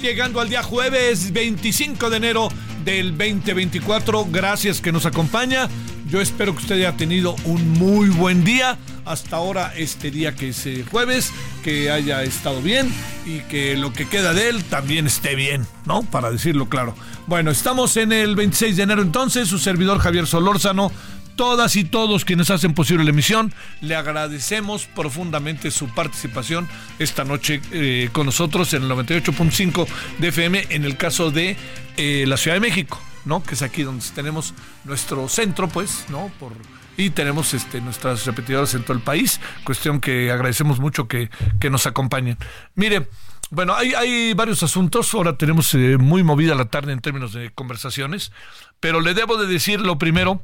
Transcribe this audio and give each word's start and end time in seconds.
Llegando 0.00 0.40
al 0.40 0.48
día 0.48 0.62
jueves 0.62 1.32
25 1.32 2.08
de 2.08 2.16
enero 2.16 2.48
del 2.84 3.18
2024. 3.18 4.26
Gracias 4.30 4.80
que 4.80 4.92
nos 4.92 5.06
acompaña. 5.06 5.68
Yo 6.08 6.20
espero 6.20 6.52
que 6.52 6.60
usted 6.60 6.76
haya 6.76 6.96
tenido 6.96 7.34
un 7.44 7.70
muy 7.72 8.08
buen 8.08 8.44
día 8.44 8.78
hasta 9.04 9.36
ahora 9.36 9.72
este 9.76 10.12
día 10.12 10.36
que 10.36 10.50
es 10.50 10.66
eh, 10.66 10.84
jueves, 10.88 11.32
que 11.64 11.90
haya 11.90 12.22
estado 12.22 12.62
bien 12.62 12.92
y 13.24 13.40
que 13.40 13.76
lo 13.76 13.92
que 13.92 14.08
queda 14.08 14.34
de 14.34 14.50
él 14.50 14.62
también 14.62 15.06
esté 15.06 15.34
bien, 15.34 15.66
¿no? 15.84 16.02
Para 16.02 16.30
decirlo 16.30 16.68
claro. 16.68 16.94
Bueno, 17.26 17.50
estamos 17.50 17.96
en 17.96 18.12
el 18.12 18.36
26 18.36 18.76
de 18.76 18.82
enero 18.84 19.02
entonces, 19.02 19.48
su 19.48 19.58
servidor 19.58 19.98
Javier 19.98 20.28
Solórzano 20.28 20.92
todas 21.36 21.76
y 21.76 21.84
todos 21.84 22.24
quienes 22.24 22.50
hacen 22.50 22.74
posible 22.74 23.04
la 23.04 23.10
emisión. 23.10 23.52
Le 23.80 23.94
agradecemos 23.94 24.86
profundamente 24.86 25.70
su 25.70 25.88
participación 25.88 26.68
esta 26.98 27.24
noche 27.24 27.60
eh, 27.70 28.08
con 28.12 28.26
nosotros 28.26 28.72
en 28.74 28.82
el 28.82 28.90
98.5 28.90 29.86
de 30.18 30.28
FM 30.28 30.66
en 30.70 30.84
el 30.84 30.96
caso 30.96 31.30
de 31.30 31.56
eh, 31.96 32.24
la 32.26 32.36
Ciudad 32.36 32.56
de 32.56 32.60
México, 32.60 33.00
¿no? 33.24 33.42
Que 33.42 33.54
es 33.54 33.62
aquí 33.62 33.82
donde 33.82 34.04
tenemos 34.14 34.54
nuestro 34.84 35.28
centro, 35.28 35.68
pues, 35.68 36.06
¿no? 36.08 36.30
Por, 36.40 36.52
y 36.96 37.10
tenemos 37.10 37.54
este, 37.54 37.80
nuestras 37.80 38.24
repetidoras 38.24 38.74
en 38.74 38.82
todo 38.82 38.94
el 38.94 39.02
país, 39.02 39.40
cuestión 39.64 40.00
que 40.00 40.30
agradecemos 40.30 40.80
mucho 40.80 41.08
que, 41.08 41.30
que 41.60 41.70
nos 41.70 41.86
acompañen. 41.86 42.38
Mire, 42.74 43.08
bueno, 43.50 43.74
hay, 43.74 43.94
hay 43.94 44.34
varios 44.34 44.62
asuntos, 44.62 45.14
ahora 45.14 45.36
tenemos 45.36 45.72
eh, 45.74 45.98
muy 45.98 46.24
movida 46.24 46.54
la 46.54 46.64
tarde 46.64 46.92
en 46.92 47.00
términos 47.00 47.32
de 47.32 47.50
conversaciones, 47.50 48.32
pero 48.80 49.00
le 49.00 49.14
debo 49.14 49.36
de 49.36 49.46
decir 49.46 49.80
lo 49.80 49.98
primero, 49.98 50.42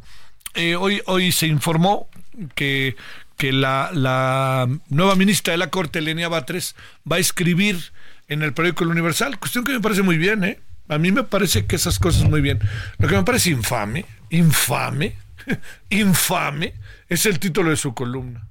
eh, 0.54 0.76
hoy, 0.76 1.02
hoy 1.06 1.32
se 1.32 1.46
informó 1.46 2.08
que, 2.54 2.96
que 3.36 3.52
la, 3.52 3.90
la, 3.92 4.68
nueva 4.88 5.14
ministra 5.14 5.52
de 5.52 5.58
la 5.58 5.70
Corte, 5.70 6.00
Lenia 6.00 6.28
Batres, 6.28 6.76
va 7.10 7.16
a 7.16 7.20
escribir 7.20 7.92
en 8.28 8.42
el 8.42 8.52
periódico 8.52 8.84
El 8.84 8.90
Universal, 8.90 9.38
cuestión 9.38 9.64
que 9.64 9.72
me 9.72 9.80
parece 9.80 10.02
muy 10.02 10.18
bien, 10.18 10.44
¿eh? 10.44 10.60
A 10.88 10.98
mí 10.98 11.12
me 11.12 11.22
parece 11.22 11.66
que 11.66 11.76
esas 11.76 11.98
cosas 11.98 12.28
muy 12.28 12.40
bien. 12.40 12.60
Lo 12.98 13.08
que 13.08 13.16
me 13.16 13.22
parece 13.22 13.50
infame, 13.50 14.04
infame, 14.30 15.16
infame, 15.90 16.74
es 17.08 17.26
el 17.26 17.38
título 17.38 17.70
de 17.70 17.76
su 17.76 17.94
columna, 17.94 18.46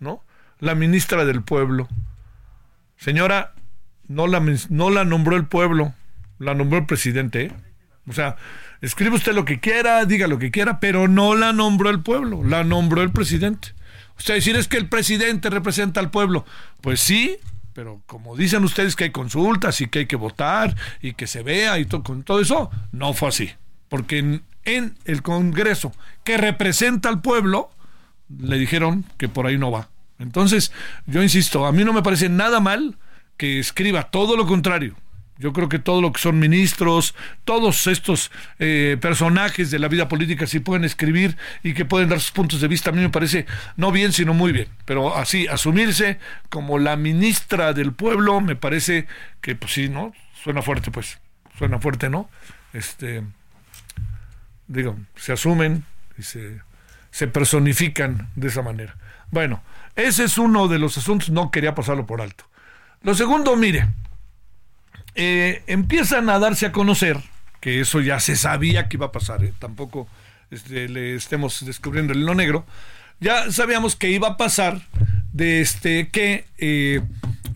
¿no? 0.00 0.24
La 0.58 0.74
ministra 0.74 1.24
del 1.24 1.42
pueblo. 1.42 1.88
Señora, 2.96 3.54
no 4.08 4.26
la, 4.26 4.42
no 4.70 4.90
la 4.90 5.04
nombró 5.04 5.36
el 5.36 5.46
pueblo, 5.46 5.94
la 6.38 6.54
nombró 6.54 6.78
el 6.78 6.86
presidente, 6.86 7.44
¿eh? 7.44 7.52
O 8.08 8.12
sea, 8.12 8.36
escribe 8.80 9.16
usted 9.16 9.34
lo 9.34 9.44
que 9.44 9.60
quiera, 9.60 10.04
diga 10.04 10.26
lo 10.26 10.38
que 10.38 10.50
quiera, 10.50 10.80
pero 10.80 11.08
no 11.08 11.34
la 11.34 11.52
nombró 11.52 11.90
el 11.90 12.00
pueblo, 12.00 12.44
la 12.44 12.64
nombró 12.64 13.02
el 13.02 13.10
presidente. 13.10 13.74
Usted 14.18 14.34
decir 14.34 14.56
es 14.56 14.68
que 14.68 14.76
el 14.76 14.88
presidente 14.88 15.50
representa 15.50 16.00
al 16.00 16.10
pueblo. 16.10 16.44
Pues 16.80 17.00
sí, 17.00 17.36
pero 17.72 18.02
como 18.06 18.36
dicen 18.36 18.64
ustedes 18.64 18.96
que 18.96 19.04
hay 19.04 19.10
consultas 19.10 19.80
y 19.80 19.86
que 19.86 20.00
hay 20.00 20.06
que 20.06 20.16
votar 20.16 20.74
y 21.00 21.14
que 21.14 21.26
se 21.26 21.42
vea 21.42 21.78
y 21.78 21.84
todo, 21.84 22.02
con 22.02 22.24
todo 22.24 22.40
eso, 22.40 22.70
no 22.92 23.12
fue 23.14 23.28
así. 23.28 23.50
Porque 23.88 24.18
en, 24.18 24.42
en 24.64 24.96
el 25.04 25.22
Congreso 25.22 25.92
que 26.24 26.36
representa 26.36 27.08
al 27.08 27.20
pueblo, 27.20 27.70
le 28.28 28.58
dijeron 28.58 29.04
que 29.16 29.28
por 29.28 29.46
ahí 29.46 29.56
no 29.56 29.70
va. 29.70 29.88
Entonces, 30.18 30.72
yo 31.06 31.22
insisto, 31.22 31.66
a 31.66 31.72
mí 31.72 31.84
no 31.84 31.92
me 31.92 32.02
parece 32.02 32.28
nada 32.28 32.58
mal 32.60 32.96
que 33.36 33.60
escriba 33.60 34.10
todo 34.10 34.36
lo 34.36 34.46
contrario. 34.46 34.96
Yo 35.38 35.52
creo 35.52 35.68
que 35.68 35.78
todo 35.78 36.02
lo 36.02 36.12
que 36.12 36.20
son 36.20 36.38
ministros, 36.40 37.14
todos 37.44 37.86
estos 37.86 38.32
eh, 38.58 38.96
personajes 39.00 39.70
de 39.70 39.78
la 39.78 39.86
vida 39.86 40.08
política 40.08 40.48
sí 40.48 40.58
pueden 40.58 40.84
escribir 40.84 41.36
y 41.62 41.74
que 41.74 41.84
pueden 41.84 42.08
dar 42.08 42.18
sus 42.18 42.32
puntos 42.32 42.60
de 42.60 42.66
vista. 42.66 42.90
A 42.90 42.92
mí 42.92 43.00
me 43.00 43.08
parece 43.08 43.46
no 43.76 43.92
bien, 43.92 44.12
sino 44.12 44.34
muy 44.34 44.50
bien. 44.50 44.68
Pero 44.84 45.16
así, 45.16 45.46
asumirse 45.46 46.18
como 46.48 46.78
la 46.80 46.96
ministra 46.96 47.72
del 47.72 47.92
pueblo, 47.92 48.40
me 48.40 48.56
parece 48.56 49.06
que, 49.40 49.54
pues 49.54 49.72
sí, 49.72 49.88
¿no? 49.88 50.12
Suena 50.42 50.60
fuerte, 50.60 50.90
pues. 50.90 51.18
Suena 51.56 51.78
fuerte, 51.78 52.10
¿no? 52.10 52.28
Este, 52.72 53.22
digo, 54.66 54.96
se 55.14 55.32
asumen 55.32 55.84
y 56.18 56.22
se, 56.22 56.60
se 57.12 57.28
personifican 57.28 58.28
de 58.34 58.48
esa 58.48 58.62
manera. 58.62 58.96
Bueno, 59.30 59.62
ese 59.94 60.24
es 60.24 60.36
uno 60.36 60.66
de 60.66 60.78
los 60.78 60.98
asuntos, 60.98 61.30
no 61.30 61.50
quería 61.52 61.74
pasarlo 61.74 62.06
por 62.06 62.20
alto. 62.20 62.44
Lo 63.02 63.14
segundo, 63.14 63.54
mire, 63.56 63.86
eh, 65.20 65.64
empiezan 65.66 66.30
a 66.30 66.38
darse 66.38 66.66
a 66.66 66.72
conocer, 66.72 67.18
que 67.60 67.80
eso 67.80 68.00
ya 68.00 68.20
se 68.20 68.36
sabía 68.36 68.88
que 68.88 68.96
iba 68.96 69.06
a 69.06 69.12
pasar, 69.12 69.42
¿eh? 69.42 69.52
tampoco 69.58 70.06
este, 70.52 70.88
le 70.88 71.16
estemos 71.16 71.66
descubriendo 71.66 72.12
el 72.12 72.20
hilo 72.20 72.36
negro, 72.36 72.64
ya 73.18 73.50
sabíamos 73.50 73.96
que 73.96 74.10
iba 74.10 74.28
a 74.28 74.36
pasar 74.36 74.80
de 75.32 75.60
este 75.60 76.08
que 76.10 76.46
eh, 76.58 77.00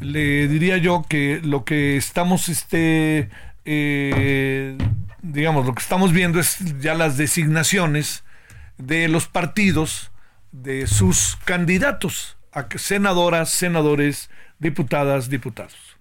le 0.00 0.48
diría 0.48 0.76
yo 0.78 1.06
que 1.08 1.40
lo 1.44 1.64
que 1.64 1.96
estamos 1.96 2.48
este 2.48 3.30
digamos 5.22 5.64
lo 5.64 5.72
que 5.72 5.82
estamos 5.82 6.12
viendo 6.12 6.40
es 6.40 6.58
ya 6.80 6.94
las 6.94 7.16
designaciones 7.16 8.24
de 8.76 9.06
los 9.06 9.28
partidos 9.28 10.10
de 10.50 10.88
sus 10.88 11.38
candidatos 11.44 12.36
a 12.52 12.66
senadoras, 12.76 13.50
senadores, 13.50 14.30
diputadas, 14.58 15.30
diputados. 15.30 15.91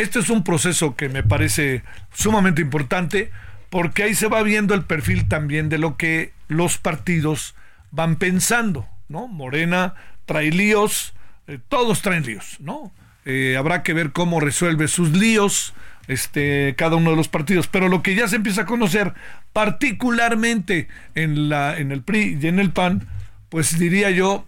Este 0.00 0.18
es 0.18 0.30
un 0.30 0.44
proceso 0.44 0.96
que 0.96 1.10
me 1.10 1.22
parece 1.22 1.82
sumamente 2.10 2.62
importante 2.62 3.30
porque 3.68 4.02
ahí 4.02 4.14
se 4.14 4.28
va 4.28 4.42
viendo 4.42 4.72
el 4.72 4.84
perfil 4.84 5.28
también 5.28 5.68
de 5.68 5.76
lo 5.76 5.98
que 5.98 6.32
los 6.48 6.78
partidos 6.78 7.54
van 7.90 8.16
pensando, 8.16 8.88
¿no? 9.08 9.28
Morena 9.28 9.94
trae 10.24 10.52
líos, 10.52 11.12
eh, 11.46 11.58
todos 11.68 12.00
traen 12.00 12.24
líos, 12.24 12.56
¿no? 12.60 12.94
Eh, 13.26 13.56
habrá 13.58 13.82
que 13.82 13.92
ver 13.92 14.12
cómo 14.12 14.40
resuelve 14.40 14.88
sus 14.88 15.10
líos 15.10 15.74
este, 16.08 16.74
cada 16.78 16.96
uno 16.96 17.10
de 17.10 17.16
los 17.16 17.28
partidos, 17.28 17.66
pero 17.66 17.90
lo 17.90 18.02
que 18.02 18.14
ya 18.14 18.26
se 18.26 18.36
empieza 18.36 18.62
a 18.62 18.66
conocer, 18.66 19.12
particularmente 19.52 20.88
en, 21.14 21.50
la, 21.50 21.76
en 21.76 21.92
el 21.92 22.02
PRI 22.02 22.38
y 22.40 22.46
en 22.46 22.58
el 22.58 22.70
PAN, 22.70 23.06
pues 23.50 23.78
diría 23.78 24.08
yo, 24.08 24.46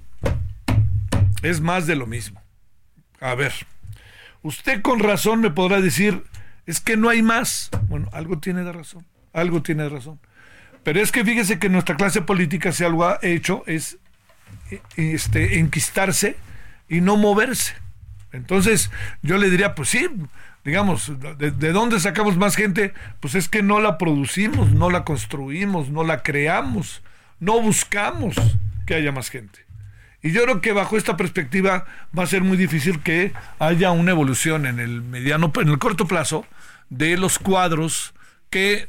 es 1.43 1.61
más 1.61 1.87
de 1.87 1.97
lo 1.97 2.07
mismo. 2.07 2.41
A 3.21 3.35
ver, 3.35 3.53
usted 4.43 4.83
con 4.83 4.99
razón 4.99 5.41
me 5.41 5.51
podrá 5.51 5.81
decir, 5.81 6.25
es 6.67 6.81
que 6.81 6.97
no 6.97 7.09
hay 7.09 7.23
más. 7.23 7.71
Bueno, 7.89 8.09
algo 8.13 8.39
tiene 8.39 8.63
de 8.65 8.73
razón, 8.73 9.07
algo 9.33 9.63
tiene 9.63 9.85
de 9.85 9.89
razón. 9.89 10.21
Pero 10.83 11.01
es 11.01 11.13
que 11.13 11.25
fíjese 11.25 11.59
que 11.59 11.69
nuestra 11.69 11.97
clase 11.97 12.23
política, 12.23 12.73
si 12.73 12.85
algo 12.85 13.05
ha 13.05 13.19
hecho, 13.23 13.63
es 13.67 13.99
este, 14.97 15.59
enquistarse 15.59 16.37
y 16.89 17.01
no 17.01 17.17
moverse. 17.17 17.75
Entonces, 18.33 18.91
yo 19.23 19.39
le 19.39 19.51
diría, 19.51 19.75
pues 19.75 19.91
sí, 19.91 20.09
digamos, 20.65 21.13
¿de, 21.39 21.51
¿de, 21.51 21.73
dónde 21.73 22.01
sacamos 22.01 22.37
más 22.37 22.57
gente? 22.57 22.95
Pues 23.21 23.35
es 23.35 23.49
que 23.49 23.63
no 23.63 23.81
la 23.81 23.99
producimos, 23.99 24.73
no 24.73 24.91
la 24.91 25.05
construimos, 25.05 25.91
no 25.91 26.03
la 26.03 26.23
creamos, 26.23 27.03
no 27.41 27.61
buscamos 27.61 28.35
que 28.87 28.95
haya 28.95 29.13
más 29.13 29.31
gente. 29.31 29.61
Y 30.23 30.31
yo 30.31 30.45
creo 30.45 30.61
que 30.61 30.73
bajo 30.73 30.97
esta 30.97 31.17
perspectiva 31.17 31.85
va 32.17 32.23
a 32.23 32.27
ser 32.27 32.43
muy 32.43 32.57
difícil 32.57 33.01
que 33.01 33.33
haya 33.59 33.91
una 33.91 34.13
evolución 34.13 34.67
en 34.67 34.79
el 34.79 35.03
mediano, 35.03 35.53
en 35.57 35.69
el 35.69 35.79
corto 35.79 36.07
plazo, 36.07 36.47
de 36.91 37.17
los 37.17 37.39
cuadros 37.39 38.15
que, 38.49 38.89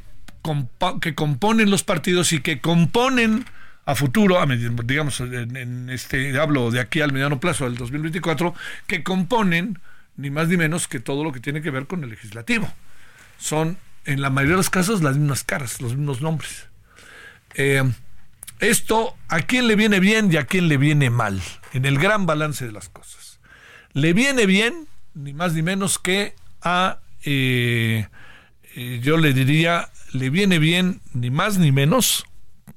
que 1.00 1.14
componen 1.14 1.70
los 1.70 1.82
partidos 1.82 2.32
y 2.32 2.40
que 2.40 2.60
componen 2.60 3.44
a 3.86 3.94
futuro, 3.94 4.38
digamos, 4.84 5.20
en, 5.20 5.90
este 5.90 6.38
hablo 6.38 6.70
de 6.70 6.80
aquí 6.80 7.00
al 7.00 7.12
mediano 7.12 7.40
plazo 7.40 7.64
del 7.64 7.76
2024, 7.76 8.54
que 8.86 9.02
componen 9.02 9.78
ni 10.16 10.30
más 10.30 10.48
ni 10.48 10.56
menos 10.56 10.88
que 10.88 11.00
todo 11.00 11.24
lo 11.24 11.32
que 11.32 11.40
tiene 11.40 11.60
que 11.60 11.70
ver 11.70 11.86
con 11.86 12.04
el 12.04 12.10
legislativo. 12.10 12.72
Son 13.38 13.76
en 14.06 14.22
la 14.22 14.30
mayoría 14.30 14.52
de 14.52 14.58
los 14.58 14.70
casos 14.70 15.02
las 15.02 15.16
mismas 15.16 15.44
caras, 15.44 15.80
los 15.80 15.96
mismos 15.96 16.20
nombres. 16.20 16.68
Eh, 17.54 17.82
esto, 18.60 19.16
¿a 19.28 19.42
quién 19.42 19.66
le 19.66 19.76
viene 19.76 20.00
bien 20.00 20.32
y 20.32 20.36
a 20.36 20.46
quién 20.46 20.68
le 20.68 20.76
viene 20.76 21.10
mal? 21.10 21.40
En 21.72 21.84
el 21.84 21.98
gran 21.98 22.26
balance 22.26 22.64
de 22.64 22.72
las 22.72 22.88
cosas. 22.88 23.40
Le 23.92 24.12
viene 24.12 24.46
bien, 24.46 24.88
ni 25.14 25.32
más 25.32 25.52
ni 25.54 25.62
menos 25.62 25.98
que 25.98 26.34
a, 26.62 26.98
eh, 27.24 28.08
eh, 28.74 29.00
yo 29.02 29.16
le 29.16 29.32
diría, 29.32 29.90
le 30.12 30.30
viene 30.30 30.58
bien, 30.58 31.00
ni 31.12 31.30
más 31.30 31.58
ni 31.58 31.72
menos 31.72 32.24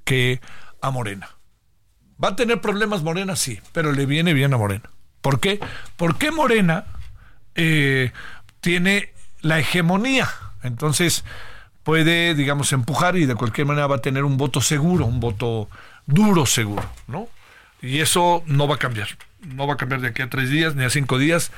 que 0.03 0.41
a 0.81 0.91
Morena. 0.91 1.29
¿Va 2.23 2.29
a 2.29 2.35
tener 2.35 2.61
problemas 2.61 3.03
Morena? 3.03 3.35
Sí, 3.35 3.59
pero 3.73 3.91
le 3.91 4.05
viene 4.05 4.33
bien 4.33 4.53
a 4.53 4.57
Morena. 4.57 4.89
¿Por 5.21 5.39
qué? 5.39 5.59
Porque 5.95 6.31
Morena 6.31 6.85
eh, 7.55 8.11
tiene 8.61 9.13
la 9.41 9.59
hegemonía. 9.59 10.29
Entonces, 10.63 11.23
puede, 11.87 12.35
digamos, 12.35 12.73
empujar 12.73 13.15
y 13.15 13.25
de 13.25 13.35
cualquier 13.35 13.65
manera 13.65 13.87
va 13.87 13.95
a 13.95 14.01
tener 14.01 14.25
un 14.25 14.35
voto 14.35 14.59
seguro, 14.59 15.05
un 15.05 15.21
voto 15.21 15.69
duro 16.05 16.45
seguro, 16.45 16.83
¿no? 17.07 17.29
Y 17.81 17.99
eso 17.99 18.43
no 18.45 18.67
va 18.67 18.75
a 18.75 18.77
cambiar. 18.77 19.07
No 19.39 19.67
va 19.67 19.75
a 19.75 19.77
cambiar 19.77 20.01
de 20.01 20.09
aquí 20.09 20.21
a 20.21 20.29
tres 20.29 20.49
días, 20.49 20.75
ni 20.75 20.83
a 20.83 20.89
cinco 20.89 21.17
días, 21.17 21.49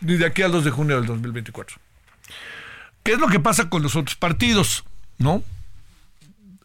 ni 0.00 0.16
de 0.16 0.26
aquí 0.26 0.42
al 0.42 0.50
2 0.50 0.64
de 0.64 0.72
junio 0.72 0.96
del 0.96 1.06
2024. 1.06 1.76
¿Qué 3.04 3.12
es 3.12 3.20
lo 3.20 3.28
que 3.28 3.38
pasa 3.38 3.70
con 3.70 3.84
los 3.84 3.94
otros 3.94 4.16
partidos? 4.16 4.82
¿No? 5.18 5.44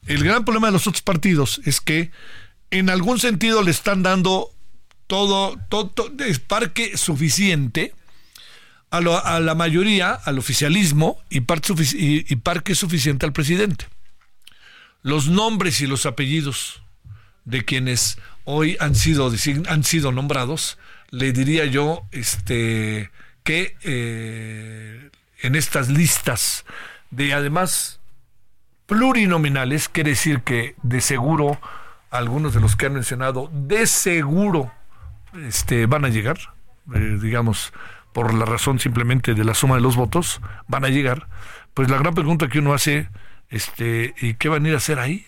El 0.08 0.24
gran 0.24 0.44
problema 0.44 0.70
de 0.70 0.74
los 0.74 0.88
otros 0.88 1.04
partidos 1.04 1.62
es 1.66 1.82
que 1.82 2.10
en 2.72 2.90
algún 2.90 3.20
sentido 3.20 3.62
le 3.62 3.70
están 3.70 4.02
dando 4.02 4.50
todo, 5.06 5.60
todo, 5.70 5.92
todo 5.92 6.10
parque 6.48 6.98
suficiente 6.98 7.94
a, 8.92 9.02
lo, 9.02 9.24
a, 9.24 9.40
la 9.40 9.56
mayoría, 9.56 10.14
al 10.14 10.40
oficialismo 10.40 11.22
y, 11.30 11.42
parque 11.42 12.76
suficiente 12.76 13.26
al 13.26 13.34
presidente. 13.34 13.88
Los 15.02 15.28
nombres 15.28 15.82
y 15.82 15.88
los 15.88 16.06
apellidos 16.06 16.82
de 17.46 17.64
quienes 17.64 18.18
hoy 18.46 18.78
han 18.80 18.96
sido, 18.96 19.32
han 19.68 19.84
sido 19.84 20.12
nombrados, 20.12 20.78
le 21.12 21.32
diría 21.32 21.66
yo 21.66 22.04
este, 22.12 23.12
que 23.44 23.76
eh, 23.84 25.10
en 25.42 25.56
estas 25.56 25.90
listas 25.90 26.66
de 27.12 27.34
además 27.34 28.00
plurinominales, 28.86 29.88
quiere 29.88 30.12
decir 30.12 30.42
que 30.42 30.76
de 30.82 31.00
seguro 31.02 31.60
algunos 32.10 32.54
de 32.54 32.60
los 32.60 32.76
que 32.76 32.88
han 32.88 32.94
mencionado, 32.94 33.50
de 33.54 33.86
seguro 33.86 34.72
este, 35.46 35.86
van 35.86 36.06
a 36.06 36.10
llegar, 36.10 36.38
eh, 36.96 37.20
digamos, 37.22 37.72
por 38.14 38.34
la 38.34 38.46
razón 38.46 38.80
simplemente 38.80 39.34
de 39.34 39.44
la 39.44 39.54
suma 39.54 39.76
de 39.76 39.82
los 39.82 39.96
votos, 39.96 40.42
van 40.68 40.86
a 40.86 40.90
llegar, 40.90 41.28
pues 41.74 41.90
la 41.90 41.98
gran 41.98 42.14
pregunta 42.14 42.48
que 42.48 42.60
uno 42.60 42.74
hace, 42.74 43.10
este, 43.50 44.14
¿y 44.20 44.36
qué 44.36 44.50
van 44.50 44.66
a 44.66 44.70
ir 44.70 44.74
a 44.74 44.78
hacer 44.78 45.00
ahí? 45.00 45.26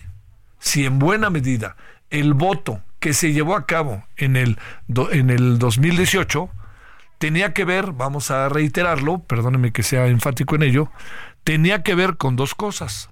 Si 0.58 0.84
en 0.84 0.98
buena 0.98 1.30
medida 1.30 1.76
el 2.10 2.34
voto 2.34 2.80
que 3.00 3.14
se 3.14 3.32
llevó 3.32 3.56
a 3.56 3.66
cabo 3.66 4.04
en 4.16 4.36
el, 4.36 4.58
en 5.10 5.30
el 5.30 5.58
2018 5.58 6.50
tenía 7.18 7.52
que 7.52 7.64
ver, 7.64 7.92
vamos 7.92 8.30
a 8.30 8.48
reiterarlo, 8.48 9.20
perdóneme 9.20 9.72
que 9.72 9.82
sea 9.82 10.06
enfático 10.08 10.56
en 10.56 10.62
ello, 10.64 10.90
tenía 11.44 11.82
que 11.82 11.94
ver 11.94 12.16
con 12.16 12.36
dos 12.36 12.54
cosas. 12.54 13.10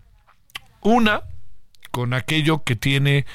Una, 0.80 1.22
con 1.90 2.14
aquello 2.14 2.64
que 2.64 2.76
tiene 2.76 3.26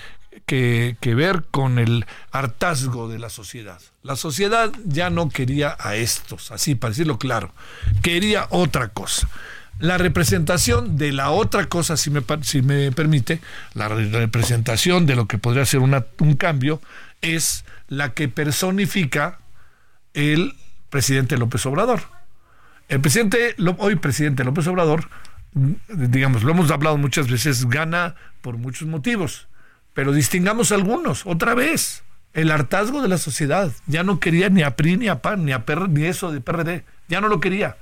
que, 0.45 0.95
ver 1.15 1.43
con 1.49 1.79
el 1.79 2.05
hartazgo 2.31 3.09
de 3.09 3.19
la 3.19 3.29
sociedad. 3.29 3.81
La 4.03 4.15
sociedad 4.15 4.71
ya 4.85 5.09
no 5.09 5.29
quería 5.29 5.75
a 5.79 5.95
estos, 5.95 6.51
así 6.51 6.75
para 6.75 6.91
decirlo 6.91 7.17
claro, 7.17 7.51
quería 8.01 8.47
otra 8.49 8.89
cosa. 8.89 9.29
La 9.79 9.97
representación 9.97 10.97
de 10.97 11.11
la 11.11 11.31
otra 11.31 11.65
cosa, 11.65 11.97
si 11.97 12.09
me, 12.09 12.23
si 12.43 12.61
me 12.61 12.91
permite, 12.91 13.41
la 13.73 13.89
representación 13.89 15.05
de 15.05 15.15
lo 15.15 15.25
que 15.25 15.37
podría 15.37 15.65
ser 15.65 15.81
un 15.81 16.35
cambio, 16.37 16.81
es 17.21 17.65
la 17.89 18.13
que 18.13 18.29
personifica 18.29 19.39
el 20.13 20.53
presidente 20.89 21.37
López 21.37 21.65
Obrador. 21.65 22.03
El 22.87 23.01
presidente, 23.01 23.55
hoy 23.79 23.95
presidente 23.95 24.43
López 24.45 24.65
Obrador, 24.67 25.09
digamos, 25.89 26.43
lo 26.43 26.51
hemos 26.51 26.71
hablado 26.71 26.97
muchas 26.97 27.27
veces, 27.29 27.67
gana 27.67 28.15
por 28.41 28.57
muchos 28.57 28.87
motivos 28.87 29.47
pero 29.95 30.11
distingamos 30.11 30.71
algunos, 30.71 31.25
otra 31.25 31.55
vez. 31.55 32.03
El 32.33 32.51
hartazgo 32.51 33.01
de 33.01 33.07
la 33.07 33.17
sociedad. 33.17 33.71
Ya 33.87 34.03
no 34.03 34.19
quería 34.19 34.49
ni 34.49 34.61
a 34.61 34.75
PRI, 34.75 34.97
ni 34.97 35.07
a 35.07 35.21
PAN, 35.21 35.45
ni 35.45 35.53
a 35.53 35.65
PR, 35.65 35.87
ni 35.87 36.03
eso 36.03 36.33
de 36.33 36.41
PRD. 36.41 36.83
Ya 37.07 37.21
no 37.21 37.29
lo 37.29 37.39
quería. 37.39 37.77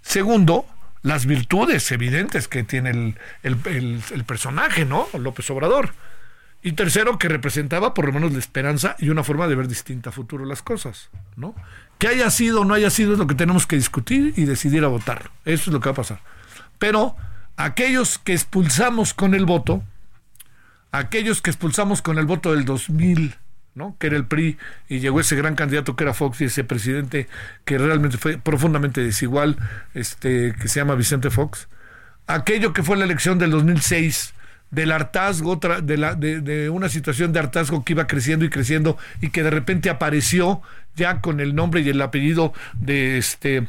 Segundo, 0.00 0.64
las 1.02 1.26
virtudes 1.26 1.92
evidentes 1.92 2.48
que 2.48 2.64
tiene 2.64 2.90
el, 2.90 3.16
el, 3.42 4.24
personaje, 4.24 4.86
¿no? 4.86 5.08
López 5.12 5.50
Obrador. 5.50 5.90
Y 6.62 6.72
tercero, 6.72 7.18
que 7.18 7.28
representaba 7.28 7.92
por 7.92 8.06
lo 8.06 8.12
menos 8.12 8.32
la 8.32 8.38
esperanza 8.38 8.96
y 8.98 9.10
una 9.10 9.24
forma 9.24 9.46
de 9.46 9.56
ver 9.56 9.68
distinta 9.68 10.08
a 10.08 10.12
futuro 10.12 10.46
las 10.46 10.62
cosas, 10.62 11.10
¿no? 11.36 11.54
Que 11.98 12.08
haya 12.08 12.30
sido 12.30 12.62
o 12.62 12.64
no 12.64 12.72
haya 12.72 12.88
sido 12.88 13.12
es 13.12 13.18
lo 13.18 13.26
que 13.26 13.34
tenemos 13.34 13.66
que 13.66 13.76
discutir 13.76 14.32
y 14.38 14.46
decidir 14.46 14.84
a 14.84 14.88
votar. 14.88 15.30
Eso 15.44 15.68
es 15.68 15.74
lo 15.74 15.80
que 15.80 15.90
va 15.90 15.92
a 15.92 15.96
pasar. 15.96 16.20
Pero 16.78 17.14
aquellos 17.56 18.16
que 18.16 18.32
expulsamos 18.32 19.12
con 19.12 19.34
el 19.34 19.44
voto, 19.44 19.82
aquellos 20.92 21.42
que 21.42 21.50
expulsamos 21.50 22.02
con 22.02 22.18
el 22.18 22.26
voto 22.26 22.52
del 22.54 22.64
2000, 22.64 23.34
¿no? 23.74 23.96
que 23.98 24.08
era 24.08 24.16
el 24.16 24.26
PRI, 24.26 24.58
y 24.88 25.00
llegó 25.00 25.18
ese 25.20 25.34
gran 25.34 25.56
candidato 25.56 25.96
que 25.96 26.04
era 26.04 26.14
Fox 26.14 26.40
y 26.42 26.44
ese 26.44 26.62
presidente 26.62 27.28
que 27.64 27.78
realmente 27.78 28.18
fue 28.18 28.38
profundamente 28.38 29.02
desigual, 29.02 29.56
este, 29.94 30.54
que 30.60 30.68
se 30.68 30.80
llama 30.80 30.94
Vicente 30.94 31.30
Fox, 31.30 31.68
aquello 32.26 32.72
que 32.72 32.82
fue 32.82 32.96
la 32.96 33.04
elección 33.04 33.38
del 33.38 33.50
2006, 33.50 34.34
del 34.70 34.92
hartazgo, 34.92 35.56
de, 35.56 35.96
la, 35.98 36.14
de, 36.14 36.40
de, 36.40 36.70
una 36.70 36.88
situación 36.88 37.32
de 37.32 37.40
hartazgo 37.40 37.84
que 37.84 37.92
iba 37.92 38.06
creciendo 38.06 38.44
y 38.44 38.50
creciendo 38.50 38.96
y 39.20 39.30
que 39.30 39.42
de 39.42 39.50
repente 39.50 39.90
apareció 39.90 40.62
ya 40.96 41.20
con 41.20 41.40
el 41.40 41.54
nombre 41.54 41.82
y 41.82 41.88
el 41.90 42.00
apellido 42.00 42.54
de 42.74 43.18
este 43.18 43.66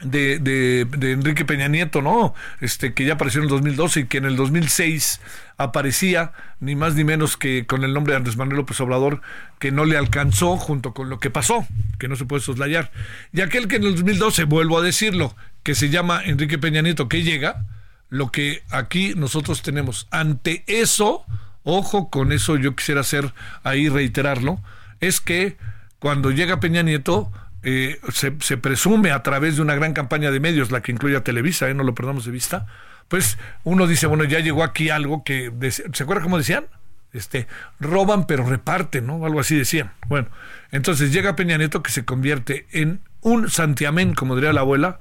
de, 0.00 0.38
de, 0.38 0.84
de, 0.84 1.12
Enrique 1.12 1.44
Peña 1.44 1.68
Nieto, 1.68 2.02
¿no? 2.02 2.34
Este, 2.60 2.94
que 2.94 3.04
ya 3.04 3.14
apareció 3.14 3.40
en 3.40 3.44
el 3.44 3.50
2012 3.50 4.00
y 4.00 4.06
que 4.06 4.18
en 4.18 4.24
el 4.26 4.36
2006 4.36 5.20
aparecía 5.56 6.32
ni 6.60 6.76
más 6.76 6.94
ni 6.94 7.04
menos 7.04 7.36
que 7.36 7.66
con 7.66 7.84
el 7.84 7.92
nombre 7.92 8.12
de 8.12 8.18
Andrés 8.18 8.36
Manuel 8.36 8.58
López 8.58 8.80
Obrador, 8.80 9.20
que 9.58 9.72
no 9.72 9.84
le 9.84 9.96
alcanzó 9.96 10.56
junto 10.56 10.94
con 10.94 11.10
lo 11.10 11.18
que 11.18 11.30
pasó, 11.30 11.66
que 11.98 12.08
no 12.08 12.16
se 12.16 12.24
puede 12.24 12.42
soslayar. 12.42 12.90
Y 13.32 13.40
aquel 13.40 13.66
que 13.68 13.76
en 13.76 13.84
el 13.84 13.96
2012, 13.96 14.44
vuelvo 14.44 14.78
a 14.78 14.82
decirlo, 14.82 15.34
que 15.62 15.74
se 15.74 15.88
llama 15.88 16.22
Enrique 16.24 16.58
Peña 16.58 16.82
Nieto, 16.82 17.08
que 17.08 17.22
llega, 17.22 17.66
lo 18.08 18.30
que 18.30 18.62
aquí 18.70 19.14
nosotros 19.16 19.62
tenemos 19.62 20.06
ante 20.10 20.64
eso, 20.66 21.24
ojo 21.64 22.08
con 22.08 22.32
eso, 22.32 22.56
yo 22.56 22.74
quisiera 22.74 23.00
hacer 23.00 23.32
ahí 23.64 23.88
reiterarlo, 23.88 24.60
es 25.00 25.20
que 25.20 25.56
cuando 25.98 26.30
llega 26.30 26.60
Peña 26.60 26.82
Nieto, 26.82 27.30
eh, 27.62 28.00
se, 28.12 28.56
presume 28.56 29.10
a 29.10 29.22
través 29.22 29.56
de 29.56 29.62
una 29.62 29.74
gran 29.74 29.92
campaña 29.92 30.30
de 30.30 30.40
medios, 30.40 30.70
la 30.70 30.80
que 30.80 30.92
incluye 30.92 31.20
Televisa, 31.20 31.68
eh, 31.68 31.74
no 31.74 31.82
lo 31.82 31.94
perdamos 31.94 32.24
de 32.24 32.30
vista, 32.30 32.66
pues 33.08 33.38
uno 33.64 33.86
dice, 33.86 34.06
bueno, 34.06 34.24
ya 34.24 34.38
llegó 34.40 34.62
aquí 34.62 34.90
algo 34.90 35.24
que, 35.24 35.52
¿se 35.70 36.02
acuerda 36.02 36.22
cómo 36.22 36.38
decían? 36.38 36.66
Este, 37.12 37.46
roban 37.80 38.26
pero 38.26 38.44
reparten, 38.44 39.06
¿no? 39.06 39.24
Algo 39.24 39.40
así 39.40 39.56
decían. 39.56 39.92
Bueno, 40.08 40.28
entonces 40.70 41.12
llega 41.12 41.36
Peña 41.36 41.56
Nieto 41.56 41.82
que 41.82 41.90
se 41.90 42.04
convierte 42.04 42.66
en 42.70 43.00
un 43.22 43.50
santiamén, 43.50 44.14
como 44.14 44.34
diría 44.34 44.52
la 44.52 44.60
abuela, 44.60 45.00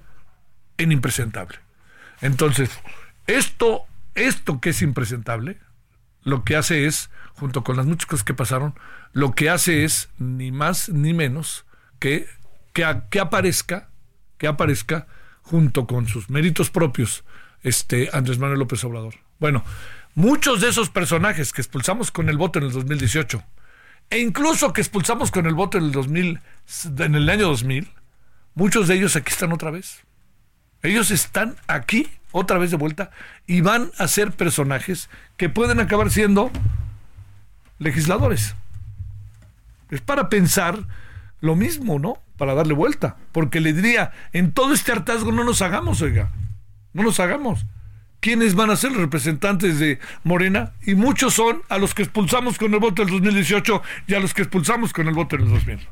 en 0.78 0.92
impresentable. 0.92 1.60
Entonces, 2.22 2.70
esto, 3.28 3.86
esto 4.16 4.62
que 4.62 4.70
es 4.70 4.82
impresentable, 4.82 5.58
lo 6.24 6.44
que 6.44 6.56
hace 6.56 6.86
es, 6.86 7.10
junto 7.36 7.64
con 7.64 7.78
las 7.78 7.86
muchas 7.86 8.06
cosas 8.06 8.24
que 8.24 8.34
pasaron, 8.34 8.74
lo 9.14 9.34
que 9.34 9.50
hace 9.50 9.84
es 9.84 10.10
ni 10.18 10.52
más 10.52 10.90
ni 10.90 11.14
menos 11.14 11.66
que 12.00 12.28
que, 13.10 13.20
aparezca, 13.20 13.90
que 14.38 14.46
aparezca 14.46 15.08
junto 15.42 15.88
con 15.88 16.08
sus 16.08 16.30
méritos 16.30 16.70
propios, 16.70 17.24
este 17.64 18.10
Andrés 18.14 18.38
Manuel 18.38 18.60
López 18.60 18.84
Obrador. 18.84 19.16
Bueno, 19.40 19.64
muchos 20.14 20.62
de 20.62 20.70
esos 20.70 20.92
personajes 20.92 21.54
que 21.54 21.62
expulsamos 21.62 22.12
con 22.12 22.30
el 22.30 22.38
voto 22.38 22.60
en 22.60 22.66
el 22.66 22.72
2018 22.72 23.44
e 24.12 24.20
incluso 24.20 24.74
que 24.74 24.82
expulsamos 24.82 25.32
con 25.32 25.48
el 25.48 25.56
voto 25.56 25.80
en 25.80 25.86
el 25.86 25.92
2000 25.92 26.40
en 27.00 27.16
el 27.16 27.30
año 27.30 27.48
2000, 27.48 27.90
muchos 28.54 28.88
de 28.88 28.94
ellos 28.94 29.16
aquí 29.16 29.32
están 29.32 29.52
otra 29.52 29.72
vez. 29.72 30.04
Ellos 30.84 31.10
están 31.10 31.56
aquí 31.66 32.08
otra 32.32 32.60
vez 32.60 32.70
de 32.70 32.78
vuelta 32.78 33.10
y 33.48 33.62
van 33.62 33.90
a 33.98 34.08
ser 34.08 34.34
personajes 34.34 35.10
que 35.36 35.50
pueden 35.50 35.80
acabar 35.80 36.12
siendo 36.12 36.52
legisladores. 37.80 38.54
Es 39.90 40.02
para 40.02 40.30
pensar 40.30 40.86
lo 41.42 41.56
mismo, 41.56 41.98
¿no? 41.98 42.22
Para 42.38 42.54
darle 42.54 42.74
vuelta. 42.74 43.18
Porque 43.32 43.60
le 43.60 43.74
diría, 43.74 44.12
en 44.34 44.52
todo 44.52 44.74
este 44.74 44.92
hartazgo 44.92 45.32
no 45.32 45.44
nos 45.44 45.62
hagamos, 45.62 46.02
oiga. 46.02 46.32
No 46.94 47.04
nos 47.04 47.20
hagamos. 47.20 47.66
¿Quiénes 48.20 48.56
van 48.56 48.72
a 48.72 48.76
ser 48.76 48.92
los 48.92 49.02
representantes 49.02 49.80
de 49.80 50.00
Morena? 50.24 50.74
Y 50.82 50.96
muchos 50.96 51.34
son 51.36 51.62
a 51.70 51.78
los 51.78 51.94
que 51.94 52.04
expulsamos 52.04 52.58
con 52.58 52.74
el 52.74 52.80
voto 52.80 53.04
del 53.04 53.12
2018 53.12 53.82
y 54.08 54.14
a 54.16 54.20
los 54.20 54.34
que 54.34 54.42
expulsamos 54.42 54.92
con 54.92 55.08
el 55.08 55.14
voto 55.14 55.38
del 55.38 55.48
2000. 55.48 55.88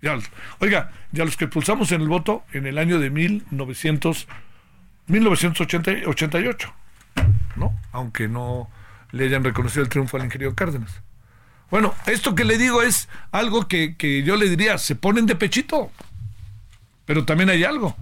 Ya, 0.00 0.16
oiga, 0.60 0.92
ya 1.12 1.24
los 1.24 1.36
que 1.36 1.44
expulsamos 1.44 1.90
en 1.92 2.00
el 2.00 2.08
voto 2.08 2.44
en 2.52 2.66
el 2.66 2.78
año 2.78 2.98
de 3.00 3.10
1900, 3.10 4.28
1988, 5.06 6.74
¿no? 7.56 7.76
Aunque 7.92 8.28
no 8.28 8.68
le 9.10 9.24
hayan 9.24 9.42
reconocido 9.42 9.82
el 9.82 9.88
triunfo 9.88 10.16
al 10.16 10.24
ingeniero 10.24 10.54
Cárdenas. 10.54 11.02
Bueno, 11.70 11.94
esto 12.06 12.34
que 12.34 12.44
le 12.44 12.56
digo 12.56 12.82
es 12.82 13.08
algo 13.30 13.68
que, 13.68 13.96
que 13.96 14.22
yo 14.22 14.36
le 14.36 14.48
diría, 14.48 14.78
se 14.78 14.94
ponen 14.94 15.26
de 15.26 15.36
pechito, 15.36 15.90
pero 17.04 17.24
también 17.24 17.50
hay 17.50 17.64
algo. 17.64 17.96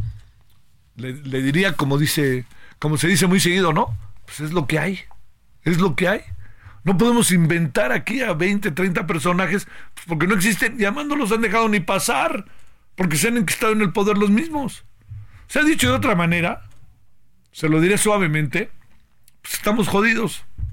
Le, 0.96 1.42
diría, 1.42 1.74
como 1.74 1.98
dice, 1.98 2.46
como 2.78 2.96
se 2.96 3.08
dice 3.08 3.26
muy 3.26 3.38
seguido, 3.38 3.72
¿no? 3.72 3.96
Pues 4.24 4.40
es 4.40 4.52
lo 4.52 4.66
que 4.66 4.78
hay, 4.78 5.00
es 5.62 5.78
lo 5.78 5.94
que 5.94 6.08
hay. 6.08 6.20
No 6.84 6.96
podemos 6.96 7.32
inventar 7.32 7.92
aquí 7.92 8.22
a 8.22 8.32
20, 8.32 8.70
30 8.70 9.06
personajes 9.06 9.66
pues 9.94 10.06
porque 10.06 10.26
no 10.26 10.34
existen, 10.34 10.78
llamándolos 10.78 11.32
han 11.32 11.42
dejado 11.42 11.68
ni 11.68 11.80
pasar, 11.80 12.46
porque 12.94 13.16
se 13.16 13.28
han 13.28 13.36
estado 13.38 13.72
en 13.72 13.82
el 13.82 13.92
poder 13.92 14.16
los 14.16 14.30
mismos. 14.30 14.84
Se 15.48 15.58
ha 15.58 15.64
dicho 15.64 15.88
de 15.88 15.96
otra 15.96 16.14
manera, 16.14 16.62
se 17.52 17.68
lo 17.68 17.80
diré 17.80 17.98
suavemente, 17.98 18.70
pues 19.42 19.54
estamos 19.54 19.88
jodidos, 19.88 20.44
¿no? 20.58 20.65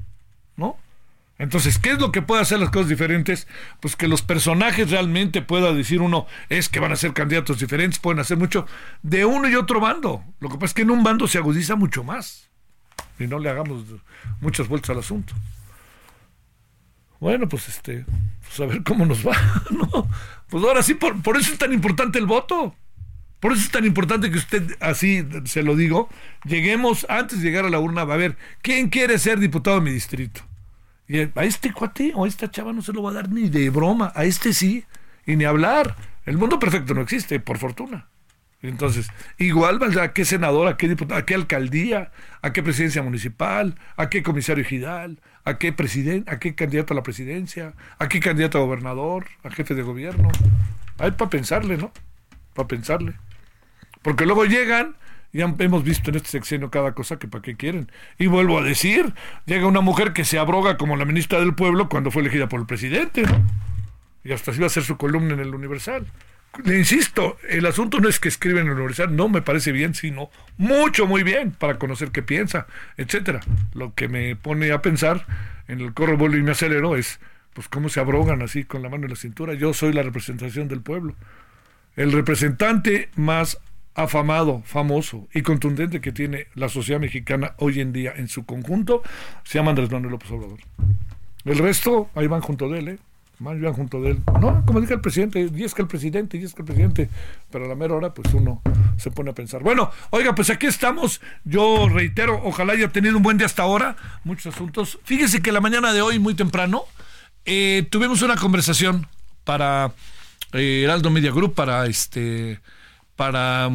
Entonces, 1.44 1.78
¿qué 1.78 1.92
es 1.92 2.00
lo 2.00 2.14
que 2.14 2.22
puede 2.22 2.42
hacer 2.42 2.58
las 2.58 2.70
cosas 2.70 2.88
diferentes? 2.88 3.50
Pues 3.82 3.98
que 3.98 4.08
los 4.08 4.22
personajes 4.22 4.90
realmente 4.90 5.42
pueda 5.42 5.74
decir 5.74 6.00
uno, 6.00 6.26
es 6.48 6.70
que 6.70 6.80
van 6.80 6.94
a 6.94 6.96
ser 6.96 7.12
candidatos 7.12 7.60
diferentes, 7.60 8.00
pueden 8.00 8.22
hacer 8.22 8.38
mucho 8.38 8.66
de 9.02 9.26
uno 9.26 9.50
y 9.50 9.56
otro 9.56 9.82
bando. 9.82 10.24
Lo 10.40 10.48
que 10.48 10.56
pasa 10.56 10.68
es 10.68 10.74
que 10.74 10.82
en 10.84 10.92
un 10.92 11.04
bando 11.04 11.28
se 11.28 11.40
agudiza 11.40 11.76
mucho 11.76 12.06
más. 12.06 12.50
Y 13.20 13.28
no 13.28 13.40
le 13.40 13.50
hagamos 13.50 13.84
muchas 14.40 14.70
vueltas 14.70 14.92
al 14.92 15.00
asunto. 15.00 15.34
Bueno, 17.20 17.50
pues 17.50 17.68
este, 17.68 18.06
pues 18.40 18.62
a 18.62 18.66
ver 18.66 18.82
cómo 18.82 19.06
nos 19.06 19.28
va, 19.28 19.36
¿no? 19.70 20.08
Pues 20.48 20.64
ahora 20.64 20.82
sí, 20.82 20.94
por, 20.94 21.22
por 21.22 21.36
eso 21.36 21.52
es 21.52 21.60
tan 21.60 21.74
importante 21.74 22.20
el 22.20 22.26
voto. 22.26 22.74
Por 23.42 23.52
eso 23.52 23.64
es 23.64 23.72
tan 23.72 23.84
importante 23.84 24.32
que 24.32 24.38
usted, 24.38 24.78
así 24.80 25.28
se 25.44 25.62
lo 25.62 25.76
digo, 25.76 26.08
lleguemos 26.46 27.06
antes 27.10 27.42
de 27.42 27.50
llegar 27.50 27.66
a 27.66 27.70
la 27.70 27.80
urna, 27.80 28.04
a 28.04 28.16
ver, 28.16 28.38
¿quién 28.62 28.88
quiere 28.88 29.20
ser 29.20 29.40
diputado 29.40 29.82
de 29.82 29.84
mi 29.84 29.92
distrito? 29.92 30.42
A 31.36 31.44
este 31.46 31.72
cuate 31.72 32.12
o 32.16 32.26
a 32.26 32.28
esta 32.28 32.50
chava 32.50 32.74
no 32.74 32.82
se 32.82 32.92
lo 32.92 33.04
va 33.04 33.12
a 33.12 33.14
dar 33.14 33.30
ni 33.30 33.50
de 33.50 33.70
broma, 33.70 34.12
a 34.16 34.26
este 34.26 34.52
sí, 34.54 34.84
y 35.26 35.36
ni 35.36 35.46
hablar. 35.46 35.96
El 36.26 36.38
mundo 36.38 36.58
perfecto 36.58 36.94
no 36.94 37.02
existe, 37.02 37.40
por 37.40 37.60
fortuna. 37.60 38.08
Entonces, 38.64 39.10
igual 39.38 39.80
a 40.00 40.14
qué 40.14 40.24
senador, 40.24 40.68
a 40.68 40.78
qué 40.78 40.88
diputado, 40.88 41.20
a 41.20 41.26
qué 41.26 41.36
alcaldía, 41.36 42.12
a 42.42 42.54
qué 42.54 42.64
presidencia 42.64 43.04
municipal, 43.04 43.76
a 43.98 44.10
qué 44.10 44.24
comisario 44.24 44.64
ejidal, 44.64 45.20
a 45.44 45.58
qué 45.58 45.74
presidente, 45.74 46.32
a 46.32 46.40
qué 46.40 46.56
candidato 46.56 46.94
a 46.94 46.96
la 46.96 47.04
presidencia, 47.04 47.74
a 48.00 48.08
qué 48.08 48.22
candidato 48.22 48.58
a 48.58 48.62
gobernador, 48.62 49.26
a 49.44 49.52
jefe 49.52 49.76
de 49.76 49.82
gobierno. 49.82 50.30
Hay 50.98 51.12
para 51.12 51.30
pensarle, 51.30 51.78
¿no? 51.78 51.92
Para 52.54 52.68
pensarle. 52.70 53.16
Porque 54.02 54.26
luego 54.26 54.46
llegan 54.46 54.96
ya 55.34 55.54
hemos 55.60 55.84
visto 55.84 56.12
en 56.12 56.18
este 56.18 56.30
sexenio 56.30 56.70
cada 56.70 56.94
cosa 56.94 57.18
que 57.18 57.28
para 57.28 57.42
qué 57.42 57.56
quieren. 57.56 57.92
Y 58.20 58.28
vuelvo 58.28 58.60
a 58.60 58.64
decir, 58.64 59.14
llega 59.46 59.66
una 59.66 59.82
mujer 59.82 60.14
que 60.14 60.26
se 60.26 60.38
abroga 60.38 60.78
como 60.78 60.96
la 60.96 61.06
ministra 61.06 61.40
del 61.40 61.56
pueblo 61.56 61.90
cuando 61.90 62.12
fue 62.12 62.22
elegida 62.22 62.48
por 62.48 62.60
el 62.60 62.68
presidente. 62.68 63.24
Y 64.24 64.32
hasta 64.32 64.52
así 64.52 64.60
va 64.60 64.68
a 64.68 64.70
ser 64.70 64.84
su 64.84 64.96
columna 64.96 65.34
en 65.34 65.40
el 65.40 65.54
Universal. 65.54 66.06
Le 66.64 66.78
insisto, 66.78 67.38
el 67.50 67.66
asunto 67.66 68.00
no 68.00 68.08
es 68.08 68.20
que 68.20 68.30
escribe 68.30 68.62
en 68.62 68.68
el 68.68 68.74
Universal, 68.74 69.16
no 69.16 69.28
me 69.28 69.42
parece 69.42 69.72
bien, 69.72 69.96
sino 69.96 70.30
mucho, 70.58 71.08
muy 71.08 71.24
bien, 71.24 71.52
para 71.52 71.80
conocer 71.80 72.12
qué 72.12 72.22
piensa, 72.22 72.68
etcétera. 72.96 73.40
Lo 73.74 73.96
que 73.96 74.08
me 74.08 74.36
pone 74.36 74.72
a 74.72 74.84
pensar 74.84 75.26
en 75.68 75.82
el 75.82 75.96
corro 75.96 76.16
vuelo 76.16 76.38
y 76.38 76.44
me 76.44 76.52
acelero 76.52 76.96
es, 76.96 77.20
pues 77.54 77.68
cómo 77.70 77.90
se 77.90 78.00
abrogan 78.00 78.44
así 78.44 78.66
con 78.66 78.84
la 78.84 78.90
mano 78.90 79.06
en 79.06 79.10
la 79.10 79.16
cintura. 79.16 79.56
Yo 79.56 79.74
soy 79.74 79.94
la 79.94 80.04
representación 80.04 80.68
del 80.68 80.82
pueblo. 80.82 81.16
El 81.96 82.12
representante 82.12 83.10
más 83.16 83.58
afamado, 83.96 84.62
famoso 84.66 85.28
y 85.34 85.42
contundente 85.42 86.02
que 86.02 86.12
tiene 86.12 86.48
la 86.56 86.70
sociedad 86.70 87.00
mexicana 87.00 87.54
hoy 87.58 87.80
en 87.80 87.94
día 87.94 88.14
en 88.16 88.28
su 88.28 88.46
conjunto 88.46 89.04
se 89.44 89.60
llama 89.60 89.72
Andrés 89.72 89.92
Manuel 89.92 90.14
López 90.14 90.32
Obrador. 90.32 90.60
El 91.46 91.58
resto, 91.58 92.10
ahí 92.16 92.28
van 92.28 92.42
junto 92.42 92.70
de 92.70 92.80
él, 92.80 92.88
¿eh? 92.88 93.00
Van 93.40 93.74
junto 93.74 94.00
de 94.02 94.12
él. 94.12 94.20
No, 94.40 94.64
como 94.66 94.80
dice 94.80 94.94
el 94.94 95.02
presidente, 95.02 95.50
y 95.54 95.64
es 95.64 95.74
que 95.74 95.82
el 95.82 95.88
presidente, 95.88 96.38
y 96.38 96.44
es 96.44 96.54
que 96.54 96.62
el 96.62 96.66
presidente, 96.66 97.10
pero 97.52 97.66
a 97.66 97.68
la 97.68 97.76
mera 97.76 97.94
hora, 97.94 98.14
pues 98.14 98.34
uno 98.34 98.62
se 98.96 99.12
pone 99.12 99.32
a 99.32 99.34
pensar. 99.34 99.62
Bueno, 99.62 99.92
oiga, 100.12 100.34
pues 100.34 100.50
aquí 100.50 100.68
estamos. 100.68 101.20
Yo 101.44 101.90
reitero, 101.90 102.40
ojalá 102.44 102.74
haya 102.74 102.88
tenido 102.88 103.18
un 103.18 103.24
buen 103.24 103.38
día 103.38 103.46
hasta 103.46 103.64
ahora. 103.64 103.98
Muchos 104.24 104.54
asuntos. 104.54 105.00
Fíjese 105.04 105.42
que 105.42 105.52
la 105.52 105.60
mañana 105.60 105.92
de 105.92 106.02
hoy, 106.02 106.20
muy 106.20 106.36
temprano, 106.36 106.84
eh, 107.44 107.86
tuvimos 107.90 108.22
una 108.22 108.38
conversación 108.38 109.08
para 109.44 109.92
eh, 110.54 110.84
Heraldo 110.86 111.10
Media 111.10 111.32
Group, 111.32 111.54
para 111.54 111.86
este 111.88 112.62
para, 113.16 113.70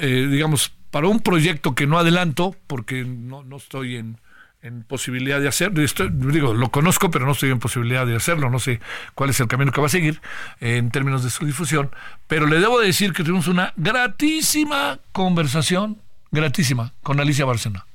eh, 0.00 0.28
digamos, 0.30 0.72
para 0.90 1.08
un 1.08 1.20
proyecto 1.20 1.74
que 1.74 1.86
no 1.86 1.98
adelanto, 1.98 2.54
porque 2.66 3.04
no, 3.04 3.42
no 3.42 3.56
estoy 3.56 3.96
en, 3.96 4.18
en 4.64 4.82
posibilidad 4.82 5.40
de 5.40 5.48
hacerlo. 5.48 5.84
digo, 6.10 6.54
lo 6.54 6.70
conozco, 6.70 7.10
pero 7.10 7.26
no 7.26 7.32
estoy 7.32 7.50
en 7.50 7.58
posibilidad 7.58 8.06
de 8.06 8.16
hacerlo. 8.16 8.48
No 8.48 8.58
sé 8.58 8.80
cuál 9.14 9.30
es 9.30 9.38
el 9.40 9.46
camino 9.46 9.72
que 9.72 9.80
va 9.80 9.88
a 9.88 9.90
seguir 9.90 10.20
eh, 10.60 10.78
en 10.78 10.90
términos 10.90 11.22
de 11.22 11.30
su 11.30 11.44
difusión. 11.44 11.90
Pero 12.26 12.46
le 12.46 12.60
debo 12.60 12.80
decir 12.80 13.12
que 13.12 13.22
tuvimos 13.22 13.46
una 13.46 13.74
gratísima 13.76 14.98
conversación, 15.12 15.98
gratísima, 16.30 16.92
con 17.02 17.20
Alicia 17.20 17.44
Bárcena. 17.44 17.86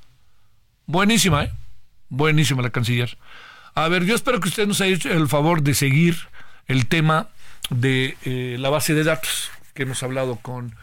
Buenísima, 0.86 1.44
¿eh? 1.44 1.52
Buenísima 2.08 2.62
la 2.62 2.70
canciller. 2.70 3.18
A 3.74 3.88
ver, 3.88 4.04
yo 4.04 4.14
espero 4.14 4.40
que 4.40 4.48
usted 4.48 4.66
nos 4.66 4.80
haya 4.80 4.94
hecho 4.94 5.10
el 5.10 5.28
favor 5.28 5.62
de 5.62 5.74
seguir 5.74 6.16
el 6.66 6.86
tema 6.86 7.28
de 7.68 8.16
eh, 8.24 8.56
la 8.58 8.68
base 8.68 8.94
de 8.94 9.04
datos 9.04 9.50
que 9.74 9.84
hemos 9.84 10.02
hablado 10.02 10.36
con 10.36 10.74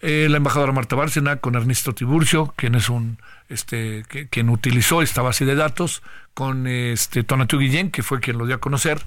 eh, 0.00 0.26
la 0.28 0.36
embajadora 0.36 0.72
Marta 0.72 0.96
Bárcena, 0.96 1.36
con 1.36 1.54
Ernesto 1.54 1.94
Tiburcio, 1.94 2.52
quien 2.56 2.74
es 2.74 2.88
un 2.88 3.18
este 3.48 4.04
quien 4.30 4.48
utilizó 4.48 5.02
esta 5.02 5.22
base 5.22 5.44
de 5.44 5.54
datos, 5.54 6.02
con 6.34 6.66
este 6.66 7.22
Tonatiuh 7.22 7.60
Guillén, 7.60 7.90
que 7.90 8.02
fue 8.02 8.20
quien 8.20 8.38
lo 8.38 8.46
dio 8.46 8.56
a 8.56 8.60
conocer. 8.60 9.02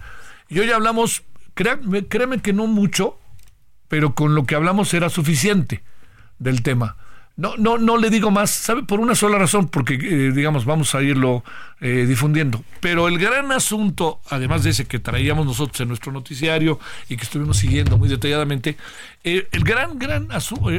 Y 0.48 0.60
hoy 0.60 0.72
hablamos, 0.72 1.24
créeme, 1.54 2.06
créeme 2.06 2.40
que 2.40 2.54
no 2.54 2.68
mucho, 2.68 3.20
pero 3.88 4.14
con 4.14 4.36
lo 4.36 4.46
que 4.46 4.56
hablamos 4.56 4.94
era 4.94 5.10
suficiente 5.10 5.84
del 6.40 6.64
tema. 6.64 6.98
No, 7.38 7.58
no, 7.58 7.78
no 7.78 7.98
le 7.98 8.10
digo 8.10 8.32
más, 8.32 8.50
¿sabe? 8.50 8.84
Por 8.84 9.02
una 9.02 9.14
sola 9.14 9.38
razón, 9.38 9.68
porque, 9.68 9.96
eh, 9.96 10.32
digamos, 10.32 10.64
vamos 10.64 10.96
a 10.96 11.02
irlo 11.02 11.44
eh, 11.82 12.06
difundiendo. 12.08 12.64
Pero 12.80 13.10
el 13.10 13.18
gran 13.18 13.52
asunto, 13.52 14.22
además 14.30 14.64
de 14.64 14.70
ese 14.70 14.86
que 14.86 15.00
traíamos 15.00 15.46
nosotros 15.46 15.82
en 15.82 15.90
nuestro 15.90 16.14
noticiario 16.14 16.80
y 17.10 17.18
que 17.18 17.24
estuvimos 17.24 17.58
siguiendo 17.58 17.98
muy 17.98 18.08
detalladamente, 18.08 18.78
eh, 19.26 19.50
el 19.52 19.66
gran, 19.66 20.00
gran 20.00 20.30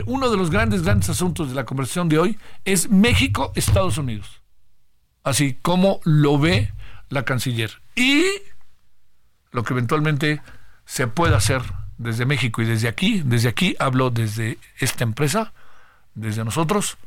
uno 0.06 0.30
de 0.30 0.36
los 0.38 0.50
grandes, 0.50 0.82
grandes 0.82 1.10
asuntos 1.10 1.50
de 1.50 1.54
la 1.54 1.66
conversación 1.66 2.08
de 2.08 2.18
hoy 2.18 2.38
es 2.64 2.88
México-Estados 2.88 3.98
Unidos. 3.98 4.40
Así 5.25 5.58
como 5.60 6.00
lo 6.04 6.38
ve 6.38 6.72
la 7.10 7.25
canciller. 7.25 7.82
Y 7.94 8.25
lo 9.52 9.62
que 9.62 9.75
eventualmente 9.75 10.40
se 10.86 11.06
pueda 11.06 11.36
hacer 11.36 11.60
desde 11.98 12.25
México 12.25 12.62
y 12.62 12.64
desde 12.64 12.88
aquí, 12.88 13.22
desde 13.25 13.48
aquí 13.48 13.76
hablo 13.78 14.10
desde 14.10 14.58
esta 14.78 15.04
empresa, 15.04 15.52
desde 16.16 16.44
nosotros, 16.44 16.99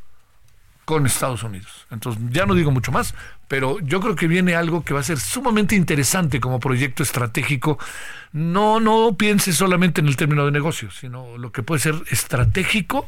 con 0.86 1.06
Estados 1.06 1.44
Unidos. 1.44 1.86
Entonces, 1.92 2.22
ya 2.32 2.46
no 2.46 2.56
digo 2.56 2.72
mucho 2.72 2.92
más, 2.92 3.14
pero 3.48 3.80
yo 3.82 4.00
creo 4.00 4.16
que 4.16 4.28
viene 4.28 4.56
algo 4.56 4.84
que 4.84 4.94
va 4.94 5.02
a 5.02 5.04
ser 5.04 5.20
sumamente 5.20 5.76
interesante 5.76 6.40
como 6.40 6.60
proyecto 6.60 7.04
estratégico. 7.04 7.78
No, 8.32 8.80
no 8.80 9.16
piense 9.16 9.54
solamente 9.54 10.02
en 10.02 10.08
el 10.08 10.16
término 10.16 10.46
de 10.46 10.52
negocio, 10.52 10.90
sino 10.90 11.38
lo 11.38 11.52
que 11.52 11.62
puede 11.62 11.82
ser 11.82 11.96
estratégico 12.10 13.06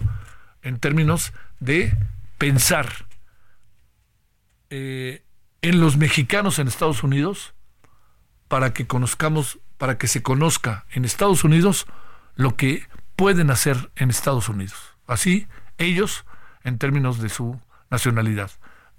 en 0.62 0.78
términos 0.80 1.34
de 1.60 1.98
pensar 2.38 2.88
eh, 4.70 5.24
en 5.62 5.80
los 5.80 5.98
mexicanos 5.98 6.60
en 6.60 6.68
Estados 6.68 7.02
Unidos 7.04 7.54
para 8.48 8.74
que 8.74 8.86
conozcamos, 8.86 9.60
para 9.78 9.98
que 9.98 10.08
se 10.08 10.22
conozca 10.22 10.86
en 10.92 11.04
Estados 11.04 11.44
Unidos 11.44 11.88
lo 12.36 12.56
que 12.56 12.88
pueden 13.16 13.50
hacer 13.50 13.92
en 13.96 14.10
Estados 14.10 14.50
Unidos. 14.50 14.96
Así, 15.08 15.48
ellos, 15.82 16.26
en 16.64 16.78
términos 16.78 17.20
de 17.20 17.30
su 17.30 17.60
nacionalidad, 17.90 18.52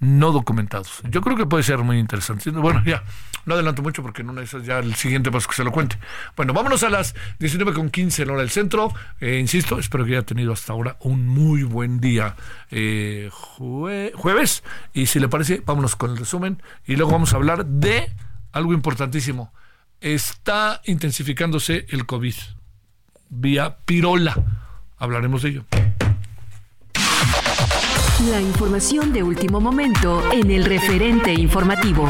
no 0.02 0.32
documentados. 0.32 1.00
Yo 1.08 1.20
creo 1.20 1.36
que 1.36 1.46
puede 1.46 1.62
ser 1.62 1.78
muy 1.78 1.98
interesante. 1.98 2.50
Bueno, 2.50 2.82
ya, 2.84 3.04
no 3.46 3.54
adelanto 3.54 3.82
mucho 3.82 4.02
porque 4.02 4.22
en 4.22 4.30
una 4.30 4.40
de 4.40 4.46
esas 4.46 4.64
ya 4.64 4.80
el 4.80 4.96
siguiente 4.96 5.30
paso 5.30 5.48
que 5.48 5.54
se 5.54 5.64
lo 5.64 5.70
cuente. 5.70 5.96
Bueno, 6.36 6.52
vámonos 6.52 6.82
a 6.82 6.90
las 6.90 7.14
19.15 7.38 8.22
en 8.22 8.30
hora 8.30 8.40
del 8.40 8.50
centro. 8.50 8.92
Eh, 9.20 9.38
insisto, 9.38 9.78
espero 9.78 10.04
que 10.04 10.12
haya 10.12 10.26
tenido 10.26 10.52
hasta 10.52 10.72
ahora 10.72 10.96
un 11.00 11.28
muy 11.28 11.62
buen 11.62 12.00
día 12.00 12.34
eh, 12.72 13.30
jueves. 13.32 14.64
Y 14.92 15.06
si 15.06 15.20
le 15.20 15.28
parece, 15.28 15.62
vámonos 15.64 15.94
con 15.94 16.10
el 16.10 16.16
resumen 16.16 16.60
y 16.84 16.96
luego 16.96 17.12
vamos 17.12 17.32
a 17.32 17.36
hablar 17.36 17.64
de 17.64 18.10
algo 18.50 18.72
importantísimo. 18.72 19.52
Está 20.00 20.80
intensificándose 20.84 21.86
el 21.90 22.06
COVID 22.06 22.34
vía 23.28 23.78
pirola. 23.84 24.34
Hablaremos 24.98 25.42
de 25.42 25.48
ello. 25.48 25.64
La 28.30 28.40
información 28.40 29.12
de 29.12 29.24
último 29.24 29.60
momento 29.60 30.22
en 30.30 30.52
el 30.52 30.64
referente 30.64 31.32
informativo. 31.32 32.08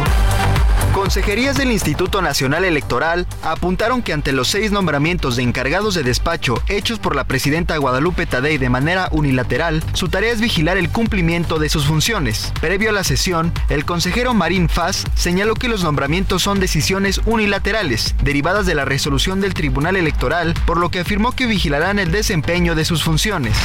Consejerías 0.93 1.57
del 1.57 1.73
Instituto 1.73 2.21
Nacional 2.21 2.67
Electoral 2.67 3.27
apuntaron 3.43 4.03
que 4.03 4.13
ante 4.13 4.33
los 4.33 4.49
seis 4.49 4.73
nombramientos 4.73 5.37
de 5.37 5.43
encargados 5.43 5.95
de 5.95 6.03
despacho 6.03 6.63
hechos 6.69 6.99
por 6.99 7.17
la 7.17 7.25
presidenta 7.25 7.79
Guadalupe 7.79 8.27
Tadei 8.27 8.59
de 8.59 8.69
manera 8.69 9.09
unilateral, 9.11 9.83
su 9.95 10.11
tarea 10.11 10.33
es 10.33 10.43
vigilar 10.43 10.77
el 10.77 10.91
cumplimiento 10.91 11.59
de 11.59 11.71
sus 11.71 11.87
funciones. 11.87 12.53
Previo 12.61 12.91
a 12.91 12.93
la 12.93 13.05
sesión, 13.05 13.51
el 13.71 13.87
consejero 13.87 14.35
Marín 14.35 14.69
Faz 14.69 15.07
señaló 15.15 15.55
que 15.55 15.69
los 15.69 15.83
nombramientos 15.83 16.43
son 16.43 16.61
decisiones 16.61 17.23
unilaterales, 17.25 18.15
derivadas 18.23 18.67
de 18.67 18.75
la 18.75 18.85
resolución 18.85 19.41
del 19.41 19.55
Tribunal 19.55 19.97
Electoral, 19.97 20.53
por 20.67 20.77
lo 20.77 20.91
que 20.91 21.01
afirmó 21.01 21.33
que 21.33 21.47
vigilarán 21.47 21.99
el 21.99 22.11
desempeño 22.11 22.75
de 22.75 22.85
sus 22.85 23.03
funciones. 23.03 23.57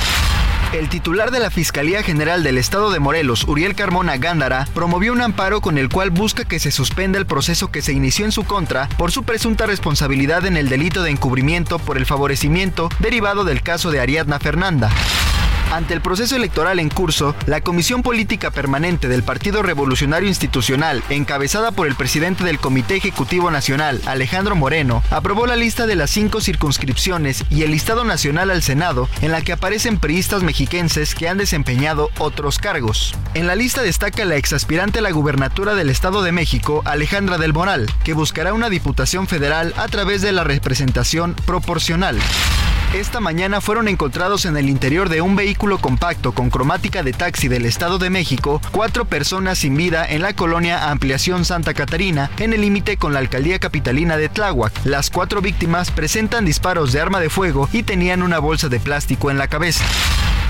El 0.74 0.89
titular 0.89 1.31
de 1.31 1.39
la 1.39 1.50
Fiscalía 1.50 2.03
General 2.03 2.43
del 2.43 2.57
Estado 2.57 2.91
de 2.91 3.00
Morelos, 3.00 3.45
Uriel 3.45 3.74
Carmona 3.74 4.17
Gándara, 4.17 4.67
promovió 4.74 5.13
un 5.13 5.21
amparo 5.21 5.62
con 5.62 5.77
el 5.77 5.88
cual 5.88 6.09
busca 6.09 6.43
que 6.43 6.59
se 6.59 6.71
suspenda 6.71 7.17
el 7.17 7.25
proceso 7.25 7.71
que 7.71 7.81
se 7.81 7.93
inició 7.93 8.25
en 8.25 8.33
su 8.33 8.43
contra 8.43 8.89
por 8.97 9.13
su 9.13 9.24
presunta 9.24 9.65
responsabilidad 9.65 10.45
en 10.45 10.57
el 10.57 10.67
delito 10.67 11.03
de 11.03 11.12
encubrimiento 11.12 11.79
por 11.79 11.97
el 11.97 12.05
favorecimiento 12.05 12.89
derivado 13.00 13.45
del 13.45 13.62
caso 13.62 13.91
de 13.91 14.01
Ariadna 14.01 14.39
Fernanda. 14.39 14.91
Ante 15.71 15.93
el 15.93 16.01
proceso 16.01 16.38
electoral 16.38 16.79
en 16.79 16.89
curso, 16.89 17.36
la 17.45 17.59
Comisión 17.59 18.01
Política 18.01 18.51
Permanente 18.51 19.09
del 19.09 19.21
Partido 19.21 19.63
Revolucionario 19.63 20.29
Institucional, 20.29 21.03
encabezada 21.09 21.71
por 21.71 21.88
el 21.88 21.95
presidente 21.95 22.45
del 22.45 22.57
Comité 22.57 22.95
Ejecutivo 22.95 23.51
Nacional, 23.51 24.01
Alejandro 24.05 24.55
Moreno, 24.55 25.03
aprobó 25.12 25.45
la 25.45 25.57
lista 25.57 25.86
de 25.86 25.97
las 25.97 26.09
cinco 26.09 26.39
circunscripciones 26.39 27.43
y 27.50 27.63
el 27.63 27.71
listado 27.71 28.05
nacional 28.05 28.50
al 28.50 28.63
Senado, 28.63 29.09
en 29.21 29.33
la 29.33 29.41
que 29.41 29.51
aparecen 29.51 30.00
priistas 30.00 30.41
mexiquenses 30.41 31.13
que 31.13 31.27
han 31.27 31.38
desempeñado 31.38 32.12
otros 32.17 32.60
cargos. 32.60 33.13
En 33.34 33.45
la 33.45 33.56
lista 33.56 33.82
destaca 33.82 34.23
la 34.23 34.38
exaspirante 34.38 34.99
a 34.99 35.01
la 35.01 35.12
gubernatura 35.12 35.75
del 35.75 35.89
Estado 35.89 36.23
de 36.23 36.32
México, 36.32 36.82
Alejandra 36.86 37.38
del 37.38 37.53
Moral, 37.53 37.91
que 38.06 38.13
buscará 38.13 38.53
una 38.53 38.69
diputación 38.69 39.27
federal 39.27 39.73
a 39.75 39.89
través 39.89 40.21
de 40.21 40.32
la 40.32 40.45
representación 40.45 41.36
proporcional. 41.45 42.17
Esta 42.93 43.19
mañana 43.19 43.60
fueron 43.60 43.89
encontrados 43.89 44.45
en 44.45 44.56
el 44.56 44.69
interior 44.69 45.10
de 45.10 45.19
un 45.19 45.36
vehículo 45.36 45.78
compacto 45.78 46.32
con 46.32 46.50
cromática 46.50 47.04
de 47.04 47.12
taxi 47.12 47.50
del 47.50 47.65
Estado 47.65 47.97
de 48.00 48.10
México 48.10 48.62
cuatro 48.71 49.04
personas 49.04 49.60
sin 49.60 49.76
vida 49.76 50.06
en 50.06 50.21
la 50.21 50.34
colonia 50.34 50.89
Ampliación 50.89 51.43
Santa 51.43 51.73
Catarina, 51.73 52.32
en 52.39 52.54
el 52.54 52.62
límite 52.62 52.95
con 52.95 53.13
la 53.13 53.19
alcaldía 53.19 53.60
capitalina 53.60 54.15
de 54.15 54.30
Tláhuac. 54.30 54.71
Las 54.86 55.10
cuatro 55.10 55.41
víctimas 55.41 55.91
presentan 55.91 56.45
disparos 56.45 56.93
de 56.93 57.02
arma 57.02 57.19
de 57.19 57.30
fuego 57.30 57.67
y 57.73 57.84
tenían 57.84 58.23
una 58.23 58.39
bolsa 58.39 58.69
de 58.69 58.80
plástico 58.80 59.30
en 59.32 59.38
la 59.38 59.50
cabeza. 59.50 59.84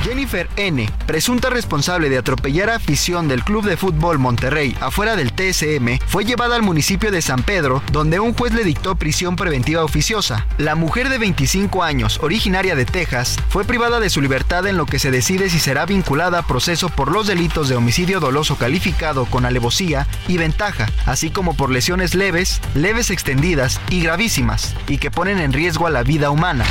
Jennifer 0.03 0.49
N., 0.55 0.89
presunta 1.05 1.49
responsable 1.49 2.09
de 2.09 2.17
atropellar 2.17 2.69
a 2.69 2.75
afición 2.75 3.27
del 3.27 3.43
Club 3.43 3.65
de 3.65 3.77
Fútbol 3.77 4.19
Monterrey 4.19 4.75
afuera 4.79 5.15
del 5.15 5.33
TSM, 5.33 5.99
fue 6.07 6.25
llevada 6.25 6.55
al 6.55 6.61
municipio 6.61 7.11
de 7.11 7.21
San 7.21 7.43
Pedro, 7.43 7.81
donde 7.91 8.19
un 8.19 8.33
juez 8.33 8.53
le 8.53 8.63
dictó 8.63 8.95
prisión 8.95 9.35
preventiva 9.35 9.83
oficiosa. 9.83 10.45
La 10.57 10.75
mujer 10.75 11.09
de 11.09 11.17
25 11.17 11.83
años, 11.83 12.19
originaria 12.21 12.75
de 12.75 12.85
Texas, 12.85 13.37
fue 13.49 13.65
privada 13.65 13.99
de 13.99 14.09
su 14.09 14.21
libertad 14.21 14.65
en 14.67 14.77
lo 14.77 14.85
que 14.85 14.99
se 14.99 15.11
decide 15.11 15.49
si 15.49 15.59
será 15.59 15.85
vinculada 15.85 16.39
a 16.39 16.47
proceso 16.47 16.89
por 16.89 17.11
los 17.11 17.27
delitos 17.27 17.69
de 17.69 17.75
homicidio 17.75 18.19
doloso 18.19 18.57
calificado 18.57 19.25
con 19.25 19.45
alevosía 19.45 20.07
y 20.27 20.37
ventaja, 20.37 20.87
así 21.05 21.29
como 21.29 21.55
por 21.55 21.69
lesiones 21.69 22.15
leves, 22.15 22.61
leves 22.75 23.09
extendidas 23.09 23.79
y 23.89 24.01
gravísimas, 24.01 24.75
y 24.87 24.97
que 24.97 25.11
ponen 25.11 25.39
en 25.39 25.53
riesgo 25.53 25.87
a 25.87 25.91
la 25.91 26.03
vida 26.03 26.29
humana. 26.29 26.65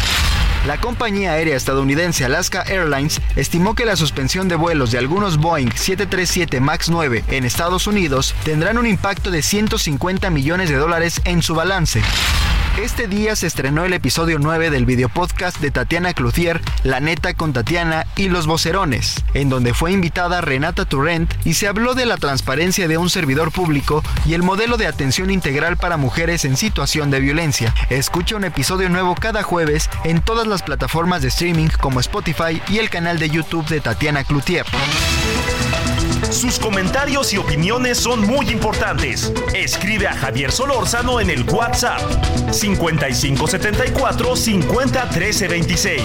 La 0.66 0.80
compañía 0.80 1.30
aérea 1.30 1.56
estadounidense 1.56 2.24
Alaska 2.24 2.62
Airlines 2.62 3.20
estimó 3.36 3.76
que 3.76 3.84
la 3.84 3.94
suspensión 3.94 4.48
de 4.48 4.56
vuelos 4.56 4.90
de 4.90 4.98
algunos 4.98 5.36
Boeing 5.38 5.70
737 5.70 6.60
MAX 6.60 6.88
9 6.88 7.22
en 7.28 7.44
Estados 7.44 7.86
Unidos 7.86 8.34
tendrán 8.44 8.76
un 8.76 8.86
impacto 8.86 9.30
de 9.30 9.42
150 9.42 10.28
millones 10.30 10.68
de 10.68 10.74
dólares 10.74 11.20
en 11.24 11.42
su 11.42 11.54
balance. 11.54 12.02
Este 12.80 13.08
día 13.08 13.34
se 13.36 13.46
estrenó 13.46 13.86
el 13.86 13.94
episodio 13.94 14.38
9 14.38 14.68
del 14.68 14.84
videopodcast 14.84 15.60
de 15.60 15.70
Tatiana 15.70 16.12
Cloutier, 16.12 16.60
La 16.82 17.00
Neta 17.00 17.32
con 17.32 17.54
Tatiana 17.54 18.06
y 18.16 18.28
Los 18.28 18.46
Vocerones, 18.46 19.24
en 19.32 19.48
donde 19.48 19.72
fue 19.72 19.92
invitada 19.92 20.42
Renata 20.42 20.84
Turrent 20.84 21.32
y 21.46 21.54
se 21.54 21.68
habló 21.68 21.94
de 21.94 22.04
la 22.04 22.18
transparencia 22.18 22.86
de 22.86 22.98
un 22.98 23.08
servidor 23.08 23.50
público 23.50 24.04
y 24.26 24.34
el 24.34 24.42
modelo 24.42 24.76
de 24.76 24.86
atención 24.86 25.30
integral 25.30 25.78
para 25.78 25.96
mujeres 25.96 26.44
en 26.44 26.58
situación 26.58 27.10
de 27.10 27.20
violencia. 27.20 27.74
Escucha 27.88 28.36
un 28.36 28.44
episodio 28.44 28.90
nuevo 28.90 29.14
cada 29.14 29.42
jueves 29.42 29.88
en 30.04 30.20
todas 30.20 30.46
las 30.46 30.62
plataformas 30.62 31.22
de 31.22 31.28
streaming 31.28 31.68
como 31.80 32.00
Spotify 32.00 32.60
y 32.68 32.76
el 32.76 32.90
canal 32.90 33.18
de 33.18 33.30
YouTube 33.30 33.66
de 33.68 33.80
Tatiana 33.80 34.22
Cloutier. 34.22 34.66
Sus 36.30 36.58
comentarios 36.58 37.32
y 37.32 37.38
opiniones 37.38 37.98
son 37.98 38.20
muy 38.20 38.50
importantes. 38.50 39.32
Escribe 39.54 40.08
a 40.08 40.14
Javier 40.14 40.50
Solórzano 40.50 41.20
en 41.20 41.30
el 41.30 41.44
WhatsApp 41.44 42.00
5574 42.74 44.62
50 44.62 45.08
13 45.08 45.48
26. 45.48 46.02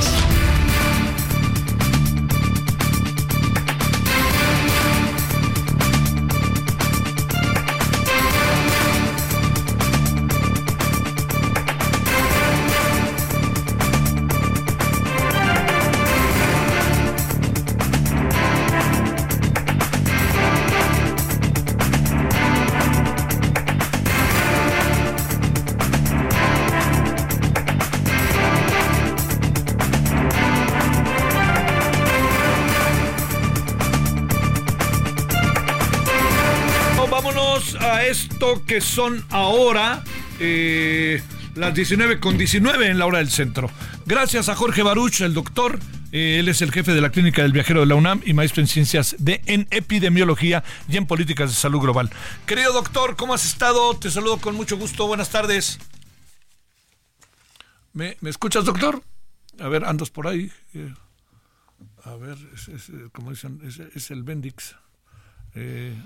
Que 38.71 38.79
son 38.79 39.25
ahora 39.31 40.01
eh, 40.39 41.21
las 41.55 41.73
19 41.73 42.21
con 42.21 42.37
19 42.37 42.87
en 42.87 42.99
la 42.99 43.05
hora 43.05 43.17
del 43.17 43.29
centro. 43.29 43.69
Gracias 44.05 44.47
a 44.47 44.55
Jorge 44.55 44.81
Baruch, 44.81 45.19
el 45.19 45.33
doctor. 45.33 45.77
Eh, 46.13 46.37
él 46.39 46.47
es 46.47 46.61
el 46.61 46.71
jefe 46.71 46.93
de 46.93 47.01
la 47.01 47.09
Clínica 47.09 47.41
del 47.41 47.51
Viajero 47.51 47.81
de 47.81 47.87
la 47.87 47.95
UNAM 47.95 48.21
y 48.25 48.33
maestro 48.33 48.61
en 48.61 48.67
ciencias 48.67 49.17
de 49.19 49.41
en 49.45 49.67
epidemiología 49.71 50.63
y 50.87 50.95
en 50.95 51.05
políticas 51.05 51.49
de 51.49 51.55
salud 51.57 51.81
global. 51.81 52.11
Querido 52.45 52.71
doctor, 52.71 53.17
¿cómo 53.17 53.33
has 53.33 53.45
estado? 53.45 53.93
Te 53.97 54.09
saludo 54.09 54.37
con 54.37 54.55
mucho 54.55 54.77
gusto. 54.77 55.05
Buenas 55.05 55.29
tardes. 55.29 55.77
¿Me, 57.91 58.15
me 58.21 58.29
escuchas, 58.29 58.63
doctor? 58.63 59.03
A 59.59 59.67
ver, 59.67 59.83
andas 59.83 60.11
por 60.11 60.27
ahí. 60.27 60.49
Eh, 60.73 60.93
a 62.05 62.15
ver, 62.15 62.37
es, 62.53 62.89
como 63.11 63.31
dicen, 63.31 63.59
es, 63.93 64.11
el 64.11 64.23
Bendix. 64.23 64.77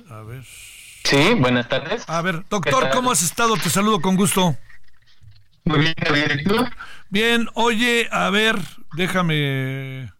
A 0.09 0.21
ver. 0.23 0.45
Sí, 1.05 1.35
buenas 1.35 1.69
tardes. 1.69 2.03
A 2.07 2.19
ver, 2.23 2.43
doctor, 2.49 2.89
¿cómo 2.91 3.11
has 3.11 3.21
estado? 3.21 3.55
Te 3.57 3.69
saludo 3.69 4.01
con 4.01 4.15
gusto. 4.15 4.57
Muy 5.63 5.79
bien, 5.79 5.95
bien. 6.11 6.69
Bien, 7.09 7.47
oye, 7.53 8.07
a 8.11 8.31
ver, 8.31 8.55
déjame, 8.93 10.11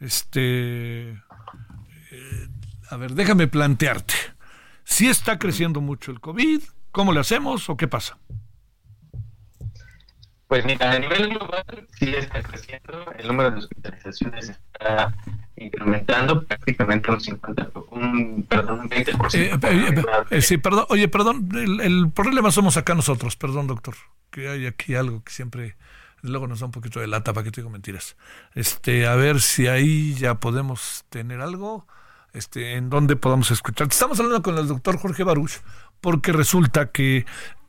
este, 0.00 1.10
eh, 1.10 2.48
a 2.88 2.96
ver, 2.96 3.12
déjame 3.12 3.48
plantearte. 3.48 4.14
Si 4.82 5.08
está 5.08 5.38
creciendo 5.38 5.82
mucho 5.82 6.10
el 6.10 6.20
COVID, 6.20 6.62
¿cómo 6.90 7.12
le 7.12 7.20
hacemos 7.20 7.68
o 7.68 7.76
qué 7.76 7.86
pasa? 7.86 8.16
Pues 10.48 10.64
mira, 10.64 10.90
a 10.90 10.98
nivel 10.98 11.28
global 11.28 11.86
sí 11.98 12.14
está 12.14 12.42
creciendo, 12.42 13.12
el 13.18 13.28
número 13.28 13.50
de 13.50 13.58
hospitalizaciones 13.58 14.48
está 14.48 15.14
incrementando 15.60 16.42
prácticamente 16.44 17.10
un 17.10 17.20
50, 17.20 17.70
un, 17.90 18.46
perdón, 18.48 18.80
un 18.80 18.90
20%. 18.90 19.34
Eh, 19.34 19.58
eh, 19.62 20.04
eh, 20.30 20.42
sí, 20.42 20.58
perdón, 20.58 20.86
oye, 20.88 21.08
perdón, 21.08 21.48
el, 21.54 21.80
el, 21.80 22.10
problema 22.10 22.50
somos 22.50 22.76
acá 22.76 22.94
nosotros, 22.94 23.36
perdón, 23.36 23.66
doctor, 23.66 23.94
que 24.30 24.48
hay 24.48 24.66
aquí 24.66 24.94
algo 24.94 25.22
que 25.22 25.32
siempre 25.32 25.76
luego 26.22 26.46
nos 26.46 26.60
da 26.60 26.66
un 26.66 26.72
poquito 26.72 27.00
de 27.00 27.06
lata 27.06 27.32
para 27.32 27.44
que 27.44 27.50
te 27.50 27.60
digo 27.60 27.70
mentiras. 27.70 28.16
Este, 28.54 29.06
a 29.06 29.14
ver 29.14 29.40
si 29.40 29.66
ahí 29.66 30.14
ya 30.14 30.34
podemos 30.34 31.04
tener 31.10 31.40
algo, 31.40 31.86
este, 32.32 32.74
en 32.74 32.90
donde 32.90 33.16
podamos 33.16 33.50
escuchar. 33.50 33.88
Estamos 33.90 34.18
hablando 34.18 34.42
con 34.42 34.58
el 34.58 34.66
doctor 34.66 34.98
Jorge 34.98 35.24
Baruch, 35.24 35.60
porque 36.00 36.32
resulta 36.32 36.90
que 36.90 37.26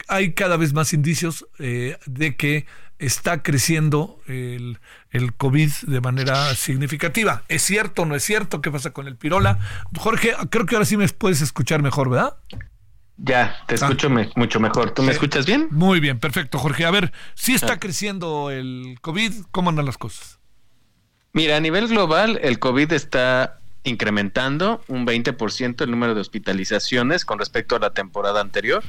hay 0.08 0.34
cada 0.34 0.58
vez 0.58 0.74
más 0.74 0.94
indicios 0.94 1.48
eh, 1.60 1.98
de 2.06 2.36
que 2.36 2.66
está 3.02 3.42
creciendo 3.42 4.20
el, 4.28 4.80
el, 5.10 5.34
COVID 5.34 5.72
de 5.88 6.02
manera 6.02 6.54
significativa. 6.56 7.44
¿Es 7.48 7.64
cierto 7.64 8.04
o 8.04 8.06
no 8.06 8.16
es 8.16 8.24
cierto? 8.24 8.62
¿Qué 8.62 8.72
pasa 8.72 8.92
con 8.92 9.08
el 9.08 9.16
pirola? 9.16 9.60
Jorge, 9.98 10.34
creo 10.50 10.66
que 10.66 10.76
ahora 10.76 10.86
sí 10.86 10.98
me 10.98 11.08
puedes 11.10 11.42
escuchar 11.42 11.82
mejor, 11.82 12.10
¿verdad? 12.10 12.38
Ya, 13.18 13.56
te 13.68 13.76
escucho 13.76 14.10
me, 14.10 14.30
mucho 14.36 14.60
mejor. 14.60 14.92
¿Tú 14.92 15.04
me 15.04 15.12
escuchas 15.12 15.46
bien? 15.46 15.68
Muy 15.72 16.00
bien, 16.00 16.20
perfecto, 16.20 16.58
Jorge. 16.58 16.86
A 16.86 16.92
ver, 16.92 17.12
si 17.34 17.54
está 17.54 17.80
creciendo 17.80 18.50
el 18.50 18.98
COVID, 19.02 19.34
¿cómo 19.52 19.70
andan 19.70 19.86
las 19.86 19.98
cosas? 19.98 20.40
Mira, 21.34 21.58
a 21.58 21.60
nivel 21.60 21.88
global, 21.88 22.40
el 22.42 22.60
COVID 22.60 22.92
está 22.94 23.60
incrementando 23.84 24.84
un 24.88 25.08
20% 25.08 25.82
el 25.82 25.92
número 25.92 26.14
de 26.14 26.22
hospitalizaciones 26.22 27.26
con 27.26 27.40
respecto 27.40 27.76
a 27.76 27.80
la 27.80 27.92
temporada 27.92 28.42
anterior. 28.42 28.84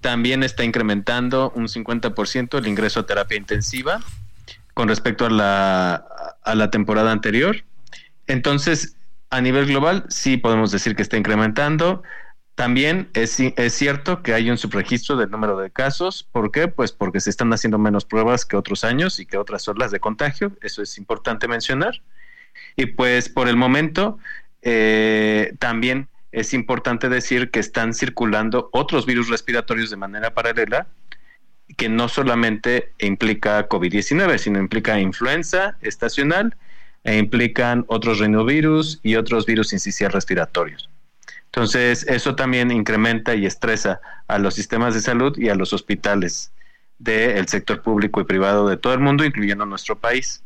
También 0.00 0.42
está 0.42 0.64
incrementando 0.64 1.50
un 1.54 1.68
50% 1.68 2.58
el 2.58 2.66
ingreso 2.66 3.00
a 3.00 3.06
terapia 3.06 3.36
intensiva 3.36 4.00
con 4.74 4.88
respecto 4.88 5.26
a 5.26 5.30
la, 5.30 5.94
a 6.42 6.54
la 6.54 6.70
temporada 6.70 7.12
anterior. 7.12 7.64
Entonces, 8.26 8.96
a 9.30 9.40
nivel 9.40 9.66
global, 9.66 10.04
sí 10.08 10.36
podemos 10.36 10.70
decir 10.70 10.94
que 10.96 11.02
está 11.02 11.16
incrementando. 11.16 12.02
También 12.54 13.10
es, 13.12 13.38
es, 13.38 13.74
cierto 13.74 14.22
que 14.22 14.32
hay 14.32 14.50
un 14.50 14.56
subregistro 14.56 15.16
del 15.16 15.30
número 15.30 15.58
de 15.58 15.70
casos. 15.70 16.26
¿Por 16.32 16.50
qué? 16.50 16.68
Pues 16.68 16.92
porque 16.92 17.20
se 17.20 17.30
están 17.30 17.52
haciendo 17.52 17.78
menos 17.78 18.04
pruebas 18.04 18.46
que 18.46 18.56
otros 18.56 18.84
años 18.84 19.20
y 19.20 19.26
que 19.26 19.36
otras 19.36 19.68
olas 19.68 19.90
de 19.90 20.00
contagio. 20.00 20.56
Eso 20.62 20.82
es 20.82 20.96
importante 20.96 21.48
mencionar. 21.48 22.00
Y 22.76 22.86
pues 22.86 23.28
por 23.28 23.48
el 23.48 23.56
momento 23.56 24.18
eh, 24.62 25.54
también 25.58 26.08
es 26.32 26.52
importante 26.54 27.08
decir 27.08 27.50
que 27.50 27.60
están 27.60 27.94
circulando 27.94 28.68
otros 28.72 29.06
virus 29.06 29.28
respiratorios 29.28 29.90
de 29.90 29.96
manera 29.96 30.34
paralela, 30.34 30.86
que 31.76 31.88
no 31.88 32.08
solamente 32.08 32.92
implica 32.98 33.68
COVID-19, 33.68 34.38
sino 34.38 34.58
implica 34.58 35.00
influenza 35.00 35.76
estacional 35.80 36.56
e 37.04 37.18
implican 37.18 37.84
otros 37.88 38.18
rinovirus 38.18 39.00
y 39.02 39.16
otros 39.16 39.46
virus 39.46 39.72
incisionales 39.72 40.14
respiratorios. 40.14 40.90
Entonces, 41.46 42.04
eso 42.08 42.34
también 42.34 42.70
incrementa 42.70 43.34
y 43.34 43.46
estresa 43.46 44.00
a 44.28 44.38
los 44.38 44.54
sistemas 44.54 44.94
de 44.94 45.00
salud 45.00 45.36
y 45.38 45.48
a 45.48 45.54
los 45.54 45.72
hospitales 45.72 46.52
del 46.98 47.48
sector 47.48 47.82
público 47.82 48.20
y 48.20 48.24
privado 48.24 48.68
de 48.68 48.76
todo 48.76 48.92
el 48.92 49.00
mundo, 49.00 49.24
incluyendo 49.24 49.64
nuestro 49.64 49.98
país. 49.98 50.42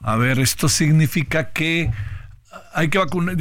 A 0.00 0.16
ver, 0.16 0.38
esto 0.38 0.68
significa 0.68 1.52
que 1.52 1.90
hay 2.72 2.88
que 2.88 2.98
vacunar. 2.98 3.36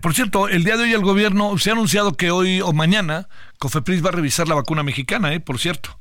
Por 0.00 0.14
cierto, 0.14 0.48
el 0.48 0.64
día 0.64 0.76
de 0.76 0.84
hoy 0.84 0.92
el 0.92 1.02
gobierno 1.02 1.56
se 1.58 1.70
ha 1.70 1.72
anunciado 1.72 2.16
que 2.16 2.30
hoy 2.30 2.60
o 2.60 2.72
mañana 2.72 3.28
Cofepris 3.58 4.04
va 4.04 4.10
a 4.10 4.12
revisar 4.12 4.48
la 4.48 4.54
vacuna 4.54 4.82
mexicana, 4.82 5.32
¿eh? 5.32 5.40
Por 5.40 5.58
cierto. 5.58 5.98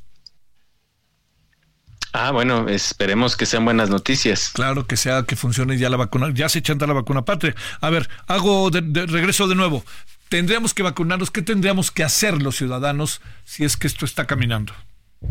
Ah, 2.14 2.32
bueno, 2.32 2.68
esperemos 2.68 3.38
que 3.38 3.46
sean 3.46 3.64
buenas 3.64 3.90
noticias. 3.90 4.50
Claro 4.50 4.86
que 4.86 4.98
sea, 4.98 5.24
que 5.24 5.38
funcione 5.38 5.78
ya 5.78 5.90
la 5.90 5.96
vacuna, 5.96 6.30
ya 6.34 6.50
se 6.50 6.62
chanta 6.62 6.86
la 6.86 6.94
vacuna 6.94 7.24
patria. 7.24 7.56
A 7.80 7.90
ver, 7.90 8.10
hago 8.28 8.70
de, 8.70 8.82
de, 8.82 9.06
regreso 9.06 9.48
de 9.48 9.56
nuevo. 9.56 9.86
Tendríamos 10.28 10.74
que 10.74 10.84
vacunarnos, 10.84 11.32
¿qué 11.32 11.42
tendríamos 11.42 11.90
que 11.92 12.04
hacer 12.04 12.42
los 12.42 12.58
ciudadanos 12.58 13.22
si 13.46 13.64
es 13.64 13.78
que 13.78 13.88
esto 13.88 14.06
está 14.06 14.28
caminando? 14.28 14.74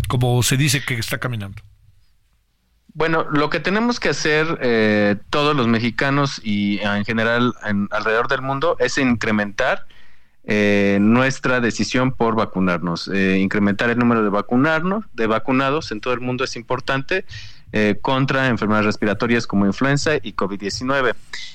Como 0.08 0.42
se 0.42 0.56
dice 0.56 0.82
que 0.82 0.94
está 0.94 1.18
caminando. 1.18 1.62
Bueno, 3.00 3.24
lo 3.30 3.48
que 3.48 3.60
tenemos 3.60 3.98
que 3.98 4.10
hacer 4.10 4.58
eh, 4.60 5.16
todos 5.30 5.56
los 5.56 5.66
mexicanos 5.66 6.38
y 6.44 6.80
en 6.80 7.06
general 7.06 7.54
en, 7.64 7.88
alrededor 7.92 8.28
del 8.28 8.42
mundo 8.42 8.76
es 8.78 8.98
incrementar 8.98 9.86
eh, 10.44 10.98
nuestra 11.00 11.60
decisión 11.62 12.12
por 12.12 12.34
vacunarnos. 12.34 13.08
Eh, 13.08 13.38
incrementar 13.38 13.88
el 13.88 13.98
número 13.98 14.22
de 14.22 14.28
vacunarnos, 14.28 15.06
de 15.14 15.26
vacunados 15.26 15.92
en 15.92 16.02
todo 16.02 16.12
el 16.12 16.20
mundo 16.20 16.44
es 16.44 16.56
importante 16.56 17.24
eh, 17.72 17.96
contra 18.02 18.48
enfermedades 18.48 18.84
respiratorias 18.84 19.46
como 19.46 19.64
influenza 19.64 20.16
y 20.16 20.34
COVID-19. 20.34 21.14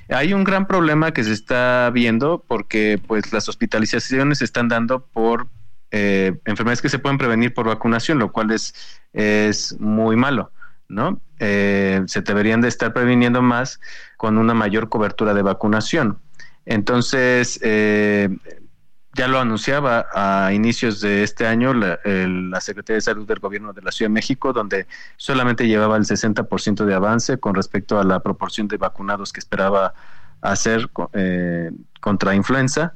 Hay 0.10 0.34
un 0.34 0.46
gran 0.46 0.66
problema 0.66 1.12
que 1.12 1.24
se 1.24 1.34
está 1.34 1.92
viendo 1.94 2.44
porque 2.48 3.00
pues 3.06 3.32
las 3.32 3.48
hospitalizaciones 3.50 4.40
se 4.40 4.46
están 4.46 4.68
dando 4.68 5.06
por 5.06 5.46
enfermedades 5.92 6.82
que 6.82 6.90
se 6.90 7.00
pueden 7.00 7.20
prevenir 7.20 7.54
por 7.54 7.68
vacunación, 7.68 8.18
lo 8.18 8.32
cual 8.34 8.50
es, 8.52 8.74
es 9.14 9.80
muy 9.80 10.18
malo. 10.18 10.52
¿No? 10.88 11.20
Eh, 11.40 12.04
se 12.08 12.22
deberían 12.22 12.62
de 12.62 12.68
estar 12.68 12.94
previniendo 12.94 13.42
más 13.42 13.80
con 14.18 14.38
una 14.38 14.54
mayor 14.54 14.90
cobertura 14.90 15.34
de 15.34 15.42
vacunación. 15.42 16.20
Entonces, 16.66 17.60
eh, 17.64 18.30
ya 19.16 19.28
lo 19.30 19.40
anunciaba 19.40 20.08
a 20.14 20.52
inicios 20.54 21.00
de 21.00 21.24
este 21.24 21.48
año 21.48 21.74
la, 21.74 22.60
Secretaría 22.60 22.96
de 22.96 23.02
Salud 23.02 23.26
del 23.26 23.40
Gobierno 23.40 23.72
de 23.72 23.82
la 23.82 23.92
Ciudad 23.92 24.10
de 24.10 24.14
México, 24.14 24.52
donde 24.52 24.88
solamente 25.16 25.68
llevaba 25.68 25.96
el 25.96 26.04
60% 26.04 26.86
de 26.86 26.94
avance 26.94 27.38
con 27.38 27.56
respecto 27.56 27.98
a 27.98 28.04
la 28.04 28.20
proporción 28.20 28.68
de 28.68 28.78
vacunados 28.78 29.32
que 29.32 29.40
esperaba 29.40 29.94
hacer 30.42 30.90
eh, 31.14 31.72
contra 32.02 32.36
influenza. 32.36 32.94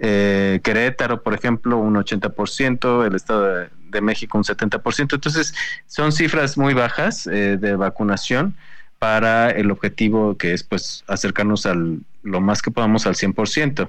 Eh, 0.00 0.60
Querétaro, 0.64 1.22
por 1.22 1.34
ejemplo, 1.34 1.78
un 1.78 1.94
80%, 1.94 3.06
el 3.06 3.14
Estado 3.14 3.68
de, 3.90 4.00
México 4.00 4.38
un 4.38 4.44
70%. 4.44 5.14
Entonces, 5.14 5.54
son 5.86 6.12
cifras 6.12 6.56
muy 6.56 6.74
bajas 6.74 7.26
eh, 7.26 7.56
de 7.58 7.76
vacunación 7.76 8.56
para 8.98 9.50
el 9.50 9.70
objetivo 9.70 10.36
que 10.36 10.52
es 10.52 10.62
pues 10.62 11.04
acercarnos 11.06 11.64
al 11.64 12.00
lo 12.22 12.40
más 12.40 12.62
que 12.62 12.70
podamos 12.70 13.06
al 13.06 13.14
100%. 13.14 13.88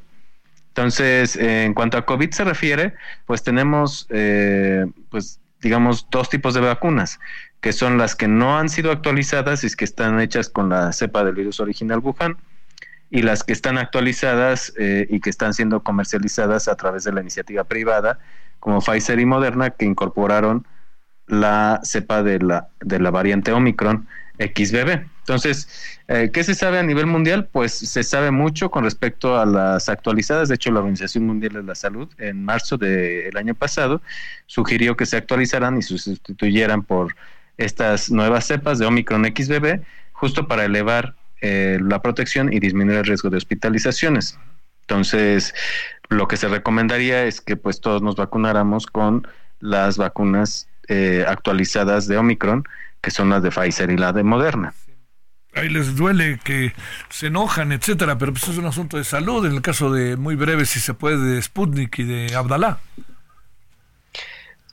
Entonces, 0.70 1.36
eh, 1.36 1.66
en 1.66 1.74
cuanto 1.74 1.98
a 1.98 2.06
COVID 2.06 2.32
se 2.32 2.46
refiere, 2.46 2.94
pues 3.26 3.44
tenemos, 3.44 4.08
eh, 4.10 4.86
pues 5.10 5.40
digamos, 5.62 6.08
dos 6.10 6.30
tipos 6.30 6.54
de 6.54 6.62
vacunas, 6.62 7.20
que 7.60 7.74
son 7.74 7.98
las 7.98 8.16
que 8.16 8.28
no 8.28 8.58
han 8.58 8.70
sido 8.70 8.92
actualizadas 8.92 9.64
y 9.64 9.76
que 9.76 9.84
están 9.84 10.20
hechas 10.22 10.50
con 10.50 10.70
la 10.70 10.94
cepa 10.94 11.24
del 11.24 11.36
virus 11.36 11.60
original 11.60 12.00
Wuhan, 12.00 12.38
y 13.12 13.22
las 13.22 13.44
que 13.44 13.52
están 13.52 13.78
actualizadas 13.78 14.74
eh, 14.80 15.06
y 15.10 15.20
que 15.20 15.30
están 15.30 15.54
siendo 15.54 15.84
comercializadas 15.84 16.70
a 16.70 16.76
través 16.76 17.04
de 17.04 17.12
la 17.12 17.22
iniciativa 17.22 17.66
privada, 17.66 18.20
como 18.60 18.80
Pfizer 18.80 19.20
y 19.20 19.26
Moderna, 19.26 19.72
que 19.72 19.86
incorporaron 19.86 20.66
la 21.28 21.82
cepa 21.84 22.24
de 22.24 22.40
la, 22.40 22.70
de 22.80 23.00
la 23.00 23.12
variante 23.12 23.52
Omicron 23.52 24.08
XBB. 24.40 25.06
Entonces, 25.20 26.00
eh, 26.08 26.32
¿qué 26.34 26.44
se 26.44 26.56
sabe 26.56 26.80
a 26.80 26.84
nivel 26.84 27.06
mundial? 27.06 27.48
Pues 27.52 27.74
se 27.74 28.04
sabe 28.04 28.32
mucho 28.32 28.72
con 28.72 28.86
respecto 28.86 29.38
a 29.38 29.46
las 29.46 29.90
actualizadas. 29.90 30.50
De 30.50 30.56
hecho, 30.56 30.72
la 30.72 30.80
Organización 30.80 31.28
Mundial 31.28 31.54
de 31.54 31.64
la 31.64 31.76
Salud 31.76 32.10
en 32.18 32.44
marzo 32.44 32.78
del 32.78 33.36
año 33.36 33.56
pasado 33.56 34.02
sugirió 34.46 34.96
que 34.96 35.06
se 35.06 35.18
actualizaran 35.18 35.78
y 35.78 35.82
sustituyeran 35.82 36.84
por 36.84 37.16
estas 37.58 38.10
nuevas 38.10 38.46
cepas 38.46 38.80
de 38.80 38.86
Omicron 38.86 39.26
XBB, 39.26 39.82
justo 40.14 40.48
para 40.48 40.66
elevar 40.66 41.16
eh, 41.42 41.80
la 41.82 42.02
protección 42.02 42.52
y 42.54 42.60
disminuir 42.60 43.00
el 43.00 43.06
riesgo 43.06 43.30
de 43.30 43.38
hospitalizaciones. 43.38 44.38
Entonces, 44.82 45.54
lo 46.10 46.28
que 46.28 46.38
se 46.38 46.48
recomendaría 46.48 47.26
es 47.26 47.42
que 47.42 47.56
pues 47.56 47.82
todos 47.82 48.02
nos 48.02 48.16
vacunáramos 48.16 48.88
con 48.88 49.28
las 49.60 49.98
vacunas 49.98 50.68
eh, 50.88 51.26
actualizadas 51.28 52.08
de 52.08 52.18
Omicron, 52.18 52.66
que 53.02 53.12
son 53.12 53.30
las 53.30 53.44
de 53.44 53.50
Pfizer 53.50 53.90
y 53.92 53.98
la 53.98 54.12
de 54.12 54.24
Moderna. 54.24 54.74
Ahí 55.54 55.68
les 55.68 55.96
duele 55.96 56.40
que 56.44 56.74
se 57.10 57.28
enojan, 57.28 57.72
etcétera, 57.72 58.18
pero 58.18 58.32
pues 58.32 58.48
es 58.48 58.58
un 58.58 58.66
asunto 58.66 58.98
de 58.98 59.04
salud. 59.04 59.46
En 59.46 59.54
el 59.54 59.62
caso 59.62 59.92
de 59.92 60.16
muy 60.16 60.36
breve, 60.36 60.66
si 60.66 60.80
se 60.80 60.94
puede, 60.94 61.18
de 61.18 61.42
Sputnik 61.42 62.00
y 62.00 62.04
de 62.04 62.36
Abdalá. 62.36 62.80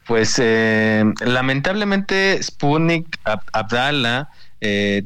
Pues 0.07 0.39
eh, 0.39 1.05
lamentablemente 1.25 2.43
Sputnik, 2.43 3.19
Ab 3.25 3.43
Abdala, 3.53 4.31
eh, 4.61 5.05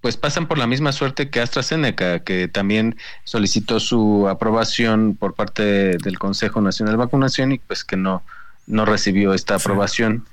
pues 0.00 0.16
pasan 0.16 0.46
por 0.46 0.58
la 0.58 0.66
misma 0.66 0.92
suerte 0.92 1.28
que 1.28 1.40
AstraZeneca, 1.40 2.20
que 2.20 2.48
también 2.48 2.96
solicitó 3.24 3.80
su 3.80 4.28
aprobación 4.28 5.14
por 5.14 5.34
parte 5.34 5.98
del 5.98 6.18
Consejo 6.18 6.60
Nacional 6.60 6.94
de 6.94 6.98
Vacunación 6.98 7.52
y 7.52 7.58
pues 7.58 7.84
que 7.84 7.96
no, 7.96 8.22
no 8.66 8.86
recibió 8.86 9.34
esta 9.34 9.56
aprobación. 9.56 10.24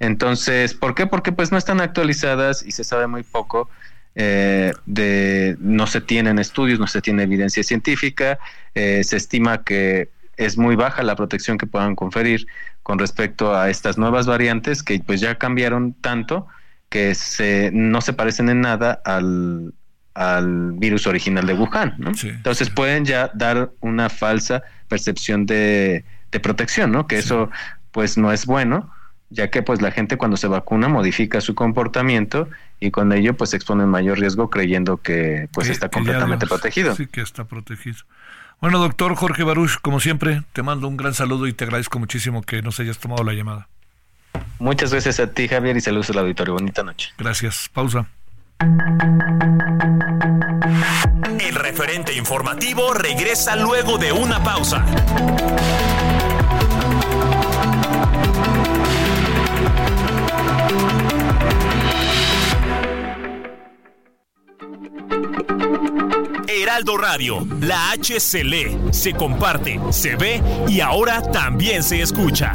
Entonces, 0.00 0.74
¿por 0.74 0.94
qué? 0.94 1.06
Porque 1.06 1.30
pues 1.30 1.52
no 1.52 1.58
están 1.58 1.80
actualizadas 1.80 2.64
y 2.64 2.72
se 2.72 2.84
sabe 2.84 3.06
muy 3.06 3.22
poco. 3.22 3.70
Eh, 4.14 4.72
de 4.84 5.56
no 5.58 5.86
se 5.86 6.02
tienen 6.02 6.38
estudios, 6.38 6.78
no 6.78 6.86
se 6.86 7.00
tiene 7.00 7.22
evidencia 7.22 7.62
científica, 7.62 8.38
eh, 8.74 9.02
se 9.04 9.16
estima 9.16 9.62
que 9.62 10.10
es 10.36 10.58
muy 10.58 10.76
baja 10.76 11.02
la 11.02 11.16
protección 11.16 11.56
que 11.56 11.66
puedan 11.66 11.94
conferir 11.94 12.46
con 12.82 12.98
respecto 12.98 13.56
a 13.56 13.70
estas 13.70 13.96
nuevas 13.96 14.26
variantes 14.26 14.82
que 14.82 15.00
pues 15.00 15.20
ya 15.20 15.38
cambiaron 15.38 15.94
tanto 15.94 16.46
que 16.92 17.14
se, 17.14 17.70
no 17.72 18.02
se 18.02 18.12
parecen 18.12 18.50
en 18.50 18.60
nada 18.60 19.00
al, 19.06 19.72
al 20.12 20.72
virus 20.74 21.06
original 21.06 21.46
de 21.46 21.54
Wuhan. 21.54 21.94
¿no? 21.96 22.12
Entonces 22.22 22.68
pueden 22.68 23.06
ya 23.06 23.30
dar 23.32 23.70
una 23.80 24.10
falsa 24.10 24.62
percepción 24.88 25.46
de, 25.46 26.04
de 26.30 26.40
protección, 26.40 26.92
¿no? 26.92 27.06
que 27.06 27.16
eso 27.16 27.50
pues 27.92 28.18
no 28.18 28.30
es 28.30 28.44
bueno 28.44 28.92
ya 29.30 29.48
que 29.48 29.62
pues 29.62 29.80
la 29.80 29.90
gente 29.90 30.18
cuando 30.18 30.36
se 30.36 30.46
vacuna 30.46 30.88
modifica 30.88 31.40
su 31.40 31.54
comportamiento 31.54 32.50
y 32.80 32.90
con 32.90 33.10
ello 33.14 33.34
pues 33.34 33.50
se 33.50 33.56
expone 33.56 33.86
mayor 33.86 34.18
riesgo 34.18 34.50
creyendo 34.50 34.98
que 34.98 35.48
pues 35.52 35.70
está 35.70 35.88
completamente 35.88 36.46
protegido. 36.46 36.94
Sí, 36.94 37.06
que 37.06 37.22
está 37.22 37.44
protegido. 37.44 37.96
Bueno, 38.60 38.78
doctor 38.78 39.14
Jorge 39.14 39.42
Baruch, 39.42 39.80
como 39.80 40.00
siempre, 40.00 40.42
te 40.52 40.62
mando 40.62 40.86
un 40.86 40.98
gran 40.98 41.14
saludo 41.14 41.46
y 41.46 41.54
te 41.54 41.64
agradezco 41.64 41.98
muchísimo 41.98 42.42
que 42.42 42.60
nos 42.60 42.78
hayas 42.78 42.98
tomado 42.98 43.24
la 43.24 43.32
llamada. 43.32 43.68
Muchas 44.58 44.92
gracias 44.92 45.18
a 45.20 45.26
ti, 45.26 45.48
Javier, 45.48 45.76
y 45.76 45.80
saludos 45.80 46.10
al 46.10 46.18
auditorio. 46.18 46.54
Bonita 46.54 46.82
noche. 46.82 47.10
Gracias. 47.18 47.68
Pausa. 47.72 48.06
El 51.40 51.54
referente 51.56 52.14
informativo 52.14 52.94
regresa 52.94 53.56
luego 53.56 53.98
de 53.98 54.12
una 54.12 54.42
pausa. 54.42 54.84
Heraldo 66.46 66.96
Radio, 66.96 67.46
la 67.60 67.90
H 67.90 68.20
se 68.20 68.44
lee, 68.44 68.78
se 68.92 69.12
comparte, 69.12 69.80
se 69.90 70.16
ve 70.16 70.40
y 70.68 70.80
ahora 70.80 71.20
también 71.20 71.82
se 71.82 72.00
escucha. 72.00 72.54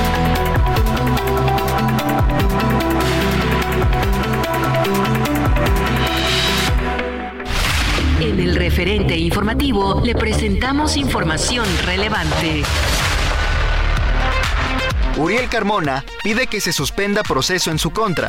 Referente 8.81 9.15
informativo 9.15 10.01
le 10.03 10.15
presentamos 10.15 10.97
información 10.97 11.67
relevante. 11.85 12.63
Uriel 15.17 15.49
Carmona 15.49 16.03
pide 16.23 16.47
que 16.47 16.59
se 16.61 16.73
suspenda 16.73 17.21
proceso 17.21 17.69
en 17.69 17.77
su 17.77 17.91
contra. 17.91 18.27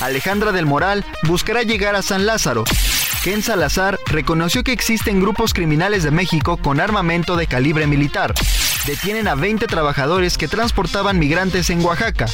Alejandra 0.00 0.52
del 0.52 0.64
Moral 0.64 1.04
buscará 1.24 1.64
llegar 1.64 1.96
a 1.96 2.02
San 2.02 2.24
Lázaro. 2.24 2.64
Ken 3.22 3.42
Salazar 3.42 3.98
reconoció 4.06 4.64
que 4.64 4.72
existen 4.72 5.20
grupos 5.20 5.52
criminales 5.52 6.02
de 6.02 6.10
México 6.10 6.56
con 6.56 6.80
armamento 6.80 7.36
de 7.36 7.46
calibre 7.46 7.86
militar. 7.86 8.32
Detienen 8.86 9.28
a 9.28 9.34
20 9.34 9.66
trabajadores 9.66 10.38
que 10.38 10.48
transportaban 10.48 11.18
migrantes 11.18 11.68
en 11.68 11.84
Oaxaca. 11.84 12.24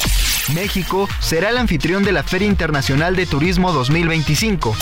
México 0.55 1.09
será 1.19 1.51
el 1.51 1.59
anfitrión 1.59 2.05
de 2.05 2.13
la 2.13 2.23
Feria 2.23 2.47
Internacional 2.47 3.17
de 3.17 3.27
Turismo 3.27 3.73
2025. 3.73 4.77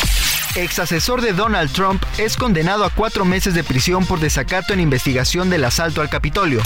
Ex 0.57 0.79
asesor 0.79 1.21
de 1.21 1.33
Donald 1.33 1.73
Trump 1.73 2.01
es 2.17 2.37
condenado 2.37 2.85
a 2.85 2.90
cuatro 2.90 3.25
meses 3.25 3.55
de 3.55 3.64
prisión 3.64 4.07
por 4.07 4.21
desacato 4.21 4.73
en 4.73 4.79
investigación 4.79 5.51
del 5.51 5.64
asalto 5.64 6.01
al 6.01 6.09
Capitolio. 6.09 6.62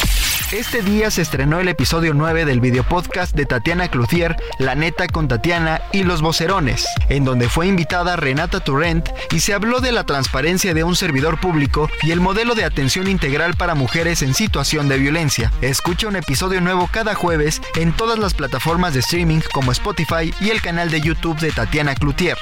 Este 0.52 0.82
día 0.82 1.10
se 1.10 1.22
estrenó 1.22 1.58
el 1.58 1.68
episodio 1.68 2.12
9 2.12 2.44
del 2.44 2.60
videopodcast 2.60 3.34
de 3.34 3.46
Tatiana 3.46 3.88
Cloutier, 3.88 4.36
La 4.58 4.74
Neta 4.74 5.06
con 5.06 5.26
Tatiana 5.26 5.80
y 5.90 6.04
Los 6.04 6.20
Vocerones, 6.20 6.86
en 7.08 7.24
donde 7.24 7.48
fue 7.48 7.66
invitada 7.66 8.16
Renata 8.16 8.60
Turrent 8.60 9.08
y 9.32 9.40
se 9.40 9.54
habló 9.54 9.80
de 9.80 9.92
la 9.92 10.04
transparencia 10.04 10.74
de 10.74 10.84
un 10.84 10.94
servidor 10.94 11.40
público 11.40 11.88
y 12.02 12.10
el 12.10 12.20
modelo 12.20 12.54
de 12.54 12.64
atención 12.64 13.08
integral 13.08 13.54
para 13.54 13.74
mujeres 13.74 14.20
en 14.20 14.34
situación 14.34 14.88
de 14.88 14.98
violencia. 14.98 15.50
Escucha 15.62 16.08
un 16.08 16.16
episodio 16.16 16.60
nuevo 16.60 16.90
cada 16.92 17.14
jueves 17.14 17.62
en 17.74 17.92
todas 17.92 18.18
las 18.18 18.34
plataformas 18.34 18.92
de 18.92 19.00
streaming 19.00 19.40
como 19.52 19.72
Spotify 19.72 20.32
y 20.40 20.50
el 20.50 20.60
canal 20.60 20.90
de 20.90 21.00
YouTube 21.00 21.38
de 21.38 21.52
Tatiana 21.52 21.94
Cloutier. 21.94 22.36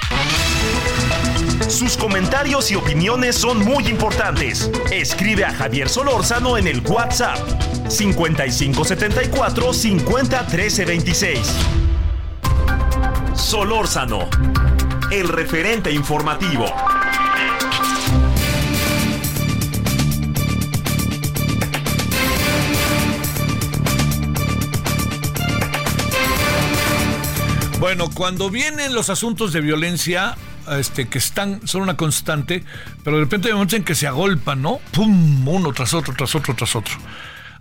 Sus 1.67 1.97
comentarios 1.97 2.71
y 2.71 2.75
opiniones 2.75 3.35
son 3.35 3.63
muy 3.63 3.87
importantes. 3.87 4.71
Escribe 4.91 5.43
a 5.43 5.53
Javier 5.53 5.89
Solórzano 5.89 6.57
en 6.57 6.67
el 6.67 6.81
WhatsApp 6.81 7.37
5574 7.89 9.73
50 9.73 10.47
13 10.47 10.85
26. 10.85 11.39
Solórzano, 13.33 14.29
el 15.11 15.27
referente 15.27 15.91
informativo. 15.91 16.65
Bueno, 27.79 28.09
cuando 28.13 28.49
vienen 28.49 28.93
los 28.95 29.09
asuntos 29.09 29.53
de 29.53 29.61
violencia, 29.61 30.35
este, 30.71 31.07
que 31.07 31.17
están, 31.17 31.65
son 31.67 31.81
una 31.81 31.97
constante, 31.97 32.63
pero 33.03 33.17
de 33.17 33.23
repente 33.23 33.47
hay 33.47 33.53
momentos 33.53 33.77
en 33.77 33.83
que 33.83 33.95
se 33.95 34.07
agolpan, 34.07 34.61
¿no? 34.61 34.79
¡Pum! 34.91 35.47
Uno 35.47 35.73
tras 35.73 35.93
otro, 35.93 36.13
tras 36.15 36.35
otro, 36.35 36.55
tras 36.55 36.75
otro. 36.75 36.95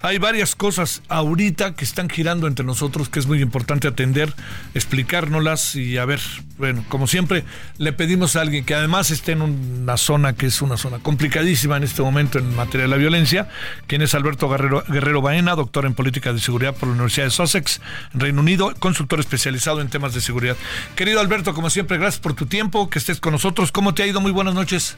Hay 0.01 0.19
varias 0.19 0.55
cosas 0.55 1.03
ahorita 1.09 1.75
que 1.75 1.85
están 1.85 2.09
girando 2.09 2.47
entre 2.47 2.65
nosotros 2.65 3.09
que 3.09 3.19
es 3.19 3.27
muy 3.27 3.41
importante 3.41 3.89
atender, 3.89 4.33
explicárnoslas 4.75 5.75
y 5.77 5.99
a 5.99 6.05
ver, 6.05 6.21
bueno, 6.59 6.85
como 6.89 7.07
siempre, 7.07 7.45
le 7.79 7.93
pedimos 7.93 8.37
a 8.37 8.43
alguien 8.43 8.65
que 8.65 8.75
además 8.75 9.11
esté 9.11 9.33
en 9.33 9.43
una 9.43 9.97
zona 9.97 10.35
que 10.35 10.47
es 10.47 10.63
una 10.63 10.77
zona 10.77 10.99
complicadísima 10.99 11.77
en 11.77 11.85
este 11.85 12.03
momento 12.03 12.39
en 12.39 12.55
materia 12.55 12.83
de 12.83 12.91
la 12.91 12.97
violencia, 12.97 13.49
quien 13.87 14.03
es 14.03 14.15
Alberto 14.15 14.49
Guerrero, 14.49 14.85
Guerrero 14.89 15.23
Baena, 15.23 15.55
doctor 15.55 15.87
en 15.87 15.95
política 15.95 16.33
de 16.33 16.41
seguridad 16.41 16.75
por 16.75 16.89
la 16.89 16.95
Universidad 16.95 17.27
de 17.27 17.31
Sussex, 17.31 17.81
Reino 18.13 18.41
Unido, 18.41 18.75
consultor 18.79 19.21
especializado 19.21 19.81
en 19.81 19.89
temas 19.89 20.15
de 20.15 20.21
seguridad. 20.21 20.57
Querido 20.95 21.21
Alberto, 21.21 21.55
como 21.55 21.71
siempre, 21.71 21.99
gracias 21.99 22.21
por 22.21 22.35
tu 22.35 22.47
tiempo, 22.47 22.91
que 22.91 22.99
estés 22.99 23.21
con 23.21 23.33
nosotros. 23.33 23.73
¿Cómo 23.73 23.95
te 23.95 24.03
ha 24.03 24.07
ido? 24.07 24.21
Muy 24.21 24.33
buenas 24.33 24.55
noches. 24.55 24.97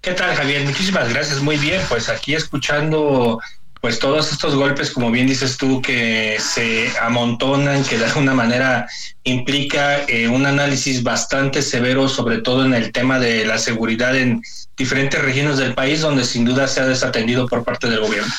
¿Qué 0.00 0.12
tal, 0.12 0.34
Javier? 0.36 0.64
Muchísimas 0.64 1.08
gracias. 1.08 1.40
Muy 1.40 1.56
bien, 1.56 1.80
pues 1.88 2.08
aquí 2.08 2.34
escuchando 2.34 3.40
pues 3.84 3.98
todos 3.98 4.32
estos 4.32 4.54
golpes, 4.54 4.90
como 4.90 5.10
bien 5.10 5.26
dices 5.26 5.58
tú, 5.58 5.82
que 5.82 6.38
se 6.40 6.90
amontonan, 7.02 7.84
que 7.84 7.98
de 7.98 8.06
alguna 8.06 8.32
manera 8.32 8.88
implica 9.24 10.06
eh, 10.08 10.26
un 10.26 10.46
análisis 10.46 11.02
bastante 11.02 11.60
severo, 11.60 12.08
sobre 12.08 12.38
todo 12.38 12.64
en 12.64 12.72
el 12.72 12.92
tema 12.92 13.18
de 13.18 13.44
la 13.44 13.58
seguridad 13.58 14.16
en 14.16 14.40
diferentes 14.74 15.20
regiones 15.20 15.58
del 15.58 15.74
país, 15.74 16.00
donde 16.00 16.24
sin 16.24 16.46
duda 16.46 16.66
se 16.66 16.80
ha 16.80 16.86
desatendido 16.86 17.46
por 17.46 17.62
parte 17.62 17.90
del 17.90 18.00
gobierno. 18.00 18.32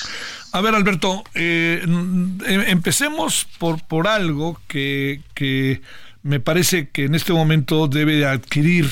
A 0.51 0.61
ver, 0.61 0.73
Alberto, 0.73 1.23
eh, 1.35 1.79
em, 1.83 2.39
empecemos 2.65 3.45
por, 3.59 3.83
por 3.83 4.07
algo 4.07 4.59
que, 4.67 5.21
que 5.35 5.83
me 6.23 6.39
parece 6.39 6.89
que 6.89 7.03
en 7.03 7.13
este 7.13 7.33
momento 7.33 7.87
debe 7.87 8.25
adquirir 8.25 8.89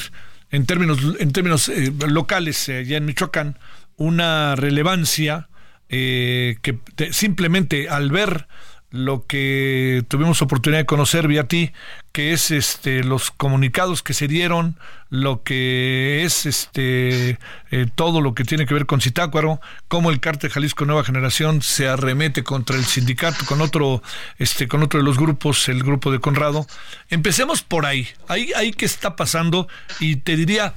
en 0.51 0.67
términos, 0.67 0.99
en 1.17 1.31
términos 1.31 1.67
eh, 1.69 1.91
locales, 2.07 2.69
allá 2.69 2.97
en 2.97 3.05
Michoacán, 3.05 3.57
una 3.97 4.55
relevancia 4.55 5.47
eh, 5.95 6.57
que 6.63 6.79
simplemente 7.11 7.87
al 7.87 8.09
ver 8.09 8.47
lo 8.89 9.27
que 9.27 10.03
tuvimos 10.07 10.41
oportunidad 10.41 10.81
de 10.81 10.85
conocer 10.87 11.27
vía 11.27 11.47
ti, 11.47 11.71
que 12.11 12.33
es 12.33 12.49
este 12.49 13.03
los 13.03 13.29
comunicados 13.29 14.01
que 14.01 14.15
se 14.15 14.27
dieron, 14.27 14.75
lo 15.11 15.43
que 15.43 16.23
es 16.23 16.47
este 16.47 17.37
eh, 17.69 17.85
todo 17.93 18.21
lo 18.21 18.33
que 18.33 18.43
tiene 18.43 18.65
que 18.65 18.73
ver 18.73 18.87
con 18.87 19.01
Citácuaro, 19.01 19.61
cómo 19.87 20.09
el 20.09 20.19
cártel 20.19 20.49
Jalisco 20.49 20.85
Nueva 20.85 21.03
Generación 21.03 21.61
se 21.61 21.87
arremete 21.87 22.43
contra 22.43 22.75
el 22.75 22.85
sindicato 22.85 23.45
con 23.45 23.61
otro 23.61 24.01
este 24.39 24.67
con 24.67 24.81
otro 24.81 24.99
de 24.99 25.05
los 25.05 25.19
grupos, 25.19 25.69
el 25.69 25.83
grupo 25.83 26.11
de 26.11 26.17
Conrado. 26.17 26.65
Empecemos 27.11 27.61
por 27.61 27.85
ahí. 27.85 28.07
Ahí 28.27 28.51
ahí 28.55 28.71
qué 28.71 28.85
está 28.85 29.15
pasando 29.15 29.67
y 29.99 30.15
te 30.15 30.35
diría 30.35 30.73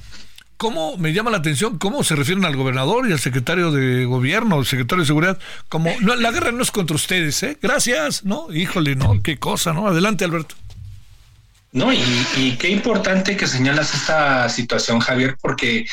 ¿cómo 0.57 0.97
me 0.97 1.13
llama 1.13 1.31
la 1.31 1.37
atención 1.37 1.77
cómo 1.77 2.03
se 2.03 2.15
refieren 2.15 2.45
al 2.45 2.55
gobernador 2.55 3.07
y 3.07 3.13
al 3.13 3.19
secretario 3.19 3.71
de 3.71 4.05
gobierno, 4.05 4.59
el 4.59 4.65
secretario 4.65 5.03
de 5.03 5.07
seguridad? 5.07 5.39
Como, 5.69 5.89
la 6.01 6.31
guerra 6.31 6.51
no 6.51 6.61
es 6.61 6.71
contra 6.71 6.95
ustedes, 6.95 7.41
¿eh? 7.43 7.57
Gracias, 7.61 8.25
¿no? 8.25 8.51
Híjole, 8.53 8.95
¿no? 8.95 9.21
Qué 9.21 9.37
cosa, 9.37 9.73
¿no? 9.73 9.87
Adelante, 9.87 10.25
Alberto. 10.25 10.55
No, 11.71 11.93
y, 11.93 12.01
y 12.37 12.57
qué 12.57 12.69
importante 12.69 13.37
que 13.37 13.45
señalas 13.47 13.93
esta 13.93 14.49
situación, 14.49 14.99
Javier, 14.99 15.37
porque 15.41 15.85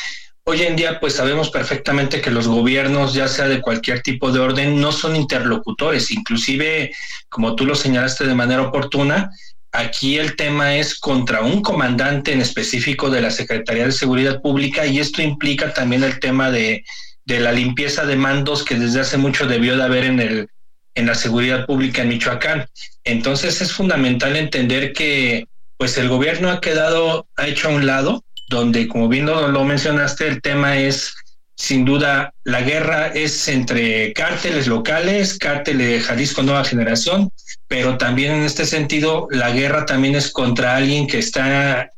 Hoy 0.47 0.61
en 0.61 0.75
día, 0.75 0.99
pues 0.99 1.15
sabemos 1.15 1.49
perfectamente 1.49 2.21
que 2.21 2.29
los 2.29 2.47
gobiernos, 2.47 3.15
ya 3.15 3.27
sea 3.27 3.47
de 3.47 3.61
cualquier 3.61 4.03
tipo 4.03 4.31
de 4.31 4.39
orden, 4.39 4.79
no 4.79 4.91
son 4.91 5.15
interlocutores. 5.15 6.11
Inclusive, 6.11 6.93
como 7.29 7.55
tú 7.55 7.65
lo 7.65 7.73
señalaste 7.73 8.27
de 8.27 8.35
manera 8.35 8.61
oportuna, 8.61 9.31
aquí 9.77 10.17
el 10.17 10.35
tema 10.35 10.75
es 10.75 10.99
contra 10.99 11.41
un 11.41 11.61
comandante 11.61 12.31
en 12.31 12.41
específico 12.41 13.09
de 13.09 13.21
la 13.21 13.31
Secretaría 13.31 13.85
de 13.85 13.91
Seguridad 13.91 14.41
Pública 14.41 14.85
y 14.85 14.99
esto 14.99 15.21
implica 15.21 15.73
también 15.73 16.03
el 16.03 16.19
tema 16.19 16.51
de, 16.51 16.83
de 17.25 17.39
la 17.39 17.51
limpieza 17.51 18.05
de 18.05 18.15
mandos 18.15 18.63
que 18.63 18.75
desde 18.75 19.01
hace 19.01 19.17
mucho 19.17 19.47
debió 19.47 19.77
de 19.77 19.83
haber 19.83 20.05
en 20.05 20.19
el 20.19 20.49
en 20.95 21.07
la 21.07 21.15
seguridad 21.15 21.65
pública 21.65 22.01
en 22.01 22.09
Michoacán. 22.09 22.67
Entonces 23.03 23.61
es 23.61 23.73
fundamental 23.73 24.35
entender 24.35 24.93
que 24.93 25.45
pues 25.77 25.97
el 25.97 26.07
gobierno 26.07 26.49
ha 26.49 26.61
quedado, 26.61 27.27
ha 27.35 27.47
hecho 27.47 27.67
a 27.67 27.73
un 27.73 27.85
lado 27.85 28.23
donde, 28.47 28.87
como 28.87 29.09
bien 29.09 29.25
lo, 29.25 29.65
mencionaste, 29.65 30.27
el 30.27 30.41
tema 30.41 30.77
es, 30.77 31.13
sin 31.55 31.85
duda, 31.85 32.33
la 32.43 32.61
guerra 32.61 33.07
es 33.07 33.47
entre 33.47 34.11
cárteles 34.13 34.67
locales, 34.67 35.37
cárteles 35.37 35.87
de 35.87 35.99
Jalisco 36.01 36.43
Nueva 36.43 36.65
Generación, 36.65 37.31
pero 37.67 37.97
también 37.97 38.33
en 38.33 38.43
este 38.43 38.65
sentido, 38.65 39.27
la 39.31 39.51
guerra 39.51 39.85
también 39.85 40.15
es 40.15 40.31
contra 40.31 40.75
alguien 40.75 41.07
que 41.07 41.19
está, 41.19 41.89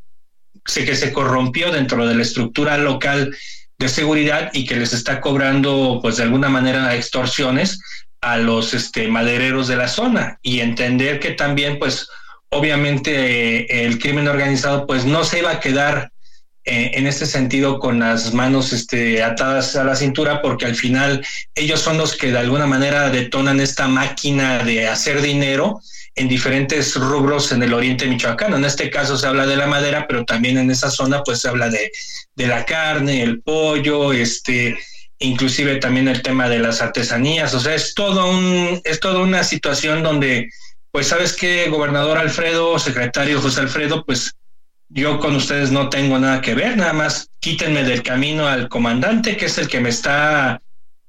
que 0.63 0.95
se 0.95 1.11
corrompió 1.11 1.71
dentro 1.71 2.05
de 2.07 2.15
la 2.15 2.21
estructura 2.21 2.77
local 2.77 3.35
de 3.79 3.89
seguridad 3.89 4.51
y 4.53 4.65
que 4.65 4.75
les 4.75 4.93
está 4.93 5.21
cobrando, 5.21 5.99
pues 6.01 6.17
de 6.17 6.23
alguna 6.23 6.49
manera, 6.49 6.95
extorsiones 6.95 7.79
a 8.21 8.37
los 8.37 8.73
este, 8.73 9.07
madereros 9.07 9.67
de 9.67 9.75
la 9.75 9.87
zona. 9.87 10.37
Y 10.41 10.59
entender 10.59 11.19
que 11.19 11.31
también, 11.31 11.79
pues, 11.79 12.07
obviamente 12.49 13.85
el 13.85 13.99
crimen 13.99 14.27
organizado, 14.27 14.87
pues 14.87 15.05
no 15.05 15.23
se 15.23 15.39
iba 15.39 15.51
a 15.51 15.59
quedar 15.59 16.11
eh, 16.69 16.91
en 16.95 17.07
este 17.07 17.25
sentido 17.25 17.79
con 17.79 17.99
las 17.99 18.33
manos 18.33 18.73
este, 18.73 19.23
atadas 19.23 19.77
a 19.77 19.85
la 19.85 19.95
cintura, 19.95 20.41
porque 20.41 20.65
al 20.65 20.75
final 20.75 21.25
ellos 21.55 21.79
son 21.79 21.97
los 21.97 22.13
que 22.13 22.29
de 22.29 22.39
alguna 22.39 22.67
manera 22.67 23.09
detonan 23.09 23.61
esta 23.61 23.87
máquina 23.87 24.61
de 24.65 24.85
hacer 24.85 25.21
dinero 25.21 25.79
en 26.15 26.27
diferentes 26.27 26.95
rubros 26.95 27.53
en 27.53 27.63
el 27.63 27.73
oriente 27.73 28.05
michoacano. 28.05 28.57
En 28.57 28.65
este 28.65 28.89
caso 28.89 29.17
se 29.17 29.25
habla 29.25 29.45
de 29.45 29.55
la 29.55 29.67
madera, 29.67 30.07
pero 30.09 30.25
también 30.25 30.57
en 30.57 30.69
esa 30.69 30.91
zona 30.91 31.23
pues 31.23 31.39
se 31.39 31.47
habla 31.47 31.69
de, 31.69 31.89
de 32.35 32.47
la 32.47 32.65
carne, 32.65 33.23
el 33.23 33.41
pollo, 33.41 34.11
este, 34.11 34.77
inclusive 35.19 35.77
también 35.77 36.09
el 36.09 36.21
tema 36.21 36.49
de 36.49 36.59
las 36.59 36.81
artesanías. 36.81 37.53
O 37.53 37.61
sea, 37.61 37.75
es 37.75 37.93
todo 37.93 38.29
un, 38.29 38.81
es 38.83 38.99
toda 38.99 39.21
una 39.21 39.45
situación 39.45 40.03
donde, 40.03 40.49
pues 40.91 41.07
sabes 41.07 41.31
que 41.31 41.69
gobernador 41.69 42.17
Alfredo, 42.17 42.77
secretario 42.77 43.39
José 43.39 43.61
Alfredo, 43.61 44.03
pues 44.03 44.33
yo 44.89 45.19
con 45.19 45.35
ustedes 45.35 45.71
no 45.71 45.89
tengo 45.89 46.17
nada 46.19 46.41
que 46.41 46.55
ver, 46.55 46.77
nada 46.77 46.93
más 46.93 47.29
quítenme 47.39 47.83
del 47.83 48.03
camino 48.03 48.47
al 48.47 48.69
comandante, 48.69 49.37
que 49.37 49.45
es 49.45 49.57
el 49.57 49.67
que 49.67 49.79
me 49.79 49.89
está, 49.89 50.61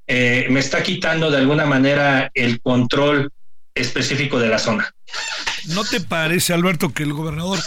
eh, 0.07 0.47
me 0.51 0.61
está 0.61 0.83
quitando 0.83 1.31
de 1.31 1.39
alguna 1.39 1.67
manera 1.67 2.31
el 2.35 2.61
control 2.61 3.31
específico 3.75 4.39
de 4.39 4.49
la 4.49 4.59
zona. 4.59 4.93
¿No 5.69 5.85
te 5.85 6.01
parece, 6.01 6.53
Alberto, 6.53 6.93
que 6.93 7.05
el 7.05 7.13
gobernador, 7.13 7.61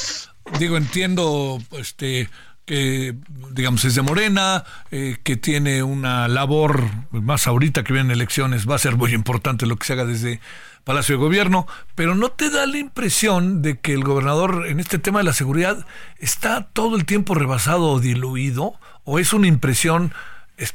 digo, 0.60 0.76
entiendo, 0.76 1.62
este, 1.78 2.30
que 2.66 3.16
digamos 3.52 3.86
es 3.86 3.96
de 3.96 4.02
Morena, 4.02 4.64
eh, 4.92 5.18
que 5.24 5.38
tiene 5.38 5.84
una 5.84 6.28
labor, 6.28 6.84
más 7.12 7.48
ahorita 7.48 7.84
que 7.84 7.94
vienen 7.94 8.12
elecciones, 8.12 8.70
va 8.70 8.76
a 8.76 8.80
ser 8.80 8.98
muy 8.98 9.14
importante 9.14 9.66
lo 9.66 9.78
que 9.78 9.88
se 9.88 9.94
haga 9.94 10.06
desde 10.06 10.40
Palacio 10.84 11.16
de 11.16 11.24
Gobierno, 11.24 11.68
pero 11.96 12.16
¿no 12.16 12.30
te 12.30 12.50
da 12.50 12.66
la 12.66 12.78
impresión 12.78 13.62
de 13.62 13.80
que 13.80 13.94
el 13.94 14.04
gobernador 14.04 14.66
en 14.68 14.80
este 14.80 15.00
tema 15.00 15.20
de 15.20 15.26
la 15.26 15.34
seguridad 15.34 15.86
está 16.18 16.68
todo 16.74 16.96
el 16.96 17.06
tiempo 17.06 17.36
rebasado 17.36 17.90
o 17.90 18.00
diluido? 18.00 18.74
¿O 19.04 19.20
es 19.20 19.34
una 19.34 19.48
impresión, 19.48 20.14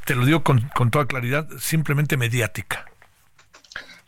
te 0.04 0.14
lo 0.14 0.24
digo 0.24 0.42
con, 0.42 0.70
con 0.74 0.90
toda 0.90 1.06
claridad, 1.06 1.48
simplemente 1.58 2.16
mediática? 2.16 2.86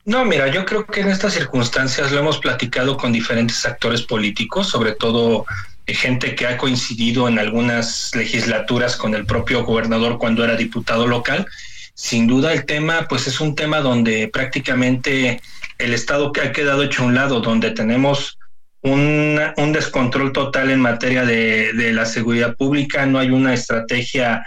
No, 0.08 0.24
mira, 0.24 0.48
yo 0.48 0.64
creo 0.64 0.86
que 0.86 1.02
en 1.02 1.10
estas 1.10 1.34
circunstancias 1.34 2.12
lo 2.12 2.20
hemos 2.20 2.38
platicado 2.38 2.96
con 2.96 3.12
diferentes 3.12 3.66
actores 3.66 4.00
políticos, 4.00 4.66
sobre 4.66 4.92
todo 4.92 5.44
eh, 5.86 5.92
gente 5.92 6.34
que 6.34 6.46
ha 6.46 6.56
coincidido 6.56 7.28
en 7.28 7.38
algunas 7.38 8.14
legislaturas 8.14 8.96
con 8.96 9.14
el 9.14 9.26
propio 9.26 9.66
gobernador 9.66 10.16
cuando 10.16 10.44
era 10.44 10.56
diputado 10.56 11.06
local. 11.06 11.46
Sin 11.92 12.26
duda 12.26 12.54
el 12.54 12.64
tema, 12.64 13.06
pues 13.06 13.26
es 13.26 13.38
un 13.38 13.54
tema 13.54 13.80
donde 13.80 14.28
prácticamente 14.28 15.42
el 15.78 15.94
Estado 15.94 16.32
que 16.32 16.40
ha 16.40 16.52
quedado 16.52 16.82
hecho 16.82 17.02
a 17.02 17.06
un 17.06 17.14
lado, 17.14 17.40
donde 17.40 17.70
tenemos 17.70 18.38
un, 18.82 19.40
un 19.56 19.72
descontrol 19.72 20.32
total 20.32 20.70
en 20.70 20.80
materia 20.80 21.24
de, 21.24 21.72
de, 21.72 21.92
la 21.92 22.06
seguridad 22.06 22.56
pública, 22.56 23.06
no 23.06 23.18
hay 23.18 23.30
una 23.30 23.54
estrategia, 23.54 24.44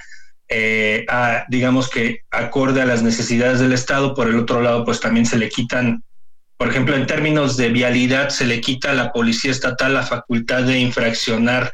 eh, 0.48 1.06
digamos 1.50 1.90
que 1.90 2.22
acorde 2.32 2.82
a 2.82 2.86
las 2.86 3.04
necesidades 3.04 3.60
del 3.60 3.74
Estado, 3.74 4.14
por 4.14 4.30
el 4.30 4.38
otro 4.38 4.62
lado, 4.62 4.86
pues 4.86 5.00
también 5.00 5.26
se 5.26 5.38
le 5.38 5.50
quitan, 5.50 6.04
por 6.58 6.70
ejemplo, 6.70 6.96
en 6.96 7.08
términos 7.08 7.58
de 7.58 7.70
vialidad, 7.70 8.30
se 8.30 8.46
le 8.46 8.62
quita 8.62 8.92
a 8.92 8.96
la 8.96 9.12
Policía 9.12 9.52
Estatal 9.52 9.94
la 9.94 10.04
facultad 10.04 10.64
de 10.64 10.80
infraccionar 10.80 11.74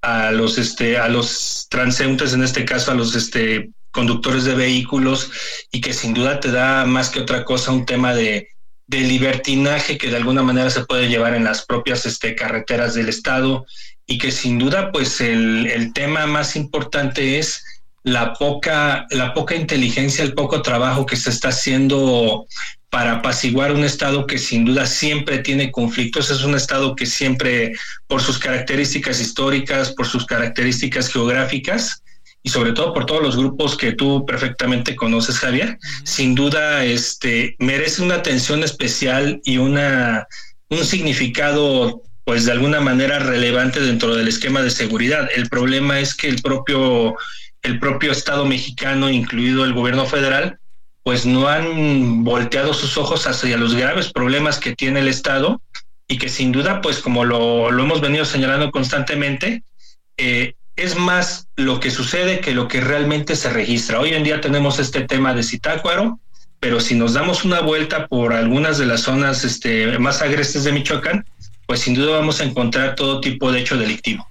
a 0.00 0.30
los, 0.30 0.58
este, 0.58 0.96
a 0.96 1.08
los 1.08 1.66
transeúntes, 1.68 2.32
en 2.32 2.42
este 2.42 2.64
caso 2.64 2.92
a 2.92 2.94
los 2.94 3.14
este, 3.16 3.70
conductores 3.90 4.44
de 4.44 4.54
vehículos, 4.54 5.30
y 5.72 5.80
que 5.80 5.92
sin 5.92 6.14
duda 6.14 6.40
te 6.40 6.50
da 6.50 6.86
más 6.86 7.10
que 7.10 7.20
otra 7.20 7.44
cosa 7.44 7.72
un 7.72 7.84
tema 7.84 8.14
de 8.14 8.48
de 8.88 9.00
libertinaje 9.00 9.98
que 9.98 10.10
de 10.10 10.16
alguna 10.16 10.42
manera 10.42 10.70
se 10.70 10.84
puede 10.84 11.08
llevar 11.08 11.34
en 11.34 11.44
las 11.44 11.64
propias 11.64 12.06
este, 12.06 12.34
carreteras 12.34 12.94
del 12.94 13.08
Estado 13.08 13.66
y 14.06 14.18
que 14.18 14.32
sin 14.32 14.58
duda 14.58 14.90
pues 14.90 15.20
el, 15.20 15.66
el 15.66 15.92
tema 15.92 16.26
más 16.26 16.56
importante 16.56 17.38
es 17.38 17.62
la 18.02 18.32
poca, 18.32 19.06
la 19.10 19.34
poca 19.34 19.54
inteligencia, 19.54 20.24
el 20.24 20.34
poco 20.34 20.62
trabajo 20.62 21.04
que 21.04 21.16
se 21.16 21.30
está 21.30 21.48
haciendo 21.48 22.46
para 22.90 23.16
apaciguar 23.16 23.72
un 23.72 23.84
estado 23.84 24.26
que 24.26 24.38
sin 24.38 24.64
duda 24.64 24.86
siempre 24.86 25.38
tiene 25.38 25.70
conflictos, 25.70 26.30
es 26.30 26.42
un 26.42 26.54
estado 26.54 26.96
que 26.96 27.04
siempre, 27.04 27.74
por 28.06 28.22
sus 28.22 28.38
características 28.38 29.20
históricas, 29.20 29.92
por 29.92 30.06
sus 30.06 30.24
características 30.24 31.12
geográficas, 31.12 32.02
y 32.42 32.50
sobre 32.50 32.72
todo 32.72 32.94
por 32.94 33.06
todos 33.06 33.22
los 33.22 33.36
grupos 33.36 33.76
que 33.76 33.92
tú 33.92 34.24
perfectamente 34.24 34.96
conoces, 34.96 35.38
Javier, 35.38 35.78
sin 36.04 36.34
duda 36.34 36.84
este, 36.84 37.56
merece 37.58 38.02
una 38.02 38.16
atención 38.16 38.62
especial 38.62 39.40
y 39.44 39.58
una, 39.58 40.26
un 40.68 40.84
significado 40.84 42.02
pues 42.24 42.44
de 42.44 42.52
alguna 42.52 42.80
manera 42.80 43.18
relevante 43.18 43.80
dentro 43.80 44.14
del 44.14 44.28
esquema 44.28 44.60
de 44.60 44.70
seguridad. 44.70 45.28
El 45.34 45.48
problema 45.48 45.98
es 45.98 46.14
que 46.14 46.28
el 46.28 46.42
propio, 46.42 47.16
el 47.62 47.78
propio 47.78 48.12
Estado 48.12 48.44
mexicano, 48.44 49.08
incluido 49.08 49.64
el 49.64 49.72
gobierno 49.72 50.04
federal, 50.04 50.58
pues 51.02 51.24
no 51.24 51.48
han 51.48 52.24
volteado 52.24 52.74
sus 52.74 52.98
ojos 52.98 53.26
hacia 53.26 53.56
los 53.56 53.74
graves 53.74 54.12
problemas 54.12 54.58
que 54.58 54.76
tiene 54.76 55.00
el 55.00 55.08
Estado 55.08 55.62
y 56.06 56.18
que 56.18 56.28
sin 56.28 56.52
duda, 56.52 56.82
pues 56.82 56.98
como 56.98 57.24
lo, 57.24 57.70
lo 57.70 57.82
hemos 57.82 58.02
venido 58.02 58.26
señalando 58.26 58.70
constantemente, 58.70 59.62
eh, 60.18 60.54
es 60.78 60.96
más 60.96 61.48
lo 61.56 61.80
que 61.80 61.90
sucede 61.90 62.40
que 62.40 62.52
lo 62.52 62.68
que 62.68 62.80
realmente 62.80 63.34
se 63.36 63.50
registra. 63.50 64.00
Hoy 64.00 64.14
en 64.14 64.22
día 64.22 64.40
tenemos 64.40 64.78
este 64.78 65.02
tema 65.02 65.34
de 65.34 65.42
Citácuaro, 65.42 66.20
pero 66.60 66.80
si 66.80 66.94
nos 66.94 67.14
damos 67.14 67.44
una 67.44 67.60
vuelta 67.60 68.06
por 68.06 68.32
algunas 68.32 68.78
de 68.78 68.86
las 68.86 69.02
zonas 69.02 69.44
este, 69.44 69.98
más 69.98 70.22
agrestes 70.22 70.64
de 70.64 70.72
Michoacán, 70.72 71.26
pues 71.66 71.80
sin 71.80 71.94
duda 71.94 72.18
vamos 72.18 72.40
a 72.40 72.44
encontrar 72.44 72.94
todo 72.94 73.20
tipo 73.20 73.50
de 73.52 73.60
hecho 73.60 73.76
delictivo. 73.76 74.26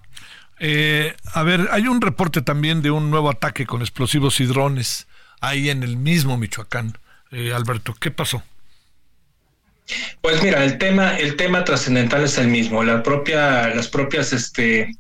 Eh, 0.59 1.15
a 1.33 1.43
ver, 1.43 1.67
hay 1.71 1.87
un 1.87 2.01
reporte 2.01 2.41
también 2.41 2.81
de 2.81 2.91
un 2.91 3.11
nuevo 3.11 3.29
ataque 3.29 3.65
con 3.65 3.81
explosivos 3.81 4.39
y 4.39 4.45
drones 4.45 5.07
ahí 5.41 5.69
en 5.69 5.83
el 5.83 5.97
mismo 5.97 6.37
Michoacán. 6.37 6.97
Eh, 7.31 7.53
Alberto, 7.53 7.93
¿qué 7.99 8.09
pasó? 8.09 8.41
Pues 10.21 10.41
mira, 10.41 10.63
el 10.63 10.77
tema, 10.77 11.17
el 11.17 11.35
tema 11.35 11.63
trascendental 11.63 12.23
es 12.23 12.37
el 12.37 12.47
mismo. 12.47 12.83
La 12.83 13.03
propia, 13.03 13.67
las 13.67 13.87
propias 13.87 14.33
este, 14.33 14.95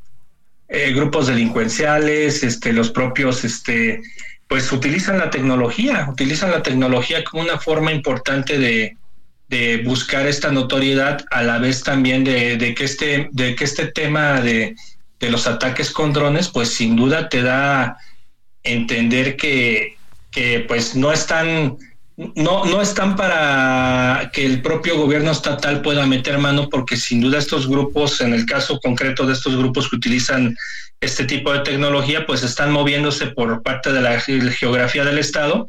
eh, 0.69 0.91
grupos 0.93 1.27
delincuenciales, 1.27 2.43
este, 2.43 2.73
los 2.73 2.91
propios, 2.91 3.43
este, 3.43 4.01
pues 4.47 4.71
utilizan 4.71 5.17
la 5.17 5.29
tecnología, 5.29 6.07
utilizan 6.09 6.51
la 6.51 6.63
tecnología 6.63 7.23
como 7.23 7.43
una 7.43 7.57
forma 7.57 7.91
importante 7.91 8.57
de, 8.57 8.97
de 9.47 9.77
buscar 9.83 10.27
esta 10.27 10.51
notoriedad, 10.51 11.23
a 11.31 11.43
la 11.43 11.57
vez 11.59 11.83
también 11.83 12.23
de, 12.23 12.57
de, 12.57 12.75
que 12.75 12.83
este, 12.83 13.29
de 13.31 13.55
que 13.55 13.63
este 13.63 13.87
tema 13.87 14.41
de, 14.41 14.75
de 15.19 15.29
los 15.29 15.47
ataques 15.47 15.91
con 15.91 16.13
drones, 16.13 16.49
pues 16.49 16.69
sin 16.73 16.95
duda 16.95 17.29
te 17.29 17.41
da 17.41 17.97
entender 18.63 19.37
que, 19.37 19.97
que 20.31 20.65
pues 20.67 20.95
no 20.95 21.11
están 21.11 21.77
no, 22.17 22.65
no 22.65 22.81
están 22.81 23.15
para 23.15 24.31
que 24.33 24.45
el 24.45 24.61
propio 24.61 24.97
gobierno 24.97 25.31
estatal 25.31 25.81
pueda 25.81 26.05
meter 26.07 26.39
mano, 26.39 26.67
porque 26.67 26.97
sin 26.97 27.21
duda 27.21 27.37
estos 27.37 27.67
grupos, 27.67 28.21
en 28.21 28.33
el 28.33 28.45
caso 28.45 28.79
concreto 28.79 29.25
de 29.25 29.33
estos 29.33 29.55
grupos 29.55 29.89
que 29.89 29.97
utilizan 29.97 30.55
este 30.99 31.25
tipo 31.25 31.53
de 31.53 31.59
tecnología, 31.59 32.25
pues 32.25 32.41
están 32.41 32.71
moviéndose 32.71 33.27
por 33.27 33.61
parte 33.61 33.93
de 33.93 34.01
la 34.01 34.19
geografía 34.19 35.05
del 35.05 35.19
estado 35.19 35.67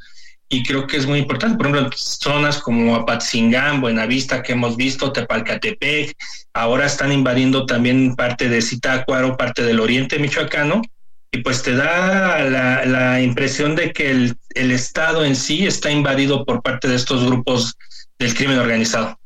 y 0.48 0.62
creo 0.62 0.86
que 0.86 0.96
es 0.96 1.06
muy 1.06 1.18
importante. 1.18 1.58
Por 1.58 1.66
ejemplo, 1.66 1.90
zonas 1.94 2.58
como 2.58 2.96
Apatzingán, 2.96 3.82
Buenavista, 3.82 4.42
que 4.42 4.52
hemos 4.52 4.76
visto, 4.76 5.12
Tepalcatepec, 5.12 6.16
ahora 6.54 6.86
están 6.86 7.12
invadiendo 7.12 7.66
también 7.66 8.16
parte 8.16 8.48
de 8.48 8.62
Zitácuaro, 8.62 9.36
parte 9.36 9.62
del 9.62 9.80
oriente 9.80 10.18
michoacano, 10.18 10.80
y 11.30 11.38
pues 11.38 11.62
te 11.62 11.74
da 11.74 12.40
la, 12.40 13.20
impresión 13.20 13.76
de 13.76 13.92
que 13.92 14.10
el, 14.10 14.36
el, 14.54 14.70
Estado 14.70 15.24
en 15.24 15.36
sí 15.36 15.66
está 15.66 15.90
invadido 15.90 16.44
por 16.44 16.62
parte 16.62 16.88
de 16.88 16.96
estos 16.96 17.26
grupos 17.26 17.76
del 18.18 18.34
crimen 18.34 18.58
organizado. 18.58 19.18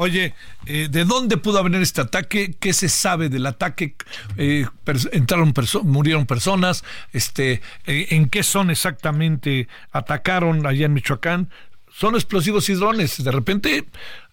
Oye, 0.00 0.32
eh, 0.66 0.86
¿de 0.88 1.04
dónde 1.04 1.38
pudo 1.38 1.60
venir 1.64 1.82
este 1.82 2.00
ataque? 2.00 2.54
¿Qué 2.60 2.72
se 2.72 2.88
sabe 2.88 3.28
del 3.28 3.46
ataque? 3.46 3.96
Eh, 4.36 4.64
entraron 5.10 5.52
murieron 5.82 6.24
personas. 6.24 6.84
Este, 7.12 7.62
eh, 7.84 8.06
¿En 8.10 8.28
qué 8.28 8.44
son 8.44 8.70
exactamente 8.70 9.66
atacaron 9.90 10.64
allá 10.68 10.86
en 10.86 10.92
Michoacán? 10.92 11.50
Son 11.92 12.14
explosivos 12.14 12.68
y 12.68 12.74
drones. 12.74 13.24
De 13.24 13.32
repente, 13.32 13.88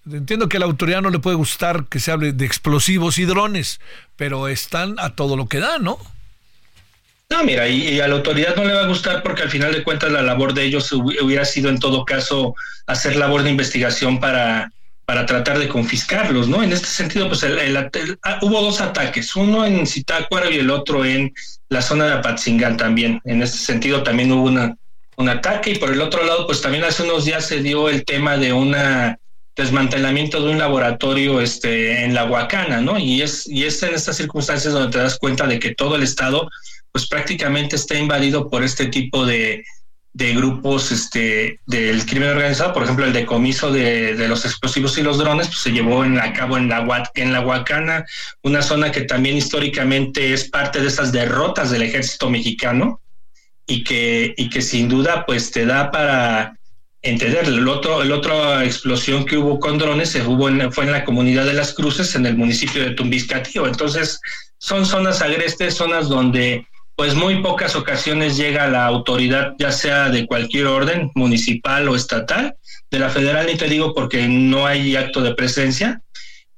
entiendo 0.05 0.49
que 0.49 0.57
a 0.57 0.59
la 0.59 0.67
autoridad 0.67 1.01
no 1.01 1.09
le 1.09 1.17
puede 1.17 1.35
gustar 1.35 1.87
que 1.87 1.99
se 1.99 2.11
hable 2.11 2.31
de 2.31 2.45
explosivos 2.45 3.17
y 3.17 3.25
drones, 3.25 3.81
pero 4.17 4.47
están 4.47 4.99
a 4.99 5.15
todo 5.15 5.35
lo 5.35 5.47
que 5.47 5.57
dan, 5.57 5.83
¿no? 5.83 5.97
No, 7.29 7.43
mira, 7.43 7.67
y, 7.67 7.99
a 7.99 8.07
la 8.07 8.15
autoridad 8.15 8.55
no 8.55 8.65
le 8.65 8.73
va 8.73 8.81
a 8.81 8.87
gustar 8.87 9.23
porque 9.23 9.41
al 9.41 9.49
final 9.49 9.73
de 9.73 9.83
cuentas 9.83 10.11
la 10.11 10.21
labor 10.21 10.53
de 10.53 10.63
ellos 10.63 10.91
hubiera 10.91 11.43
sido 11.43 11.69
en 11.69 11.79
todo 11.79 12.05
caso 12.05 12.55
hacer 12.85 13.15
labor 13.15 13.41
de 13.41 13.49
investigación 13.49 14.19
para, 14.19 14.71
para 15.05 15.25
tratar 15.25 15.57
de 15.57 15.67
confiscarlos, 15.67 16.47
¿no? 16.47 16.61
En 16.61 16.71
este 16.71 16.87
sentido, 16.87 17.27
pues 17.27 17.43
ah, 18.23 18.39
hubo 18.41 18.61
dos 18.61 18.79
ataques, 18.79 19.35
uno 19.35 19.65
en 19.65 19.87
Zitácuaro 19.87 20.51
y 20.51 20.57
el 20.57 20.69
otro 20.69 21.03
en 21.03 21.33
la 21.69 21.81
zona 21.81 22.05
de 22.05 22.13
Apatzingán 22.13 22.77
también. 22.77 23.19
En 23.25 23.41
este 23.41 23.57
sentido 23.57 24.03
también 24.03 24.31
hubo 24.31 24.43
una, 24.43 24.77
un 25.17 25.29
ataque 25.29 25.71
y 25.71 25.75
por 25.79 25.91
el 25.91 26.01
otro 26.01 26.23
lado, 26.25 26.45
pues 26.45 26.61
también 26.61 26.83
hace 26.83 27.03
unos 27.03 27.25
días 27.25 27.47
se 27.47 27.61
dio 27.61 27.89
el 27.89 28.05
tema 28.05 28.37
de 28.37 28.53
una 28.53 29.17
desmantelamiento 29.55 30.41
de 30.41 30.51
un 30.51 30.57
laboratorio 30.57 31.39
este, 31.39 32.03
en 32.03 32.13
la 32.13 32.25
Huacana, 32.25 32.81
¿no? 32.81 32.99
Y 32.99 33.21
es, 33.21 33.47
y 33.47 33.63
es 33.63 33.81
en 33.83 33.93
estas 33.93 34.17
circunstancias 34.17 34.73
donde 34.73 34.91
te 34.91 34.97
das 34.97 35.17
cuenta 35.17 35.47
de 35.47 35.59
que 35.59 35.73
todo 35.73 35.95
el 35.95 36.03
Estado 36.03 36.49
pues 36.95 37.07
prácticamente 37.07 37.75
está 37.75 37.95
invadido 37.95 38.49
por 38.49 38.63
este 38.63 38.85
tipo 38.85 39.25
de, 39.25 39.65
de 40.13 40.33
grupos 40.33 40.93
este, 40.93 41.59
del 41.65 42.05
crimen 42.05 42.29
organizado, 42.29 42.71
por 42.71 42.83
ejemplo, 42.83 43.03
el 43.03 43.11
decomiso 43.11 43.69
de, 43.69 44.15
de 44.15 44.29
los 44.29 44.45
explosivos 44.45 44.97
y 44.97 45.03
los 45.03 45.17
drones, 45.17 45.47
pues 45.47 45.59
se 45.59 45.73
llevó 45.73 46.05
en, 46.05 46.17
a 46.17 46.31
cabo 46.31 46.55
en 46.55 46.69
la, 46.69 47.11
en 47.15 47.33
la 47.33 47.41
Huacana, 47.41 48.05
una 48.43 48.61
zona 48.61 48.93
que 48.93 49.01
también 49.01 49.35
históricamente 49.35 50.31
es 50.31 50.49
parte 50.49 50.79
de 50.79 50.87
esas 50.87 51.11
derrotas 51.11 51.69
del 51.69 51.81
ejército 51.81 52.29
mexicano 52.29 53.01
y 53.67 53.83
que, 53.83 54.33
y 54.37 54.49
que 54.49 54.61
sin 54.61 54.87
duda 54.87 55.25
pues 55.25 55.51
te 55.51 55.65
da 55.65 55.91
para 55.91 56.57
entender. 57.01 57.43
El 57.43 57.67
otro, 57.67 58.03
el 58.03 58.13
otra 58.13 58.63
explosión 58.63 59.25
que 59.25 59.37
hubo 59.37 59.59
con 59.59 59.77
drones 59.77 60.11
se 60.11 60.25
hubo 60.25 60.47
fue 60.71 60.85
en 60.85 60.93
la 60.93 61.03
comunidad 61.03 61.45
de 61.45 61.55
Las 61.55 61.73
Cruces, 61.73 62.15
en 62.15 62.25
el 62.25 62.37
municipio 62.37 62.81
de 62.81 62.91
Tumbiscatío. 62.91 63.67
Entonces, 63.67 64.21
son 64.59 64.85
zonas 64.85 65.21
agrestes, 65.21 65.73
zonas 65.73 66.07
donde 66.07 66.65
pues 66.95 67.15
muy 67.15 67.41
pocas 67.41 67.75
ocasiones 67.75 68.37
llega 68.37 68.67
la 68.67 68.85
autoridad, 68.85 69.53
ya 69.59 69.71
sea 69.71 70.09
de 70.09 70.25
cualquier 70.25 70.67
orden, 70.67 71.11
municipal 71.15 71.87
o 71.89 71.95
estatal, 71.95 72.55
de 72.89 72.99
la 72.99 73.09
federal 73.09 73.47
ni 73.47 73.55
te 73.55 73.67
digo 73.67 73.93
porque 73.93 74.27
no 74.27 74.65
hay 74.65 74.95
acto 74.95 75.21
de 75.21 75.35
presencia 75.35 76.01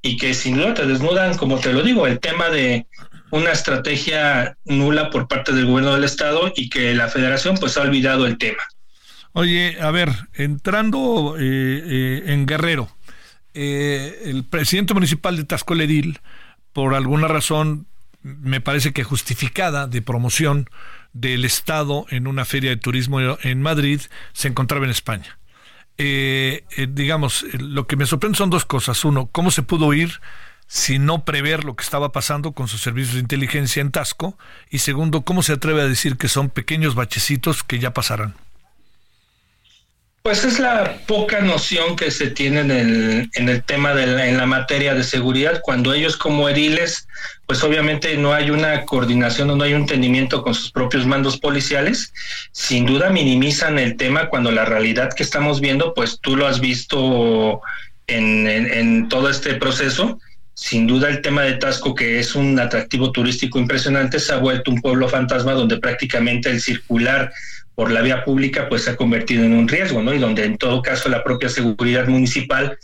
y 0.01 0.17
que 0.17 0.33
sin 0.33 0.57
duda 0.57 0.73
te 0.73 0.85
desnudan, 0.85 1.37
como 1.37 1.59
te 1.59 1.73
lo 1.73 1.81
digo, 1.81 2.05
el 2.05 2.19
tema 2.19 2.49
de 2.49 2.85
una 3.31 3.51
estrategia 3.51 4.55
nula 4.65 5.09
por 5.09 5.27
parte 5.27 5.51
del 5.53 5.65
gobierno 5.65 5.95
del 5.95 6.03
estado 6.03 6.51
y 6.55 6.69
que 6.69 6.93
la 6.93 7.07
federación 7.09 7.57
pues 7.57 7.77
ha 7.77 7.81
olvidado 7.81 8.25
el 8.25 8.37
tema. 8.37 8.63
Oye, 9.33 9.77
a 9.81 9.91
ver, 9.91 10.09
entrando 10.33 11.35
eh, 11.37 11.43
eh, 11.43 12.23
en 12.27 12.45
Guerrero, 12.45 12.89
eh, 13.53 14.21
el 14.25 14.45
presidente 14.45 14.93
municipal 14.93 15.35
de 15.35 15.43
Tascoledil, 15.43 16.19
por 16.73 16.95
alguna 16.95 17.27
razón, 17.27 17.87
me 18.39 18.61
parece 18.61 18.93
que 18.93 19.03
justificada 19.03 19.87
de 19.87 20.01
promoción 20.01 20.69
del 21.13 21.45
Estado 21.45 22.05
en 22.09 22.27
una 22.27 22.45
feria 22.45 22.69
de 22.69 22.77
turismo 22.77 23.19
en 23.19 23.61
Madrid, 23.61 24.01
se 24.33 24.47
encontraba 24.47 24.85
en 24.85 24.91
España. 24.91 25.37
Eh, 25.97 26.63
eh, 26.75 26.87
digamos, 26.89 27.45
lo 27.53 27.87
que 27.87 27.95
me 27.95 28.05
sorprende 28.05 28.37
son 28.37 28.49
dos 28.49 28.65
cosas. 28.65 29.03
Uno, 29.03 29.27
cómo 29.31 29.51
se 29.51 29.63
pudo 29.63 29.93
ir 29.93 30.19
sin 30.67 31.05
no 31.05 31.23
prever 31.23 31.63
lo 31.63 31.75
que 31.75 31.83
estaba 31.83 32.11
pasando 32.11 32.51
con 32.51 32.67
sus 32.67 32.81
servicios 32.81 33.15
de 33.15 33.21
inteligencia 33.21 33.81
en 33.81 33.91
Tasco. 33.91 34.37
Y 34.69 34.79
segundo, 34.79 35.23
cómo 35.23 35.41
se 35.41 35.53
atreve 35.53 35.81
a 35.81 35.87
decir 35.87 36.17
que 36.17 36.27
son 36.27 36.49
pequeños 36.49 36.93
bachecitos 36.93 37.63
que 37.63 37.79
ya 37.79 37.93
pasarán. 37.93 38.35
Pues 40.23 40.43
es 40.43 40.59
la 40.59 40.97
poca 41.07 41.39
noción 41.39 41.95
que 41.95 42.11
se 42.11 42.29
tiene 42.31 42.59
en 42.59 42.71
el, 42.71 43.29
en 43.33 43.47
el 43.47 43.63
tema 43.63 43.93
de 43.93 44.07
la, 44.07 44.27
en 44.27 44.37
la 44.37 44.45
materia 44.45 44.93
de 44.93 45.05
seguridad, 45.05 45.61
cuando 45.63 45.93
ellos 45.93 46.17
como 46.17 46.49
ediles, 46.49 47.07
pues 47.45 47.63
obviamente 47.63 48.17
no 48.17 48.33
hay 48.33 48.49
una 48.49 48.83
coordinación 48.83 49.49
o 49.49 49.55
no 49.55 49.63
hay 49.63 49.73
un 49.73 49.81
entendimiento 49.81 50.43
con 50.43 50.53
sus 50.53 50.69
propios 50.71 51.05
mandos 51.05 51.37
policiales, 51.37 52.11
sin 52.51 52.85
duda 52.85 53.09
minimizan 53.09 53.79
el 53.79 53.95
tema 53.95 54.27
cuando 54.27 54.51
la 54.51 54.65
realidad 54.65 55.13
que 55.15 55.23
estamos 55.23 55.61
viendo, 55.61 55.93
pues 55.93 56.19
tú 56.19 56.35
lo 56.35 56.45
has 56.45 56.59
visto 56.59 57.61
en, 58.07 58.47
en 58.47 59.07
todo 59.07 59.29
este 59.29 59.53
proceso, 59.53 60.19
sin 60.55 60.87
duda 60.87 61.07
el 61.07 61.21
tema 61.21 61.43
de 61.43 61.53
Tasco, 61.53 61.95
que 61.95 62.19
es 62.19 62.35
un 62.35 62.59
atractivo 62.59 63.11
turístico 63.11 63.59
impresionante, 63.59 64.19
se 64.19 64.33
ha 64.33 64.37
vuelto 64.37 64.71
un 64.71 64.81
pueblo 64.81 65.07
fantasma 65.07 65.53
donde 65.53 65.77
prácticamente 65.77 66.49
el 66.49 66.59
circular 66.59 67.31
por 67.77 67.91
la 67.91 68.01
vía 68.01 68.25
pública 68.25 68.67
pues 68.69 68.85
se 68.85 68.89
ha 68.89 68.95
convertido 68.95 69.43
en 69.43 69.53
un 69.53 69.67
riesgo, 69.67 70.01
¿no? 70.01 70.11
Y 70.11 70.17
donde 70.17 70.43
en 70.45 70.57
todo 70.57 70.81
caso 70.81 71.09
la 71.09 71.23
propia 71.23 71.47
seguridad 71.47 72.07
municipal, 72.07 72.75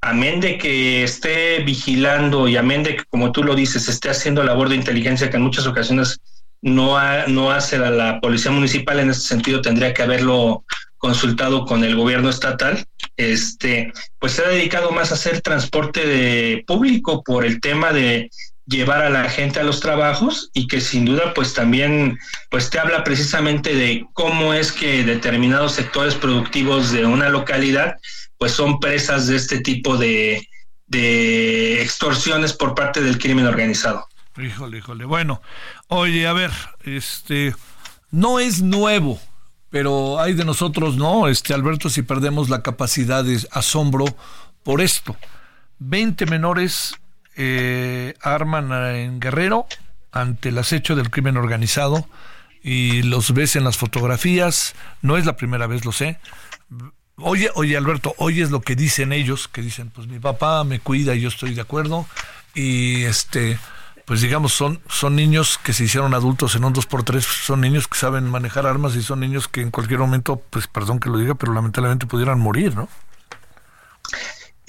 amén 0.00 0.40
de 0.40 0.56
que 0.56 1.04
esté 1.04 1.58
vigilando 1.62 2.48
y 2.48 2.56
amén 2.56 2.82
de 2.82 2.96
que, 2.96 3.04
como 3.10 3.32
tú 3.32 3.44
lo 3.44 3.54
dices, 3.54 3.86
esté 3.86 4.08
haciendo 4.08 4.42
labor 4.42 4.70
de 4.70 4.76
inteligencia 4.76 5.28
que 5.28 5.36
en 5.36 5.42
muchas 5.42 5.66
ocasiones 5.66 6.22
no, 6.62 6.96
no 7.26 7.50
hace 7.50 7.76
la, 7.76 7.90
la 7.90 8.18
policía 8.18 8.50
municipal, 8.50 8.98
en 9.00 9.10
ese 9.10 9.20
sentido 9.20 9.60
tendría 9.60 9.92
que 9.92 10.04
haberlo 10.04 10.64
consultado 10.96 11.66
con 11.66 11.84
el 11.84 11.94
gobierno 11.94 12.30
estatal, 12.30 12.82
este, 13.18 13.92
pues 14.18 14.32
se 14.32 14.42
ha 14.42 14.48
dedicado 14.48 14.90
más 14.90 15.10
a 15.10 15.14
hacer 15.16 15.42
transporte 15.42 16.06
de 16.06 16.64
público 16.66 17.22
por 17.22 17.44
el 17.44 17.60
tema 17.60 17.92
de 17.92 18.30
llevar 18.70 19.02
a 19.02 19.10
la 19.10 19.28
gente 19.28 19.60
a 19.60 19.64
los 19.64 19.80
trabajos 19.80 20.50
y 20.54 20.68
que 20.68 20.80
sin 20.80 21.04
duda 21.04 21.34
pues 21.34 21.52
también 21.52 22.18
pues 22.50 22.70
te 22.70 22.78
habla 22.78 23.02
precisamente 23.04 23.74
de 23.74 24.06
cómo 24.12 24.54
es 24.54 24.70
que 24.72 25.02
determinados 25.02 25.72
sectores 25.72 26.14
productivos 26.14 26.92
de 26.92 27.04
una 27.04 27.28
localidad 27.28 27.96
pues 28.38 28.52
son 28.52 28.78
presas 28.78 29.26
de 29.26 29.36
este 29.36 29.60
tipo 29.60 29.96
de, 29.96 30.48
de 30.86 31.82
extorsiones 31.82 32.52
por 32.52 32.74
parte 32.74 33.02
del 33.02 33.18
crimen 33.18 33.46
organizado. 33.46 34.06
Híjole, 34.38 34.78
híjole. 34.78 35.04
Bueno, 35.04 35.42
oye, 35.88 36.26
a 36.26 36.32
ver, 36.32 36.52
este 36.84 37.54
no 38.10 38.38
es 38.38 38.62
nuevo, 38.62 39.20
pero 39.68 40.20
hay 40.20 40.32
de 40.34 40.44
nosotros, 40.44 40.96
¿no? 40.96 41.28
Este 41.28 41.52
Alberto, 41.52 41.90
si 41.90 42.02
perdemos 42.02 42.48
la 42.48 42.62
capacidad 42.62 43.24
de 43.24 43.40
asombro 43.50 44.04
por 44.62 44.80
esto. 44.80 45.16
20 45.80 46.26
menores 46.26 46.94
eh, 47.42 48.14
arman 48.20 48.70
en 48.94 49.18
Guerrero 49.18 49.66
ante 50.12 50.50
el 50.50 50.58
acecho 50.58 50.94
del 50.94 51.08
crimen 51.08 51.38
organizado 51.38 52.06
y 52.62 53.00
los 53.02 53.32
ves 53.32 53.56
en 53.56 53.64
las 53.64 53.78
fotografías, 53.78 54.74
no 55.00 55.16
es 55.16 55.24
la 55.24 55.36
primera 55.38 55.66
vez, 55.66 55.86
lo 55.86 55.92
sé. 55.92 56.18
Oye, 57.16 57.50
oye 57.54 57.78
Alberto, 57.78 58.14
es 58.28 58.50
lo 58.50 58.60
que 58.60 58.76
dicen 58.76 59.14
ellos, 59.14 59.48
que 59.48 59.62
dicen, 59.62 59.88
pues 59.88 60.06
mi 60.06 60.18
papá 60.18 60.64
me 60.64 60.80
cuida 60.80 61.14
y 61.14 61.22
yo 61.22 61.28
estoy 61.28 61.54
de 61.54 61.62
acuerdo 61.62 62.06
y 62.54 63.04
este 63.04 63.58
pues 64.04 64.20
digamos, 64.20 64.52
son, 64.52 64.80
son 64.88 65.16
niños 65.16 65.58
que 65.62 65.72
se 65.72 65.84
hicieron 65.84 66.12
adultos 66.14 66.56
en 66.56 66.64
un 66.64 66.74
2x3, 66.74 67.20
son 67.20 67.60
niños 67.62 67.88
que 67.88 67.96
saben 67.96 68.28
manejar 68.28 68.66
armas 68.66 68.96
y 68.96 69.02
son 69.02 69.20
niños 69.20 69.48
que 69.48 69.62
en 69.62 69.70
cualquier 69.70 70.00
momento, 70.00 70.42
pues 70.50 70.66
perdón 70.66 70.98
que 70.98 71.08
lo 71.08 71.16
diga, 71.16 71.36
pero 71.36 71.54
lamentablemente 71.54 72.06
pudieran 72.06 72.40
morir, 72.40 72.74
¿no? 72.74 72.88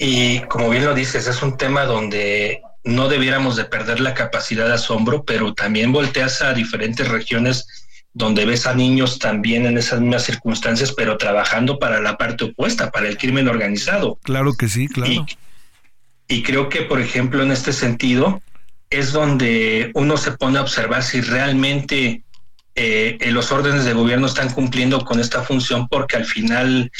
Y 0.04 0.40
como 0.48 0.68
bien 0.68 0.84
lo 0.84 0.94
dices, 0.94 1.28
es 1.28 1.44
un 1.44 1.56
tema 1.56 1.84
donde 1.84 2.60
no 2.82 3.08
debiéramos 3.08 3.54
de 3.54 3.66
perder 3.66 4.00
la 4.00 4.14
capacidad 4.14 4.66
de 4.66 4.74
asombro, 4.74 5.24
pero 5.24 5.54
también 5.54 5.92
volteas 5.92 6.42
a 6.42 6.52
diferentes 6.54 7.06
regiones 7.06 7.68
donde 8.12 8.44
ves 8.44 8.66
a 8.66 8.74
niños 8.74 9.20
también 9.20 9.64
en 9.64 9.78
esas 9.78 10.00
mismas 10.00 10.24
circunstancias, 10.24 10.90
pero 10.90 11.18
trabajando 11.18 11.78
para 11.78 12.00
la 12.00 12.18
parte 12.18 12.46
opuesta, 12.46 12.90
para 12.90 13.06
el 13.06 13.16
crimen 13.16 13.46
organizado. 13.46 14.18
Claro 14.24 14.54
que 14.54 14.68
sí, 14.68 14.88
claro. 14.88 15.24
Y, 16.26 16.42
creo 16.42 16.68
que, 16.68 16.82
por 16.82 17.00
ejemplo, 17.00 17.40
en 17.40 17.52
este 17.52 17.72
sentido, 17.72 18.42
es 18.90 19.12
donde 19.12 19.92
uno 19.94 20.16
se 20.16 20.32
pone 20.32 20.58
a 20.58 20.62
observar 20.62 21.04
si 21.04 21.20
realmente 21.20 22.24
eh, 22.74 23.18
los 23.30 23.52
órdenes 23.52 23.84
de 23.84 23.92
gobierno 23.92 24.26
están 24.26 24.52
cumpliendo 24.52 25.04
con 25.04 25.20
esta 25.20 25.42
función, 25.42 25.86
porque 25.86 26.16
al 26.16 26.24
final 26.24 26.90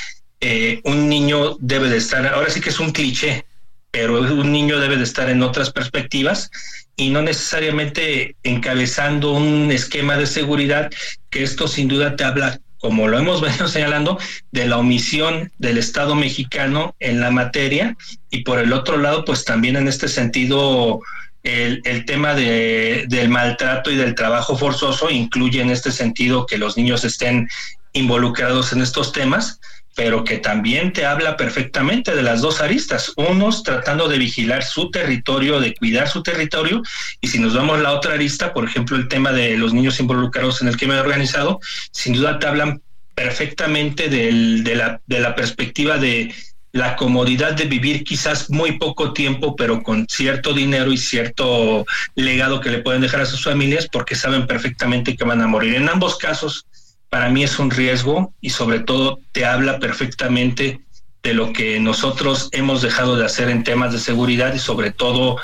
eh, 0.44 0.80
un 0.82 1.08
niño 1.08 1.56
debe 1.60 1.88
de 1.88 1.98
estar, 1.98 2.26
ahora 2.26 2.50
sí 2.50 2.60
que 2.60 2.70
es 2.70 2.80
un 2.80 2.90
cliché, 2.90 3.46
pero 3.92 4.18
un 4.18 4.50
niño 4.50 4.80
debe 4.80 4.96
de 4.96 5.04
estar 5.04 5.30
en 5.30 5.40
otras 5.40 5.70
perspectivas 5.70 6.50
y 6.96 7.10
no 7.10 7.22
necesariamente 7.22 8.34
encabezando 8.42 9.34
un 9.34 9.70
esquema 9.70 10.16
de 10.16 10.26
seguridad, 10.26 10.90
que 11.30 11.44
esto 11.44 11.68
sin 11.68 11.86
duda 11.86 12.16
te 12.16 12.24
habla, 12.24 12.58
como 12.78 13.06
lo 13.06 13.20
hemos 13.20 13.40
venido 13.40 13.68
señalando, 13.68 14.18
de 14.50 14.66
la 14.66 14.78
omisión 14.78 15.52
del 15.58 15.78
Estado 15.78 16.16
mexicano 16.16 16.96
en 16.98 17.20
la 17.20 17.30
materia 17.30 17.96
y 18.28 18.42
por 18.42 18.58
el 18.58 18.72
otro 18.72 18.96
lado, 18.96 19.24
pues 19.24 19.44
también 19.44 19.76
en 19.76 19.86
este 19.86 20.08
sentido, 20.08 21.02
el, 21.44 22.04
tema 22.04 22.34
de, 22.34 23.04
del 23.08 23.28
maltrato 23.28 23.92
y 23.92 23.96
del 23.96 24.16
trabajo 24.16 24.58
forzoso 24.58 25.08
incluye 25.08 25.60
en 25.60 25.70
este 25.70 25.92
sentido 25.92 26.46
que 26.46 26.58
los 26.58 26.76
niños 26.76 27.04
estén 27.04 27.48
involucrados 27.92 28.72
en 28.72 28.82
estos 28.82 29.12
temas 29.12 29.60
pero 29.94 30.24
que 30.24 30.38
también 30.38 30.92
te 30.92 31.04
habla 31.04 31.36
perfectamente 31.36 32.14
de 32.14 32.22
las 32.22 32.40
dos 32.40 32.60
aristas, 32.60 33.12
unos 33.16 33.62
tratando 33.62 34.08
de 34.08 34.18
vigilar 34.18 34.64
su 34.64 34.90
territorio, 34.90 35.60
de 35.60 35.74
cuidar 35.74 36.08
su 36.08 36.22
territorio, 36.22 36.82
y 37.20 37.28
si 37.28 37.38
nos 37.38 37.54
vamos 37.54 37.78
a 37.78 37.82
la 37.82 37.92
otra 37.92 38.14
arista, 38.14 38.52
por 38.52 38.64
ejemplo, 38.64 38.96
el 38.96 39.08
tema 39.08 39.32
de 39.32 39.56
los 39.56 39.74
niños 39.74 40.00
involucrados 40.00 40.62
en 40.62 40.68
el 40.68 40.76
crimen 40.76 40.98
organizado, 40.98 41.60
sin 41.90 42.14
duda 42.14 42.38
te 42.38 42.46
hablan 42.46 42.80
perfectamente 43.14 44.08
de 44.08 44.74
la 45.06 45.34
perspectiva 45.34 45.98
de 45.98 46.34
la 46.74 46.96
comodidad 46.96 47.52
de 47.52 47.66
vivir 47.66 48.02
quizás 48.02 48.48
muy 48.48 48.78
poco 48.78 49.12
tiempo, 49.12 49.54
pero 49.56 49.82
con 49.82 50.06
cierto 50.08 50.54
dinero 50.54 50.90
y 50.90 50.96
cierto 50.96 51.84
legado 52.14 52.62
que 52.62 52.70
le 52.70 52.78
pueden 52.78 53.02
dejar 53.02 53.20
a 53.20 53.26
sus 53.26 53.44
familias, 53.44 53.88
porque 53.92 54.14
saben 54.14 54.46
perfectamente 54.46 55.14
que 55.14 55.24
van 55.24 55.42
a 55.42 55.46
morir. 55.46 55.74
En 55.74 55.90
ambos 55.90 56.16
casos, 56.16 56.64
para 57.12 57.28
mí 57.28 57.44
es 57.44 57.58
un 57.58 57.70
riesgo 57.70 58.32
y 58.40 58.48
sobre 58.48 58.80
todo 58.80 59.20
te 59.32 59.44
habla 59.44 59.78
perfectamente 59.78 60.80
de 61.22 61.34
lo 61.34 61.52
que 61.52 61.78
nosotros 61.78 62.48
hemos 62.52 62.80
dejado 62.80 63.16
de 63.16 63.26
hacer 63.26 63.50
en 63.50 63.64
temas 63.64 63.92
de 63.92 63.98
seguridad 63.98 64.54
y 64.54 64.58
sobre 64.58 64.92
todo 64.92 65.36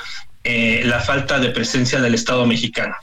eh, 0.43 0.81
la 0.83 0.99
falta 0.99 1.37
de 1.37 1.51
presencia 1.51 2.01
del 2.01 2.15
Estado 2.15 2.47
mexicano. 2.47 2.95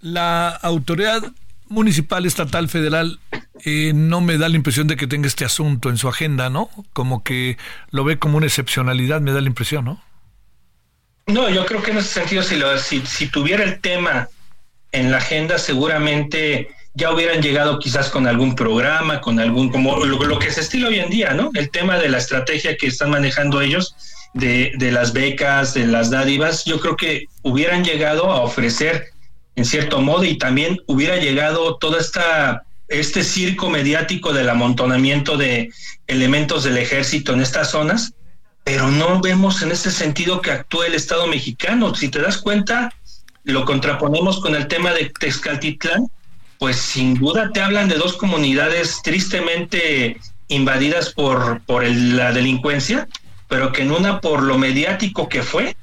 La 0.00 0.48
autoridad 0.48 1.22
municipal, 1.68 2.26
estatal, 2.26 2.68
federal, 2.68 3.20
eh, 3.64 3.92
no 3.94 4.20
me 4.20 4.38
da 4.38 4.48
la 4.48 4.56
impresión 4.56 4.88
de 4.88 4.96
que 4.96 5.06
tenga 5.06 5.28
este 5.28 5.44
asunto 5.44 5.88
en 5.88 5.96
su 5.96 6.08
agenda, 6.08 6.50
¿no? 6.50 6.68
Como 6.92 7.22
que 7.22 7.58
lo 7.92 8.02
ve 8.02 8.18
como 8.18 8.38
una 8.38 8.46
excepcionalidad, 8.46 9.20
me 9.20 9.30
da 9.30 9.40
la 9.40 9.46
impresión, 9.46 9.84
¿no? 9.84 10.02
No, 11.28 11.48
yo 11.48 11.64
creo 11.64 11.80
que 11.80 11.92
en 11.92 11.98
ese 11.98 12.08
sentido, 12.08 12.42
si, 12.42 12.56
lo, 12.56 12.76
si, 12.76 13.06
si 13.06 13.28
tuviera 13.28 13.62
el 13.62 13.78
tema 13.78 14.28
en 14.90 15.12
la 15.12 15.18
agenda, 15.18 15.58
seguramente 15.58 16.74
ya 17.00 17.12
hubieran 17.12 17.42
llegado 17.42 17.78
quizás 17.78 18.10
con 18.10 18.26
algún 18.26 18.54
programa, 18.54 19.20
con 19.20 19.40
algún, 19.40 19.70
como 19.70 20.04
lo, 20.04 20.38
que 20.38 20.48
es 20.48 20.58
estilo 20.58 20.88
hoy 20.88 21.00
en 21.00 21.08
día, 21.10 21.32
¿no? 21.32 21.50
El 21.54 21.70
tema 21.70 21.98
de 21.98 22.10
la 22.10 22.18
estrategia 22.18 22.76
que 22.76 22.86
están 22.86 23.10
manejando 23.10 23.60
ellos, 23.62 23.96
de, 24.34 24.72
de 24.76 24.92
las 24.92 25.12
becas, 25.12 25.74
de 25.74 25.86
las 25.86 26.10
dádivas, 26.10 26.64
yo 26.64 26.78
creo 26.78 26.96
que 26.96 27.24
hubieran 27.42 27.82
llegado 27.84 28.30
a 28.30 28.42
ofrecer 28.42 29.06
en 29.56 29.64
cierto 29.64 30.00
modo 30.00 30.24
y 30.24 30.38
también 30.38 30.78
hubiera 30.86 31.16
llegado 31.16 31.76
toda 31.76 31.98
esta 31.98 32.62
este 32.90 33.22
circo 33.22 33.70
mediático 33.70 34.32
del 34.32 34.50
amontonamiento 34.50 35.36
de 35.36 35.70
elementos 36.08 36.64
del 36.64 36.76
ejército 36.76 37.32
en 37.32 37.40
estas 37.40 37.70
zonas, 37.70 38.14
pero 38.64 38.90
no 38.90 39.20
vemos 39.20 39.62
en 39.62 39.70
ese 39.70 39.90
sentido 39.92 40.40
que 40.40 40.50
actúe 40.50 40.82
el 40.82 40.94
Estado 40.94 41.26
mexicano. 41.28 41.94
Si 41.94 42.08
te 42.08 42.20
das 42.20 42.38
cuenta, 42.38 42.92
lo 43.44 43.64
contraponemos 43.64 44.40
con 44.40 44.56
el 44.56 44.66
tema 44.66 44.92
de 44.92 45.12
Texcaltitlán, 45.18 46.08
pues 46.60 46.76
sin 46.76 47.14
duda 47.14 47.50
te 47.54 47.62
hablan 47.62 47.88
de 47.88 47.94
dos 47.94 48.18
comunidades 48.18 49.00
tristemente 49.02 50.20
invadidas 50.48 51.08
por, 51.08 51.62
por 51.62 51.88
la 51.88 52.32
delincuencia, 52.32 53.08
pero 53.48 53.72
que 53.72 53.80
en 53.80 53.90
una 53.90 54.20
por 54.20 54.42
lo 54.42 54.58
mediático 54.58 55.26
que 55.26 55.42
fue, 55.42 55.74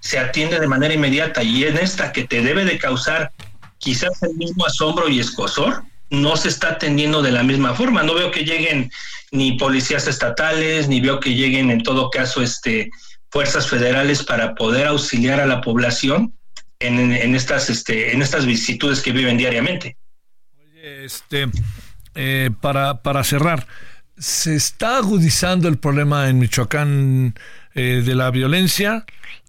se 0.00 0.18
atiende 0.18 0.60
de 0.60 0.68
manera 0.68 0.92
inmediata 0.92 1.42
y 1.42 1.64
en 1.64 1.78
esta 1.78 2.12
que 2.12 2.24
te 2.24 2.42
debe 2.42 2.66
de 2.66 2.76
causar 2.76 3.32
quizás 3.78 4.22
el 4.22 4.34
mismo 4.34 4.66
asombro 4.66 5.08
y 5.08 5.18
escosor, 5.18 5.82
no 6.10 6.36
se 6.36 6.48
está 6.48 6.72
atendiendo 6.72 7.22
de 7.22 7.32
la 7.32 7.42
misma 7.42 7.72
forma. 7.74 8.02
No 8.02 8.12
veo 8.12 8.30
que 8.30 8.44
lleguen 8.44 8.90
ni 9.32 9.52
policías 9.52 10.06
estatales, 10.08 10.88
ni 10.88 11.00
veo 11.00 11.20
que 11.20 11.34
lleguen 11.34 11.70
en 11.70 11.82
todo 11.82 12.10
caso 12.10 12.42
este, 12.42 12.90
fuerzas 13.30 13.66
federales 13.66 14.22
para 14.22 14.54
poder 14.54 14.88
auxiliar 14.88 15.40
a 15.40 15.46
la 15.46 15.62
población 15.62 16.34
en, 16.80 17.34
estas, 17.34 17.70
este, 17.70 18.12
en 18.12 18.20
estas 18.20 18.44
vicisitudes 18.44 19.00
que 19.00 19.12
viven 19.12 19.38
diariamente. 19.38 19.96
Este, 20.82 21.48
eh, 22.14 22.50
para, 22.60 23.02
para 23.02 23.24
cerrar, 23.24 23.66
se 24.16 24.54
está 24.54 24.98
agudizando 24.98 25.66
el 25.66 25.76
problema 25.76 26.28
en 26.28 26.38
Michoacán 26.38 27.34
eh, 27.74 28.02
de 28.04 28.14
la 28.14 28.30
violencia. 28.30 29.04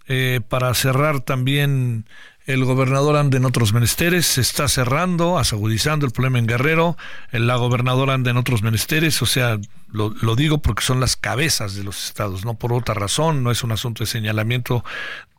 Eh, 0.08 0.42
para 0.48 0.74
cerrar 0.74 1.20
también, 1.20 2.06
el 2.48 2.66
gobernador 2.66 3.16
anda 3.16 3.38
en 3.38 3.46
otros 3.46 3.74
menesteres, 3.74 4.26
se 4.26 4.42
está 4.42 4.68
cerrando, 4.68 5.38
agudizando 5.38 6.08
el 6.08 6.12
problema 6.12 6.40
en 6.40 6.48
Guerrero, 6.48 6.98
la 7.32 7.58
gobernadora 7.58 8.16
anda 8.16 8.32
en 8.32 8.38
otros 8.38 8.64
menesteres, 8.64 9.22
o 9.22 9.28
sea, 9.28 9.60
lo, 9.92 10.10
lo, 10.22 10.36
digo 10.36 10.58
porque 10.60 10.82
son 10.82 11.00
las 11.00 11.16
cabezas 11.16 11.76
de 11.76 11.84
los 11.84 12.08
estados, 12.08 12.44
no 12.44 12.56
por 12.56 12.74
otra 12.74 12.96
razón, 12.96 13.44
no 13.44 13.52
es 13.52 13.64
un 13.64 13.72
asunto 13.72 14.04
de 14.04 14.08
señalamiento 14.08 14.84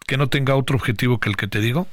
que 0.07 0.16
no 0.16 0.28
tenga 0.28 0.55
otro 0.55 0.76
objetivo 0.76 1.18
que 1.18 1.30
el 1.30 1.36
que 1.36 1.49
te 1.49 1.59
digo. 1.59 1.88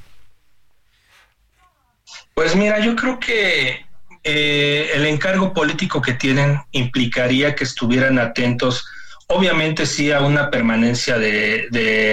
Pues 2.34 2.54
mira, 2.54 2.78
yo 2.78 2.94
creo 2.94 3.18
que 3.18 3.87
eh, 4.24 4.90
el 4.94 5.06
encargo 5.06 5.52
político 5.52 6.02
que 6.02 6.14
tienen 6.14 6.60
implicaría 6.72 7.54
que 7.54 7.64
estuvieran 7.64 8.18
atentos, 8.18 8.86
obviamente 9.26 9.86
sí 9.86 10.10
a 10.10 10.20
una 10.20 10.50
permanencia 10.50 11.18
de, 11.18 11.68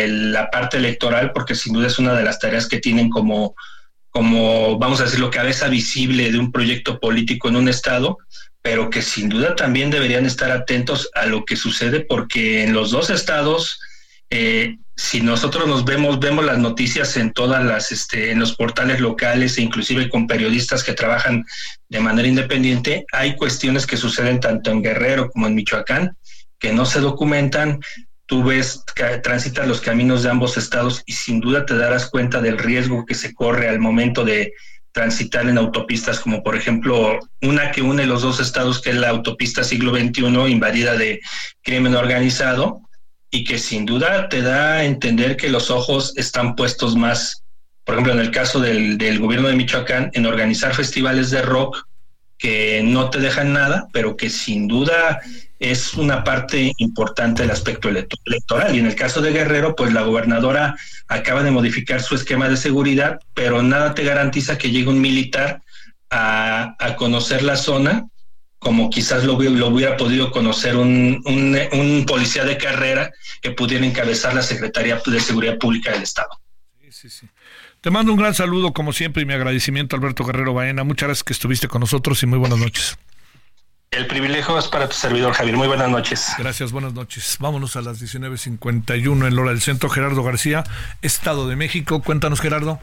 la 0.07 0.49
parte 0.49 0.77
electoral, 0.77 1.31
porque 1.33 1.55
sin 1.55 1.73
duda 1.73 1.87
es 1.87 1.99
una 1.99 2.13
de 2.13 2.23
las 2.23 2.39
tareas 2.39 2.67
que 2.67 2.79
tienen 2.79 3.09
como, 3.09 3.55
como, 4.09 4.77
vamos 4.77 4.99
a 5.01 5.05
decirlo, 5.05 5.31
cabeza 5.31 5.67
visible 5.67 6.31
de 6.31 6.39
un 6.39 6.51
proyecto 6.51 6.99
político 6.99 7.49
en 7.49 7.55
un 7.55 7.69
estado, 7.69 8.17
pero 8.61 8.89
que 8.89 9.01
sin 9.01 9.29
duda 9.29 9.55
también 9.55 9.91
deberían 9.91 10.25
estar 10.25 10.51
atentos 10.51 11.09
a 11.15 11.25
lo 11.25 11.45
que 11.45 11.55
sucede, 11.55 12.01
porque 12.01 12.63
en 12.63 12.73
los 12.73 12.91
dos 12.91 13.09
estados 13.09 13.79
eh, 14.29 14.77
si 14.95 15.21
nosotros 15.21 15.67
nos 15.67 15.83
vemos, 15.83 16.19
vemos 16.19 16.45
las 16.45 16.57
noticias 16.57 17.17
en 17.17 17.33
todas 17.33 17.63
las, 17.63 17.91
este, 17.91 18.31
en 18.31 18.39
los 18.39 18.55
portales 18.55 19.01
locales 19.01 19.57
e 19.57 19.61
inclusive 19.61 20.09
con 20.09 20.25
periodistas 20.25 20.83
que 20.83 20.93
trabajan 20.93 21.43
de 21.89 21.99
manera 21.99 22.27
independiente, 22.27 23.05
hay 23.11 23.35
cuestiones 23.35 23.85
que 23.85 23.97
suceden 23.97 24.39
tanto 24.39 24.71
en 24.71 24.81
Guerrero 24.81 25.29
como 25.29 25.47
en 25.47 25.55
Michoacán 25.55 26.17
que 26.59 26.71
no 26.71 26.85
se 26.85 27.01
documentan. 27.01 27.79
Tú 28.25 28.43
ves, 28.43 28.83
transitas 29.21 29.67
los 29.67 29.81
caminos 29.81 30.23
de 30.23 30.29
ambos 30.29 30.57
estados 30.57 31.03
y 31.05 31.13
sin 31.13 31.41
duda 31.41 31.65
te 31.65 31.77
darás 31.77 32.09
cuenta 32.09 32.41
del 32.41 32.57
riesgo 32.57 33.05
que 33.05 33.15
se 33.15 33.33
corre 33.33 33.67
al 33.67 33.79
momento 33.79 34.23
de 34.23 34.53
transitar 34.93 35.47
en 35.47 35.57
autopistas, 35.57 36.21
como 36.21 36.41
por 36.41 36.55
ejemplo 36.55 37.19
una 37.41 37.71
que 37.71 37.81
une 37.81 38.05
los 38.05 38.21
dos 38.21 38.39
estados, 38.39 38.81
que 38.81 38.91
es 38.91 38.95
la 38.95 39.09
autopista 39.09 39.63
siglo 39.63 39.93
XXI, 39.93 40.25
invadida 40.49 40.95
de 40.95 41.19
crimen 41.61 41.95
organizado, 41.95 42.81
y 43.35 43.43
que 43.43 43.59
sin 43.59 43.85
duda 43.85 44.29
te 44.29 44.41
da 44.41 44.75
a 44.75 44.85
entender 44.85 45.35
que 45.35 45.49
los 45.49 45.69
ojos 45.69 46.13
están 46.15 46.55
puestos 46.55 46.95
más, 46.95 47.43
por 47.83 47.95
ejemplo, 47.95 48.13
en 48.13 48.19
el 48.19 48.31
caso 48.31 48.61
del, 48.61 49.19
gobierno 49.19 49.49
de 49.49 49.57
Michoacán, 49.57 50.09
en 50.13 50.25
organizar 50.25 50.73
festivales 50.73 51.31
de 51.31 51.41
rock 51.41 51.85
que 52.37 52.81
no 52.81 53.09
te 53.09 53.19
dejan 53.19 53.51
nada, 53.51 53.87
pero 53.91 54.15
que 54.15 54.29
sin 54.29 54.69
duda 54.69 55.19
es 55.59 55.95
una 55.95 56.23
parte 56.23 56.71
importante 56.77 57.41
del 57.41 57.51
aspecto 57.51 57.89
electoral. 57.89 58.73
Y 58.73 58.79
en 58.79 58.85
el 58.85 58.95
caso 58.95 59.21
de 59.21 59.33
Guerrero, 59.33 59.75
pues 59.75 59.91
la 59.91 60.03
gobernadora 60.03 60.77
acaba 61.09 61.43
de 61.43 61.51
modificar 61.51 62.01
su 62.01 62.15
esquema 62.15 62.47
de 62.47 62.55
seguridad, 62.55 63.19
pero 63.33 63.61
nada 63.61 63.93
te 63.95 64.05
garantiza 64.05 64.57
que 64.57 64.71
llegue 64.71 64.87
un 64.87 65.01
militar 65.01 65.61
a 66.09 66.95
conocer 66.97 67.43
la 67.43 67.57
zona 67.57 68.07
como 68.65 68.89
quizás 68.89 69.23
lo, 69.23 69.39
lo 69.39 69.67
hubiera 69.67 69.95
podido 69.95 70.31
conocer 70.31 70.75
un, 70.75 71.21
un, 71.23 72.05
policía 72.07 72.45
de 72.45 72.57
carrera 72.57 73.11
que 73.39 73.51
pudiera 73.51 73.85
encabezar 73.85 74.33
la 74.33 74.41
Secretaría 74.41 74.99
de 75.05 75.19
Seguridad 75.19 75.59
Pública 75.59 75.91
del 75.91 76.01
Estado. 76.01 76.29
Sí, 76.81 76.91
sí, 76.91 77.09
sí. 77.11 77.29
Te 77.79 77.91
mando 77.91 78.11
un 78.11 78.17
gran 78.17 78.33
saludo, 78.33 78.73
como 78.73 78.91
siempre, 78.91 79.21
y 79.21 79.27
mi 79.27 79.33
agradecimiento, 79.33 79.95
Alberto 79.95 80.25
Guerrero 80.25 80.55
Baena. 80.55 80.83
Muchas 80.83 81.09
gracias 81.09 81.23
que 81.23 81.33
estuviste 81.33 81.67
con 81.67 81.81
nosotros 81.81 82.23
y 82.23 82.25
muy 82.25 82.39
buenas 82.39 82.57
noches. 82.57 82.97
El 83.91 84.07
privilegio 84.07 84.57
es 84.57 84.67
para 84.67 84.89
tu 84.89 84.95
servidor, 84.95 85.33
Javier. 85.33 85.57
Muy 85.57 85.67
buenas 85.67 85.91
noches. 85.91 86.33
Gracias, 86.39 86.71
buenas 86.71 86.93
noches. 86.93 87.37
Vámonos 87.39 87.75
a 87.75 87.83
las 87.83 88.01
19.51 88.01 89.27
en 89.27 89.35
Lora 89.35 89.51
del 89.51 89.61
Centro. 89.61 89.89
Gerardo 89.89 90.23
García, 90.23 90.63
Estado 91.03 91.47
de 91.47 91.55
México. 91.55 92.01
Cuéntanos, 92.01 92.41
Gerardo. 92.41 92.79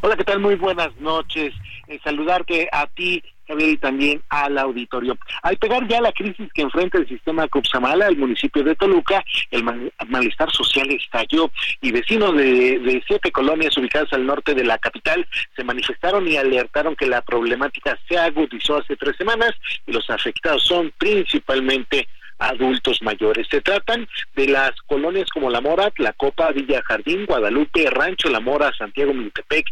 Hola, 0.00 0.16
¿qué 0.16 0.24
tal? 0.24 0.40
Muy 0.40 0.54
buenas 0.54 0.96
noches. 0.96 1.52
Eh, 1.86 2.00
saludarte 2.02 2.70
a 2.72 2.86
ti 2.86 3.22
y 3.56 3.76
también 3.78 4.22
al 4.28 4.58
auditorio. 4.58 5.16
Al 5.42 5.56
pegar 5.56 5.86
ya 5.88 6.00
la 6.00 6.12
crisis 6.12 6.52
que 6.52 6.62
enfrenta 6.62 6.98
el 6.98 7.08
sistema 7.08 7.48
Copsamala, 7.48 8.06
el 8.06 8.16
municipio 8.16 8.62
de 8.62 8.74
Toluca, 8.74 9.24
el 9.50 9.64
malestar 10.08 10.50
social 10.52 10.90
estalló 10.90 11.50
y 11.80 11.92
vecinos 11.92 12.36
de, 12.36 13.02
siete 13.06 13.30
colonias 13.30 13.76
ubicadas 13.78 14.12
al 14.12 14.26
norte 14.26 14.54
de 14.54 14.64
la 14.64 14.78
capital 14.78 15.26
se 15.56 15.64
manifestaron 15.64 16.26
y 16.28 16.36
alertaron 16.36 16.94
que 16.96 17.06
la 17.06 17.22
problemática 17.22 17.98
se 18.08 18.18
agudizó 18.18 18.76
hace 18.76 18.96
tres 18.96 19.16
semanas 19.16 19.52
y 19.86 19.92
los 19.92 20.08
afectados 20.10 20.64
son 20.64 20.92
principalmente 20.98 22.08
adultos 22.38 23.02
mayores. 23.02 23.46
Se 23.50 23.60
tratan 23.60 24.08
de 24.36 24.48
las 24.48 24.72
colonias 24.82 25.28
como 25.30 25.50
La 25.50 25.60
Mora, 25.60 25.92
La 25.98 26.12
Copa, 26.12 26.52
Villa 26.52 26.82
Jardín, 26.84 27.26
Guadalupe, 27.26 27.88
Rancho 27.90 28.28
La 28.28 28.40
Mora, 28.40 28.72
Santiago 28.76 29.14
Miltepec, 29.14 29.66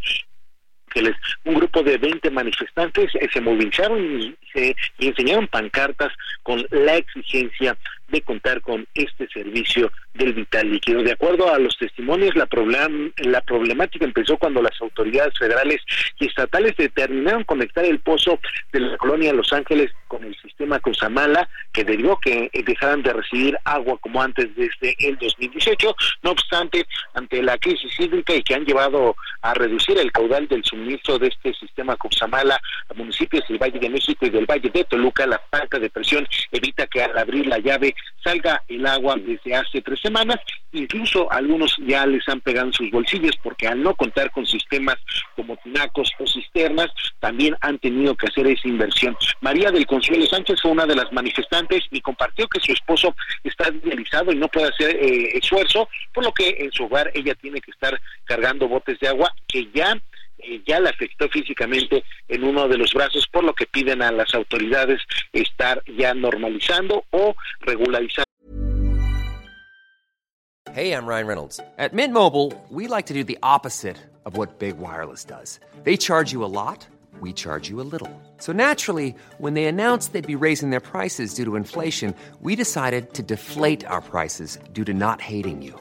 un 1.44 1.54
grupo 1.54 1.82
de 1.82 1.98
20 1.98 2.30
manifestantes 2.30 3.14
eh, 3.14 3.28
se 3.32 3.40
movilizaron 3.40 4.20
y, 4.20 4.34
se, 4.52 4.74
y 4.98 5.08
enseñaron 5.08 5.46
pancartas 5.48 6.12
con 6.42 6.66
la 6.70 6.96
exigencia 6.96 7.76
de 8.08 8.22
contar 8.22 8.60
con 8.60 8.86
este 8.94 9.28
servicio 9.28 9.90
del 10.14 10.32
vital 10.32 10.70
líquido. 10.70 11.02
De 11.02 11.12
acuerdo 11.12 11.52
a 11.52 11.58
los 11.58 11.76
testimonios, 11.76 12.34
la, 12.36 12.46
problem, 12.46 13.12
la 13.18 13.40
problemática 13.40 14.04
empezó 14.04 14.36
cuando 14.38 14.62
las 14.62 14.80
autoridades 14.80 15.34
federales 15.38 15.82
y 16.18 16.26
estatales 16.26 16.76
determinaron 16.76 17.44
conectar 17.44 17.84
el 17.84 18.00
pozo 18.00 18.38
de 18.72 18.80
la 18.80 18.96
colonia 18.96 19.32
Los 19.32 19.52
Ángeles 19.52 19.90
con 20.08 20.24
el 20.24 20.36
sistema 20.40 20.78
Cosamala, 20.80 21.48
que 21.72 21.84
derivó 21.84 22.18
que 22.18 22.50
dejaran 22.64 23.02
de 23.02 23.12
recibir 23.12 23.58
agua 23.64 23.98
como 24.00 24.22
antes 24.22 24.54
desde 24.56 24.94
el 25.00 25.18
2018. 25.18 25.94
No 26.22 26.30
obstante, 26.30 26.86
ante 27.14 27.42
la 27.42 27.58
crisis 27.58 27.92
hídrica 27.98 28.34
y 28.34 28.42
que 28.42 28.54
han 28.54 28.64
llevado 28.64 29.16
a 29.42 29.54
reducir 29.54 29.98
el 29.98 30.12
caudal 30.12 30.46
del 30.48 30.64
suministro 30.64 31.18
de 31.18 31.28
este 31.28 31.54
sistema 31.54 31.96
Cosamala 31.96 32.60
a 32.88 32.94
municipios 32.94 33.44
del 33.48 33.58
Valle 33.58 33.78
de 33.78 33.90
México 33.90 34.26
y 34.26 34.30
del 34.30 34.46
Valle 34.46 34.70
de 34.70 34.84
Toluca, 34.84 35.26
la 35.26 35.40
falta 35.50 35.78
de 35.78 35.90
presión 35.90 36.26
evita 36.52 36.86
que 36.86 37.02
al 37.02 37.16
abrir 37.18 37.46
la 37.46 37.58
llave 37.58 37.94
salga 38.22 38.62
el 38.68 38.84
agua 38.86 39.16
desde 39.16 39.54
hace 39.54 39.80
tres 39.80 40.00
semanas, 40.00 40.38
incluso 40.72 41.30
algunos 41.30 41.76
ya 41.86 42.06
les 42.06 42.28
han 42.28 42.40
pegado 42.40 42.66
en 42.66 42.72
sus 42.72 42.90
bolsillos 42.90 43.36
porque 43.42 43.68
al 43.68 43.82
no 43.82 43.94
contar 43.94 44.30
con 44.32 44.44
sistemas 44.44 44.96
como 45.36 45.56
tinacos 45.58 46.10
o 46.18 46.26
cisternas, 46.26 46.88
también 47.20 47.56
han 47.60 47.78
tenido 47.78 48.14
que 48.16 48.26
hacer 48.26 48.46
esa 48.48 48.66
inversión. 48.68 49.16
María 49.40 49.70
del 49.70 49.86
Consuelo 49.86 50.26
Sánchez 50.26 50.60
fue 50.60 50.72
una 50.72 50.86
de 50.86 50.96
las 50.96 51.12
manifestantes 51.12 51.84
y 51.90 52.00
compartió 52.00 52.48
que 52.48 52.60
su 52.60 52.72
esposo 52.72 53.14
está 53.44 53.70
dializado 53.70 54.32
y 54.32 54.36
no 54.36 54.48
puede 54.48 54.68
hacer 54.68 54.96
eh, 54.96 55.38
esfuerzo, 55.38 55.88
por 56.12 56.24
lo 56.24 56.32
que 56.32 56.56
en 56.58 56.72
su 56.72 56.84
hogar 56.84 57.10
ella 57.14 57.34
tiene 57.34 57.60
que 57.60 57.70
estar 57.70 58.00
cargando 58.24 58.68
botes 58.68 58.98
de 58.98 59.08
agua 59.08 59.32
que 59.46 59.68
ya 59.72 59.96
ya 60.66 60.80
le 60.80 60.90
afectó 60.90 61.28
físicamente 61.28 62.04
en 62.28 62.44
uno 62.44 62.68
de 62.68 62.78
los 62.78 62.92
brazos, 62.92 63.26
por 63.28 63.44
lo 63.44 63.54
que 63.54 63.66
piden 63.66 64.02
a 64.02 64.12
las 64.12 64.34
autoridades 64.34 65.00
estar 65.32 65.82
ya 65.86 66.14
normalizando 66.14 67.04
o 67.10 67.34
regularizando. 67.60 68.26
Hey, 70.72 70.92
I'm 70.92 71.06
Ryan 71.06 71.26
Reynolds. 71.26 71.58
At 71.78 71.94
Mint 71.94 72.12
Mobile, 72.12 72.52
we 72.68 72.86
like 72.86 73.06
to 73.06 73.14
do 73.14 73.24
the 73.24 73.38
opposite 73.42 73.96
of 74.26 74.36
what 74.36 74.58
Big 74.58 74.76
Wireless 74.76 75.24
does. 75.24 75.58
They 75.84 75.96
charge 75.96 76.32
you 76.32 76.44
a 76.44 76.52
lot, 76.52 76.86
we 77.18 77.32
charge 77.32 77.70
you 77.70 77.80
a 77.80 77.88
little. 77.90 78.10
So 78.36 78.52
naturally, 78.52 79.14
when 79.38 79.54
they 79.54 79.64
announced 79.64 80.12
they'd 80.12 80.26
be 80.26 80.34
raising 80.34 80.68
their 80.68 80.80
prices 80.80 81.32
due 81.32 81.46
to 81.46 81.56
inflation, 81.56 82.14
we 82.42 82.56
decided 82.56 83.14
to 83.14 83.22
deflate 83.22 83.86
our 83.86 84.02
prices 84.02 84.58
due 84.74 84.84
to 84.84 84.92
not 84.92 85.22
hating 85.22 85.62
you. 85.62 85.80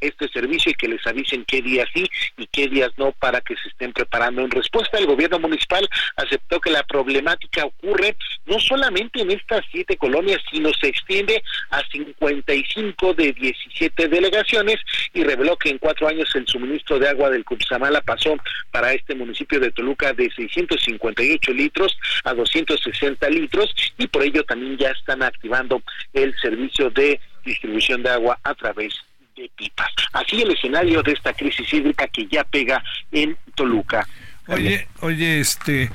este 0.00 0.28
servicio 0.28 0.70
y 0.70 0.74
que 0.74 0.88
les 0.88 1.06
avisen 1.06 1.44
qué 1.44 1.62
días 1.62 1.88
sí 1.94 2.08
y 2.36 2.46
qué 2.46 2.68
días 2.68 2.90
no 2.96 3.12
para 3.12 3.40
que 3.40 3.56
se 3.56 3.68
estén 3.68 3.92
preparando. 3.92 4.42
En 4.42 4.50
respuesta, 4.50 4.98
el 4.98 5.06
gobierno 5.06 5.38
municipal 5.38 5.88
aceptó 6.16 6.60
que 6.60 6.70
la 6.70 6.82
problemática 6.84 7.64
ocurre 7.64 8.16
no 8.46 8.58
solamente 8.60 9.20
en 9.20 9.30
estas 9.30 9.64
siete 9.70 9.96
colonias, 9.96 10.40
sino 10.50 10.70
se 10.74 10.88
extiende 10.88 11.42
a 11.70 11.82
55 11.90 13.14
de 13.14 13.32
17 13.32 14.08
delegaciones 14.08 14.76
y 15.12 15.24
reveló 15.24 15.56
que 15.56 15.70
en 15.70 15.78
cuatro 15.78 16.08
años 16.08 16.34
el 16.34 16.46
suministro 16.46 16.98
de 16.98 17.08
agua 17.08 17.30
del 17.30 17.44
Cupsamala 17.44 18.00
pasó 18.02 18.36
para 18.70 18.92
este 18.92 19.14
municipio 19.14 19.58
de 19.60 19.70
Toluca 19.72 20.12
de 20.12 20.30
658 20.30 21.52
litros 21.52 21.96
a 22.24 22.34
260 22.34 23.28
litros 23.30 23.74
y 23.98 24.06
por 24.06 24.22
ello 24.22 24.44
también 24.44 24.76
ya 24.76 24.90
están 24.90 25.22
activando 25.22 25.82
el 26.12 26.34
servicio 26.40 26.90
de 26.90 27.20
distribución 27.44 28.02
de 28.02 28.10
agua 28.10 28.38
a 28.42 28.54
través 28.54 28.94
de 29.36 29.50
pipas. 29.56 29.90
Así 30.12 30.42
el 30.42 30.52
escenario 30.52 31.02
de 31.02 31.12
esta 31.12 31.32
crisis 31.32 31.72
hídrica 31.72 32.06
que 32.08 32.26
ya 32.26 32.44
pega 32.44 32.82
en 33.12 33.36
Toluca. 33.54 34.06
Oye, 34.46 34.86
oye, 35.00 35.40
este, 35.40 35.90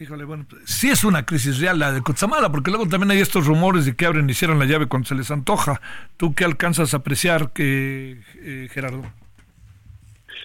híjole, 0.00 0.24
bueno, 0.24 0.46
sí 0.64 0.90
es 0.90 1.04
una 1.04 1.24
crisis 1.24 1.58
real 1.58 1.78
la 1.78 1.92
de 1.92 2.02
Cozamala, 2.02 2.50
porque 2.50 2.70
luego 2.70 2.88
también 2.88 3.12
hay 3.12 3.20
estos 3.20 3.46
rumores 3.46 3.84
de 3.84 3.94
que 3.94 4.06
abren 4.06 4.28
y 4.28 4.34
cierran 4.34 4.58
la 4.58 4.64
llave 4.64 4.86
cuando 4.86 5.08
se 5.08 5.14
les 5.14 5.30
antoja. 5.30 5.80
¿Tú 6.16 6.34
qué 6.34 6.44
alcanzas 6.44 6.94
a 6.94 6.98
apreciar, 6.98 7.52
que, 7.52 8.20
eh, 8.36 8.68
Gerardo? 8.72 9.04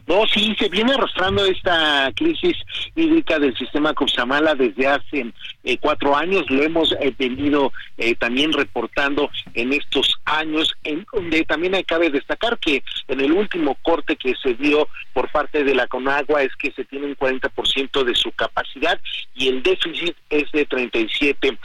No, 0.07 0.25
sí, 0.27 0.55
se 0.57 0.69
viene 0.69 0.93
arrastrando 0.93 1.45
esta 1.45 2.11
crisis 2.15 2.57
hídrica 2.95 3.39
del 3.39 3.55
sistema 3.57 3.93
Copsamala 3.93 4.55
desde 4.55 4.87
hace 4.87 5.33
eh, 5.63 5.77
cuatro 5.79 6.15
años. 6.15 6.49
Lo 6.49 6.63
hemos 6.63 6.91
eh, 6.99 7.13
venido 7.17 7.71
eh, 7.97 8.15
también 8.15 8.53
reportando 8.53 9.29
en 9.53 9.73
estos 9.73 10.15
años, 10.25 10.73
en 10.83 11.05
donde 11.13 11.43
también 11.43 11.75
cabe 11.85 12.09
destacar 12.09 12.57
que 12.59 12.83
en 13.07 13.21
el 13.21 13.31
último 13.31 13.75
corte 13.83 14.15
que 14.15 14.33
se 14.41 14.53
dio 14.55 14.87
por 15.13 15.31
parte 15.31 15.63
de 15.63 15.75
la 15.75 15.87
Conagua 15.87 16.43
es 16.43 16.55
que 16.55 16.71
se 16.71 16.85
tiene 16.85 17.07
un 17.07 17.15
40% 17.15 18.03
de 18.03 18.15
su 18.15 18.31
capacidad 18.31 18.99
y 19.35 19.47
el 19.47 19.63
déficit 19.63 20.15
es 20.29 20.51
de 20.51 20.67
37% 20.67 21.57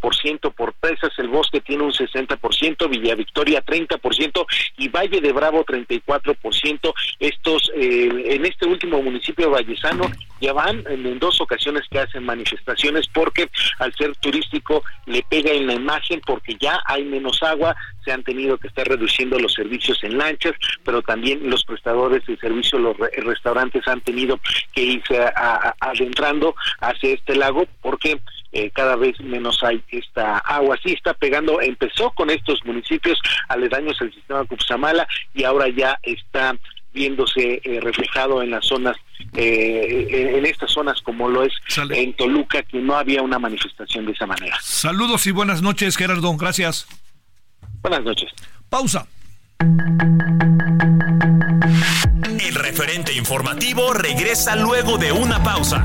por 0.00 0.14
ciento 0.14 0.50
por 0.50 0.72
presas. 0.74 1.10
El 1.18 1.28
Bosque 1.28 1.60
tiene 1.60 1.84
un 1.84 1.92
60%, 1.92 2.88
Villa 2.88 3.14
Victoria 3.14 3.64
30% 3.64 4.46
y 4.78 4.88
Valle 4.88 5.20
de 5.20 5.32
Bravo 5.32 5.64
34%. 5.64 6.92
Estos 7.18 7.70
eh, 7.74 8.24
en 8.26 8.46
este 8.46 8.66
último 8.66 9.02
municipio 9.02 9.46
de 9.46 9.52
Vallesano 9.52 10.10
ya 10.40 10.52
van 10.52 10.84
en, 10.88 11.18
dos 11.18 11.40
ocasiones 11.40 11.82
que 11.90 11.98
hacen 11.98 12.24
manifestaciones 12.24 13.06
porque 13.12 13.50
al 13.78 13.94
ser 13.94 14.16
turístico 14.16 14.82
le 15.06 15.22
pega 15.22 15.50
en 15.50 15.66
la 15.66 15.74
imagen 15.74 16.20
porque 16.24 16.56
ya 16.58 16.80
hay 16.86 17.04
menos 17.04 17.42
agua, 17.42 17.76
se 18.04 18.12
han 18.12 18.22
tenido 18.22 18.56
que 18.56 18.68
estar 18.68 18.88
reduciendo 18.88 19.38
los 19.38 19.52
servicios 19.52 20.02
en 20.02 20.16
lanchas, 20.16 20.54
pero 20.82 21.02
también 21.02 21.50
los 21.50 21.64
prestadores 21.64 22.24
de 22.26 22.36
servicios, 22.38 22.80
los 22.80 22.96
restaurantes 22.96 23.86
han 23.86 24.00
tenido 24.00 24.40
que 24.72 24.82
irse 24.82 25.18
adentrando 25.80 26.54
hacia 26.80 27.14
este 27.14 27.36
lago 27.36 27.66
porque 27.82 28.18
eh, 28.52 28.70
cada 28.70 28.96
vez 28.96 29.20
menos 29.20 29.62
hay 29.62 29.82
esta 29.88 30.38
agua. 30.38 30.78
Sí 30.82 30.92
está 30.92 31.14
pegando, 31.14 31.60
empezó 31.60 32.10
con 32.10 32.30
estos 32.30 32.64
municipios 32.64 33.18
aledaños 33.48 34.00
al 34.00 34.12
sistema 34.12 34.44
Cupsamala 34.44 35.06
y 35.34 35.44
ahora 35.44 35.68
ya 35.68 35.98
está 36.02 36.56
viéndose 36.92 37.60
eh, 37.62 37.80
reflejado 37.80 38.42
en 38.42 38.50
las 38.50 38.66
zonas, 38.66 38.96
eh, 39.34 40.34
en 40.36 40.44
estas 40.44 40.72
zonas 40.72 41.00
como 41.02 41.28
lo 41.28 41.44
es 41.44 41.52
en 41.90 42.14
Toluca, 42.14 42.62
que 42.64 42.78
no 42.78 42.96
había 42.96 43.22
una 43.22 43.38
manifestación 43.38 44.06
de 44.06 44.12
esa 44.12 44.26
manera. 44.26 44.56
Saludos 44.60 45.26
y 45.26 45.30
buenas 45.30 45.62
noches, 45.62 45.96
Gerardo. 45.96 46.36
Gracias. 46.36 46.88
Buenas 47.82 48.02
noches. 48.02 48.30
Pausa. 48.68 49.06
El 52.40 52.54
referente 52.54 53.12
informativo 53.12 53.92
regresa 53.92 54.56
luego 54.56 54.98
de 54.98 55.12
una 55.12 55.42
pausa. 55.42 55.84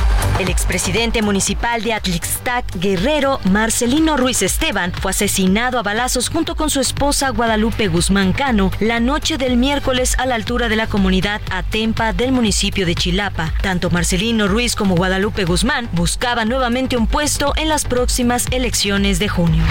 El 0.41 0.49
expresidente 0.49 1.21
municipal 1.21 1.83
de 1.83 1.93
Atlixtac, 1.93 2.65
Guerrero, 2.79 3.39
Marcelino 3.51 4.17
Ruiz 4.17 4.41
Esteban, 4.41 4.91
fue 4.91 5.11
asesinado 5.11 5.77
a 5.77 5.83
balazos 5.83 6.29
junto 6.29 6.55
con 6.55 6.71
su 6.71 6.79
esposa 6.79 7.29
Guadalupe 7.29 7.87
Guzmán 7.89 8.33
Cano 8.33 8.71
la 8.79 8.99
noche 8.99 9.37
del 9.37 9.55
miércoles 9.55 10.15
a 10.17 10.25
la 10.25 10.33
altura 10.33 10.67
de 10.67 10.77
la 10.77 10.87
comunidad 10.87 11.41
Atempa 11.51 12.11
del 12.11 12.31
municipio 12.31 12.87
de 12.87 12.95
Chilapa. 12.95 13.53
Tanto 13.61 13.91
Marcelino 13.91 14.47
Ruiz 14.47 14.75
como 14.75 14.95
Guadalupe 14.95 15.45
Guzmán 15.45 15.87
buscaban 15.91 16.49
nuevamente 16.49 16.97
un 16.97 17.05
puesto 17.05 17.53
en 17.55 17.69
las 17.69 17.85
próximas 17.85 18.47
elecciones 18.49 19.19
de 19.19 19.29
junio. 19.29 19.63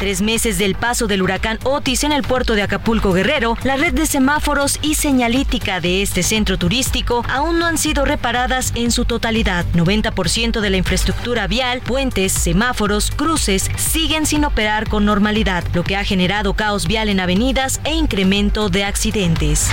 Tres 0.00 0.22
meses 0.22 0.56
del 0.56 0.76
paso 0.76 1.06
del 1.06 1.20
huracán 1.20 1.58
Otis 1.62 2.04
en 2.04 2.12
el 2.12 2.22
puerto 2.22 2.54
de 2.54 2.62
Acapulco 2.62 3.12
Guerrero, 3.12 3.58
la 3.64 3.76
red 3.76 3.92
de 3.92 4.06
semáforos 4.06 4.78
y 4.80 4.94
señalítica 4.94 5.82
de 5.82 6.00
este 6.00 6.22
centro 6.22 6.56
turístico 6.56 7.22
aún 7.28 7.58
no 7.58 7.66
han 7.66 7.76
sido 7.76 8.06
reparadas 8.06 8.72
en 8.76 8.92
su 8.92 9.04
totalidad. 9.04 9.66
90% 9.74 10.60
de 10.60 10.70
la 10.70 10.78
infraestructura 10.78 11.46
vial, 11.48 11.82
puentes, 11.82 12.32
semáforos, 12.32 13.10
cruces 13.10 13.70
siguen 13.76 14.24
sin 14.24 14.46
operar 14.46 14.88
con 14.88 15.04
normalidad, 15.04 15.64
lo 15.74 15.84
que 15.84 15.96
ha 15.96 16.04
generado 16.04 16.54
caos 16.54 16.86
vial 16.86 17.10
en 17.10 17.20
avenidas 17.20 17.82
e 17.84 17.92
incremento 17.92 18.70
de 18.70 18.84
accidentes. 18.84 19.68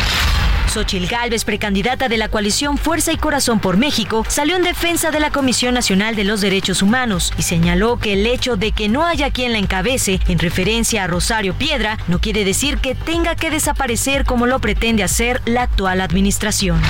Xochil 0.68 1.08
Gálvez, 1.08 1.46
precandidata 1.46 2.08
de 2.10 2.18
la 2.18 2.30
coalición 2.30 2.78
Fuerza 2.78 3.12
y 3.12 3.18
Corazón 3.18 3.60
por 3.60 3.78
México, 3.78 4.26
salió 4.28 4.56
en 4.56 4.64
defensa 4.64 5.12
de 5.12 5.20
la 5.20 5.32
Comisión 5.32 5.74
Nacional 5.74 6.16
de 6.16 6.24
los 6.24 6.42
Derechos 6.42 6.82
Humanos 6.82 7.34
y 7.38 7.44
señaló 7.44 7.98
que 7.98 8.14
el 8.14 8.26
hecho 8.26 8.58
de 8.58 8.72
que 8.72 8.90
no 8.90 9.06
haya 9.06 9.32
quien 9.32 9.52
la 9.52 9.60
encabece, 9.60 10.20
en 10.28 10.40
referencia 10.40 11.04
a 11.04 11.08
Rosario 11.08 11.54
Piedra, 11.54 11.98
no 12.08 12.20
quiere 12.20 12.46
decir 12.46 12.78
que 12.78 12.96
tenga 12.96 13.36
que 13.36 13.52
desaparecer 13.52 14.26
como 14.26 14.46
lo 14.46 14.60
pretende 14.60 15.04
hacer 15.04 15.42
la 15.46 15.64
actual 15.64 16.02
administración. 16.02 16.82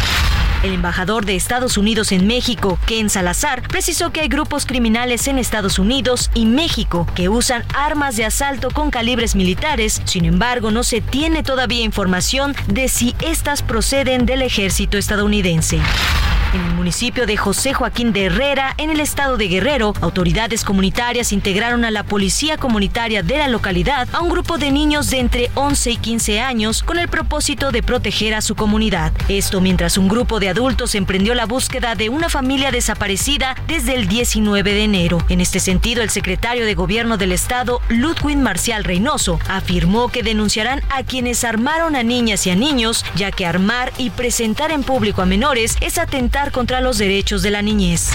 El 0.63 0.73
embajador 0.73 1.25
de 1.25 1.35
Estados 1.35 1.77
Unidos 1.77 2.11
en 2.11 2.25
México, 2.25 2.79
Ken 2.87 3.09
Salazar, 3.09 3.61
precisó 3.67 4.11
que 4.11 4.21
hay 4.21 4.27
grupos 4.27 4.65
criminales 4.65 5.27
en 5.27 5.37
Estados 5.37 5.77
Unidos 5.77 6.31
y 6.33 6.45
México 6.45 7.07
que 7.15 7.29
usan 7.29 7.63
armas 7.75 8.17
de 8.17 8.25
asalto 8.25 8.71
con 8.71 8.89
calibres 8.89 9.35
militares. 9.35 10.01
Sin 10.05 10.25
embargo, 10.25 10.71
no 10.71 10.83
se 10.83 10.99
tiene 10.99 11.43
todavía 11.43 11.83
información 11.83 12.55
de 12.67 12.87
si 12.87 13.15
estas 13.21 13.61
proceden 13.61 14.25
del 14.25 14.41
ejército 14.41 14.97
estadounidense. 14.97 15.79
En 16.57 16.65
el 16.65 16.73
municipio 16.73 17.27
de 17.27 17.37
José 17.37 17.75
Joaquín 17.75 18.13
de 18.13 18.25
Herrera, 18.25 18.73
en 18.79 18.89
el 18.89 18.99
estado 18.99 19.37
de 19.37 19.47
Guerrero, 19.47 19.93
autoridades 20.01 20.63
comunitarias 20.63 21.31
integraron 21.31 21.85
a 21.85 21.91
la 21.91 22.01
policía 22.01 22.57
comunitaria 22.57 23.21
de 23.21 23.37
la 23.37 23.47
localidad 23.47 24.07
a 24.11 24.21
un 24.21 24.29
grupo 24.29 24.57
de 24.57 24.71
niños 24.71 25.11
de 25.11 25.19
entre 25.19 25.51
11 25.53 25.91
y 25.91 25.97
15 25.97 26.41
años 26.41 26.81
con 26.81 26.97
el 26.97 27.09
propósito 27.09 27.71
de 27.71 27.83
proteger 27.83 28.33
a 28.33 28.41
su 28.41 28.55
comunidad. 28.55 29.11
Esto 29.27 29.61
mientras 29.61 29.99
un 29.99 30.07
grupo 30.07 30.39
de 30.39 30.49
adultos 30.49 30.95
emprendió 30.95 31.35
la 31.35 31.45
búsqueda 31.45 31.93
de 31.93 32.09
una 32.09 32.27
familia 32.27 32.71
desaparecida 32.71 33.55
desde 33.67 33.93
el 33.93 34.07
19 34.07 34.73
de 34.73 34.83
enero. 34.83 35.19
En 35.29 35.41
este 35.41 35.59
sentido, 35.59 36.01
el 36.01 36.09
secretario 36.09 36.65
de 36.65 36.73
Gobierno 36.73 37.17
del 37.17 37.33
estado, 37.33 37.81
Ludwig 37.89 38.37
Marcial 38.37 38.83
Reynoso, 38.83 39.39
afirmó 39.47 40.07
que 40.07 40.23
denunciarán 40.23 40.81
a 40.89 41.03
quienes 41.03 41.43
armaron 41.43 41.95
a 41.95 42.01
niñas 42.01 42.47
y 42.47 42.49
a 42.49 42.55
niños, 42.55 43.05
ya 43.15 43.29
que 43.29 43.45
armar 43.45 43.93
y 43.99 44.09
presentar 44.09 44.71
en 44.71 44.81
público 44.81 45.21
a 45.21 45.27
menores 45.27 45.77
es 45.81 45.99
atentar 45.99 46.46
contra 46.51 46.81
los 46.81 46.97
derechos 46.97 47.41
de 47.41 47.51
la 47.51 47.61
niñez. 47.61 48.11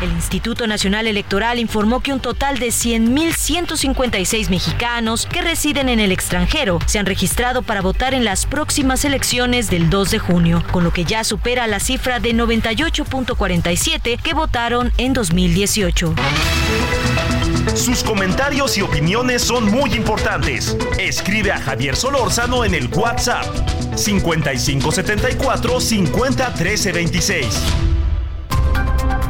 El 0.00 0.12
Instituto 0.12 0.68
Nacional 0.68 1.08
Electoral 1.08 1.58
informó 1.58 2.00
que 2.00 2.12
un 2.12 2.20
total 2.20 2.60
de 2.60 2.68
100.156 2.68 4.48
mexicanos 4.48 5.26
que 5.26 5.42
residen 5.42 5.88
en 5.88 5.98
el 5.98 6.12
extranjero 6.12 6.78
se 6.86 7.00
han 7.00 7.06
registrado 7.06 7.62
para 7.62 7.80
votar 7.80 8.14
en 8.14 8.24
las 8.24 8.46
próximas 8.46 9.04
elecciones 9.04 9.70
del 9.70 9.90
2 9.90 10.12
de 10.12 10.18
junio, 10.20 10.62
con 10.70 10.84
lo 10.84 10.92
que 10.92 11.04
ya 11.04 11.24
supera 11.24 11.66
la 11.66 11.80
cifra 11.80 12.20
de 12.20 12.32
98.47 12.32 14.22
que 14.22 14.34
votaron 14.34 14.92
en 14.98 15.14
2018. 15.14 16.14
Sus 17.74 18.04
comentarios 18.04 18.78
y 18.78 18.82
opiniones 18.82 19.42
son 19.42 19.64
muy 19.64 19.94
importantes. 19.94 20.76
Escribe 20.98 21.50
a 21.50 21.60
Javier 21.60 21.96
Solórzano 21.96 22.64
en 22.64 22.74
el 22.74 22.88
WhatsApp 22.94 23.46
5574 23.96 25.80
501326. 25.80 27.97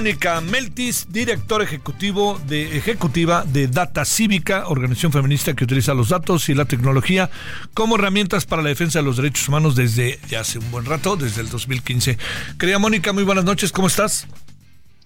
Mónica 0.00 0.40
Meltis, 0.40 1.08
director 1.10 1.60
ejecutivo 1.60 2.40
de, 2.46 2.78
ejecutiva 2.78 3.44
de 3.46 3.68
Data 3.68 4.06
Cívica, 4.06 4.64
organización 4.68 5.12
feminista 5.12 5.52
que 5.52 5.64
utiliza 5.64 5.92
los 5.92 6.08
datos 6.08 6.48
y 6.48 6.54
la 6.54 6.64
tecnología 6.64 7.28
como 7.74 7.96
herramientas 7.96 8.46
para 8.46 8.62
la 8.62 8.70
defensa 8.70 9.00
de 9.00 9.04
los 9.04 9.18
derechos 9.18 9.46
humanos 9.46 9.76
desde 9.76 10.18
ya 10.26 10.40
hace 10.40 10.58
un 10.58 10.70
buen 10.70 10.86
rato, 10.86 11.16
desde 11.16 11.42
el 11.42 11.50
2015. 11.50 12.16
Querida 12.58 12.78
Mónica, 12.78 13.12
muy 13.12 13.24
buenas 13.24 13.44
noches, 13.44 13.72
¿cómo 13.72 13.88
estás? 13.88 14.26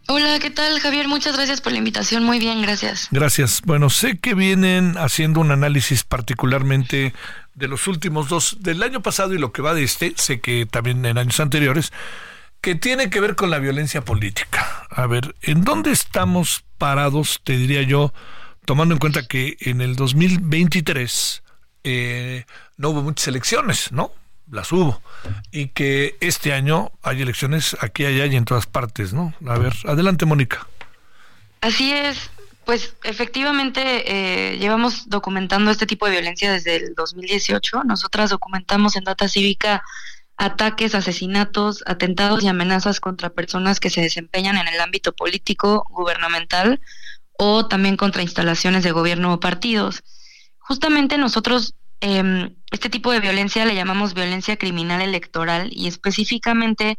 Hola, 0.06 0.38
¿qué 0.38 0.50
tal 0.50 0.78
Javier? 0.78 1.08
Muchas 1.08 1.34
gracias 1.34 1.60
por 1.60 1.72
la 1.72 1.78
invitación. 1.78 2.22
Muy 2.22 2.38
bien, 2.38 2.62
gracias. 2.62 3.08
Gracias. 3.10 3.62
Bueno, 3.64 3.90
sé 3.90 4.18
que 4.18 4.34
vienen 4.34 4.94
haciendo 4.96 5.40
un 5.40 5.50
análisis 5.50 6.04
particularmente 6.04 7.14
de 7.56 7.66
los 7.66 7.88
últimos 7.88 8.28
dos, 8.28 8.58
del 8.60 8.80
año 8.80 9.02
pasado 9.02 9.34
y 9.34 9.38
lo 9.38 9.50
que 9.50 9.60
va 9.60 9.74
de 9.74 9.82
este, 9.82 10.14
sé 10.16 10.38
que 10.38 10.66
también 10.66 11.04
en 11.04 11.18
años 11.18 11.40
anteriores, 11.40 11.90
que 12.64 12.74
tiene 12.74 13.10
que 13.10 13.20
ver 13.20 13.36
con 13.36 13.50
la 13.50 13.58
violencia 13.58 14.06
política. 14.06 14.86
A 14.88 15.06
ver, 15.06 15.34
¿en 15.42 15.64
dónde 15.64 15.92
estamos 15.92 16.64
parados, 16.78 17.42
te 17.44 17.58
diría 17.58 17.82
yo, 17.82 18.14
tomando 18.64 18.94
en 18.94 18.98
cuenta 18.98 19.26
que 19.26 19.58
en 19.60 19.82
el 19.82 19.96
2023 19.96 21.42
eh, 21.84 22.46
no 22.78 22.88
hubo 22.88 23.02
muchas 23.02 23.28
elecciones, 23.28 23.92
¿no? 23.92 24.12
Las 24.50 24.72
hubo. 24.72 25.02
Y 25.52 25.68
que 25.68 26.16
este 26.20 26.54
año 26.54 26.90
hay 27.02 27.20
elecciones 27.20 27.76
aquí, 27.82 28.06
allá 28.06 28.24
y 28.24 28.34
en 28.34 28.46
todas 28.46 28.64
partes, 28.64 29.12
¿no? 29.12 29.34
A 29.46 29.58
ver, 29.58 29.74
adelante, 29.84 30.24
Mónica. 30.24 30.66
Así 31.60 31.92
es. 31.92 32.30
Pues 32.64 32.96
efectivamente 33.02 33.82
eh, 34.06 34.56
llevamos 34.56 35.10
documentando 35.10 35.70
este 35.70 35.84
tipo 35.84 36.06
de 36.06 36.12
violencia 36.12 36.50
desde 36.50 36.76
el 36.76 36.94
2018. 36.94 37.84
Nosotras 37.84 38.30
documentamos 38.30 38.96
en 38.96 39.04
Data 39.04 39.28
Cívica 39.28 39.82
ataques, 40.36 40.94
asesinatos, 40.94 41.82
atentados 41.86 42.42
y 42.42 42.48
amenazas 42.48 43.00
contra 43.00 43.30
personas 43.30 43.80
que 43.80 43.90
se 43.90 44.00
desempeñan 44.00 44.56
en 44.56 44.68
el 44.68 44.80
ámbito 44.80 45.12
político, 45.12 45.86
gubernamental 45.90 46.80
o 47.38 47.66
también 47.66 47.96
contra 47.96 48.22
instalaciones 48.22 48.84
de 48.84 48.92
gobierno 48.92 49.32
o 49.32 49.40
partidos. 49.40 50.02
Justamente 50.58 51.18
nosotros 51.18 51.74
em, 52.00 52.56
este 52.70 52.90
tipo 52.90 53.12
de 53.12 53.20
violencia 53.20 53.64
le 53.64 53.74
llamamos 53.74 54.14
violencia 54.14 54.56
criminal 54.56 55.02
electoral 55.02 55.70
y 55.72 55.86
específicamente 55.86 56.98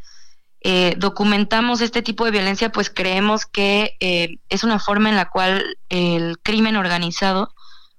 eh, 0.62 0.96
documentamos 0.98 1.82
este 1.82 2.02
tipo 2.02 2.26
de 2.26 2.32
violencia 2.32 2.72
pues 2.72 2.90
creemos 2.90 3.46
que 3.46 3.98
eh, 4.00 4.38
es 4.50 4.64
una 4.64 4.80
forma 4.80 5.10
en 5.10 5.16
la 5.16 5.30
cual 5.30 5.78
el 5.90 6.40
crimen 6.40 6.76
organizado 6.76 7.54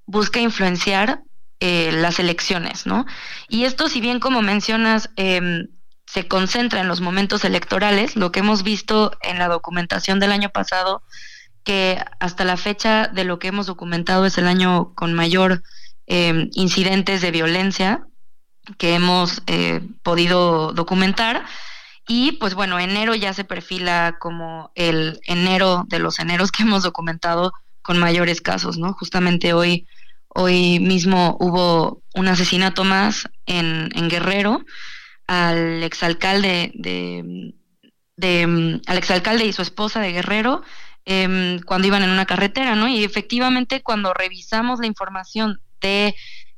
busca 0.07 0.41
influenciar 0.41 1.20
eh, 1.61 1.90
las 1.92 2.18
elecciones, 2.18 2.86
¿no? 2.86 3.07
Y 3.48 3.64
esto, 3.64 3.88
si 3.88 4.00
bien 4.00 4.20
como 4.20 4.42
mencionas, 4.42 5.11
em, 5.16 5.68
se 6.07 6.28
concentra 6.28 6.80
en 6.80 6.88
los 6.88 7.00
momentos 7.00 7.44
electorales, 7.44 8.14
lo 8.16 8.30
que 8.30 8.40
hemos 8.40 8.62
visto 8.62 9.12
en 9.22 9.38
la 9.38 9.48
documentación 9.48 10.20
del 10.20 10.32
año 10.32 10.50
pasado, 10.50 11.02
que 11.64 11.98
hasta 12.20 12.44
la 12.44 12.57
fecha 12.57 13.09
de 13.09 13.24
lo 13.24 13.38
que 13.38 13.48
hemos 13.48 13.66
documentado 13.66 14.26
es 14.26 14.38
el 14.38 14.46
año 14.46 14.94
con 14.94 15.14
mayor 15.14 15.62
em, 16.07 16.50
incidentes 16.54 17.20
de 17.22 17.32
violencia 17.32 18.07
que 18.78 18.94
hemos 18.94 19.42
eh, 19.46 19.80
podido 20.02 20.72
documentar. 20.72 21.44
Y 22.07 22.32
pues 22.32 22.54
bueno, 22.54 22.78
enero 22.78 23.14
ya 23.14 23.32
se 23.32 23.44
perfila 23.44 24.16
como 24.20 24.70
el 24.74 25.20
enero 25.24 25.84
de 25.88 25.98
los 25.98 26.18
eneros 26.18 26.52
que 26.52 26.62
hemos 26.62 26.82
documentado 26.82 27.52
con 27.82 27.98
mayores 27.98 28.40
casos, 28.40 28.78
¿no? 28.78 28.92
Justamente 28.92 29.52
hoy 29.52 29.86
Hoy 30.39 30.80
mismo 30.80 31.39
hubo 31.41 32.03
un 32.14 32.28
asesinato 32.28 32.84
más 32.84 33.26
en, 33.47 33.89
Guerrero 34.11 34.66
al 35.26 35.82
exalcalde 35.82 36.72
de, 36.74 37.55
de, 38.18 38.82
al 38.87 38.99
exalcalde 38.99 39.47
y 39.47 39.55
su 39.55 39.62
esposa 39.62 40.01
de 40.01 40.12
Guerrero 40.12 40.62
em, 41.07 41.59
cuando 41.61 41.87
iban 41.87 42.03
en 42.03 42.11
una 42.11 42.26
carretera, 42.26 42.74
¿no? 42.74 42.87
Y 42.87 43.03
efectivamente 43.03 43.82
cuando 43.82 44.12
revisamos 44.12 44.78
la 44.78 44.87
información 44.87 45.59
de 45.80 46.14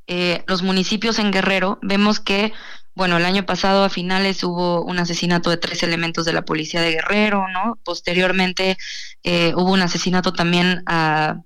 eh, 0.07 0.43
los 0.45 0.61
municipios 0.61 1.17
en 1.17 1.31
Guerrero, 1.31 1.79
vemos 1.81 2.19
que, 2.19 2.51
bueno, 2.95 3.15
el 3.15 3.23
año 3.23 3.45
pasado 3.45 3.85
a 3.85 3.89
finales 3.89 4.43
hubo 4.43 4.83
un 4.83 4.99
asesinato 4.99 5.49
de 5.51 5.57
tres 5.57 5.83
elementos 5.83 6.25
de 6.25 6.33
la 6.33 6.43
policía 6.43 6.81
de 6.81 6.91
Guerrero, 6.91 7.47
¿no? 7.47 7.79
Posteriormente 7.85 8.77
eh, 9.23 9.53
hubo 9.55 9.71
un 9.71 9.81
asesinato 9.81 10.33
también 10.33 10.83
a, 10.85 11.37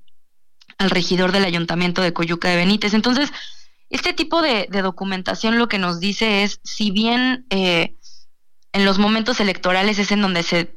al 0.78 0.90
regidor 0.90 1.32
del 1.32 1.46
ayuntamiento 1.46 2.02
de 2.02 2.14
Coyuca 2.14 2.50
de 2.50 2.58
Benítez. 2.58 2.94
Entonces, 2.94 3.32
este 3.90 4.14
tipo 4.14 4.42
de, 4.42 4.68
documentación 4.72 5.58
lo 5.58 5.68
que 5.68 5.80
nos 5.80 6.00
dice 6.00 6.44
es, 6.44 6.60
si 6.64 6.92
bien 6.92 7.46
eh, 7.50 7.96
en 8.72 8.86
los 8.86 9.00
momentos 9.00 9.40
electorales 9.40 10.00
es 10.00 10.12
en 10.12 10.22
donde 10.22 10.44
se 10.44 10.76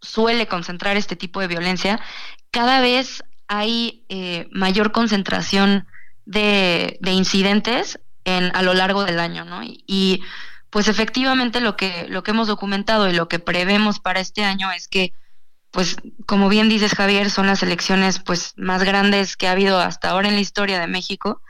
suele 0.00 0.46
concentrar 0.46 0.96
este 0.96 1.16
tipo 1.16 1.40
de 1.40 1.48
violencia, 1.48 2.00
cada 2.50 2.80
vez 2.80 3.22
hay 3.48 4.04
mayor 4.50 4.90
concentración 4.92 5.86
de, 6.26 6.98
incidentes 7.06 8.00
en, 8.24 8.54
a 8.54 8.62
lo 8.62 8.74
largo 8.74 9.04
del 9.04 9.20
año, 9.20 9.44
¿no? 9.44 9.62
Y, 9.62 10.22
pues 10.68 10.88
efectivamente 10.88 11.60
lo 11.60 11.76
que, 11.76 12.06
lo 12.08 12.22
que 12.22 12.32
hemos 12.32 12.48
documentado 12.48 13.08
y 13.08 13.14
lo 13.14 13.28
que 13.28 13.38
prevemos 13.38 13.98
para 13.98 14.20
este 14.20 14.44
año 14.44 14.70
es 14.72 14.88
que, 14.88 15.14
pues 15.76 15.98
como 16.24 16.48
bien 16.48 16.70
dices 16.70 16.94
Javier, 16.94 17.28
son 17.28 17.48
las 17.48 17.62
elecciones 17.62 18.18
pues 18.18 18.54
más 18.56 18.82
grandes 18.82 19.36
que 19.36 19.46
ha 19.46 19.52
habido 19.52 19.78
hasta 19.78 20.08
ahora 20.08 20.26
en 20.26 20.34
la 20.34 20.40
historia 20.40 20.80
de 20.80 20.86
México 20.86 21.42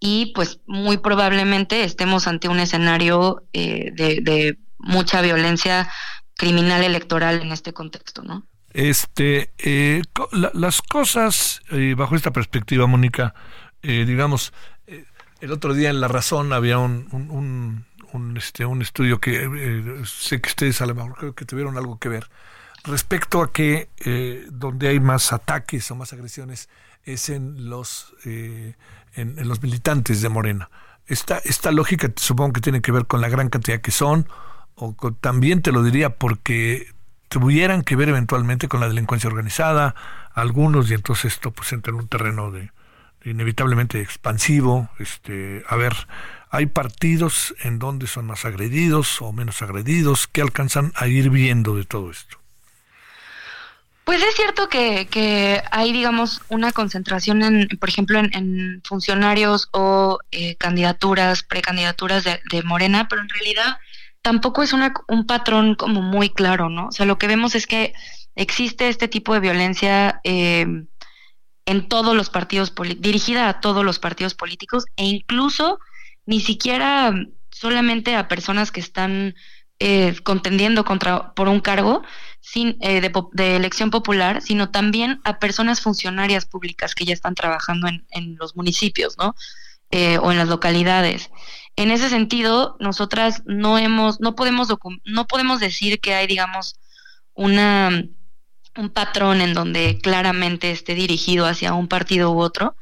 y 0.00 0.32
pues 0.34 0.60
muy 0.66 0.96
probablemente 0.96 1.84
estemos 1.84 2.26
ante 2.26 2.48
un 2.48 2.60
escenario 2.60 3.44
eh, 3.52 3.90
de, 3.92 4.56
mucha 4.78 5.20
violencia 5.20 5.90
criminal 6.34 6.82
electoral 6.82 7.42
en 7.42 7.52
este 7.52 7.74
contexto, 7.74 8.22
¿no? 8.22 8.46
Este, 8.70 9.52
eh, 9.58 10.00
las 10.54 10.80
cosas 10.80 11.60
eh, 11.70 11.94
bajo 11.94 12.16
esta 12.16 12.32
perspectiva, 12.32 12.86
Mónica, 12.86 13.34
eh, 13.82 14.06
digamos, 14.06 14.54
eh, 14.86 15.04
el 15.40 15.52
otro 15.52 15.74
día 15.74 15.90
en 15.90 16.00
La 16.00 16.08
Razón 16.08 16.54
había 16.54 16.78
un, 16.78 17.06
un, 17.12 17.84
un, 18.12 18.36
este, 18.38 18.64
un 18.64 18.80
estudio 18.80 19.20
que 19.20 19.44
eh, 19.44 20.02
sé 20.06 20.40
que 20.40 20.48
ustedes 20.48 20.80
a 20.80 20.86
lo 20.86 20.94
mejor 20.94 21.14
creo 21.16 21.34
que 21.34 21.44
tuvieron 21.44 21.76
algo 21.76 21.98
que 21.98 22.08
ver 22.08 22.30
respecto 22.84 23.42
a 23.42 23.52
que 23.52 23.88
donde 24.50 24.88
hay 24.88 25.00
más 25.00 25.32
ataques 25.32 25.90
o 25.90 25.96
más 25.96 26.12
agresiones 26.12 26.68
es 27.04 27.28
en 27.28 27.68
los 27.68 28.14
en, 28.24 29.48
los 29.48 29.62
militantes 29.62 30.20
de 30.22 30.28
Morena. 30.28 30.70
Esta, 31.06 31.38
esta 31.38 31.70
lógica 31.70 32.10
supongo 32.16 32.54
que 32.54 32.60
tiene 32.60 32.80
que 32.80 32.92
ver 32.92 33.06
con 33.06 33.20
la 33.20 33.28
gran 33.28 33.48
cantidad 33.48 33.80
que 33.80 33.90
son, 33.90 34.28
o 34.74 34.94
también 35.20 35.62
te 35.62 35.72
lo 35.72 35.82
diría 35.82 36.10
porque 36.16 36.94
tuvieran 37.28 37.82
que 37.82 37.96
ver 37.96 38.08
eventualmente 38.08 38.68
con 38.68 38.80
la 38.80 38.88
delincuencia 38.88 39.28
organizada, 39.28 39.94
algunos, 40.34 40.90
y 40.90 40.94
entonces 40.94 41.34
esto 41.34 41.50
pues 41.50 41.72
entra 41.72 41.92
en 41.92 41.98
un 41.98 42.08
terreno 42.08 42.50
de, 42.50 42.70
inevitablemente 43.24 44.00
expansivo. 44.00 44.88
Este, 44.98 45.64
a 45.68 45.76
ver, 45.76 45.94
hay 46.50 46.66
partidos 46.66 47.54
en 47.60 47.78
donde 47.78 48.06
son 48.06 48.26
más 48.26 48.44
agredidos 48.44 49.20
o 49.22 49.32
menos 49.32 49.62
agredidos. 49.62 50.26
¿Qué 50.26 50.42
alcanzan 50.42 50.92
a 50.94 51.06
ir 51.06 51.30
viendo 51.30 51.76
de 51.76 51.84
todo 51.84 52.10
esto? 52.10 52.43
Pues 54.04 54.22
es 54.22 54.34
cierto 54.34 54.68
que, 54.68 55.06
que 55.06 55.62
hay, 55.70 55.92
digamos, 55.92 56.42
una 56.48 56.72
concentración, 56.72 57.42
en, 57.42 57.68
por 57.80 57.88
ejemplo, 57.88 58.18
en, 58.18 58.82
funcionarios 58.84 59.68
o 59.72 60.18
eh, 60.30 60.56
candidaturas, 60.56 61.42
precandidaturas 61.42 62.22
de, 62.24 62.40
de, 62.50 62.62
Morena, 62.62 63.08
pero 63.08 63.22
en 63.22 63.30
realidad 63.30 63.78
tampoco 64.20 64.62
es 64.62 64.72
una, 64.74 64.92
un 65.08 65.26
patrón 65.26 65.74
como 65.74 66.02
muy 66.02 66.28
claro, 66.30 66.68
¿no? 66.68 66.88
O 66.88 66.92
sea, 66.92 67.06
lo 67.06 67.18
que 67.18 67.26
vemos 67.28 67.54
es 67.54 67.66
que 67.66 67.94
existe 68.36 68.88
este 68.88 69.08
tipo 69.08 69.32
de 69.34 69.40
violencia 69.40 70.20
eh, 70.24 70.66
en 71.66 71.88
todos 71.88 72.14
los 72.14 72.30
partidos, 72.30 72.74
dirigida 72.98 73.48
a 73.48 73.60
todos 73.60 73.84
los 73.84 73.98
partidos 73.98 74.34
políticos 74.34 74.84
e 74.96 75.04
incluso 75.04 75.78
ni 76.26 76.40
siquiera 76.40 77.12
solamente 77.50 78.16
a 78.16 78.28
personas 78.28 78.70
que 78.70 78.80
están 78.80 79.34
eh, 79.78 80.14
contendiendo 80.22 80.84
contra 80.84 81.34
por 81.34 81.48
un 81.48 81.60
cargo 81.60 82.02
sin, 82.44 82.76
eh, 82.80 83.00
de, 83.32 83.56
elección 83.56 83.90
popular, 83.90 84.42
sino 84.42 84.70
también 84.70 85.20
a 85.24 85.38
personas 85.38 85.80
funcionarias 85.80 86.44
públicas 86.44 86.94
que 86.94 87.06
ya 87.06 87.14
están 87.14 87.34
trabajando 87.34 87.88
en, 87.88 88.04
en 88.10 88.36
los 88.36 88.54
municipios, 88.54 89.16
¿no? 89.16 89.34
Eh, 89.90 90.18
o 90.18 90.30
en 90.30 90.38
las 90.38 90.48
localidades. 90.48 91.30
En 91.76 91.90
ese 91.90 92.10
sentido, 92.10 92.76
nosotras 92.80 93.42
no 93.46 93.78
hemos, 93.78 94.20
no 94.20 94.34
podemos 94.34 94.68
no 95.04 95.26
podemos 95.26 95.60
decir 95.60 96.00
que 96.00 96.14
hay, 96.14 96.26
digamos, 96.26 96.78
una 97.32 98.04
un 98.76 98.90
patrón 98.90 99.40
en 99.40 99.54
donde 99.54 99.98
claramente 100.02 100.70
esté 100.70 100.94
dirigido 100.94 101.46
hacia 101.46 101.74
un 101.74 101.88
partido 101.88 102.32
u 102.32 102.40
otro, 102.40 102.76